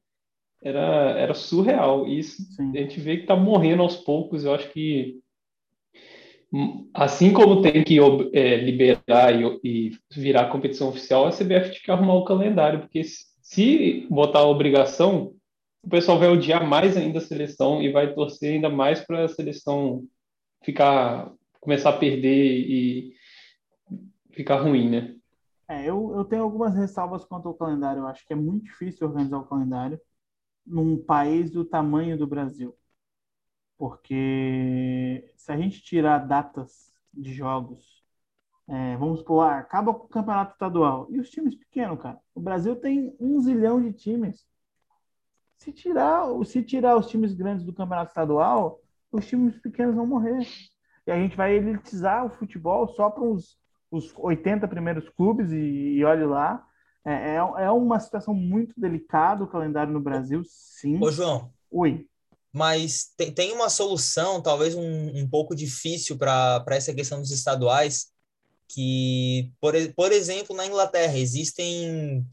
era, 0.64 1.18
era 1.18 1.34
surreal. 1.34 2.08
Isso 2.08 2.44
Sim. 2.56 2.70
a 2.78 2.82
gente 2.82 3.00
vê 3.00 3.16
que 3.16 3.24
está 3.24 3.36
morrendo 3.36 3.82
aos 3.82 3.98
poucos. 3.98 4.46
Eu 4.46 4.54
acho 4.54 4.70
que 4.72 5.18
assim 6.94 7.34
como 7.34 7.64
tem 7.64 7.84
que 7.84 7.98
é, 8.34 8.56
liberar 8.58 9.34
e, 9.34 9.60
e, 9.64 9.92
virar 10.16 10.52
competição 10.52 10.90
oficial, 10.90 11.26
a 11.26 11.32
CBF 11.32 11.72
tem 11.72 11.82
que 11.84 11.92
arrumar 11.92 12.14
o 12.14 12.24
calendário, 12.24 12.82
porque 12.82 13.04
se, 13.04 13.26
se 13.42 14.06
botar 14.12 14.42
a 14.42 14.48
obrigação, 14.48 15.34
o 15.82 15.90
pessoal 15.90 16.20
vai 16.20 16.30
odiar 16.30 16.68
mais 16.68 16.98
ainda 16.98 17.20
a 17.20 17.22
seleção 17.22 17.82
e 17.82 17.92
vai 17.92 18.14
torcer 18.14 18.54
ainda 18.54 18.70
mais 18.70 19.00
para 19.02 19.26
a 19.26 19.30
seleção 19.30 20.06
ficar 20.64 21.34
começar 21.60 21.90
a 21.90 21.98
perder 21.98 22.66
e 22.68 23.14
ficar 24.32 24.62
ruim, 24.62 24.90
né? 24.90 25.16
É, 25.68 25.86
eu, 25.86 26.16
eu 26.16 26.26
tenho 26.26 26.44
algumas 26.44 26.74
ressalvas 26.76 27.24
quanto 27.26 27.48
ao 27.48 27.54
calendário. 27.54 28.02
Eu 28.02 28.08
acho 28.08 28.26
que 28.26 28.34
é 28.34 28.36
muito 28.36 28.66
difícil 28.66 29.08
organizar 29.08 29.38
o 29.38 29.46
calendário 29.46 30.00
num 30.66 30.98
país 30.98 31.52
do 31.52 31.64
tamanho 31.64 32.18
do 32.18 32.26
Brasil. 32.26 32.76
Porque 33.78 35.32
se 35.38 35.52
a 35.52 35.58
gente 35.58 35.82
tirar 35.82 36.20
datas 36.20 36.94
de 37.14 37.34
jogos, 37.34 38.04
é, 38.68 38.98
vamos 38.98 39.20
supor, 39.20 39.44
ah, 39.46 39.60
acaba 39.60 39.94
com 39.94 40.06
o 40.06 40.10
campeonato 40.10 40.54
estadual. 40.54 41.08
E 41.12 41.20
os 41.20 41.30
times 41.30 41.56
pequenos, 41.56 42.02
cara? 42.02 42.20
O 42.34 42.42
Brasil 42.42 42.76
tem 42.76 43.16
um 43.20 43.40
zilhão 43.40 43.82
de 43.82 43.94
times. 43.94 44.46
Se 45.60 45.74
tirar, 45.74 46.26
se 46.46 46.64
tirar 46.64 46.98
os 46.98 47.08
times 47.08 47.34
grandes 47.34 47.66
do 47.66 47.74
campeonato 47.74 48.12
estadual, 48.12 48.82
os 49.12 49.28
times 49.28 49.60
pequenos 49.60 49.96
vão 49.96 50.08
morrer. 50.08 50.48
E 51.06 51.12
a 51.12 51.16
gente 51.16 51.36
vai 51.36 51.56
elitizar 51.56 52.26
o 52.26 52.30
futebol 52.30 52.88
só 52.96 53.10
para 53.10 53.24
os, 53.24 53.58
os 53.92 54.14
80 54.16 54.68
primeiros 54.68 55.10
clubes 55.10 55.52
e, 55.52 55.58
e 55.98 56.04
olhe 56.06 56.26
lá. 56.26 56.66
É, 57.04 57.36
é, 57.36 57.36
é 57.36 57.72
uma 57.72 58.00
situação 58.00 58.34
muito 58.34 58.80
delicada 58.80 59.44
o 59.44 59.48
calendário 59.48 59.92
no 59.92 60.02
Brasil, 60.02 60.44
sim. 60.46 60.98
Ô, 61.02 61.12
João. 61.12 61.52
Oi. 61.72 62.08
Mas 62.54 63.14
tem, 63.16 63.32
tem 63.32 63.52
uma 63.54 63.70
solução, 63.70 64.42
talvez 64.42 64.76
um, 64.76 65.18
um 65.18 65.30
pouco 65.30 65.56
difícil 65.56 66.18
para 66.18 66.64
essa 66.70 66.94
questão 66.94 67.20
dos 67.20 67.32
estaduais, 67.32 68.12
que, 68.68 69.52
por, 69.60 69.74
por 69.96 70.12
exemplo, 70.12 70.56
na 70.56 70.66
Inglaterra 70.66 71.18
existem 71.18 72.26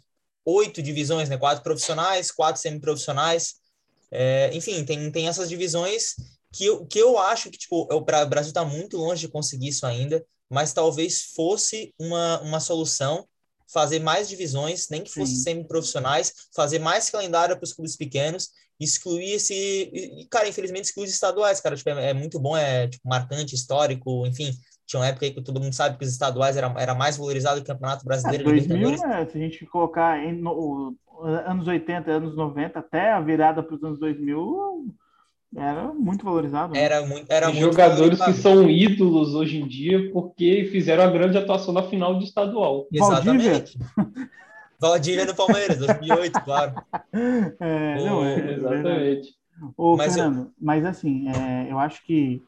oito 0.47 0.81
divisões, 0.81 1.29
né? 1.29 1.37
Quatro 1.37 1.63
profissionais, 1.63 2.31
quatro 2.31 2.63
semiprofissionais. 2.63 3.57
É, 4.11 4.51
enfim, 4.55 4.85
tem, 4.85 5.11
tem 5.11 5.29
essas 5.29 5.49
divisões 5.49 6.15
que 6.53 6.65
eu, 6.65 6.87
que 6.87 6.99
eu 6.99 7.19
acho 7.19 7.51
que, 7.51 7.59
tipo, 7.59 7.87
o 7.93 8.01
Brasil 8.01 8.51
está 8.51 8.65
muito 8.65 8.97
longe 8.97 9.23
de 9.23 9.29
conseguir 9.29 9.69
isso 9.69 9.85
ainda, 9.85 10.25
mas 10.49 10.73
talvez 10.73 11.33
fosse 11.35 11.93
uma, 11.99 12.41
uma 12.41 12.61
solução 12.61 13.27
fazer 13.69 13.99
mais 13.99 14.29
divisões, 14.29 14.89
nem 14.89 15.03
que 15.03 15.11
fossem 15.11 15.37
semi-profissionais, 15.37 16.33
fazer 16.55 16.79
mais 16.79 17.11
calendário 17.11 17.57
para 17.57 17.65
os 17.65 17.73
clubes 17.73 17.97
pequenos, 17.97 18.51
excluir 18.79 19.33
esse... 19.33 19.55
E, 19.55 20.27
cara, 20.31 20.49
infelizmente, 20.49 20.85
excluir 20.85 21.07
os 21.07 21.13
estaduais, 21.13 21.61
cara, 21.61 21.77
tipo, 21.77 21.91
é, 21.91 22.11
é 22.11 22.15
muito 22.15 22.39
bom, 22.39 22.57
é 22.57 22.87
tipo, 22.87 23.07
marcante, 23.09 23.57
histórico, 23.57 24.25
enfim, 24.25 24.57
tinha 24.87 25.01
uma 25.01 25.09
época 25.09 25.27
aí 25.27 25.33
que 25.33 25.43
todo 25.43 25.61
mundo 25.61 25.73
sabe 25.73 25.99
que 25.99 26.05
os 26.05 26.11
estaduais 26.11 26.57
era, 26.57 26.73
era 26.79 26.95
mais 26.95 27.17
valorizado 27.17 27.57
que 27.57 27.65
o 27.65 27.75
Campeonato 27.75 28.05
Brasileiro. 28.05 28.49
É, 28.49 28.53
2000, 28.53 28.91
né, 28.91 29.27
se 29.27 29.37
a 29.37 29.41
gente 29.41 29.67
colocar 29.67 30.25
em 30.25 30.33
no, 30.33 30.95
anos 31.23 31.67
80, 31.67 32.11
anos 32.11 32.37
90, 32.37 32.79
até 32.79 33.13
a 33.13 33.21
virada 33.21 33.63
para 33.63 33.75
os 33.75 33.83
anos 33.83 33.99
2000, 33.99 34.95
era 35.57 35.93
muito 35.93 36.25
valorizado. 36.25 36.73
Né? 36.73 36.81
Era 36.81 37.05
muito, 37.05 37.31
era 37.31 37.49
muito 37.49 37.61
jogadores 37.61 38.23
que 38.23 38.33
são 38.35 38.71
ídolos 38.71 39.35
hoje 39.35 39.61
em 39.61 39.67
dia 39.67 40.11
porque 40.13 40.69
fizeram 40.71 41.03
a 41.03 41.11
grande 41.11 41.37
atuação 41.37 41.75
na 41.75 41.83
final 41.83 42.19
de 42.19 42.25
estadual. 42.25 42.87
Exatamente. 42.93 43.79
Valdívia 44.79 45.25
no 45.27 45.35
Palmeiras, 45.35 45.79
2008, 45.79 46.41
claro. 46.43 46.75
É, 47.59 48.05
não, 48.05 48.25
é, 48.25 48.53
exatamente. 48.53 49.35
Ô, 49.77 49.97
mas, 49.97 50.15
Fernando, 50.15 50.39
eu... 50.39 50.51
mas 50.61 50.85
assim, 50.85 51.29
é, 51.29 51.73
eu 51.73 51.79
acho 51.79 52.05
que 52.05 52.43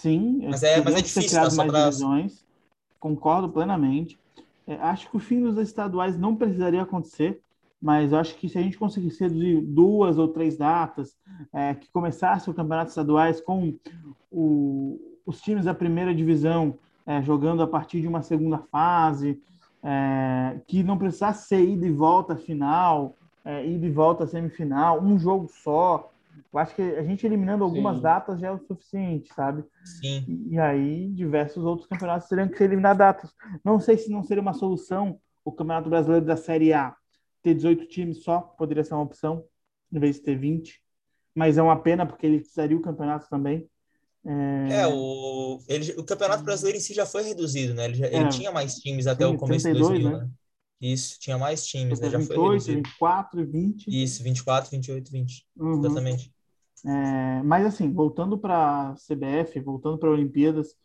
sim. 0.00 0.40
Mas 0.44 0.62
é, 0.62 0.82
mas 0.82 0.94
é 0.94 1.02
difícil, 1.02 1.38
tá, 1.38 1.42
mais 1.42 1.70
pra... 1.70 1.84
divisões. 1.84 2.44
Concordo 2.98 3.48
plenamente. 3.48 4.18
É, 4.66 4.74
acho 4.74 5.10
que 5.10 5.16
o 5.16 5.20
fim 5.20 5.40
dos 5.40 5.56
estaduais 5.58 6.18
não 6.18 6.36
precisaria 6.36 6.82
acontecer 6.82 7.40
mas 7.80 8.12
acho 8.12 8.34
que 8.36 8.48
se 8.48 8.58
a 8.58 8.62
gente 8.62 8.76
conseguisse 8.76 9.22
reduzir 9.22 9.60
duas 9.60 10.18
ou 10.18 10.28
três 10.28 10.56
datas, 10.56 11.16
é, 11.52 11.74
que 11.74 11.90
começasse 11.92 12.50
o 12.50 12.54
campeonato 12.54 12.88
estaduais 12.88 13.40
com 13.40 13.74
o, 14.30 14.98
os 15.24 15.40
times 15.40 15.64
da 15.64 15.74
primeira 15.74 16.14
divisão 16.14 16.74
é, 17.06 17.22
jogando 17.22 17.62
a 17.62 17.66
partir 17.66 18.00
de 18.00 18.08
uma 18.08 18.22
segunda 18.22 18.58
fase, 18.58 19.40
é, 19.82 20.58
que 20.66 20.82
não 20.82 20.98
precisasse 20.98 21.46
ser 21.46 21.62
ida 21.62 21.86
e 21.86 21.92
volta 21.92 22.36
final, 22.36 23.14
é, 23.44 23.64
ida 23.64 23.86
e 23.86 23.90
volta 23.90 24.26
semifinal, 24.26 25.00
um 25.00 25.18
jogo 25.18 25.48
só. 25.48 26.10
Eu 26.52 26.58
acho 26.58 26.74
que 26.74 26.82
a 26.82 27.02
gente 27.02 27.26
eliminando 27.26 27.62
algumas 27.62 27.96
Sim. 27.96 28.02
datas 28.02 28.40
já 28.40 28.48
é 28.48 28.50
o 28.50 28.58
suficiente, 28.58 29.32
sabe? 29.34 29.64
Sim. 29.84 30.24
E, 30.50 30.58
aí 30.58 31.08
diversos 31.08 31.64
outros 31.64 31.86
campeonatos 31.86 32.26
teriam 32.26 32.48
que 32.48 32.62
eliminar 32.62 32.96
datas. 32.96 33.30
Não 33.62 33.78
sei 33.78 33.98
se 33.98 34.10
não 34.10 34.22
seria 34.22 34.40
uma 34.40 34.54
solução 34.54 35.20
o 35.44 35.52
Campeonato 35.52 35.88
Brasileiro 35.88 36.24
da 36.24 36.36
Série 36.36 36.72
A 36.72 36.94
ter 37.42 37.54
18 37.54 37.86
times 37.86 38.22
só 38.22 38.40
poderia 38.40 38.84
ser 38.84 38.94
uma 38.94 39.02
opção, 39.02 39.44
em 39.92 39.98
vez 39.98 40.16
de 40.16 40.22
ter 40.22 40.36
20. 40.36 40.82
Mas 41.34 41.56
é 41.56 41.62
uma 41.62 41.80
pena, 41.80 42.04
porque 42.04 42.26
ele 42.26 42.40
precisaria 42.40 42.76
o 42.76 42.82
campeonato 42.82 43.28
também. 43.28 43.68
É, 44.26 44.80
é 44.80 44.86
o, 44.86 45.58
ele, 45.68 45.92
o 45.92 46.04
campeonato 46.04 46.42
brasileiro 46.42 46.78
em 46.78 46.80
si 46.80 46.92
já 46.92 47.06
foi 47.06 47.22
reduzido, 47.22 47.74
né? 47.74 47.84
Ele, 47.84 47.94
já, 47.94 48.06
é, 48.06 48.16
ele 48.16 48.28
tinha 48.28 48.50
mais 48.50 48.74
times 48.74 49.06
até 49.06 49.26
sim, 49.26 49.34
o 49.34 49.38
começo 49.38 49.64
32, 49.64 49.98
de 49.98 50.02
2000, 50.04 50.18
né? 50.18 50.24
né? 50.24 50.30
Isso, 50.80 51.18
tinha 51.18 51.38
mais 51.38 51.66
times, 51.66 52.00
né? 52.00 52.10
Já 52.10 52.18
28, 52.18 52.40
foi 52.40 52.48
reduzido. 52.50 52.76
24 52.76 53.40
e 53.40 53.44
20. 53.44 54.02
Isso, 54.02 54.22
24, 54.22 54.70
28, 54.70 55.10
20. 55.10 55.46
Uhum. 55.56 55.78
Exatamente. 55.78 56.32
É, 56.86 57.42
mas 57.42 57.66
assim, 57.66 57.92
voltando 57.92 58.38
para 58.38 58.94
CBF, 58.96 59.60
voltando 59.60 59.98
para 59.98 60.10
Olimpíadas, 60.10 60.76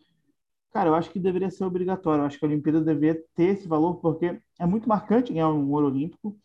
Cara, 0.72 0.90
eu 0.90 0.95
acho 0.95 1.11
que 1.11 1.20
deveria 1.20 1.52
ser 1.52 1.65
obrigatório. 1.65 2.24
Eu 2.24 2.26
acho 2.26 2.40
que 2.40 2.45
a 2.45 2.48
Olimpíada 2.48 2.82
deveria 2.82 3.24
ter 3.36 3.56
esse 3.56 3.68
valor, 3.68 3.95
porque 3.98 4.41
é 4.60 4.65
muito 4.65 4.90
marcante 4.90 5.32
ganhar 5.32 5.49
um 5.49 5.72
ouro 5.72 5.88
olímpico. 5.88 6.36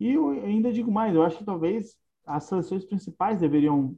E 0.00 0.12
eu 0.12 0.30
ainda 0.30 0.72
digo 0.72 0.90
mais, 0.90 1.14
eu 1.14 1.22
acho 1.22 1.38
que 1.38 1.44
talvez 1.44 1.96
as 2.26 2.44
seleções 2.44 2.84
principais 2.84 3.40
deveriam 3.40 3.94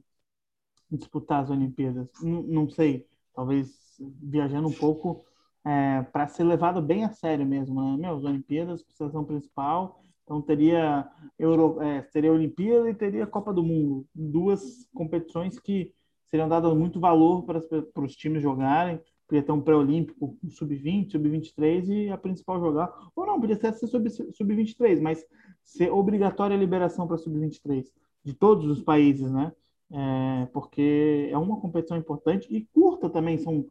disputar 0.91 1.43
as 1.43 1.49
Olimpíadas. 1.49 2.09
Não, 2.21 2.43
não 2.43 2.69
sei, 2.69 3.07
talvez 3.33 3.97
viajando 3.99 4.67
um 4.67 4.73
pouco 4.73 5.25
é, 5.65 6.01
para 6.03 6.27
ser 6.27 6.43
levado 6.43 6.81
bem 6.81 7.03
a 7.05 7.11
sério 7.11 7.45
mesmo, 7.45 7.81
né? 7.81 7.97
Meu, 7.97 8.15
as 8.17 8.23
Olimpíadas, 8.23 8.85
seleção 8.89 9.25
principal, 9.25 10.01
então 10.27 10.41
teria 10.41 11.09
Euro, 11.39 11.81
é, 11.81 12.01
teria 12.01 12.33
Olimpíada 12.33 12.89
e 12.89 12.93
teria 12.93 13.25
Copa 13.25 13.53
do 13.53 13.63
Mundo, 13.63 14.05
duas 14.13 14.85
competições 14.93 15.57
que 15.57 15.93
seriam 16.25 16.49
dadas 16.49 16.75
muito 16.75 16.99
valor 16.99 17.45
para, 17.45 17.61
para 17.61 18.03
os 18.03 18.15
times 18.15 18.43
jogarem 18.43 18.99
podia 19.25 19.43
ter 19.43 19.51
um 19.51 19.59
pré-olímpico, 19.59 20.37
um 20.41 20.49
sub-20, 20.49 21.11
sub-23 21.11 21.89
e 21.89 22.09
a 22.09 22.17
principal 22.17 22.61
jogar. 22.61 22.89
Ou 23.13 23.25
não, 23.25 23.41
podia 23.41 23.57
ser 23.57 23.73
sub-23, 23.73 25.01
mas 25.01 25.25
ser 25.61 25.91
obrigatória 25.91 26.55
a 26.55 26.59
liberação 26.59 27.05
para 27.05 27.17
sub-23 27.17 27.87
de 28.23 28.33
todos 28.33 28.65
os 28.67 28.81
países, 28.81 29.29
né? 29.29 29.51
é, 29.91 30.45
porque 30.47 31.29
é 31.31 31.37
uma 31.37 31.59
competição 31.59 31.97
importante 31.97 32.47
e 32.53 32.65
curta 32.73 33.09
também, 33.09 33.37
são 33.37 33.65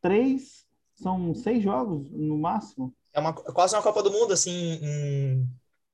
três, 0.00 0.66
são 0.94 1.34
seis 1.34 1.62
jogos 1.62 2.10
no 2.10 2.38
máximo. 2.38 2.94
É 3.12 3.20
uma, 3.20 3.32
quase 3.32 3.74
uma 3.74 3.82
Copa 3.82 4.02
do 4.02 4.10
Mundo, 4.10 4.32
assim, 4.32 4.78
em, 4.82 5.48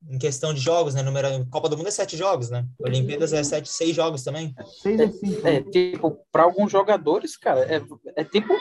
em 0.07 0.19
questão 0.19 0.55
de 0.55 0.61
jogos, 0.61 0.95
né? 0.95 1.03
Número, 1.03 1.47
Copa 1.47 1.69
do 1.69 1.77
Mundo 1.77 1.89
é 1.89 1.91
sete 1.91 2.16
jogos, 2.16 2.51
né? 2.51 2.66
Olimpíadas 2.79 3.33
é 3.33 3.43
sete, 3.43 3.69
seis 3.69 3.95
jogos 3.95 4.23
também. 4.23 4.55
Seis 4.83 5.01
a 5.01 5.11
cinco. 5.11 5.47
É, 5.47 5.62
tipo, 5.62 6.19
para 6.31 6.45
alguns 6.45 6.70
jogadores, 6.70 7.37
cara, 7.37 7.61
é, 7.61 7.83
é 8.16 8.25
tipo 8.25 8.55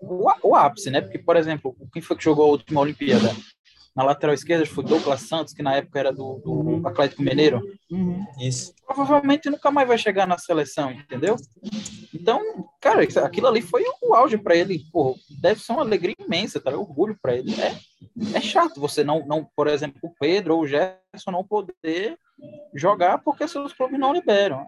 o, 0.00 0.30
o 0.42 0.54
ápice, 0.54 0.90
né? 0.90 1.00
Porque, 1.00 1.18
por 1.18 1.36
exemplo, 1.36 1.76
quem 1.92 2.02
foi 2.02 2.16
que 2.16 2.24
jogou 2.24 2.46
a 2.46 2.50
última 2.50 2.80
Olimpíada? 2.80 3.34
Na 3.96 4.04
lateral 4.04 4.34
esquerda 4.34 4.66
foi 4.66 4.84
Douglas 4.84 5.22
Santos, 5.22 5.54
que 5.54 5.62
na 5.62 5.74
época 5.74 5.98
era 5.98 6.12
do, 6.12 6.38
do 6.44 6.52
Uhum. 6.52 6.86
Atlético 6.86 7.22
Mineiro. 7.22 7.62
Uhum. 7.90 8.26
Isso. 8.38 8.74
Provavelmente 8.86 9.48
nunca 9.48 9.70
mais 9.70 9.88
vai 9.88 9.96
chegar 9.96 10.26
na 10.26 10.36
seleção, 10.36 10.92
entendeu? 10.92 11.36
Então, 12.14 12.40
cara, 12.80 13.02
aquilo 13.02 13.46
ali 13.46 13.62
foi 13.62 13.82
o 14.02 14.14
auge 14.14 14.36
para 14.36 14.54
ele. 14.54 14.82
Pô, 14.92 15.16
deve 15.40 15.62
ser 15.62 15.72
uma 15.72 15.80
alegria 15.80 16.14
imensa, 16.18 16.60
tá? 16.60 16.70
Orgulho 16.76 17.16
para 17.20 17.36
ele. 17.36 17.54
É, 17.58 17.74
é 18.36 18.40
chato 18.40 18.80
você 18.80 19.02
não, 19.02 19.26
não, 19.26 19.48
por 19.56 19.66
exemplo, 19.66 19.98
o 20.02 20.12
Pedro 20.20 20.56
ou 20.56 20.62
o 20.62 20.66
Gerson 20.66 21.30
não 21.30 21.42
poder 21.42 22.18
jogar 22.74 23.18
porque 23.18 23.48
seus 23.48 23.72
clubes 23.72 23.98
não 23.98 24.12
liberam. 24.12 24.66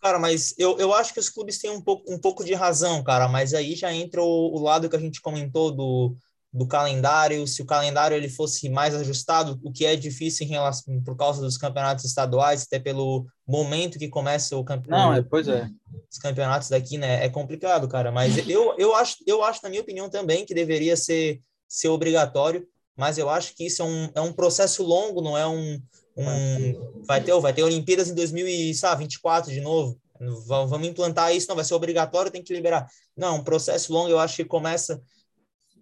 Cara, 0.00 0.18
mas 0.18 0.54
eu, 0.58 0.78
eu 0.78 0.92
acho 0.94 1.12
que 1.12 1.20
os 1.20 1.28
clubes 1.28 1.58
têm 1.58 1.70
um 1.70 1.80
pouco, 1.80 2.12
um 2.12 2.18
pouco 2.18 2.42
de 2.44 2.54
razão, 2.54 3.04
cara, 3.04 3.28
mas 3.28 3.52
aí 3.54 3.74
já 3.76 3.92
entra 3.92 4.22
o, 4.22 4.56
o 4.56 4.60
lado 4.62 4.88
que 4.88 4.96
a 4.96 4.98
gente 4.98 5.20
comentou 5.20 5.70
do, 5.70 6.16
do 6.52 6.66
calendário, 6.66 7.46
se 7.46 7.60
o 7.60 7.66
calendário 7.66 8.16
ele 8.16 8.28
fosse 8.28 8.68
mais 8.70 8.94
ajustado, 8.94 9.60
o 9.62 9.70
que 9.70 9.84
é 9.84 9.94
difícil 9.94 10.46
em 10.46 10.50
relação, 10.50 11.02
por 11.02 11.14
causa 11.16 11.42
dos 11.42 11.58
campeonatos 11.58 12.04
estaduais, 12.06 12.62
até 12.62 12.78
pelo 12.78 13.26
momento 13.46 13.98
que 13.98 14.08
começa 14.08 14.54
o 14.56 14.60
Não, 14.60 14.64
campeonato. 14.64 15.18
é, 15.18 15.22
pois 15.22 15.46
é. 15.46 15.68
os 16.10 16.18
campeonatos 16.18 16.70
daqui, 16.70 16.96
né? 16.96 17.24
É 17.24 17.28
complicado, 17.28 17.86
cara. 17.86 18.10
Mas 18.10 18.48
eu, 18.48 18.74
eu, 18.78 18.94
acho, 18.94 19.16
eu 19.26 19.44
acho, 19.44 19.60
na 19.62 19.68
minha 19.68 19.82
opinião, 19.82 20.08
também 20.08 20.46
que 20.46 20.54
deveria 20.54 20.96
ser, 20.96 21.40
ser 21.68 21.88
obrigatório. 21.88 22.66
Mas 22.96 23.16
eu 23.18 23.28
acho 23.30 23.54
que 23.54 23.66
isso 23.66 23.82
é 23.82 23.84
um, 23.84 24.10
é 24.14 24.20
um 24.20 24.32
processo 24.32 24.82
longo, 24.82 25.20
não 25.22 25.36
é 25.38 25.46
um. 25.46 25.80
um 26.16 27.02
vai, 27.06 27.22
ter, 27.22 27.38
vai 27.40 27.52
ter 27.52 27.62
Olimpíadas 27.62 28.08
em 28.08 28.14
2024 28.14 29.52
de 29.52 29.60
novo. 29.60 29.98
Va- 30.46 30.64
Vamos 30.64 30.88
implantar 30.88 31.32
isso, 31.34 31.46
não 31.48 31.54
vai 31.54 31.64
ser 31.64 31.74
obrigatório, 31.74 32.30
tem 32.32 32.42
que 32.42 32.52
liberar. 32.52 32.86
Não, 33.16 33.36
um 33.36 33.44
processo 33.44 33.92
longo, 33.92 34.08
eu 34.08 34.18
acho 34.18 34.34
que 34.36 34.44
começa 34.44 35.00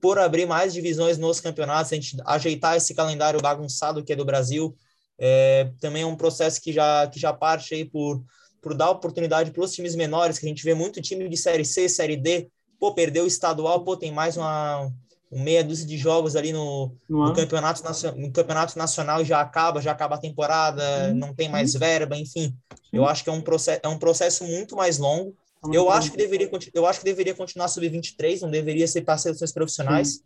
por 0.01 0.19
abrir 0.19 0.47
mais 0.47 0.73
divisões 0.73 1.19
nos 1.19 1.41
campeonatos, 1.41 1.93
a 1.93 1.95
gente 1.95 2.17
ajeitar 2.25 2.77
esse 2.77 2.95
calendário 2.95 3.41
bagunçado 3.41 4.05
que 4.05 4.13
é 4.13 4.17
do 4.17 4.25
Brasil. 4.25 4.77
É, 5.19 5.71
também 5.81 6.03
é 6.03 6.07
um 6.07 6.17
processo 6.17 6.61
que 6.61 6.73
já, 6.73 7.07
que 7.07 7.19
já 7.19 7.33
parte 7.33 7.75
aí 7.75 7.85
por, 7.85 8.23
por 8.61 8.75
dar 8.75 8.91
oportunidade 8.91 9.51
para 9.51 9.65
os 9.65 9.73
times 9.73 9.95
menores, 9.95 10.39
que 10.39 10.47
a 10.47 10.49
gente 10.49 10.65
vê 10.65 10.75
muito 10.75 11.01
time 11.01 11.29
de 11.29 11.37
Série 11.37 11.65
C, 11.65 11.89
Série 11.89 12.17
D, 12.17 12.49
pô, 12.79 12.93
perdeu 12.95 13.25
o 13.25 13.29
estadual, 13.29 13.83
pô, 13.83 13.97
tem 13.97 14.13
mais 14.13 14.37
uma 14.37 14.91
um 15.31 15.43
meia 15.43 15.65
dúzia 15.65 15.87
de 15.87 15.99
jogos 15.99 16.37
ali 16.37 16.53
no, 16.53 16.93
No 17.09 17.35
campeonato, 17.35 17.83
no 18.17 18.33
campeonato 18.33 18.79
nacional 18.79 19.25
já 19.25 19.41
acaba, 19.41 19.81
já 19.81 19.91
acaba 19.91 20.15
a 20.15 20.21
temporada, 20.21 21.09
Sim, 21.09 21.15
não 21.15 21.35
tem 21.35 21.49
mais 21.49 21.75
verba, 21.75 22.17
enfim. 22.17 22.55
Sim. 22.75 22.91
Eu 22.93 23.07
acho 23.07 23.25
que 23.25 23.31
é 23.31 23.33
um 23.33 23.41
processo, 23.41 23.81
é 23.83 23.89
um 23.89 23.99
processo 23.99 24.45
muito 24.45 24.77
mais 24.77 24.99
longo. 24.99 25.35
Eu 25.73 25.91
acho 25.91 26.11
que 26.11 26.17
deveria, 26.17 26.51
eu 26.75 26.87
acho 26.87 27.01
que 27.01 27.05
deveria 27.05 27.35
continuar 27.35 27.69
sub-23, 27.69 28.41
não 28.41 28.51
deveria 28.51 28.87
ser 28.87 29.03
para 29.03 29.19
seleções 29.19 29.53
profissionais. 29.53 30.21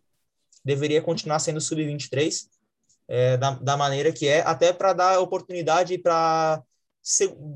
Deveria 0.65 1.01
continuar 1.01 1.39
sendo 1.39 1.61
sub-23, 1.61 2.47
é, 3.09 3.37
da, 3.37 3.53
da 3.53 3.77
maneira 3.77 4.13
que 4.13 4.29
é, 4.29 4.41
até 4.41 4.73
para 4.73 4.93
dar 4.93 5.21
oportunidade 5.21 5.99
para, 5.99 6.63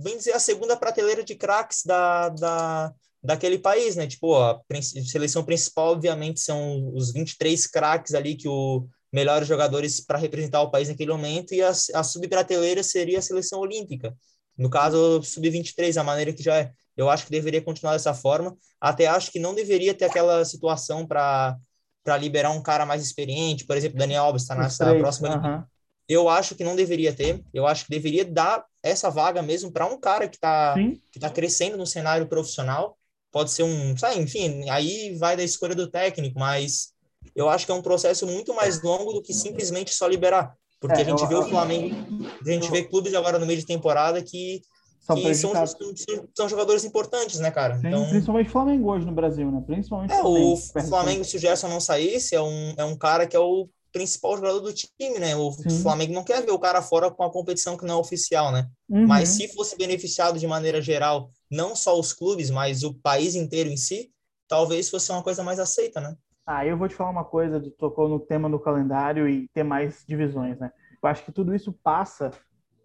bem 0.03 0.17
dizer, 0.17 0.33
a 0.33 0.39
segunda 0.39 0.77
prateleira 0.77 1.23
de 1.23 1.35
craques 1.35 1.83
da, 1.85 2.29
da, 2.31 2.93
daquele 3.23 3.59
país, 3.59 3.95
né? 3.97 4.07
Tipo, 4.07 4.37
a 4.37 4.61
seleção 5.07 5.45
principal, 5.45 5.93
obviamente, 5.93 6.41
são 6.41 6.93
os 6.95 7.13
23 7.13 7.67
craques 7.67 8.15
ali 8.15 8.35
que 8.37 8.49
o 8.49 8.89
melhores 9.15 9.47
jogadores 9.47 10.01
para 10.01 10.19
representar 10.19 10.61
o 10.61 10.73
país 10.73 10.89
naquele 10.89 11.13
momento, 11.13 11.55
e 11.55 11.63
a, 11.63 11.71
a 11.71 12.03
subprateleira 12.03 12.83
seria 12.83 13.21
a 13.21 13.23
seleção 13.23 13.61
olímpica. 13.61 14.13
No 14.59 14.69
caso, 14.69 15.23
sub-23, 15.23 15.97
a 15.97 16.03
maneira 16.03 16.33
que 16.33 16.43
já 16.43 16.57
é. 16.57 16.73
Eu 16.97 17.11
acho 17.11 17.25
que 17.25 17.31
deveria 17.31 17.61
continuar 17.63 17.93
dessa 17.93 18.15
forma. 18.15 18.57
Até 18.81 19.07
acho 19.07 19.31
que 19.33 19.39
não 19.41 19.55
deveria 19.55 19.95
ter 19.95 20.05
aquela 20.07 20.45
situação 20.45 21.07
para 21.07 21.57
para 22.05 22.19
liberar 22.19 22.51
um 22.51 22.63
cara 22.63 22.85
mais 22.85 23.03
experiente, 23.03 23.65
por 23.65 23.75
exemplo, 23.79 23.97
Daniel 23.99 24.25
Alves 24.25 24.43
está 24.43 24.55
nessa 24.55 24.85
três, 24.85 25.01
próxima 25.01 25.29
aham. 25.39 25.67
eu 26.07 26.29
acho 26.29 26.55
que 26.55 26.63
não 26.63 26.77
deveria 26.77 27.15
ter. 27.15 27.43
Eu 27.53 27.67
acho 27.67 27.85
que 27.87 27.91
deveria 27.91 28.27
dar 28.27 28.63
essa 28.83 29.09
vaga 29.09 29.41
mesmo 29.41 29.73
para 29.73 29.87
um 29.87 29.99
cara 29.99 30.29
que 30.29 30.37
está 30.37 30.75
que 31.11 31.19
tá 31.19 31.31
crescendo 31.31 31.79
no 31.79 31.87
cenário 31.87 32.27
profissional. 32.27 32.99
Pode 33.33 33.51
ser 33.53 33.63
um, 33.63 33.97
sabe, 33.97 34.21
enfim, 34.21 34.69
aí 34.69 35.17
vai 35.17 35.35
da 35.35 35.43
escolha 35.43 35.75
do 35.75 35.91
técnico, 35.91 36.39
mas 36.39 36.93
eu 37.35 37.49
acho 37.49 37.65
que 37.65 37.73
é 37.73 37.75
um 37.75 37.81
processo 37.83 38.27
muito 38.27 38.55
mais 38.55 38.83
longo 38.83 39.13
do 39.15 39.23
que 39.23 39.33
simplesmente 39.33 39.95
só 39.95 40.07
liberar. 40.07 40.55
Porque 40.79 41.01
É, 41.01 41.05
a 41.05 41.07
gente 41.07 41.23
eu- 41.23 41.29
vê 41.29 41.35
o 41.37 41.49
Flamengo, 41.49 41.97
a 42.45 42.51
gente 42.51 42.71
vê 42.71 42.85
clubes 42.85 43.15
agora 43.15 43.39
no 43.39 43.47
meio 43.47 43.59
de 43.59 43.65
temporada 43.67 44.23
que, 44.23 44.61
são 45.05 45.17
que 45.17 45.35
são, 45.35 45.53
são, 45.67 46.29
são 46.35 46.49
jogadores 46.49 46.85
importantes, 46.85 47.39
né, 47.39 47.51
cara? 47.51 47.79
Sim, 47.79 47.89
Então, 47.89 48.09
Principalmente 48.09 48.51
Flamengo 48.51 48.91
hoje 48.91 49.05
no 49.05 49.13
Brasil, 49.13 49.51
né? 49.51 49.63
Principalmente 49.67 50.13
é, 50.13 50.23
o 50.23 50.57
perde 50.73 50.89
Flamengo, 50.89 51.25
se 51.25 51.37
o 51.37 51.39
Gerson 51.39 51.69
não 51.69 51.81
saísse, 51.81 52.35
é 52.35 52.41
um, 52.41 52.75
é 52.77 52.85
um 52.85 52.97
cara 52.97 53.27
que 53.27 53.37
é 53.37 53.41
o 53.41 53.69
principal 53.93 54.37
jogador 54.37 54.61
do 54.61 54.73
time, 54.73 55.19
né? 55.21 55.37
O 55.37 55.53
Sim. 55.53 55.83
Flamengo 55.83 56.15
não 56.15 56.25
quer 56.25 56.43
ver 56.43 56.51
o 56.51 56.59
cara 56.59 56.81
fora 56.81 57.11
com 57.11 57.23
a 57.23 57.31
competição 57.31 57.77
que 57.77 57.85
não 57.85 57.97
é 57.97 57.99
oficial, 57.99 58.51
né? 58.51 58.67
Uhum. 58.89 59.07
Mas 59.07 59.29
se 59.29 59.47
fosse 59.49 59.77
beneficiado 59.77 60.39
de 60.39 60.47
maneira 60.47 60.81
geral, 60.81 61.31
não 61.51 61.77
só 61.77 61.99
os 61.99 62.13
clubes, 62.13 62.51
mas 62.51 62.83
o 62.83 62.95
país 62.95 63.35
inteiro 63.35 63.69
em 63.69 63.77
si, 63.77 64.11
talvez 64.49 64.89
fosse 64.89 65.13
uma 65.13 65.23
coisa 65.23 65.45
mais 65.45 65.61
aceita, 65.61 66.01
né? 66.01 66.17
Ah, 66.47 66.67
eu 66.67 66.77
vou 66.77 66.89
te 66.89 66.95
falar 66.95 67.11
uma 67.11 67.25
coisa, 67.25 67.63
tocou 67.79 68.09
no 68.09 68.19
tema 68.19 68.49
do 68.51 68.59
calendário 68.59 69.29
e 69.29 69.49
ter 69.55 69.63
mais 69.63 70.03
divisões, 70.09 70.59
né? 70.59 70.73
Eu 71.03 71.09
acho 71.09 71.25
que 71.25 71.33
tudo 71.33 71.55
isso 71.55 71.73
passa 71.83 72.33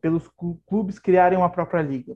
pelos 0.02 0.28
clu- 0.30 0.60
clubes 0.68 1.00
criarem 1.00 1.38
uma 1.38 1.50
própria 1.52 1.82
liga. 1.82 2.16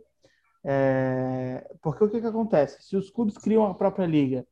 É, 0.65 1.65
Porque 1.81 2.03
o 2.03 2.10
que 2.10 2.22
que 2.22 2.27
acontece? 2.27 2.81
Se 2.84 2.95
os 2.95 3.10
clubes 3.10 3.38
criam 3.38 3.65
a 3.65 3.73
própria 3.73 4.05
liga 4.05 4.45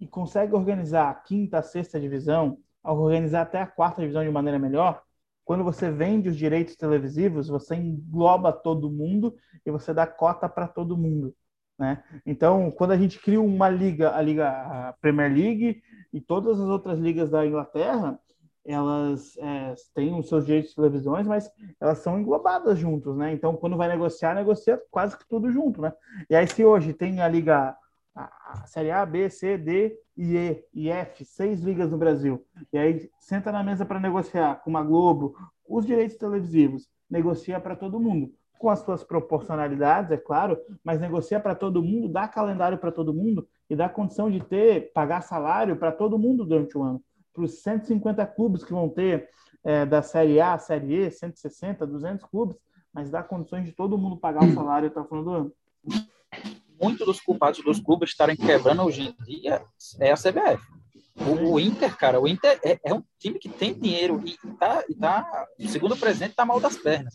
e 0.00 0.06
conseguem 0.06 0.54
organizar 0.56 1.10
a 1.10 1.14
quinta, 1.14 1.58
a 1.58 1.62
sexta 1.62 2.00
divisão, 2.00 2.58
organizar 2.84 3.42
até 3.42 3.60
a 3.60 3.66
quarta 3.66 4.00
divisão 4.00 4.24
de 4.24 4.30
maneira 4.30 4.58
melhor, 4.58 5.02
quando 5.44 5.64
você 5.64 5.90
vende 5.90 6.28
os 6.28 6.36
direitos 6.36 6.76
televisivos, 6.76 7.48
você 7.48 7.74
engloba 7.76 8.52
todo 8.52 8.90
mundo 8.90 9.34
e 9.66 9.70
você 9.70 9.92
dá 9.94 10.06
cota 10.06 10.48
para 10.48 10.68
todo 10.68 10.96
mundo, 10.96 11.34
né? 11.78 12.02
Então, 12.26 12.70
quando 12.70 12.92
a 12.92 12.96
gente 12.96 13.20
cria 13.20 13.40
uma 13.40 13.68
liga, 13.68 14.14
a 14.16 14.22
liga 14.22 14.48
a 14.50 14.92
Premier 15.00 15.32
League 15.32 15.82
e 16.12 16.20
todas 16.20 16.60
as 16.60 16.66
outras 16.68 16.98
ligas 16.98 17.30
da 17.30 17.46
Inglaterra, 17.46 18.18
elas 18.64 19.36
é, 19.38 19.74
têm 19.94 20.18
os 20.18 20.28
seus 20.28 20.46
direitos 20.46 20.70
de 20.70 20.76
televisões, 20.76 21.26
mas 21.26 21.50
elas 21.80 21.98
são 21.98 22.18
englobadas 22.18 22.78
juntos, 22.78 23.16
né? 23.16 23.32
Então, 23.32 23.56
quando 23.56 23.76
vai 23.76 23.88
negociar, 23.88 24.34
negocia 24.34 24.80
quase 24.90 25.16
que 25.16 25.28
tudo 25.28 25.50
junto, 25.50 25.80
né? 25.80 25.92
E 26.30 26.36
aí, 26.36 26.46
se 26.46 26.64
hoje 26.64 26.92
tem 26.92 27.20
a 27.20 27.28
liga 27.28 27.76
a, 28.14 28.66
Série 28.66 28.90
A, 28.90 29.04
B, 29.04 29.28
C, 29.30 29.56
D 29.56 29.96
e 30.16 30.36
E 30.36 30.64
e 30.74 30.90
F, 30.90 31.24
seis 31.24 31.60
ligas 31.60 31.90
no 31.90 31.98
Brasil, 31.98 32.44
e 32.72 32.78
aí 32.78 33.10
senta 33.18 33.50
na 33.50 33.62
mesa 33.62 33.84
para 33.84 33.98
negociar 33.98 34.62
com 34.62 34.70
uma 34.70 34.82
Globo, 34.82 35.34
os 35.66 35.86
direitos 35.86 36.16
televisivos, 36.16 36.88
negocia 37.08 37.58
para 37.58 37.74
todo 37.74 38.00
mundo, 38.00 38.32
com 38.58 38.68
as 38.68 38.80
suas 38.80 39.02
proporcionalidades, 39.02 40.12
é 40.12 40.16
claro, 40.16 40.58
mas 40.84 41.00
negocia 41.00 41.40
para 41.40 41.54
todo 41.54 41.82
mundo, 41.82 42.08
dá 42.08 42.28
calendário 42.28 42.78
para 42.78 42.92
todo 42.92 43.14
mundo 43.14 43.48
e 43.68 43.74
dá 43.74 43.88
condição 43.88 44.30
de 44.30 44.40
ter, 44.40 44.92
pagar 44.92 45.22
salário 45.22 45.76
para 45.76 45.90
todo 45.90 46.18
mundo 46.18 46.44
durante 46.44 46.76
o 46.76 46.82
ano. 46.82 47.02
Para 47.32 47.44
os 47.44 47.62
150 47.62 48.26
clubes 48.26 48.64
que 48.64 48.72
vão 48.72 48.88
ter 48.88 49.28
é, 49.64 49.86
da 49.86 50.02
Série 50.02 50.40
A, 50.40 50.58
Série 50.58 51.06
E, 51.06 51.10
160, 51.10 51.86
200 51.86 52.26
clubes, 52.26 52.56
mas 52.92 53.10
dá 53.10 53.22
condições 53.22 53.64
de 53.64 53.72
todo 53.72 53.98
mundo 53.98 54.16
pagar 54.16 54.44
o 54.44 54.52
salário 54.54 54.88
até 54.88 55.00
o 55.00 55.04
final 55.04 55.24
do 55.24 55.30
ano. 55.30 55.52
Muitos 56.80 57.06
dos 57.06 57.20
culpados 57.20 57.62
dos 57.64 57.80
clubes 57.80 58.10
estarem 58.10 58.36
quebrando 58.36 58.82
hoje 58.82 59.02
em 59.02 59.24
dia 59.24 59.64
é 60.00 60.10
a 60.10 60.16
CBF. 60.16 60.62
O, 61.16 61.52
o 61.52 61.60
Inter, 61.60 61.96
cara, 61.96 62.20
o 62.20 62.26
Inter 62.26 62.58
é, 62.64 62.80
é 62.84 62.94
um 62.94 63.02
time 63.18 63.38
que 63.38 63.48
tem 63.48 63.74
dinheiro 63.74 64.20
e 64.24 64.36
tá, 64.56 64.82
e 64.88 64.94
tá 64.94 65.46
segundo 65.68 65.94
o 65.94 65.98
presidente, 65.98 66.34
tá 66.34 66.44
mal 66.44 66.58
das 66.58 66.76
pernas. 66.76 67.14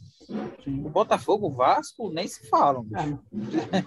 O 0.68 0.90
Botafogo, 0.90 1.48
o 1.48 1.54
Vasco, 1.54 2.10
nem 2.12 2.28
se 2.28 2.48
falam. 2.48 2.86
É, 2.96 3.84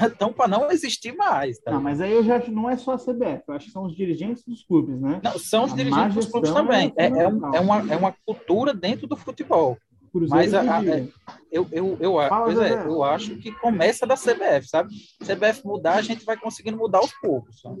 Então, 0.14 0.32
para 0.32 0.48
não 0.48 0.70
existir 0.70 1.12
mais. 1.14 1.58
Tá? 1.58 1.72
não, 1.72 1.80
mas 1.80 2.00
aí 2.00 2.12
eu 2.12 2.22
já 2.24 2.36
acho- 2.36 2.50
não 2.50 2.68
é 2.68 2.76
só 2.76 2.92
a 2.92 2.98
CBF, 2.98 3.42
eu 3.48 3.54
acho 3.54 3.66
que 3.66 3.72
são 3.72 3.84
os 3.84 3.94
dirigentes 3.96 4.44
dos 4.44 4.64
clubes, 4.64 5.00
né? 5.00 5.20
Não, 5.22 5.38
são 5.38 5.64
os 5.64 5.72
A 5.72 5.76
dirigentes 5.76 6.14
dos 6.14 6.26
clubes 6.26 6.48
gestão 6.50 6.66
também. 6.66 6.92
é 6.96 7.04
É, 7.06 7.08
é, 7.24 7.28
um- 7.28 7.54
é 7.54 7.60
uma, 7.60 7.92
é 7.92 7.96
uma 7.96 8.14
cultura 8.26 8.72
dentro 8.74 9.06
do 9.06 9.16
futebol. 9.16 9.76
Cruzeiro 10.10 10.34
Mas 10.36 10.52
a- 10.52 10.76
a- 10.76 10.78
Liga. 10.80 11.08
Eu, 11.50 11.66
eu, 11.72 11.96
eu, 11.98 12.12
Fala, 12.28 12.66
é, 12.68 12.84
eu 12.86 13.02
acho 13.02 13.36
que 13.36 13.50
começa 13.52 14.06
da 14.06 14.14
CBF, 14.16 14.68
sabe? 14.68 14.90
CBF 15.24 15.66
mudar, 15.66 15.94
a 15.94 16.02
gente 16.02 16.24
vai 16.24 16.36
conseguindo 16.36 16.76
mudar 16.76 16.98
aos 16.98 17.12
poucos. 17.20 17.60
sabe? 17.62 17.80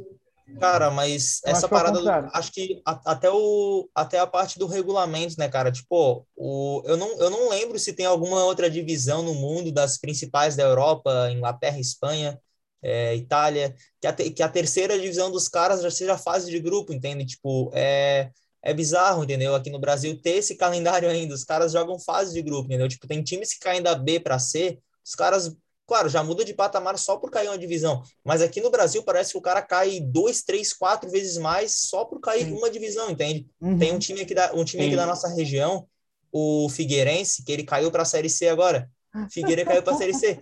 Cara, 0.60 0.90
mas 0.90 1.40
Eu 1.44 1.50
essa 1.50 1.66
é 1.66 1.68
parada, 1.68 1.98
acho 2.34 2.52
que 2.52 2.80
a- 2.86 3.00
até, 3.12 3.28
o, 3.30 3.88
até 3.94 4.18
a 4.20 4.26
parte 4.26 4.58
do 4.58 4.66
regulamento, 4.66 5.34
né, 5.38 5.48
cara? 5.48 5.72
Tipo, 5.72 6.26
o, 6.36 6.82
eu, 6.86 6.96
não, 6.96 7.18
eu 7.20 7.30
não 7.30 7.48
lembro 7.50 7.78
se 7.78 7.92
tem 7.92 8.06
alguma 8.06 8.44
outra 8.44 8.70
divisão 8.70 9.22
no 9.22 9.34
mundo 9.34 9.72
das 9.72 9.98
principais 9.98 10.54
da 10.54 10.62
Europa, 10.62 11.30
Inglaterra, 11.32 11.78
Espanha, 11.80 12.38
é, 12.82 13.14
Itália, 13.16 13.74
que 14.00 14.06
a, 14.06 14.12
te- 14.12 14.30
que 14.30 14.42
a 14.42 14.48
terceira 14.48 14.98
divisão 14.98 15.30
dos 15.30 15.48
caras 15.48 15.82
já 15.82 15.90
seja 15.90 16.16
fase 16.18 16.50
de 16.50 16.58
grupo, 16.60 16.92
entende? 16.92 17.24
Tipo, 17.26 17.70
é, 17.74 18.30
é 18.62 18.72
bizarro, 18.74 19.24
entendeu? 19.24 19.54
Aqui 19.54 19.70
no 19.70 19.78
Brasil 19.80 20.20
ter 20.20 20.36
esse 20.36 20.56
calendário 20.56 21.08
ainda, 21.08 21.34
os 21.34 21.44
caras 21.44 21.72
jogam 21.72 21.98
fase 21.98 22.32
de 22.32 22.42
grupo, 22.42 22.66
entendeu? 22.66 22.88
Tipo, 22.88 23.06
tem 23.08 23.22
times 23.22 23.52
que 23.54 23.60
caem 23.60 23.82
da 23.82 23.94
B 23.94 24.20
para 24.20 24.38
C, 24.38 24.78
os 25.04 25.14
caras, 25.14 25.56
claro, 25.92 26.08
já 26.08 26.24
muda 26.24 26.42
de 26.42 26.54
patamar 26.54 26.98
só 26.98 27.18
por 27.18 27.30
cair 27.30 27.48
uma 27.48 27.58
divisão. 27.58 28.02
Mas 28.24 28.40
aqui 28.40 28.62
no 28.62 28.70
Brasil 28.70 29.02
parece 29.02 29.32
que 29.32 29.36
o 29.38 29.42
cara 29.42 29.60
cai 29.60 30.00
dois, 30.00 30.42
três, 30.42 30.72
quatro 30.72 31.10
vezes 31.10 31.36
mais 31.36 31.74
só 31.74 32.06
por 32.06 32.18
cair 32.18 32.46
Sim. 32.46 32.52
uma 32.52 32.70
divisão, 32.70 33.10
entende? 33.10 33.46
Uhum. 33.60 33.78
Tem 33.78 33.92
um 33.92 33.98
time 33.98 34.22
aqui 34.22 34.34
da, 34.34 34.54
um 34.54 34.64
time 34.64 34.86
aqui 34.86 34.96
da 34.96 35.04
nossa 35.04 35.28
região, 35.28 35.86
o 36.32 36.66
Figueirense, 36.70 37.44
que 37.44 37.52
ele 37.52 37.62
caiu 37.62 37.90
para 37.90 38.04
a 38.04 38.06
Série 38.06 38.30
C 38.30 38.48
agora. 38.48 38.88
Figueira 39.30 39.66
caiu 39.66 39.82
para 39.82 39.92
a 39.92 39.98
Série 39.98 40.14
C. 40.14 40.40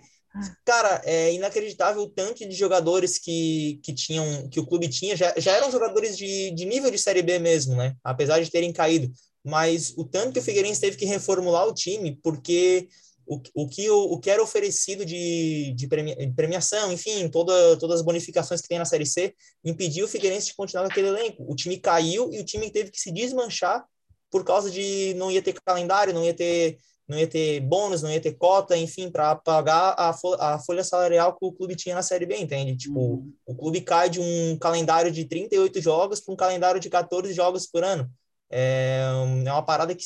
Cara, 0.63 1.01
é 1.03 1.33
inacreditável 1.33 2.03
o 2.03 2.09
tanto 2.09 2.47
de 2.47 2.55
jogadores 2.55 3.19
que, 3.19 3.81
que 3.83 3.93
tinham, 3.93 4.47
que 4.47 4.57
o 4.61 4.65
clube 4.65 4.87
tinha, 4.87 5.17
já, 5.17 5.33
já 5.35 5.51
eram 5.51 5.69
jogadores 5.69 6.17
de, 6.17 6.51
de 6.51 6.63
nível 6.63 6.89
de 6.89 6.97
Série 6.97 7.21
B 7.21 7.39
mesmo, 7.39 7.75
né? 7.75 7.93
Apesar 8.01 8.39
de 8.39 8.49
terem 8.49 8.71
caído. 8.71 9.11
Mas 9.43 9.93
o 9.97 10.05
tanto 10.05 10.31
que 10.31 10.39
o 10.39 10.41
Figueirense 10.41 10.79
teve 10.79 10.95
que 10.95 11.03
reformular 11.03 11.67
o 11.67 11.73
time, 11.73 12.17
porque 12.23 12.87
o, 13.33 13.41
o, 13.63 13.67
que, 13.67 13.89
o, 13.89 13.97
o 14.13 14.19
que 14.19 14.29
era 14.29 14.43
oferecido 14.43 15.05
de, 15.05 15.71
de 15.73 15.87
premia- 15.87 16.15
de 16.17 16.33
premiação, 16.33 16.91
enfim, 16.91 17.29
toda, 17.29 17.77
todas 17.77 17.99
as 17.99 18.05
bonificações 18.05 18.59
que 18.59 18.67
tem 18.67 18.77
na 18.77 18.83
Série 18.83 19.05
C, 19.05 19.33
impediu 19.63 20.05
o 20.05 20.09
Figueirense 20.09 20.47
de 20.47 20.53
continuar 20.55 20.83
com 20.83 20.91
aquele 20.91 21.07
elenco. 21.07 21.45
O 21.49 21.55
time 21.55 21.77
caiu 21.77 22.29
e 22.33 22.41
o 22.41 22.43
time 22.45 22.69
teve 22.69 22.91
que 22.91 22.99
se 22.99 23.09
desmanchar 23.09 23.85
por 24.29 24.43
causa 24.43 24.69
de 24.69 25.13
não 25.15 25.31
ia 25.31 25.41
ter 25.41 25.53
calendário, 25.65 26.13
não 26.13 26.25
ia 26.25 26.33
ter, 26.33 26.77
não 27.07 27.17
ia 27.17 27.25
ter 27.27 27.61
bônus, 27.61 28.01
não 28.01 28.11
ia 28.11 28.19
ter 28.19 28.33
cota, 28.33 28.75
enfim, 28.77 29.09
para 29.09 29.33
pagar 29.33 29.95
a, 29.97 30.11
fo- 30.11 30.35
a 30.37 30.59
folha 30.59 30.83
salarial 30.83 31.31
que 31.31 31.45
o 31.45 31.53
clube 31.53 31.75
tinha 31.77 31.95
na 31.95 32.01
Série 32.03 32.25
B, 32.25 32.35
entende? 32.37 32.75
Tipo, 32.75 32.99
Uhum. 32.99 33.33
o 33.45 33.55
clube 33.55 33.79
cai 33.79 34.09
de 34.09 34.19
um 34.19 34.57
calendário 34.59 35.09
de 35.09 35.23
38 35.23 35.79
jogos 35.79 36.19
para 36.19 36.33
um 36.33 36.37
calendário 36.37 36.81
de 36.81 36.89
14 36.89 37.33
jogos 37.33 37.65
por 37.65 37.81
ano. 37.83 38.11
É, 38.49 39.03
é 39.45 39.51
uma 39.53 39.63
parada 39.63 39.95
que, 39.95 40.03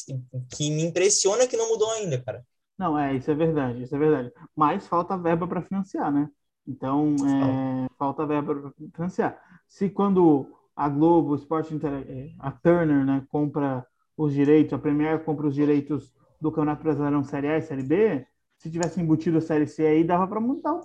que 0.55 0.69
me 0.69 0.83
impressiona 0.83 1.47
que 1.47 1.57
não 1.57 1.69
mudou 1.69 1.89
ainda, 1.89 2.21
cara. 2.21 2.45
Não, 2.77 2.97
é, 2.97 3.15
isso 3.15 3.31
é 3.31 3.35
verdade, 3.35 3.83
isso 3.83 3.95
é 3.95 3.99
verdade. 3.99 4.31
Mas 4.55 4.87
falta 4.87 5.17
verba 5.17 5.47
para 5.47 5.61
financiar, 5.61 6.11
né? 6.11 6.29
Então, 6.67 7.15
é, 7.25 7.87
falta 7.97 8.25
verba 8.25 8.55
para 8.55 8.71
financiar. 8.93 9.39
Se 9.67 9.89
quando 9.89 10.47
a 10.75 10.89
Globo, 10.89 11.31
o 11.31 11.35
Sport 11.35 11.71
Inter, 11.71 12.05
é, 12.07 12.31
a 12.39 12.51
Turner, 12.51 13.05
né, 13.05 13.25
compra 13.29 13.85
os 14.17 14.33
direitos, 14.33 14.73
a 14.73 14.77
Premier 14.77 15.23
compra 15.23 15.47
os 15.47 15.55
direitos 15.55 16.13
do 16.41 16.51
Campeonato 16.51 16.83
Brasileirão 16.83 17.23
Série 17.23 17.47
A 17.47 17.57
e 17.57 17.61
Série 17.61 17.83
B, 17.83 18.25
se 18.57 18.69
tivesse 18.69 18.99
embutido 18.99 19.37
a 19.37 19.41
Série 19.41 19.67
C 19.67 19.85
aí, 19.85 20.03
dava 20.03 20.27
para 20.27 20.39
montar 20.39 20.73
um, 20.73 20.81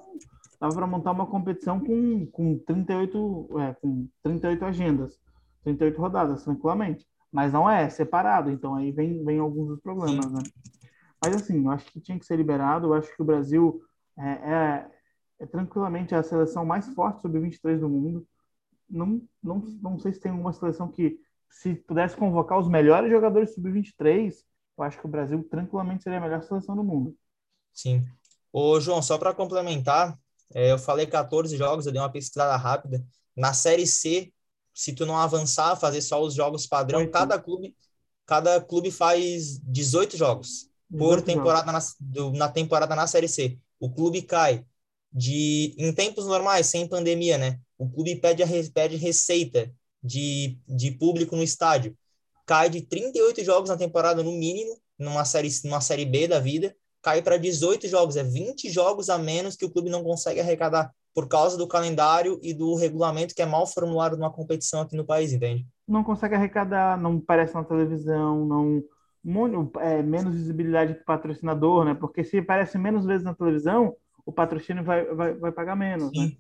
dava 0.61 0.75
para 0.75 0.87
montar 0.87 1.13
uma 1.13 1.27
competição 1.27 1.81
com, 1.81 2.27
com 2.27 2.59
38, 2.59 3.49
é, 3.59 3.75
com 3.75 4.09
38 4.23 4.65
agendas, 4.65 5.21
38 5.65 6.01
rodadas, 6.01 6.45
tranquilamente. 6.45 7.07
Mas 7.33 7.53
não 7.53 7.71
é, 7.71 7.85
é 7.85 7.89
separado, 7.89 8.51
então 8.51 8.75
aí 8.75 8.91
vem, 8.91 9.25
vem 9.25 9.39
alguns 9.39 9.69
dos 9.69 9.81
problemas, 9.81 10.31
né? 10.31 10.41
Mas 11.23 11.35
assim, 11.35 11.65
eu 11.65 11.71
acho 11.71 11.91
que 11.93 12.01
tinha 12.01 12.19
que 12.19 12.25
ser 12.25 12.37
liberado. 12.37 12.87
Eu 12.87 12.95
acho 12.95 13.15
que 13.15 13.21
o 13.21 13.25
Brasil 13.25 13.83
é, 14.19 14.31
é, 14.31 14.91
é 15.41 15.47
tranquilamente 15.47 16.15
a 16.15 16.23
seleção 16.23 16.65
mais 16.65 16.89
forte 16.89 17.21
sub-23 17.21 17.79
do 17.79 17.89
mundo. 17.89 18.27
Não, 18.89 19.23
não, 19.43 19.59
não 19.83 19.99
sei 19.99 20.13
se 20.13 20.21
tem 20.21 20.33
uma 20.33 20.53
seleção 20.53 20.89
que, 20.89 21.21
se 21.49 21.75
pudesse 21.75 22.17
convocar 22.17 22.59
os 22.59 22.69
melhores 22.69 23.11
jogadores 23.11 23.55
sub-23, 23.55 24.35
eu 24.79 24.85
acho 24.85 24.99
que 24.99 25.07
o 25.07 25.11
Brasil 25.11 25.47
tranquilamente 25.51 26.03
seria 26.03 26.19
a 26.19 26.23
melhor 26.23 26.43
seleção 26.43 26.75
do 26.75 26.83
mundo. 26.83 27.15
Sim. 27.73 28.05
Ô, 28.53 28.81
João, 28.81 29.03
só 29.03 29.19
para 29.19 29.35
complementar, 29.35 30.19
é, 30.55 30.73
eu 30.73 30.79
falei 30.79 31.07
14 31.07 31.57
jogos, 31.57 31.87
eu 31.87 31.93
dei 31.93 32.01
uma 32.01 32.11
pesquisada 32.11 32.57
rápida. 32.57 33.05
Na 33.37 33.53
Série 33.53 33.87
C, 33.87 34.33
se 34.75 34.95
tu 34.95 35.05
não 35.05 35.17
avançar, 35.17 35.77
fazer 35.77 36.01
só 36.01 36.21
os 36.23 36.35
jogos 36.35 36.67
padrão, 36.67 37.01
Oito. 37.01 37.13
cada 37.13 37.39
clube, 37.39 37.77
cada 38.25 38.61
clube 38.61 38.91
faz 38.91 39.59
18 39.59 40.17
jogos 40.17 40.70
por 40.97 41.21
18 41.21 41.25
temporada 41.27 41.73
na, 41.73 41.79
do- 42.01 42.33
na 42.33 42.49
temporada 42.49 42.95
na 42.95 43.07
Série 43.07 43.29
C. 43.29 43.59
O 43.79 43.91
clube 43.93 44.23
cai 44.23 44.65
de 45.13 45.75
em 45.79 45.93
tempos 45.93 46.27
normais, 46.27 46.67
sem 46.67 46.89
pandemia, 46.89 47.37
né? 47.39 47.59
O 47.79 47.89
clube 47.91 48.17
pede 48.17 48.43
a 48.43 48.47
pede 48.73 48.97
receita 48.97 49.73
de, 50.03 50.59
de 50.69 50.93
público 50.93 51.35
no 51.37 51.43
estádio. 51.43 51.97
Cai 52.47 52.69
de 52.69 52.83
38 52.83 53.45
jogos 53.45 53.71
na 53.71 53.77
temporada 53.77 54.23
no 54.23 54.33
mínimo, 54.33 54.77
numa 54.99 55.25
série 55.25 55.49
numa 55.65 55.81
série 55.81 56.05
B 56.05 56.27
da 56.29 56.39
vida, 56.41 56.75
cai 57.03 57.23
para 57.23 57.37
18 57.39 57.89
jogos, 57.89 58.17
é 58.17 58.23
20 58.23 58.69
jogos 58.71 59.09
a 59.09 59.19
menos 59.19 59.57
que 59.57 59.65
o 59.65 59.71
clube 59.71 59.89
não 59.91 60.03
consegue 60.05 60.41
arrecadar 60.41 60.93
por 61.15 61.29
causa 61.29 61.57
do 61.57 61.67
calendário 61.67 62.39
e 62.43 62.53
do 62.55 62.75
regulamento 62.75 63.35
que 63.35 63.43
é 63.43 63.47
mal 63.47 63.67
formulado 63.67 64.17
numa 64.17 64.33
competição 64.33 64.81
aqui 64.83 64.97
no 64.97 65.05
país, 65.05 65.33
entende? 65.33 65.67
Não 65.87 66.05
consegue 66.05 66.35
arrecadar, 66.35 66.97
não 67.01 67.17
aparece 67.17 67.55
na 67.55 67.65
televisão, 67.65 68.45
não 68.47 68.83
é, 69.81 70.03
menos 70.03 70.35
visibilidade 70.35 70.95
para 70.95 71.03
o 71.03 71.07
patrocinador, 71.07 71.85
né? 71.85 71.95
Porque 71.95 72.25
se 72.25 72.39
aparece 72.39 72.79
menos 72.79 73.05
vezes 73.05 73.25
na 73.25 73.35
televisão, 73.35 73.97
o 74.25 74.33
patrocínio 74.33 74.85
vai, 74.85 75.05
vai, 75.15 75.35
vai 75.35 75.53
pagar 75.53 75.77
menos, 75.77 76.13
né? 76.13 76.29
Sim. 76.29 76.39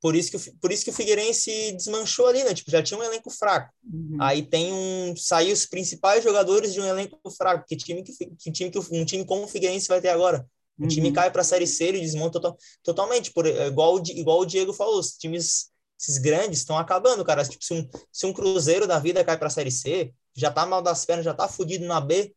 Por 0.00 0.14
isso 0.14 0.30
que 0.30 0.52
por 0.60 0.70
isso 0.70 0.84
que 0.84 0.90
o 0.90 0.94
Figueirense 0.94 1.72
desmanchou 1.72 2.28
ali, 2.28 2.44
né? 2.44 2.54
Tipo, 2.54 2.70
já 2.70 2.82
tinha 2.82 2.98
um 2.98 3.02
elenco 3.02 3.30
fraco. 3.30 3.72
Uhum. 3.84 4.16
Aí 4.20 4.42
tem 4.42 4.72
um. 4.72 5.16
Saiu 5.16 5.52
os 5.52 5.66
principais 5.66 6.22
jogadores 6.22 6.72
de 6.72 6.80
um 6.80 6.84
elenco 6.84 7.18
fraco. 7.36 7.64
Que 7.66 7.76
time 7.76 8.04
que, 8.04 8.12
que 8.12 8.52
time 8.52 8.70
que 8.70 8.78
um 8.78 9.04
time 9.04 9.24
como 9.24 9.42
o 9.42 9.48
Figueirense 9.48 9.88
vai 9.88 10.00
ter 10.00 10.10
agora? 10.10 10.46
O 10.78 10.86
time 10.86 11.08
Uhum. 11.08 11.14
cai 11.14 11.30
para 11.30 11.40
a 11.40 11.44
Série 11.44 11.66
C, 11.66 11.86
ele 11.86 12.00
desmonta 12.00 12.40
total, 12.40 12.56
totalmente. 12.84 13.32
Por, 13.32 13.46
igual, 13.46 14.00
igual 14.14 14.40
o 14.40 14.46
Diego 14.46 14.72
falou, 14.72 15.00
os 15.00 15.16
times, 15.16 15.72
esses 15.98 16.18
grandes, 16.18 16.60
estão 16.60 16.78
acabando, 16.78 17.24
cara. 17.24 17.44
Tipo, 17.44 17.64
se 17.64 17.74
um, 17.74 17.88
se 18.12 18.26
um 18.26 18.32
Cruzeiro 18.32 18.86
da 18.86 18.98
vida 18.98 19.24
cai 19.24 19.36
para 19.36 19.48
a 19.48 19.50
Série 19.50 19.72
C, 19.72 20.12
já 20.34 20.50
tá 20.50 20.64
mal 20.64 20.80
das 20.80 21.04
pernas, 21.04 21.24
já 21.24 21.34
tá 21.34 21.48
fudido 21.48 21.84
na 21.84 22.00
B. 22.00 22.32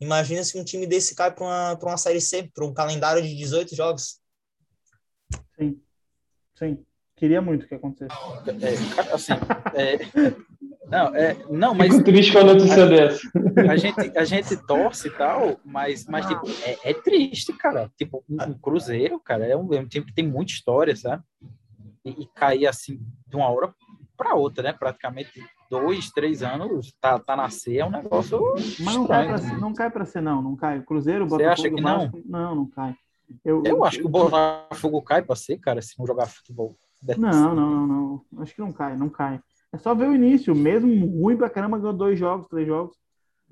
Imagina 0.00 0.42
se 0.42 0.58
um 0.58 0.64
time 0.64 0.86
desse 0.86 1.14
cai 1.14 1.30
para 1.30 1.44
uma, 1.44 1.76
pra 1.76 1.90
uma 1.90 1.98
Série 1.98 2.20
C, 2.20 2.50
para 2.54 2.64
um 2.64 2.72
calendário 2.72 3.22
de 3.22 3.34
18 3.36 3.76
jogos. 3.76 4.20
Sim, 5.58 5.80
sim. 6.58 6.84
Queria 7.14 7.40
muito 7.40 7.68
que 7.68 7.74
acontecesse. 7.74 8.18
É, 8.48 8.94
cara, 8.96 9.14
assim, 9.14 9.32
é, 9.74 9.98
não, 10.88 11.14
é, 11.14 11.36
não, 11.50 11.74
mas 11.74 11.92
Fico 11.92 12.04
triste 12.04 12.32
com 12.32 12.38
a 12.38 12.44
notícia 12.44 12.86
dessa. 12.86 13.20
a 13.70 13.76
gente, 13.76 14.18
a 14.18 14.24
gente 14.24 14.56
torce 14.66 15.08
e 15.08 15.10
tal, 15.10 15.60
mas, 15.64 16.06
mas 16.06 16.26
tipo, 16.26 16.42
é, 16.64 16.90
é 16.90 16.94
triste, 16.94 17.52
cara. 17.52 17.92
Tipo, 17.96 18.24
um 18.28 18.42
um 18.42 18.58
Cruzeiro, 18.58 19.20
cara, 19.20 19.46
é 19.46 19.56
um, 19.56 19.72
é 19.72 19.80
um 19.80 19.86
time 19.86 20.04
que 20.04 20.14
tem 20.14 20.26
muita 20.26 20.52
história, 20.52 20.96
sabe? 20.96 21.22
E, 22.04 22.22
e 22.22 22.26
cair 22.34 22.66
assim 22.66 23.00
de 23.26 23.36
uma 23.36 23.48
hora 23.48 23.74
para 24.16 24.34
outra, 24.34 24.62
né? 24.62 24.72
Praticamente 24.72 25.42
dois, 25.70 26.10
três 26.10 26.42
anos, 26.42 26.92
tá, 27.00 27.18
tá 27.18 27.34
na 27.34 27.48
C, 27.48 27.78
é 27.78 27.84
um 27.84 27.90
negócio. 27.90 28.40
Mas 28.80 28.94
não 28.94 29.06
cai, 29.06 29.26
pra, 29.26 29.58
não 29.58 29.74
cai 29.74 29.90
pra 29.90 30.04
ser, 30.04 30.20
não. 30.20 30.42
Não 30.42 30.56
cai. 30.56 30.82
Cruzeiro, 30.82 31.28
Você 31.28 31.44
Botafogo, 31.44 31.52
acha 31.52 31.74
que 31.74 31.80
não? 31.80 31.98
Vasco, 32.00 32.22
não, 32.24 32.54
não 32.54 32.66
cai. 32.66 32.94
Eu, 33.44 33.62
Eu 33.64 33.84
acho 33.84 33.98
que 33.98 34.06
o 34.06 34.10
Botafogo 34.10 35.00
cai 35.02 35.22
para 35.22 35.36
ser, 35.36 35.58
cara, 35.58 35.80
se 35.80 35.98
não 35.98 36.06
jogar 36.06 36.26
futebol. 36.26 36.76
Não, 37.16 37.54
não, 37.54 37.70
não, 37.70 37.86
não. 37.86 38.42
Acho 38.42 38.54
que 38.54 38.60
não 38.60 38.72
cai, 38.72 38.96
não 38.96 39.08
cai. 39.08 39.40
É 39.72 39.78
só 39.78 39.94
ver 39.94 40.08
o 40.08 40.14
início. 40.14 40.54
Mesmo 40.54 41.06
ruim 41.20 41.36
pra 41.36 41.50
caramba, 41.50 41.78
ganhou 41.78 41.94
dois 41.94 42.18
jogos, 42.18 42.46
três 42.48 42.66
jogos. 42.66 42.96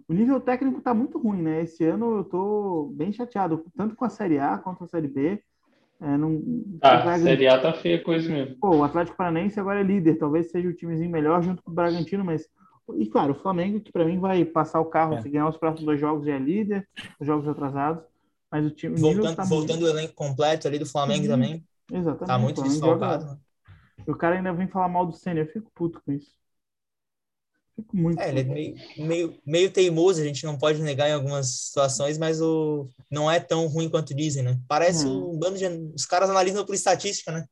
O 0.06 0.12
nível 0.12 0.40
técnico 0.40 0.80
tá 0.80 0.92
muito 0.92 1.18
ruim, 1.18 1.40
né? 1.40 1.62
Esse 1.62 1.84
ano 1.84 2.18
eu 2.18 2.24
tô 2.24 2.92
bem 2.94 3.12
chateado, 3.12 3.64
tanto 3.76 3.94
com 3.96 4.04
a 4.04 4.08
Série 4.08 4.38
A 4.38 4.58
quanto 4.58 4.84
a 4.84 4.86
Série 4.88 5.08
B. 5.08 5.42
É, 6.02 6.16
não, 6.16 6.40
Ah, 6.80 6.96
Bragantino- 6.96 7.24
Série 7.24 7.46
A 7.48 7.60
tá 7.60 7.72
feia 7.74 8.02
coisa 8.02 8.28
mesmo. 8.30 8.56
Pô, 8.56 8.76
o 8.76 8.84
Atlético 8.84 9.16
Paranaense 9.16 9.60
agora 9.60 9.80
é 9.80 9.82
líder, 9.82 10.16
talvez 10.16 10.50
seja 10.50 10.68
o 10.68 10.72
timezinho 10.72 11.10
melhor 11.10 11.42
junto 11.42 11.62
com 11.62 11.70
o 11.70 11.74
Bragantino, 11.74 12.24
mas. 12.24 12.48
E 12.96 13.06
claro, 13.06 13.32
o 13.32 13.34
Flamengo, 13.36 13.80
que 13.80 13.92
pra 13.92 14.04
mim 14.04 14.18
vai 14.18 14.44
passar 14.44 14.80
o 14.80 14.86
carro, 14.86 15.14
É. 15.14 15.20
se 15.20 15.28
ganhar 15.28 15.46
os 15.48 15.56
próximos 15.56 15.84
dois 15.84 16.00
jogos, 16.00 16.26
já 16.26 16.34
é 16.34 16.38
líder, 16.38 16.88
os 17.20 17.26
jogos 17.26 17.46
atrasados. 17.46 18.02
Mas 18.50 18.66
o 18.66 18.70
time. 18.70 18.98
Voltando, 18.98 19.36
tá 19.36 19.44
voltando 19.44 19.82
o 19.84 19.88
elenco 19.88 20.14
completo 20.14 20.66
ali 20.66 20.78
do 20.78 20.86
Flamengo 20.86 21.24
Uhum. 21.24 21.30
também. 21.30 21.50
muito- 21.50 21.64
Exatamente. 21.92 22.26
Tá 22.26 22.38
muito 22.38 22.58
o 22.58 22.64
Flamengo 22.64 22.80
joga- 22.86 23.06
desfalcado. 23.18 23.40
E 24.06 24.10
o 24.10 24.16
cara 24.16 24.36
ainda 24.36 24.52
vem 24.52 24.66
falar 24.66 24.88
mal 24.88 25.04
do 25.06 25.12
Senna, 25.12 25.40
eu 25.40 25.46
fico 25.46 25.70
puto 25.74 26.00
com 26.04 26.10
isso. 26.12 26.32
Fico 27.80 27.96
muito. 27.96 28.20
É, 28.20 28.28
ele 28.28 28.40
é 28.40 28.44
meio, 28.44 28.74
meio, 28.98 29.34
meio 29.46 29.70
teimoso, 29.70 30.20
a 30.20 30.24
gente 30.24 30.44
não 30.44 30.58
pode 30.58 30.82
negar 30.82 31.08
em 31.08 31.12
algumas 31.12 31.46
situações, 31.46 32.18
mas 32.18 32.40
o, 32.40 32.88
não 33.10 33.30
é 33.30 33.40
tão 33.40 33.66
ruim 33.66 33.88
quanto 33.88 34.14
dizem, 34.14 34.42
né? 34.42 34.58
Parece 34.68 35.06
Hum. 35.06 35.32
um 35.32 35.38
bando 35.38 35.58
de. 35.58 35.66
Os 35.94 36.04
caras 36.04 36.28
analisam 36.28 36.64
por 36.64 36.74
estatística, 36.74 37.32
né? 37.32 37.44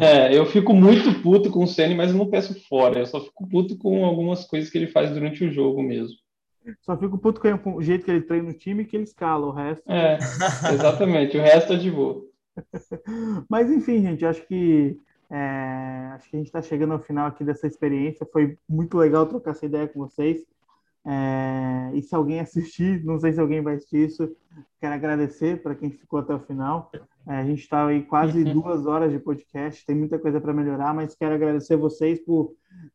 É, 0.00 0.36
eu 0.36 0.46
fico 0.46 0.72
muito 0.72 1.20
puto 1.20 1.50
com 1.50 1.64
o 1.64 1.66
Ceni, 1.66 1.94
mas 1.94 2.10
eu 2.10 2.16
não 2.16 2.30
peço 2.30 2.54
fora. 2.68 3.00
Eu 3.00 3.06
só 3.06 3.20
fico 3.20 3.48
puto 3.48 3.76
com 3.76 4.04
algumas 4.04 4.44
coisas 4.44 4.70
que 4.70 4.78
ele 4.78 4.86
faz 4.86 5.10
durante 5.10 5.44
o 5.44 5.52
jogo 5.52 5.82
mesmo. 5.82 6.16
Só 6.82 6.96
fico 6.96 7.18
puto 7.18 7.40
com 7.40 7.74
o 7.74 7.82
jeito 7.82 8.04
que 8.04 8.10
ele 8.10 8.22
treina 8.22 8.48
o 8.48 8.54
time 8.54 8.82
e 8.82 8.86
que 8.86 8.96
ele 8.96 9.04
escala 9.04 9.46
o 9.46 9.52
resto. 9.52 9.82
É, 9.90 10.18
exatamente. 10.72 11.36
O 11.36 11.42
resto 11.42 11.74
é 11.74 11.76
de 11.76 11.90
boa. 11.90 12.22
Mas 13.50 13.70
enfim, 13.70 14.00
gente, 14.00 14.24
acho 14.24 14.46
que 14.46 14.96
É, 15.36 16.12
acho 16.14 16.30
que 16.30 16.36
a 16.36 16.38
gente 16.38 16.46
está 16.46 16.62
chegando 16.62 16.92
ao 16.92 17.00
final 17.00 17.26
aqui 17.26 17.42
dessa 17.42 17.66
experiência. 17.66 18.24
Foi 18.32 18.56
muito 18.68 18.96
legal 18.96 19.26
trocar 19.26 19.50
essa 19.50 19.66
ideia 19.66 19.88
com 19.88 19.98
vocês. 19.98 20.44
É, 21.04 21.90
e 21.92 22.00
se 22.02 22.14
alguém 22.14 22.38
assistir, 22.38 23.04
não 23.04 23.18
sei 23.18 23.32
se 23.32 23.40
alguém 23.40 23.60
vai 23.60 23.74
assistir 23.74 24.06
isso, 24.06 24.36
quero 24.80 24.94
agradecer 24.94 25.60
para 25.60 25.74
quem 25.74 25.90
ficou 25.90 26.20
até 26.20 26.32
o 26.32 26.38
final. 26.38 26.88
É, 27.26 27.34
a 27.34 27.44
gente 27.44 27.62
está 27.62 27.84
aí 27.84 28.04
quase 28.04 28.44
duas 28.54 28.86
horas 28.86 29.10
de 29.10 29.18
podcast, 29.18 29.84
tem 29.84 29.96
muita 29.96 30.20
coisa 30.20 30.40
para 30.40 30.54
melhorar, 30.54 30.94
mas 30.94 31.16
quero 31.16 31.34
agradecer 31.34 31.76
vocês 31.76 32.24
por 32.24 32.54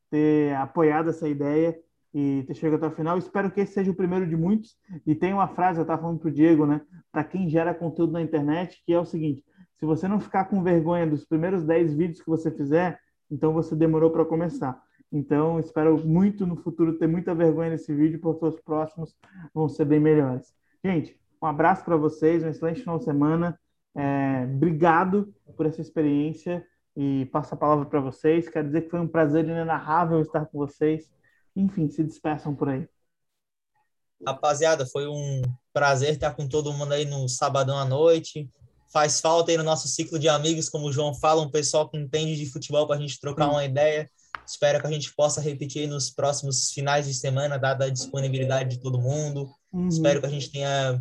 ter 0.09 0.55
apoiado 0.55 1.09
essa 1.09 1.27
ideia 1.27 1.77
e 2.13 2.45
ter 2.47 2.53
chegado 2.53 2.85
até 2.85 2.87
o 2.87 2.95
final. 2.95 3.17
Espero 3.17 3.51
que 3.51 3.59
esse 3.59 3.73
seja 3.73 3.91
o 3.91 3.95
primeiro 3.95 4.25
de 4.25 4.37
muitos. 4.37 4.77
E 5.05 5.13
tem 5.13 5.33
uma 5.33 5.49
frase, 5.49 5.79
eu 5.79 5.83
estava 5.83 6.01
falando 6.01 6.19
para 6.19 6.29
o 6.29 6.33
Diego, 6.33 6.65
né? 6.65 6.79
Para 7.11 7.25
quem 7.25 7.49
gera 7.49 7.73
conteúdo 7.73 8.13
na 8.13 8.21
internet, 8.21 8.81
que 8.85 8.93
é 8.93 8.99
o 8.99 9.05
seguinte: 9.05 9.43
se 9.79 9.85
você 9.85 10.07
não 10.07 10.19
ficar 10.19 10.45
com 10.45 10.61
vergonha 10.61 11.07
dos 11.07 11.23
primeiros 11.23 11.63
10 11.63 11.93
vídeos 11.93 12.21
que 12.21 12.29
você 12.29 12.51
fizer, 12.51 12.99
então 13.31 13.53
você 13.53 13.75
demorou 13.75 14.11
para 14.11 14.25
começar. 14.25 14.81
Então, 15.11 15.59
espero 15.59 15.97
muito 16.05 16.45
no 16.45 16.57
futuro 16.57 16.97
ter 16.97 17.07
muita 17.07 17.33
vergonha 17.33 17.71
nesse 17.71 17.93
vídeo, 17.93 18.19
porque 18.19 18.45
os 18.45 18.59
próximos 18.59 19.15
vão 19.53 19.69
ser 19.69 19.85
bem 19.85 19.99
melhores. 19.99 20.53
Gente, 20.83 21.17
um 21.41 21.47
abraço 21.47 21.83
para 21.85 21.95
vocês, 21.95 22.43
um 22.43 22.49
excelente 22.49 22.81
final 22.81 22.99
de 22.99 23.05
semana. 23.05 23.59
É, 23.95 24.43
obrigado 24.53 25.33
por 25.55 25.65
essa 25.65 25.81
experiência 25.81 26.65
e 26.95 27.25
passo 27.31 27.53
a 27.53 27.57
palavra 27.57 27.85
para 27.85 28.01
vocês. 28.01 28.49
Quero 28.49 28.67
dizer 28.67 28.81
que 28.81 28.89
foi 28.89 28.99
um 28.99 29.07
prazer 29.07 29.45
inenarrável 29.45 30.21
estar 30.21 30.45
com 30.45 30.57
vocês. 30.57 31.09
Enfim, 31.55 31.89
se 31.89 32.03
despeçam 32.03 32.53
por 32.53 32.69
aí. 32.69 32.87
Rapaziada, 34.25 34.85
foi 34.85 35.07
um 35.07 35.41
prazer 35.71 36.11
estar 36.11 36.35
com 36.35 36.47
todo 36.47 36.73
mundo 36.73 36.93
aí 36.93 37.05
no 37.05 37.27
sabadão 37.29 37.77
à 37.77 37.85
noite. 37.85 38.49
Faz 38.91 39.21
falta 39.21 39.51
aí 39.51 39.57
no 39.57 39.63
nosso 39.63 39.87
ciclo 39.87 40.17
de 40.17 40.27
amigos, 40.27 40.67
como 40.67 40.87
o 40.87 40.91
João 40.91 41.13
fala, 41.13 41.41
um 41.41 41.49
pessoal 41.49 41.87
que 41.87 41.97
entende 41.97 42.35
de 42.35 42.49
futebol 42.49 42.87
para 42.87 42.97
a 42.97 42.99
gente 42.99 43.19
trocar 43.19 43.49
uma 43.49 43.63
ideia. 43.63 44.09
Espero 44.45 44.81
que 44.81 44.87
a 44.87 44.91
gente 44.91 45.13
possa 45.13 45.39
repetir 45.39 45.87
nos 45.87 46.09
próximos 46.09 46.71
finais 46.71 47.05
de 47.05 47.13
semana, 47.13 47.59
dada 47.59 47.85
a 47.85 47.89
disponibilidade 47.89 48.77
de 48.77 48.81
todo 48.81 48.99
mundo. 48.99 49.47
Uhum. 49.71 49.87
Espero 49.87 50.19
que 50.19 50.25
a 50.25 50.29
gente 50.29 50.51
tenha. 50.51 50.99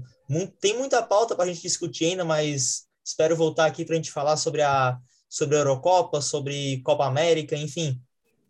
Tem 0.61 0.77
muita 0.77 1.03
pauta 1.03 1.35
para 1.35 1.45
a 1.45 1.49
gente 1.49 1.63
discutir 1.63 2.07
ainda, 2.07 2.27
mas 2.27 2.87
espero 3.03 3.35
voltar 3.35 3.65
aqui 3.65 3.87
para 3.87 3.95
a 3.95 3.97
gente 3.97 4.13
falar 4.13 4.37
sobre 4.37 4.61
a, 4.61 4.99
sobre 5.27 5.57
a 5.57 5.61
Eurocopa, 5.61 6.21
sobre 6.21 6.83
Copa 6.83 7.07
América, 7.07 7.57
enfim. 7.57 7.99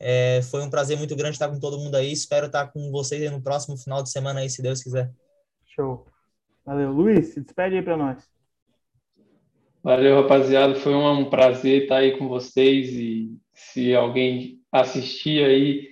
É, 0.01 0.43
foi 0.43 0.63
um 0.63 0.71
prazer 0.71 0.99
muito 0.99 1.15
grande 1.15 1.37
estar 1.37 1.49
com 1.49 1.61
todo 1.61 1.79
mundo 1.79 1.95
aí. 1.95 2.13
Espero 2.13 2.47
estar 2.47 2.67
com 2.67 2.91
vocês 2.91 3.31
no 3.31 3.41
próximo 3.41 3.77
final 3.77 4.03
de 4.03 4.11
semana 4.11 4.41
aí, 4.41 4.51
se 4.51 4.61
Deus 4.61 4.83
quiser. 4.83 5.13
Show. 5.65 6.05
Valeu. 6.67 6.91
Luiz, 6.91 7.35
se 7.35 7.41
despede 7.41 7.77
aí 7.77 7.83
para 7.83 7.97
nós. 7.97 8.38
Valeu, 9.83 10.17
rapaziada. 10.23 10.75
Foi 10.75 10.95
um 10.95 11.25
prazer 11.31 11.83
estar 11.83 11.99
aí 11.99 12.19
com 12.19 12.29
vocês 12.29 12.91
e 12.93 13.31
se 13.55 13.95
alguém 13.95 14.59
assistir 14.73 15.45
aí. 15.45 15.89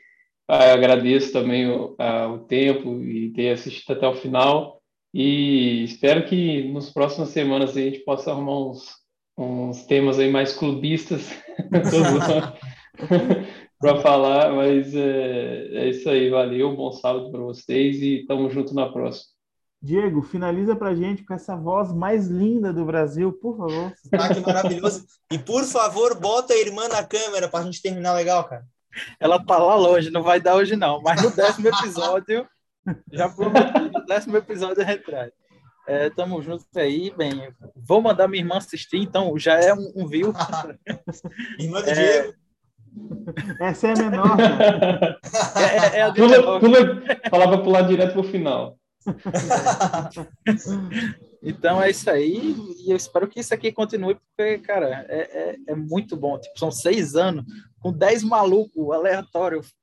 Ah, 0.49 0.73
agradeço 0.73 1.33
também 1.33 1.69
o, 1.69 1.95
a, 1.99 2.29
o 2.29 2.39
tempo 2.41 3.03
e 3.03 3.33
ter 3.33 3.51
assistido 3.51 3.93
até 3.93 4.07
o 4.07 4.15
final. 4.15 4.81
E 5.15 5.85
espero 5.85 6.27
que 6.27 6.65
nos 6.65 6.91
próximas 6.91 7.31
semanas 7.31 7.77
a 7.77 7.81
gente 7.81 8.01
possa 8.01 8.31
arrumar 8.31 8.71
uns, 8.71 8.89
uns 9.39 9.85
temas 9.87 10.19
aí 10.19 10.31
mais 10.31 10.53
clubistas 10.53 11.31
para 13.79 13.97
falar. 14.03 14.53
Mas 14.53 14.95
é, 14.95 15.69
é 15.73 15.89
isso 15.89 16.09
aí. 16.09 16.29
Valeu, 16.29 16.77
bom 16.77 16.93
sábado 16.93 17.31
para 17.31 17.41
vocês 17.41 18.03
e 18.03 18.25
tamo 18.27 18.51
junto 18.51 18.75
na 18.75 18.91
próxima. 18.91 19.36
Diego, 19.87 20.21
finaliza 20.21 20.75
pra 20.75 20.97
gente 20.97 21.23
com 21.23 21.33
essa 21.33 21.55
voz 21.55 21.93
mais 21.93 22.27
linda 22.27 22.73
do 22.73 22.85
Brasil, 22.85 23.33
por 23.33 23.57
favor. 23.57 23.93
Ah, 24.13 24.35
que 24.35 24.41
maravilhoso. 24.41 25.07
E 25.31 25.39
por 25.39 25.63
favor, 25.63 26.19
bota 26.19 26.53
a 26.53 26.59
irmã 26.59 26.89
na 26.89 27.05
câmera 27.05 27.49
pra 27.49 27.63
gente 27.63 27.81
terminar 27.81 28.13
legal, 28.15 28.43
cara. 28.45 28.65
Ela 29.21 29.39
tá 29.45 29.57
lá 29.59 29.77
longe, 29.77 30.11
não 30.11 30.25
vai 30.25 30.41
dar 30.41 30.57
hoje 30.57 30.75
não, 30.75 31.01
mas 31.03 31.23
no 31.23 31.31
décimo 31.31 31.69
episódio, 31.69 32.49
já 33.13 33.29
prometi, 33.29 33.79
no 33.93 34.07
décimo 34.07 34.37
episódio 34.37 34.83
a 34.83 34.87
gente 34.87 35.05
traz. 35.05 35.31
É, 35.87 36.11
tamo 36.11 36.43
juntos 36.43 36.67
aí, 36.75 37.13
bem, 37.17 37.49
vou 37.77 38.03
mandar 38.03 38.27
minha 38.27 38.43
irmã 38.43 38.57
assistir, 38.57 38.99
então 38.99 39.39
já 39.39 39.55
é 39.61 39.73
um, 39.73 39.93
um 39.95 40.09
view. 40.09 40.33
irmã 41.61 41.81
do 41.81 41.91
é... 41.91 41.95
Diego. 41.95 42.35
Essa 43.61 43.89
é 43.89 43.93
a 43.93 43.97
menor. 43.97 44.37
Né? 44.37 45.17
É, 45.57 45.97
é, 45.97 45.99
é 45.99 46.03
a 46.03 46.13
pula, 46.13 46.61
pula, 46.61 47.03
falava 47.31 47.59
pular 47.63 47.83
direto 47.83 48.15
pro 48.15 48.25
final. 48.25 48.77
então 51.43 51.83
é 51.83 51.91
isso 51.91 52.11
aí, 52.11 52.55
e 52.85 52.91
eu 52.91 52.97
espero 52.97 53.29
que 53.29 53.41
isso 53.41 53.55
aqui 53.55 53.73
continue, 53.73 54.15
porque, 54.15 54.59
cara, 54.59 55.07
é, 55.09 55.19
é, 55.19 55.57
é 55.69 55.75
muito 55.75 56.17
bom. 56.17 56.39
Tipo, 56.39 56.59
são 56.59 56.71
seis 56.71 57.15
anos 57.15 57.45
com 57.81 57.93
dez 57.93 58.23
malucos 58.23 58.93
aleatórios 58.93 59.75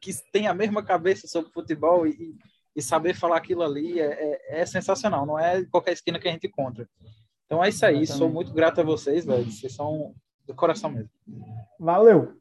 que 0.00 0.12
têm 0.32 0.46
a 0.46 0.54
mesma 0.54 0.82
cabeça 0.82 1.26
sobre 1.26 1.52
futebol 1.52 2.06
e, 2.06 2.36
e 2.74 2.82
saber 2.82 3.14
falar 3.14 3.36
aquilo 3.36 3.62
ali 3.62 4.00
é, 4.00 4.06
é, 4.06 4.60
é, 4.60 4.66
sensacional, 4.66 5.24
não 5.24 5.38
é 5.38 5.64
qualquer 5.66 5.92
esquina 5.92 6.18
que 6.18 6.28
a 6.28 6.32
gente 6.32 6.46
encontra. 6.46 6.88
Então 7.46 7.62
é 7.62 7.68
isso 7.68 7.84
aí, 7.84 8.02
Exatamente. 8.02 8.18
sou 8.18 8.28
muito 8.28 8.52
grato 8.52 8.80
a 8.80 8.84
vocês, 8.84 9.24
velho, 9.24 9.50
vocês 9.50 9.72
são 9.72 10.14
do 10.46 10.54
coração 10.54 10.90
mesmo. 10.90 11.10
Valeu! 11.78 12.32